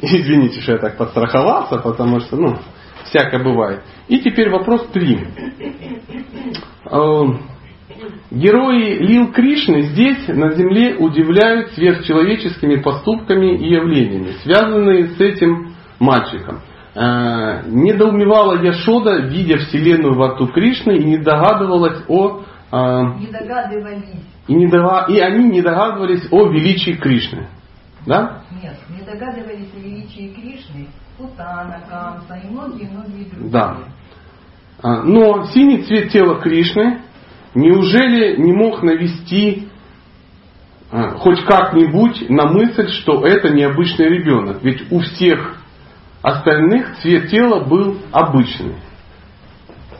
Извините, 0.00 0.60
что 0.60 0.72
я 0.72 0.78
так 0.78 0.96
подстраховался, 0.96 1.78
потому 1.78 2.20
что, 2.20 2.36
ну, 2.36 2.56
всякое 3.04 3.42
бывает. 3.42 3.82
И 4.08 4.20
теперь 4.20 4.50
вопрос 4.50 4.86
три. 4.92 5.26
Э, 7.98 8.08
Герои 8.30 8.98
Лил 8.98 9.32
Кришны 9.32 9.82
здесь, 9.82 10.28
на 10.28 10.50
Земле, 10.52 10.96
удивляют 10.96 11.72
сверхчеловеческими 11.72 12.76
поступками 12.76 13.56
и 13.56 13.70
явлениями, 13.72 14.32
связанные 14.42 15.08
с 15.08 15.20
этим 15.20 15.74
мальчиком. 15.98 16.60
Э, 16.94 17.62
Недоумевала 17.66 18.62
Яшода, 18.62 19.20
видя 19.26 19.58
Вселенную 19.58 20.14
во 20.16 20.34
рту 20.34 20.46
Кришны, 20.48 20.96
и 20.98 21.04
не 21.04 21.18
догадывалась 21.18 22.02
о 22.08 22.42
э, 22.70 22.76
Не 23.18 23.26
догадывались. 23.28 24.08
и, 24.46 24.54
не 24.54 24.66
дога- 24.68 25.06
и 25.08 25.18
они 25.18 25.48
не 25.48 25.62
догадывались 25.62 26.26
о 26.30 26.48
величии 26.48 26.92
Кришны. 26.92 27.48
Да? 28.06 28.42
Нет, 28.62 28.76
не 28.88 29.04
догадывались 29.04 29.68
о 29.76 29.80
величии 29.80 30.32
Кришны, 30.34 30.88
Путана, 31.18 31.82
Камса 31.88 32.40
и 32.44 32.48
многие-многие 32.50 33.24
другие. 33.30 33.50
Да. 33.50 33.76
А, 34.80 35.02
Но 35.02 35.44
синий 35.46 35.82
цвет 35.82 36.10
тела 36.10 36.40
Кришны 36.40 37.00
неужели 37.54 38.36
не 38.36 38.52
мог 38.52 38.82
навести 38.82 39.68
а, 40.90 41.16
хоть 41.18 41.44
как-нибудь 41.44 42.28
на 42.30 42.46
мысль, 42.46 42.88
что 42.88 43.26
это 43.26 43.50
необычный 43.50 44.08
ребенок? 44.08 44.62
Ведь 44.62 44.90
у 44.90 45.00
всех 45.00 45.56
остальных 46.22 46.98
цвет 46.98 47.28
тела 47.28 47.64
был 47.64 47.98
обычный. 48.12 48.76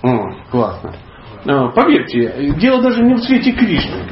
О, 0.03 0.19
классно. 0.51 0.95
А, 1.47 1.69
Поверьте, 1.69 2.55
дело 2.59 2.83
даже 2.83 3.03
не 3.03 3.15
в 3.15 3.21
цвете 3.21 3.53
Кришны. 3.53 4.05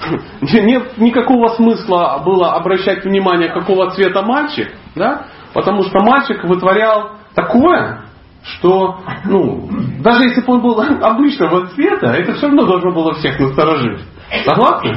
Нет 0.40 0.98
никакого 0.98 1.48
смысла 1.48 2.22
было 2.24 2.54
обращать 2.54 3.04
внимание, 3.04 3.48
какого 3.48 3.90
цвета 3.90 4.22
мальчик, 4.22 4.72
да? 4.94 5.26
потому 5.52 5.82
что 5.82 6.00
мальчик 6.00 6.42
вытворял 6.44 7.16
такое, 7.34 8.02
что, 8.42 9.00
ну, 9.24 9.68
даже 10.02 10.24
если 10.24 10.40
бы 10.40 10.54
он 10.54 10.62
был 10.62 10.80
обычного 10.80 11.66
цвета, 11.68 12.14
это 12.14 12.34
все 12.34 12.46
равно 12.46 12.66
должно 12.66 12.92
было 12.92 13.14
всех 13.14 13.38
насторожить. 13.38 14.00
Согласны? 14.44 14.96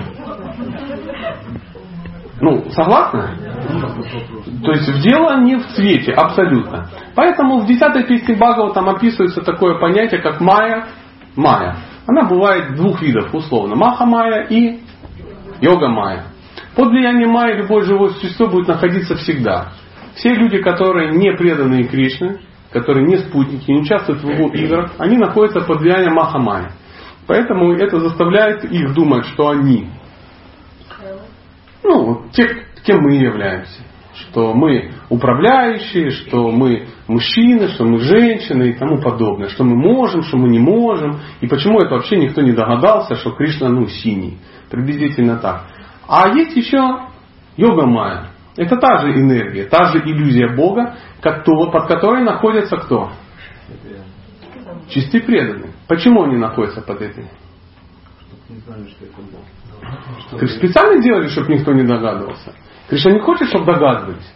Ну, 2.39 2.69
согласны? 2.71 3.37
То 4.63 4.71
есть 4.71 5.01
дело 5.01 5.39
не 5.41 5.55
в 5.55 5.65
цвете, 5.67 6.13
абсолютно. 6.13 6.89
Поэтому 7.15 7.59
в 7.59 7.65
10 7.65 8.07
песне 8.07 8.35
Бхагава 8.35 8.73
там 8.73 8.89
описывается 8.89 9.41
такое 9.41 9.79
понятие, 9.79 10.21
как 10.21 10.41
майя, 10.41 10.87
майя. 11.35 11.77
Она 12.07 12.23
бывает 12.23 12.75
двух 12.75 13.01
видов 13.01 13.33
условно. 13.33 13.75
Маха 13.75 14.05
майя 14.05 14.45
и 14.49 14.79
йога 15.61 15.87
майя. 15.87 16.25
Под 16.75 16.89
влиянием 16.89 17.29
майя 17.29 17.55
любое 17.55 17.83
живое 17.83 18.09
существо 18.09 18.47
будет 18.47 18.67
находиться 18.67 19.15
всегда. 19.15 19.73
Все 20.15 20.33
люди, 20.33 20.57
которые 20.59 21.11
не 21.11 21.31
преданные 21.35 21.85
Кришне, 21.85 22.39
которые 22.73 23.07
не 23.07 23.17
спутники, 23.17 23.71
не 23.71 23.81
участвуют 23.81 24.21
в 24.21 24.27
его 24.27 24.49
играх, 24.49 24.91
они 24.97 25.17
находятся 25.17 25.61
под 25.61 25.79
влиянием 25.79 26.13
Маха 26.13 26.39
майя. 26.39 26.71
Поэтому 27.27 27.71
это 27.73 27.99
заставляет 27.99 28.65
их 28.65 28.93
думать, 28.93 29.25
что 29.27 29.49
они 29.49 29.87
ну, 31.83 32.23
те, 32.31 32.65
кем 32.85 33.01
мы 33.01 33.15
являемся. 33.15 33.81
Что 34.15 34.53
мы 34.53 34.91
управляющие, 35.09 36.11
что 36.11 36.51
мы 36.51 36.87
мужчины, 37.07 37.69
что 37.69 37.83
мы 37.83 37.99
женщины 37.99 38.69
и 38.69 38.73
тому 38.73 39.01
подобное. 39.01 39.49
Что 39.49 39.63
мы 39.63 39.75
можем, 39.75 40.23
что 40.23 40.37
мы 40.37 40.49
не 40.49 40.59
можем. 40.59 41.19
И 41.41 41.47
почему 41.47 41.79
это 41.79 41.95
вообще 41.95 42.17
никто 42.17 42.41
не 42.41 42.51
догадался, 42.51 43.15
что 43.15 43.31
Кришна 43.31 43.69
ну, 43.69 43.87
синий. 43.87 44.37
Приблизительно 44.69 45.37
так. 45.37 45.65
А 46.07 46.29
есть 46.29 46.55
еще 46.55 46.79
йога 47.57 47.85
майя. 47.85 48.27
Это 48.55 48.77
та 48.77 48.99
же 48.99 49.13
энергия, 49.13 49.65
та 49.65 49.85
же 49.85 49.99
иллюзия 49.99 50.55
Бога, 50.55 50.95
под 51.21 51.87
которой 51.87 52.23
находятся 52.23 52.77
кто? 52.77 53.11
Чистые 54.89 55.23
преданные. 55.23 55.71
Почему 55.87 56.23
они 56.23 56.37
находятся 56.37 56.81
под 56.81 57.01
этой? 57.01 57.27
Бог. 59.31 60.39
Ты 60.39 60.47
специально 60.47 61.01
делали, 61.01 61.27
чтобы 61.27 61.53
никто 61.53 61.73
не 61.73 61.83
догадывался. 61.83 62.53
Кришна 62.89 63.11
не 63.11 63.19
хочет, 63.19 63.47
чтобы 63.49 63.65
догадывались. 63.65 64.31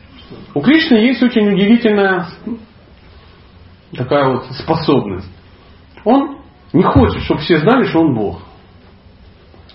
У 0.53 0.61
Кришны 0.61 0.95
есть 0.95 1.22
очень 1.22 1.48
удивительная 1.48 2.27
такая 3.95 4.30
вот 4.30 4.45
способность. 4.52 5.30
Он 6.03 6.39
не 6.73 6.84
хочет, 6.84 7.22
чтобы 7.23 7.41
все 7.41 7.60
знали, 7.60 7.85
что 7.85 8.02
он 8.02 8.15
Бог. 8.15 8.41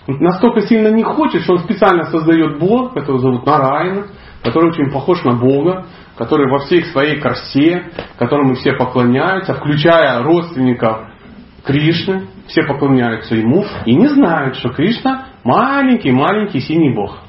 Он 0.07 0.17
настолько 0.19 0.61
сильно 0.61 0.89
не 0.89 1.03
хочет, 1.03 1.43
что 1.43 1.53
он 1.53 1.59
специально 1.59 2.03
создает 2.05 2.59
Бога, 2.59 2.89
которого 2.89 3.19
зовут 3.19 3.45
Нарайна, 3.45 4.07
который 4.43 4.71
очень 4.71 4.91
похож 4.91 5.23
на 5.23 5.33
Бога, 5.33 5.85
который 6.17 6.49
во 6.51 6.59
всей 6.59 6.83
своей 6.85 7.19
красе, 7.19 7.85
которому 8.17 8.55
все 8.55 8.73
поклоняются, 8.73 9.53
включая 9.53 10.21
родственников 10.21 11.07
Кришны, 11.63 12.27
все 12.47 12.63
поклоняются 12.63 13.35
ему 13.35 13.65
и 13.85 13.95
не 13.95 14.07
знают, 14.07 14.57
что 14.57 14.69
Кришна 14.69 15.27
маленький-маленький 15.43 16.59
синий 16.59 16.93
бог. 16.93 17.19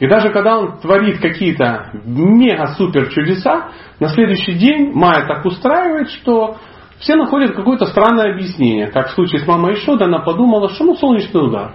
И 0.00 0.06
даже 0.06 0.30
когда 0.30 0.58
он 0.58 0.78
творит 0.78 1.20
какие-то 1.20 1.90
мега-супер 2.04 3.08
чудеса, 3.08 3.70
на 4.00 4.08
следующий 4.08 4.52
день 4.52 4.92
Майя 4.92 5.26
так 5.26 5.44
устраивает, 5.44 6.10
что 6.10 6.56
все 7.00 7.16
находят 7.16 7.54
какое-то 7.54 7.86
странное 7.86 8.32
объяснение. 8.32 8.88
Как 8.88 9.08
в 9.08 9.14
случае 9.14 9.40
с 9.40 9.46
мамой 9.46 9.74
Ишода, 9.74 10.06
она 10.06 10.20
подумала, 10.20 10.70
что 10.70 10.84
ну 10.84 10.96
солнечный 10.96 11.46
удар. 11.46 11.74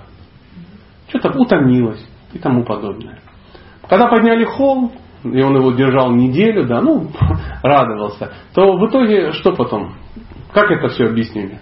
Что-то 1.09 1.37
утомилась 1.37 2.03
и 2.33 2.39
тому 2.39 2.63
подобное. 2.63 3.19
Когда 3.89 4.07
подняли 4.07 4.45
холм, 4.45 4.91
и 5.23 5.41
он 5.41 5.55
его 5.55 5.71
держал 5.71 6.11
неделю, 6.11 6.67
да, 6.67 6.81
ну, 6.81 7.07
радовался, 7.63 8.33
то 8.53 8.77
в 8.77 8.89
итоге 8.89 9.31
что 9.33 9.53
потом? 9.53 9.93
Как 10.53 10.69
это 10.71 10.89
все 10.89 11.05
объяснили? 11.05 11.59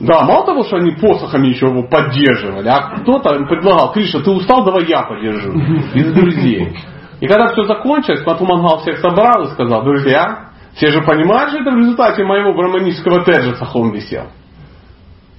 Да, 0.00 0.22
мало 0.22 0.46
того, 0.46 0.62
что 0.62 0.76
они 0.76 0.92
посохами 0.92 1.48
еще 1.48 1.66
его 1.66 1.82
поддерживали, 1.88 2.68
а 2.68 3.00
кто-то 3.00 3.34
предлагал, 3.46 3.92
Кришна, 3.92 4.20
ты 4.20 4.30
устал, 4.30 4.64
давай 4.64 4.84
я 4.86 5.02
подержу. 5.02 5.52
Из 5.94 6.12
друзей. 6.12 6.76
И 7.20 7.26
когда 7.26 7.48
все 7.48 7.64
закончилось, 7.64 8.22
потом 8.24 8.48
Мангал 8.48 8.78
всех 8.78 8.98
собрал 8.98 9.42
и 9.42 9.46
сказал, 9.46 9.82
друзья, 9.82 10.50
все 10.74 10.88
же 10.88 11.02
понимают, 11.02 11.50
что 11.50 11.62
это 11.62 11.72
в 11.72 11.76
результате 11.76 12.24
моего 12.24 12.54
браманического 12.54 13.24
теджеса 13.24 13.64
холм 13.64 13.90
висел. 13.90 14.26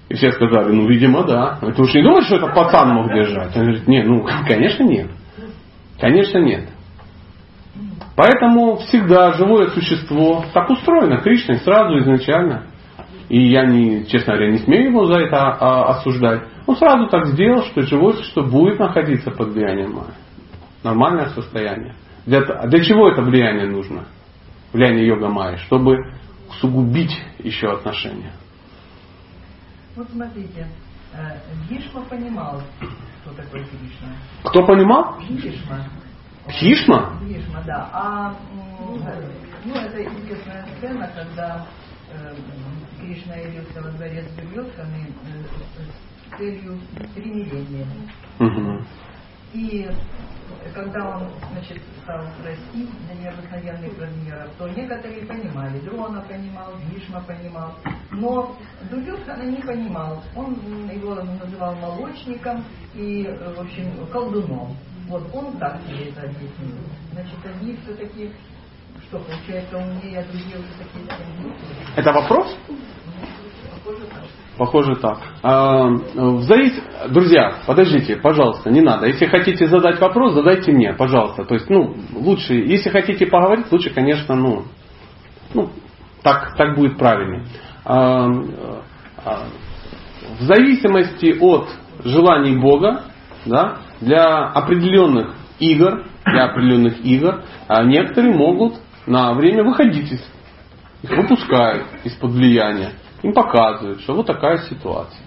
И 0.10 0.16
все 0.16 0.32
сказали, 0.32 0.72
ну, 0.74 0.88
видимо, 0.88 1.24
да. 1.24 1.60
Ты 1.62 1.82
уж 1.82 1.94
не 1.94 2.02
думаешь, 2.02 2.26
что 2.26 2.38
это 2.38 2.48
пацан 2.48 2.90
мог 2.90 3.14
держать? 3.14 3.56
Он 3.56 3.64
говорит, 3.64 3.88
нет, 3.88 4.08
ну, 4.08 4.26
конечно, 4.48 4.84
нет. 4.84 5.10
Конечно, 6.00 6.40
нет. 6.40 6.70
Поэтому 8.16 8.78
всегда 8.78 9.32
живое 9.34 9.70
существо 9.70 10.44
так 10.54 10.70
устроено 10.70 11.20
Кришной 11.20 11.60
сразу 11.60 12.00
изначально. 12.00 12.64
И 13.30 13.50
я, 13.50 13.66
не, 13.66 14.08
честно 14.08 14.34
говоря, 14.34 14.52
не 14.52 14.58
смею 14.58 14.90
его 14.90 15.06
за 15.06 15.20
это 15.20 15.38
а, 15.38 15.98
осуждать. 15.98 16.42
Он 16.66 16.76
сразу 16.76 17.08
так 17.08 17.28
сделал, 17.28 17.64
что 17.64 17.82
живое 17.84 18.14
существо 18.14 18.44
будет 18.44 18.80
находиться 18.80 19.30
под 19.32 19.50
влиянием 19.50 19.92
Майя. 19.94 20.16
Нормальное 20.84 21.28
состояние. 21.30 21.94
Для, 22.26 22.42
для 22.42 22.84
чего 22.84 23.10
это 23.10 23.22
влияние 23.22 23.68
нужно? 23.68 24.06
Влияние 24.74 25.08
йога 25.08 25.30
майи, 25.30 25.58
чтобы 25.58 25.98
усугубить 26.50 27.16
еще 27.40 27.72
отношения. 27.72 28.34
Вот 29.96 30.10
смотрите, 30.12 30.68
Бхишма 31.66 32.02
э, 32.02 32.10
понимал, 32.10 32.62
что 33.22 33.34
такое 33.34 33.64
Кришна. 33.66 34.16
Кто 34.44 34.66
понимал? 34.66 35.18
Бхишма. 35.20 35.86
Бхишма? 36.48 37.20
Бхишма, 37.22 37.64
да. 37.66 37.90
А 37.94 38.36
ну, 39.66 39.76
это 39.76 40.04
известная 40.04 40.66
сцена, 40.78 41.10
когда 41.16 41.66
э, 42.12 42.36
Кришна 43.00 43.36
явился 43.36 43.82
во 43.82 43.90
дворец 43.92 44.26
Дурьотханы 44.36 45.08
э, 45.08 46.34
с 46.34 46.38
целью 46.38 46.80
примирения. 47.16 47.88
Угу. 48.40 48.86
И 49.54 49.90
когда 50.74 51.18
он 51.18 51.30
значит, 51.52 51.82
стал 52.04 52.26
расти 52.44 52.90
до 53.08 53.16
необыкновенных 53.16 54.00
размеров, 54.00 54.52
то 54.58 54.68
некоторые 54.68 55.26
понимали, 55.26 55.80
Дрона 55.80 56.22
понимал, 56.22 56.74
Вишма 56.92 57.22
понимал, 57.22 57.76
но 58.12 58.56
Дурьотхана 58.90 59.44
не 59.44 59.62
понимал. 59.62 60.24
Он 60.36 60.54
его 60.90 61.16
называл 61.16 61.76
молочником 61.76 62.64
и, 62.94 63.28
в 63.56 63.60
общем, 63.60 64.08
колдуном. 64.08 64.76
Вот 65.08 65.28
он 65.34 65.58
так 65.58 65.82
себе 65.84 66.10
это 66.10 66.22
объяснил. 66.22 66.78
Значит, 67.14 67.40
они 67.46 67.76
все-таки, 67.78 68.32
что 69.08 69.20
получается, 69.20 69.78
умнее, 69.78 70.20
а 70.20 70.24
другие 70.24 70.58
уже 70.60 70.72
такие 70.78 71.54
Это 71.96 72.12
вопрос? 72.12 72.56
Похоже 74.60 74.98
так. 74.98 75.20
А, 75.42 75.90
завис... 76.42 76.74
Друзья, 77.08 77.60
подождите, 77.66 78.18
пожалуйста, 78.18 78.70
не 78.70 78.82
надо. 78.82 79.08
Если 79.08 79.26
хотите 79.26 79.68
задать 79.68 80.02
вопрос, 80.02 80.34
задайте 80.34 80.74
мне, 80.74 80.94
пожалуйста. 80.94 81.46
То 81.46 81.54
есть, 81.54 81.70
ну, 81.70 81.96
лучше, 82.14 82.56
если 82.56 82.90
хотите 82.90 83.26
поговорить, 83.26 83.72
лучше, 83.72 83.90
конечно, 83.90 84.36
ну, 84.36 84.66
ну 85.54 85.70
так, 86.24 86.58
так 86.58 86.76
будет 86.76 86.98
правильнее. 86.98 87.46
А, 87.86 88.28
а, 89.24 89.46
в 90.40 90.44
зависимости 90.44 91.38
от 91.40 91.70
желаний 92.04 92.58
Бога, 92.58 93.06
да, 93.46 93.78
для 94.02 94.44
определенных 94.50 95.36
игр, 95.60 96.04
для 96.26 96.46
определенных 96.48 97.06
игр, 97.06 97.44
некоторые 97.86 98.36
могут 98.36 98.74
на 99.08 99.34
время 99.36 99.64
выходить 99.64 100.12
из, 100.12 100.32
их 101.02 101.12
выпускают 101.12 101.86
из-под 102.04 102.32
влияния 102.32 102.92
им 103.22 103.34
показывают, 103.34 104.02
что 104.02 104.16
вот 104.16 104.26
такая 104.26 104.58
ситуация. 104.58 105.26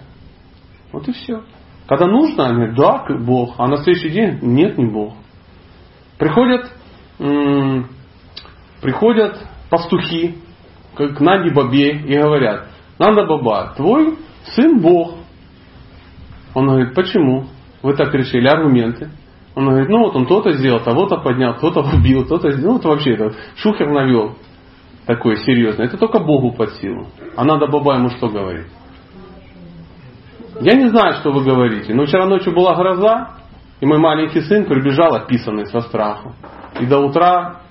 Вот 0.91 1.07
и 1.07 1.11
все. 1.11 1.43
Когда 1.87 2.07
нужно, 2.07 2.47
они 2.47 2.55
говорят, 2.55 2.75
да, 2.75 3.15
Бог. 3.17 3.55
А 3.57 3.67
на 3.67 3.77
следующий 3.77 4.09
день, 4.09 4.39
нет, 4.41 4.77
не 4.77 4.85
Бог. 4.85 5.13
Приходят, 6.17 6.71
м- 7.19 7.87
приходят 8.81 9.37
пастухи 9.69 10.37
к 10.95 11.19
Наде 11.19 11.53
Бабе 11.53 11.91
и 11.91 12.17
говорят, 12.17 12.67
Нада 12.99 13.25
Баба, 13.25 13.73
твой 13.75 14.17
сын 14.55 14.79
Бог. 14.79 15.15
Он 16.53 16.67
говорит, 16.67 16.93
почему? 16.93 17.47
Вы 17.81 17.95
так 17.95 18.13
решили, 18.13 18.47
аргументы. 18.47 19.09
Он 19.55 19.65
говорит, 19.65 19.89
ну 19.89 19.99
вот 19.99 20.15
он 20.15 20.25
то-то 20.25 20.51
сделал, 20.53 20.79
того-то 20.79 21.17
поднял, 21.17 21.55
то-то 21.59 21.81
убил, 21.81 22.25
то-то. 22.25 22.49
Ну 22.57 22.73
вот 22.73 22.85
вообще 22.85 23.13
это 23.13 23.33
шухер 23.55 23.89
навел 23.89 24.37
такое 25.05 25.37
серьезное, 25.37 25.87
это 25.87 25.97
только 25.97 26.19
Богу 26.19 26.51
под 26.53 26.73
силу. 26.75 27.07
А 27.35 27.43
надо 27.43 27.67
баба 27.67 27.95
ему 27.95 28.09
что 28.09 28.29
говорить? 28.29 28.67
Я 30.61 30.75
не 30.75 30.89
знаю, 30.89 31.13
что 31.15 31.31
вы 31.31 31.43
говорите, 31.43 31.93
но 31.93 32.05
вчера 32.05 32.25
ночью 32.25 32.53
была 32.53 32.75
гроза, 32.75 33.31
и 33.79 33.85
мой 33.85 33.97
маленький 33.97 34.41
сын 34.41 34.65
прибежал 34.65 35.15
описанный 35.15 35.65
со 35.65 35.81
страху. 35.81 36.33
И 36.79 36.85
до 36.85 36.99
утра 36.99 37.61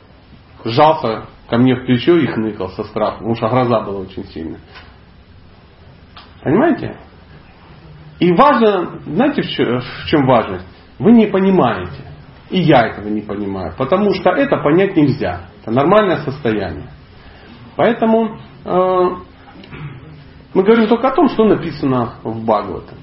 сжался 0.65 1.27
ко 1.49 1.59
мне 1.59 1.75
в 1.75 1.87
плечо 1.87 2.17
и 2.17 2.27
хныкал 2.27 2.71
со 2.71 2.85
страху, 2.85 3.19
потому 3.19 3.35
что 3.37 3.49
гроза 3.49 3.81
была 3.81 4.01
очень 4.01 4.25
сильная. 4.25 4.61
Понимаете? 6.43 6.97
И 8.19 8.33
важно, 8.33 9.01
знаете, 9.07 9.43
в 9.43 10.07
чем 10.07 10.27
важность? 10.27 10.67
Вы 10.99 11.13
не 11.13 11.27
понимаете. 11.27 12.05
И 12.51 12.61
я 12.61 12.89
этого 12.89 13.09
не 13.09 13.23
понимаю. 13.23 13.75
Потому 13.79 14.13
что 14.15 14.31
это 14.31 14.59
понять 14.59 14.97
нельзя. 14.97 15.47
Это 15.63 15.71
нормальное 15.71 16.19
состояние. 16.19 16.89
Поэтому 17.77 18.39
э, 18.65 19.09
мы 20.55 20.62
говорим 20.62 20.89
только 20.89 21.09
о 21.09 21.15
том, 21.15 21.28
что 21.28 21.44
написано 21.44 22.15
в 22.23 22.44
Бхагаватам. 22.44 22.99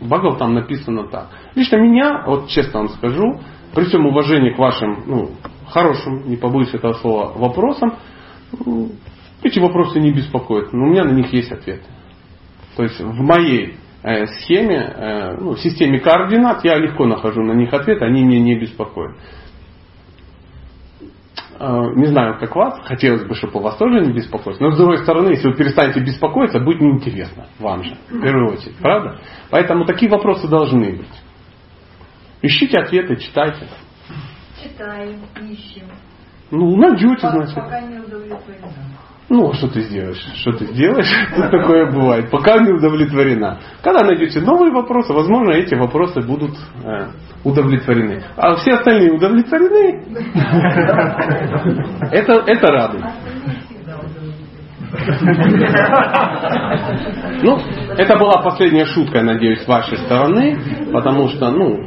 В 0.00 0.08
Бхагаватам 0.08 0.54
написано 0.54 1.08
так. 1.08 1.28
Лично 1.54 1.76
меня, 1.76 2.24
вот 2.26 2.48
честно 2.48 2.80
вам 2.80 2.88
скажу, 2.90 3.40
при 3.74 3.84
всем 3.84 4.06
уважении 4.06 4.50
к 4.50 4.58
вашим 4.58 5.04
ну, 5.06 5.30
хорошим, 5.68 6.28
не 6.28 6.36
побоюсь 6.36 6.74
этого 6.74 6.94
слова, 6.94 7.32
вопросам, 7.36 7.94
эти 9.42 9.58
вопросы 9.58 10.00
не 10.00 10.12
беспокоят, 10.12 10.72
но 10.72 10.84
у 10.84 10.88
меня 10.88 11.04
на 11.04 11.12
них 11.12 11.32
есть 11.32 11.52
ответы. 11.52 11.86
То 12.76 12.82
есть 12.82 13.00
в 13.00 13.20
моей 13.20 13.76
э, 14.02 14.26
схеме, 14.26 14.76
э, 14.76 15.36
ну, 15.40 15.52
в 15.52 15.60
системе 15.60 16.00
координат 16.00 16.64
я 16.64 16.76
легко 16.78 17.06
нахожу 17.06 17.42
на 17.42 17.52
них 17.52 17.72
ответы, 17.72 18.04
они 18.04 18.24
меня 18.24 18.40
не 18.40 18.58
беспокоят. 18.58 19.16
Э, 21.62 21.92
не 21.94 22.06
знаю, 22.06 22.38
как 22.38 22.56
вас, 22.56 22.80
хотелось 22.86 23.26
бы, 23.26 23.34
чтобы 23.34 23.60
у 23.60 23.62
вас 23.62 23.76
тоже 23.76 24.00
не 24.00 24.14
беспокоиться, 24.14 24.62
но 24.62 24.70
с 24.70 24.78
другой 24.78 24.96
стороны, 24.96 25.28
если 25.32 25.48
вы 25.48 25.54
перестанете 25.54 26.00
беспокоиться, 26.00 26.58
будет 26.58 26.80
неинтересно 26.80 27.48
вам 27.58 27.84
же, 27.84 27.98
в 28.08 28.18
первую 28.18 28.54
очередь, 28.54 28.76
правда? 28.78 29.20
Поэтому 29.50 29.84
такие 29.84 30.10
вопросы 30.10 30.48
должны 30.48 30.96
быть. 30.96 31.22
Ищите 32.40 32.80
ответы, 32.80 33.16
читайте. 33.16 33.68
Читаем, 34.62 35.20
ищем. 35.50 35.84
Ну, 36.50 36.76
найдете, 36.78 37.28
значит. 37.28 37.54
Пока 37.54 37.82
не 37.82 37.98
удовлетворена. 37.98 38.72
Ну, 39.30 39.52
что 39.52 39.68
ты 39.68 39.82
сделаешь? 39.82 40.20
Что 40.40 40.52
ты 40.52 40.66
сделаешь? 40.66 41.06
Тут 41.36 41.50
такое 41.52 41.92
бывает. 41.92 42.30
Пока 42.30 42.58
не 42.58 42.72
удовлетворена. 42.72 43.60
Когда 43.80 44.04
найдете 44.04 44.40
новые 44.40 44.72
вопросы, 44.72 45.12
возможно, 45.12 45.52
эти 45.52 45.76
вопросы 45.76 46.20
будут 46.20 46.50
э, 46.82 47.10
удовлетворены. 47.44 48.24
А 48.36 48.56
все 48.56 48.72
остальные 48.72 49.12
удовлетворены. 49.12 50.02
Это, 52.12 52.42
это 52.46 52.72
радует. 52.72 53.04
Ну, 57.42 57.58
это 57.96 58.18
была 58.18 58.42
последняя 58.42 58.84
шутка, 58.84 59.22
надеюсь, 59.22 59.62
с 59.62 59.68
вашей 59.68 59.96
стороны, 59.98 60.58
потому 60.92 61.28
что, 61.28 61.50
ну, 61.50 61.78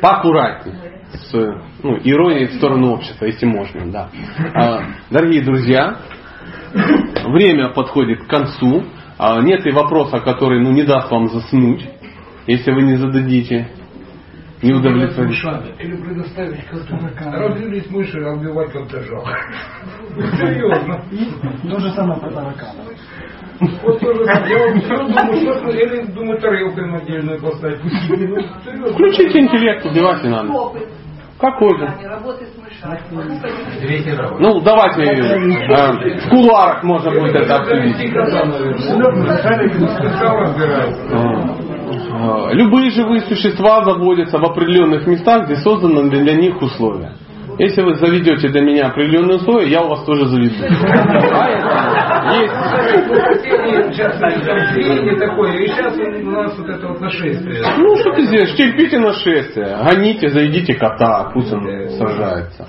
поаккуратнее 0.00 0.76
с 1.12 1.32
ну, 1.82 1.96
иронией 2.04 2.48
в 2.48 2.54
сторону 2.54 2.92
общества, 2.92 3.24
если 3.24 3.46
можно, 3.46 3.90
да. 3.90 4.10
А, 4.54 4.82
дорогие 5.10 5.42
друзья, 5.42 5.96
время 7.32 7.68
подходит 7.70 8.24
к 8.24 8.26
концу. 8.28 8.84
А, 9.18 9.40
нет 9.40 9.66
и 9.66 9.70
вопроса, 9.70 10.20
который 10.20 10.60
ну, 10.60 10.72
не 10.72 10.82
даст 10.82 11.10
вам 11.10 11.28
заснуть, 11.28 11.88
если 12.46 12.72
вы 12.72 12.82
не 12.82 12.96
зададите. 12.96 13.68
Не 14.62 14.74
удовлетворить. 14.74 15.42
Или 15.80 15.96
предоставить 15.96 16.64
кота. 16.66 17.32
Разделить 17.32 17.90
мыши, 17.90 18.20
а 18.20 18.32
убивать 18.32 18.72
кота 18.72 19.02
жалко. 19.02 19.36
Серьезно. 20.36 21.04
То 21.68 21.80
же 21.80 21.90
самое 21.90 22.20
про 22.20 22.30
тараканов. 22.30 22.86
Вот 23.82 24.00
тоже 24.00 24.24
я 24.24 24.44
все 24.44 24.96
думаю, 24.96 25.58
что 25.58 25.68
или 25.70 26.02
думаю, 26.12 26.40
тарелку 26.40 26.80
отдельную 26.80 27.40
поставить. 27.40 27.80
Включите 28.92 29.40
интеллект, 29.40 29.84
убивать 29.84 30.22
не 30.22 30.30
надо. 30.30 30.52
Какой 31.42 31.76
же? 31.76 31.88
Ну, 34.38 34.60
давайте 34.60 35.02
э, 35.02 36.18
в 36.20 36.28
кулуарах 36.30 36.84
можно 36.84 37.10
будет 37.10 37.34
это 37.34 37.56
обсудить. 37.56 37.96
Э, 42.14 42.54
любые 42.54 42.90
живые 42.92 43.22
существа 43.22 43.84
заводятся 43.84 44.38
в 44.38 44.44
определенных 44.44 45.04
местах, 45.08 45.46
где 45.46 45.56
созданы 45.56 46.08
для 46.10 46.36
них 46.36 46.62
условия. 46.62 47.16
Если 47.62 47.80
вы 47.80 47.94
заведете 47.94 48.48
для 48.48 48.60
меня 48.60 48.88
определенные 48.88 49.36
условия, 49.36 49.70
я 49.70 49.82
у 49.82 49.88
вас 49.88 50.04
тоже 50.04 50.26
заведу. 50.26 50.52
Есть. 50.52 50.72
Ну, 57.78 57.96
что 57.98 58.12
ты 58.14 58.22
сделаешь? 58.26 58.56
Терпите 58.56 58.98
нашествие. 58.98 59.76
Гоните, 59.80 60.28
заведите 60.28 60.74
кота, 60.74 61.30
пусть 61.32 61.52
он 61.52 61.62
сражается 61.90 62.66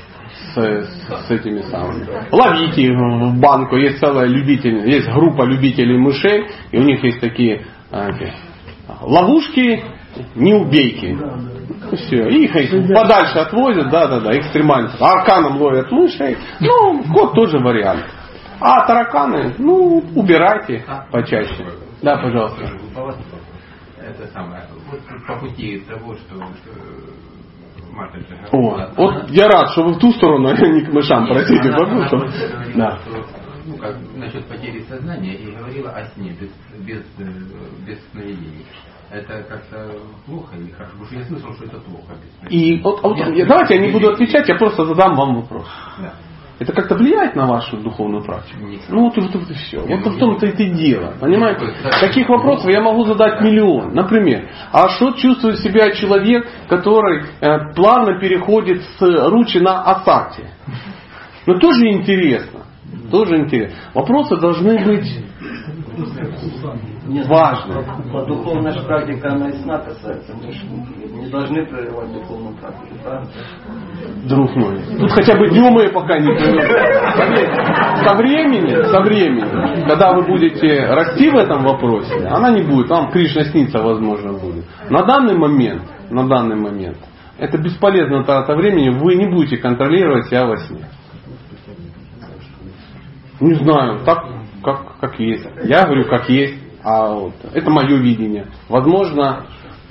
с, 0.54 0.62
с, 0.62 1.28
с 1.28 1.32
этими 1.32 1.62
самыми. 1.62 2.06
Ловите 2.32 2.92
в 2.94 3.40
банку. 3.40 3.78
Есть 3.78 3.98
целая 3.98 4.28
любитель, 4.28 4.88
есть 4.88 5.10
группа 5.10 5.42
любителей 5.42 5.98
мышей, 5.98 6.46
и 6.72 6.78
у 6.78 6.84
них 6.84 7.04
есть 7.04 7.20
такие 7.20 7.66
а, 7.92 8.10
ловушки, 9.02 9.84
не 10.36 10.54
убейки. 10.54 11.18
Все. 11.92 12.28
И 12.30 12.46
их 12.46 12.94
подальше 12.94 13.40
отвозят, 13.40 13.90
да, 13.90 14.08
да, 14.08 14.20
да, 14.20 14.38
экстремально. 14.38 14.92
Арканом 15.00 15.62
ловят 15.62 15.92
мышей. 15.92 16.38
Ну, 16.60 17.04
кот 17.14 17.34
тоже 17.34 17.60
вариант. 17.60 18.06
А 18.60 18.86
тараканы, 18.86 19.56
ну, 19.58 20.04
убирайте 20.16 20.86
почаще. 21.12 21.66
Да, 22.02 22.18
пожалуйста. 22.18 22.64
Это 23.98 24.28
самое, 24.34 24.64
вот 24.92 25.00
по 25.28 25.40
пути 25.40 25.80
того, 25.88 26.16
что 26.16 26.36
О, 28.52 28.90
вот 28.98 29.30
я 29.30 29.48
рад, 29.48 29.70
что 29.72 29.84
вы 29.84 29.94
в 29.94 30.00
ту 30.00 30.12
сторону, 30.12 30.48
а 30.50 30.54
не 30.54 30.86
к 30.86 30.92
мышам, 30.92 31.28
простите, 31.28 31.72
потому 31.72 32.04
что... 32.06 32.18
Да. 32.76 33.00
Ну, 33.66 33.78
как 33.78 33.96
насчет 34.16 34.46
потери 34.46 34.84
сознания 34.90 35.36
и 35.36 35.56
говорила 35.56 35.92
о 35.92 36.06
сне 36.08 36.32
без, 36.32 36.50
без, 36.86 37.02
э, 37.18 37.24
без 37.88 37.98
сновидений. 38.12 38.66
Это 39.14 39.44
как-то 39.44 39.92
плохо 40.26 40.56
или 40.58 40.72
хорошо? 40.72 40.94
Потому 40.94 41.06
что 41.06 41.16
я 41.16 41.26
слышал, 41.26 41.54
что 41.54 41.66
это 41.66 41.78
плохо. 41.82 42.14
И 42.50 42.82
вот, 42.82 43.04
вот, 43.04 43.18
давайте 43.48 43.76
я 43.76 43.82
не 43.82 43.92
буду 43.92 44.10
отвечать, 44.10 44.50
я 44.50 44.56
просто 44.56 44.86
задам 44.86 45.16
вам 45.16 45.36
вопрос. 45.36 45.68
Да. 46.00 46.14
Это 46.58 46.72
как-то 46.74 46.96
влияет 46.96 47.36
на 47.36 47.46
вашу 47.46 47.78
духовную 47.78 48.24
практику? 48.24 48.62
Ну 48.90 49.06
вот, 49.06 49.18
вот, 49.18 49.36
вот 49.36 49.50
и 49.52 49.54
все. 49.54 49.82
Вот 49.82 50.06
в 50.06 50.18
том-то 50.18 50.48
и 50.48 50.70
дело. 50.72 51.14
Понимаете? 51.20 51.74
Таких 52.00 52.28
вопросов 52.30 52.72
я 52.72 52.82
могу 52.82 53.06
задать 53.06 53.42
миллион. 53.42 53.94
Например, 53.94 54.50
а 54.72 54.90
что 54.90 55.12
чувствует 55.12 55.60
себя 55.60 55.92
человек, 55.92 56.48
который 56.68 57.26
э, 57.40 57.74
плавно 57.76 58.20
переходит 58.20 58.82
с 58.98 59.30
ручи 59.30 59.60
на 59.60 59.84
асакти? 59.84 60.46
Ну 61.46 61.60
тоже 61.60 61.88
интересно. 61.88 62.62
Тоже 63.12 63.38
интересно. 63.38 63.78
Вопросы 63.94 64.38
должны 64.38 64.86
быть 64.86 65.24
важны. 67.08 67.84
По 68.12 68.26
духовная 68.26 68.72
же 68.72 68.82
практика, 68.86 69.32
она 69.32 69.50
и 69.50 69.54
сна 69.54 69.80
касается. 69.80 70.34
Мы 70.42 70.52
же 70.52 70.66
не 70.66 71.30
должны 71.30 71.66
прерывать 71.66 72.14
духовную 72.14 72.56
практику, 72.58 72.96
правильно? 73.04 73.30
Друг 74.28 74.56
мой. 74.56 74.80
Тут 75.00 75.12
хотя 75.12 75.38
бы 75.38 75.50
днем 75.50 75.78
ее 75.80 75.90
пока 75.90 76.18
не 76.20 76.28
прерывают. 76.28 78.08
Со 78.08 78.16
временем, 78.16 78.86
со 78.86 79.02
временем, 79.02 79.88
когда 79.88 80.14
вы 80.14 80.26
будете 80.26 80.86
расти 80.86 81.30
в 81.30 81.36
этом 81.36 81.64
вопросе, 81.64 82.26
она 82.28 82.52
не 82.52 82.62
будет. 82.62 82.90
Вам 82.90 83.12
Кришна 83.12 83.44
снится, 83.46 83.80
возможно, 83.80 84.34
будет. 84.34 84.66
На 84.90 85.04
данный 85.04 85.38
момент, 85.38 85.84
на 86.10 86.28
данный 86.28 86.56
момент, 86.56 86.98
это 87.38 87.58
бесполезно 87.58 88.24
трата 88.24 88.56
времени, 88.56 88.90
вы 88.90 89.16
не 89.16 89.28
будете 89.28 89.58
контролировать 89.58 90.28
себя 90.28 90.46
во 90.46 90.58
сне. 90.58 90.86
Не 93.40 93.56
знаю, 93.56 94.00
так 94.06 94.20
как, 94.64 94.98
как 95.00 95.20
есть. 95.20 95.46
Я 95.64 95.86
говорю, 95.86 96.08
как 96.08 96.30
есть. 96.30 96.64
А 96.84 97.14
вот, 97.14 97.34
это 97.54 97.70
мое 97.70 97.98
видение. 97.98 98.48
Возможно, 98.70 99.46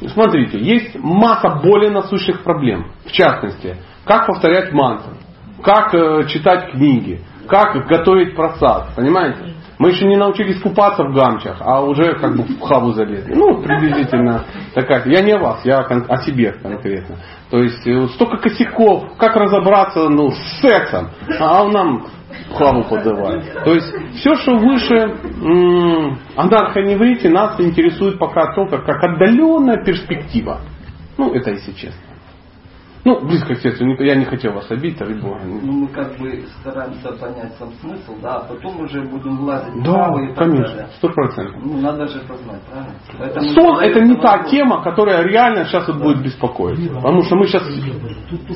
смотрите, 0.09 0.59
есть 0.59 0.99
масса 0.99 1.61
более 1.63 1.91
насущих 1.91 2.43
проблем. 2.43 2.93
В 3.05 3.13
частности, 3.13 3.77
как 4.05 4.27
повторять 4.27 4.73
мантры, 4.73 5.15
как 5.63 5.95
э, 5.95 6.27
читать 6.29 6.73
книги, 6.73 7.21
как 7.49 7.87
готовить 7.87 8.35
просад. 8.35 8.95
Понимаете? 8.97 9.55
Мы 9.79 9.91
еще 9.91 10.07
не 10.07 10.17
научились 10.17 10.61
купаться 10.61 11.03
в 11.03 11.13
гамчах, 11.13 11.57
а 11.61 11.81
уже 11.81 12.15
как 12.15 12.37
бы 12.37 12.45
в 12.45 12.61
хаву 12.61 12.93
залезли. 12.93 13.35
Ну, 13.35 13.63
приблизительно 13.63 14.45
такая. 14.75 15.03
Я 15.07 15.23
не 15.23 15.33
о 15.33 15.39
вас, 15.39 15.65
я 15.65 15.79
о 15.79 16.17
себе 16.19 16.53
конкретно. 16.53 17.17
То 17.51 17.63
есть 17.63 17.85
э, 17.87 18.07
столько 18.15 18.37
косяков, 18.37 19.17
как 19.17 19.35
разобраться 19.35 20.09
ну, 20.09 20.31
с 20.31 20.61
сексом. 20.61 21.11
А 21.41 21.65
он 21.65 21.73
нам 21.73 22.07
хаву 22.55 22.85
подавали. 22.85 23.43
То 23.65 23.75
есть 23.75 23.93
все, 24.17 24.35
что 24.37 24.57
выше 24.57 25.17
анархоневрите, 26.37 27.29
нас 27.31 27.61
интересует 27.61 28.19
пока 28.19 28.55
только 28.55 28.79
как 28.79 29.03
отдаленная 29.03 29.85
перспектива. 29.85 30.61
Ну, 31.19 31.33
это 31.35 31.51
если 31.51 31.73
честно. 31.73 32.12
Ну, 33.05 33.19
близко 33.27 33.55
к 33.57 33.59
сердцу, 33.61 33.85
я 34.01 34.15
не 34.15 34.25
хотел 34.25 34.53
вас 34.53 34.71
обидеть, 34.71 35.01
ради 35.01 35.15
Бога. 35.15 35.41
Ну, 35.45 35.73
мы 35.73 35.89
как 35.89 36.17
бы 36.19 36.45
стараемся 36.61 37.11
понять 37.13 37.53
сам 37.59 37.71
смысл, 37.81 38.15
да, 38.23 38.37
а 38.37 38.41
потом 38.45 38.81
уже 38.81 39.03
будем 39.03 39.39
влазить 39.39 39.75
в 39.75 39.83
Да, 39.83 40.07
и 40.23 40.29
так 40.29 40.37
конечно, 40.39 40.69
далее. 40.69 40.89
сто 40.99 41.09
процентов. 41.09 41.57
Ну, 41.65 41.81
надо 41.81 42.07
же 42.07 42.21
познать, 42.21 42.61
правильно? 42.71 42.95
Поэтому 43.19 43.49
Сон 43.49 43.79
это 43.81 44.01
не 44.03 44.15
та 44.15 44.33
вопрос. 44.37 44.51
тема, 44.53 44.83
которая 44.85 45.25
реально 45.25 45.65
сейчас 45.65 45.89
вот 45.89 45.97
будет 46.01 46.23
беспокоить. 46.23 46.93
Потому 46.95 47.23
что 47.25 47.35
мы 47.35 47.47
сейчас 47.49 47.65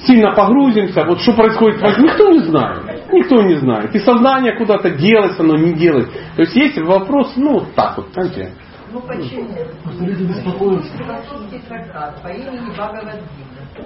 сильно 0.07 0.33
погрузимся, 0.33 1.05
вот 1.05 1.21
что 1.23 1.33
происходит, 1.33 1.81
в- 1.81 1.99
никто 1.99 2.31
не 2.31 2.39
знает. 2.45 3.13
Никто 3.13 3.43
не 3.43 3.57
знает. 3.57 3.95
И 3.97 3.99
сознание 3.99 4.57
куда-то 4.57 4.91
делается, 4.91 5.43
оно 5.43 5.57
не 5.57 5.73
делает. 5.73 6.09
То 6.37 6.43
есть 6.43 6.55
есть 6.55 6.79
вопрос, 6.83 7.33
ну, 7.37 7.55
вот 7.55 7.75
так 7.75 7.97
вот, 7.97 8.09
знаете. 8.13 8.53
Ну 8.93 9.01
почему? 9.01 9.49
Просто 9.83 10.05
люди 10.05 10.23
беспокоятся. 10.23 10.97
Философский 10.97 11.59
трактат 11.69 12.23
по 12.23 12.29
имени 12.29 12.71
Бхагавадгита. 12.71 13.25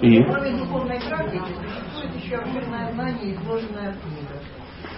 И? 0.01 0.23
Кроме 0.23 0.57
духовной 0.57 0.99
практики 1.01 1.51
существует 1.61 2.23
еще 2.23 2.35
обширное 2.35 2.91
знание, 2.93 3.35
изложенное 3.35 3.93
в 3.93 4.01
книгах. 4.01 4.41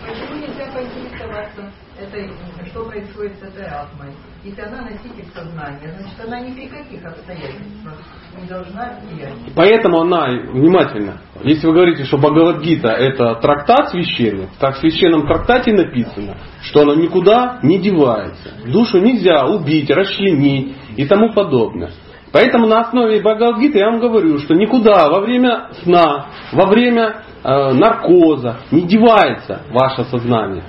Почему 0.06 0.36
нельзя 0.36 0.66
поинтересоваться, 0.74 1.72
этой, 2.00 2.32
что 2.68 2.86
происходит 2.86 3.38
с 3.40 3.44
этой 3.44 3.66
атмой? 3.66 4.12
Если 4.44 4.62
она 4.62 4.82
носитель 4.82 5.26
сознания, 5.34 5.96
значит 5.98 6.20
она 6.26 6.40
ни 6.42 6.54
при 6.54 6.68
каких 6.68 7.06
обстоятельствах 7.06 7.98
не 8.40 8.48
должна 8.48 9.00
влиять. 9.02 9.34
Поэтому 9.56 10.02
она, 10.02 10.28
внимательно, 10.52 11.22
если 11.44 11.68
вы 11.68 11.74
говорите, 11.74 12.04
что 12.04 12.18
Бхагавадгита 12.18 12.90
это 12.90 13.36
трактат 13.36 13.92
священный, 13.92 14.50
так 14.60 14.76
в 14.76 14.80
священном 14.80 15.26
трактате 15.26 15.72
написано, 15.72 16.38
что 16.64 16.82
она 16.82 16.96
никуда 16.96 17.60
не 17.64 17.80
девается. 17.80 18.54
Душу 18.66 19.00
нельзя 19.00 19.46
убить, 19.46 19.90
расчленить 19.90 20.76
и 20.98 21.06
тому 21.06 21.32
подобное. 21.32 21.92
Поэтому 22.34 22.66
на 22.66 22.80
основе 22.80 23.22
Бхагавадгиты 23.22 23.78
я 23.78 23.92
вам 23.92 24.00
говорю, 24.00 24.40
что 24.40 24.56
никуда 24.56 25.08
во 25.08 25.22
время 25.22 25.68
сна, 25.84 26.26
во 26.52 26.66
время 26.66 27.24
э, 27.44 27.74
наркоза 27.74 28.58
не 28.72 28.82
девается 28.82 29.62
ваше 29.70 30.04
сознание. 30.06 30.64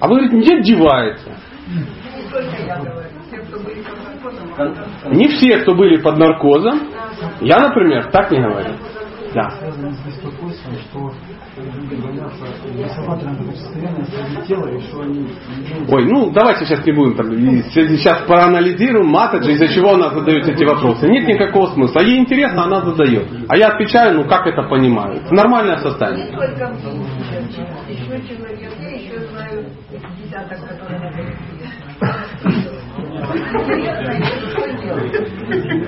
А 0.00 0.08
вы 0.08 0.16
говорите, 0.16 0.38
где 0.38 0.60
девается? 0.60 1.30
Не 5.12 5.28
все, 5.28 5.58
кто 5.58 5.74
были 5.76 6.02
под 6.02 6.18
наркозом. 6.18 6.80
Я, 7.42 7.58
например, 7.58 8.10
так 8.10 8.32
не 8.32 8.40
говорю. 8.40 8.74
Да. 9.34 9.50
Ой, 15.88 16.04
ну 16.04 16.30
давайте 16.30 16.66
сейчас 16.66 16.84
не 16.86 16.92
будем 16.92 17.16
там, 17.16 17.30
сейчас 17.30 18.22
проанализируем 18.26 19.06
Матаджи, 19.08 19.52
из-за 19.52 19.68
чего 19.68 19.94
она 19.94 20.10
задает 20.10 20.46
эти 20.46 20.64
вопросы. 20.64 21.08
Нет 21.08 21.26
никакого 21.26 21.66
смысла. 21.72 22.00
Ей 22.00 22.18
интересно, 22.18 22.64
она 22.64 22.80
задает. 22.82 23.26
А 23.48 23.56
я 23.56 23.68
отвечаю, 23.68 24.16
ну 24.16 24.24
как 24.28 24.46
это 24.46 24.62
понимаю. 24.62 25.16
Это 25.16 25.34
нормальное 25.34 25.78
состояние. 25.78 26.28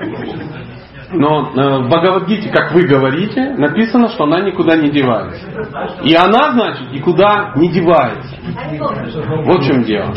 Но 1.13 1.51
э, 1.53 1.77
в 1.79 1.89
Бхагавадгите, 1.89 2.49
как 2.49 2.71
вы 2.71 2.83
говорите, 2.83 3.53
написано, 3.57 4.09
что 4.09 4.23
она 4.23 4.41
никуда 4.41 4.77
не 4.77 4.89
девается. 4.89 5.45
И 6.03 6.15
она, 6.15 6.51
значит, 6.51 6.91
никуда 6.91 7.51
не 7.55 7.69
девается. 7.69 8.35
Вот 9.45 9.61
в 9.61 9.67
чем 9.67 9.83
дело. 9.83 10.13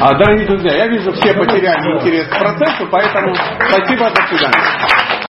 А, 0.00 0.14
дорогие 0.18 0.46
друзья, 0.46 0.76
я 0.76 0.88
вижу, 0.88 1.12
все 1.12 1.32
потеряли 1.34 1.98
интерес 1.98 2.26
к 2.28 2.38
процессу, 2.38 2.86
поэтому 2.90 3.34
спасибо, 3.34 4.10
до 4.10 4.22
свидания. 4.28 5.05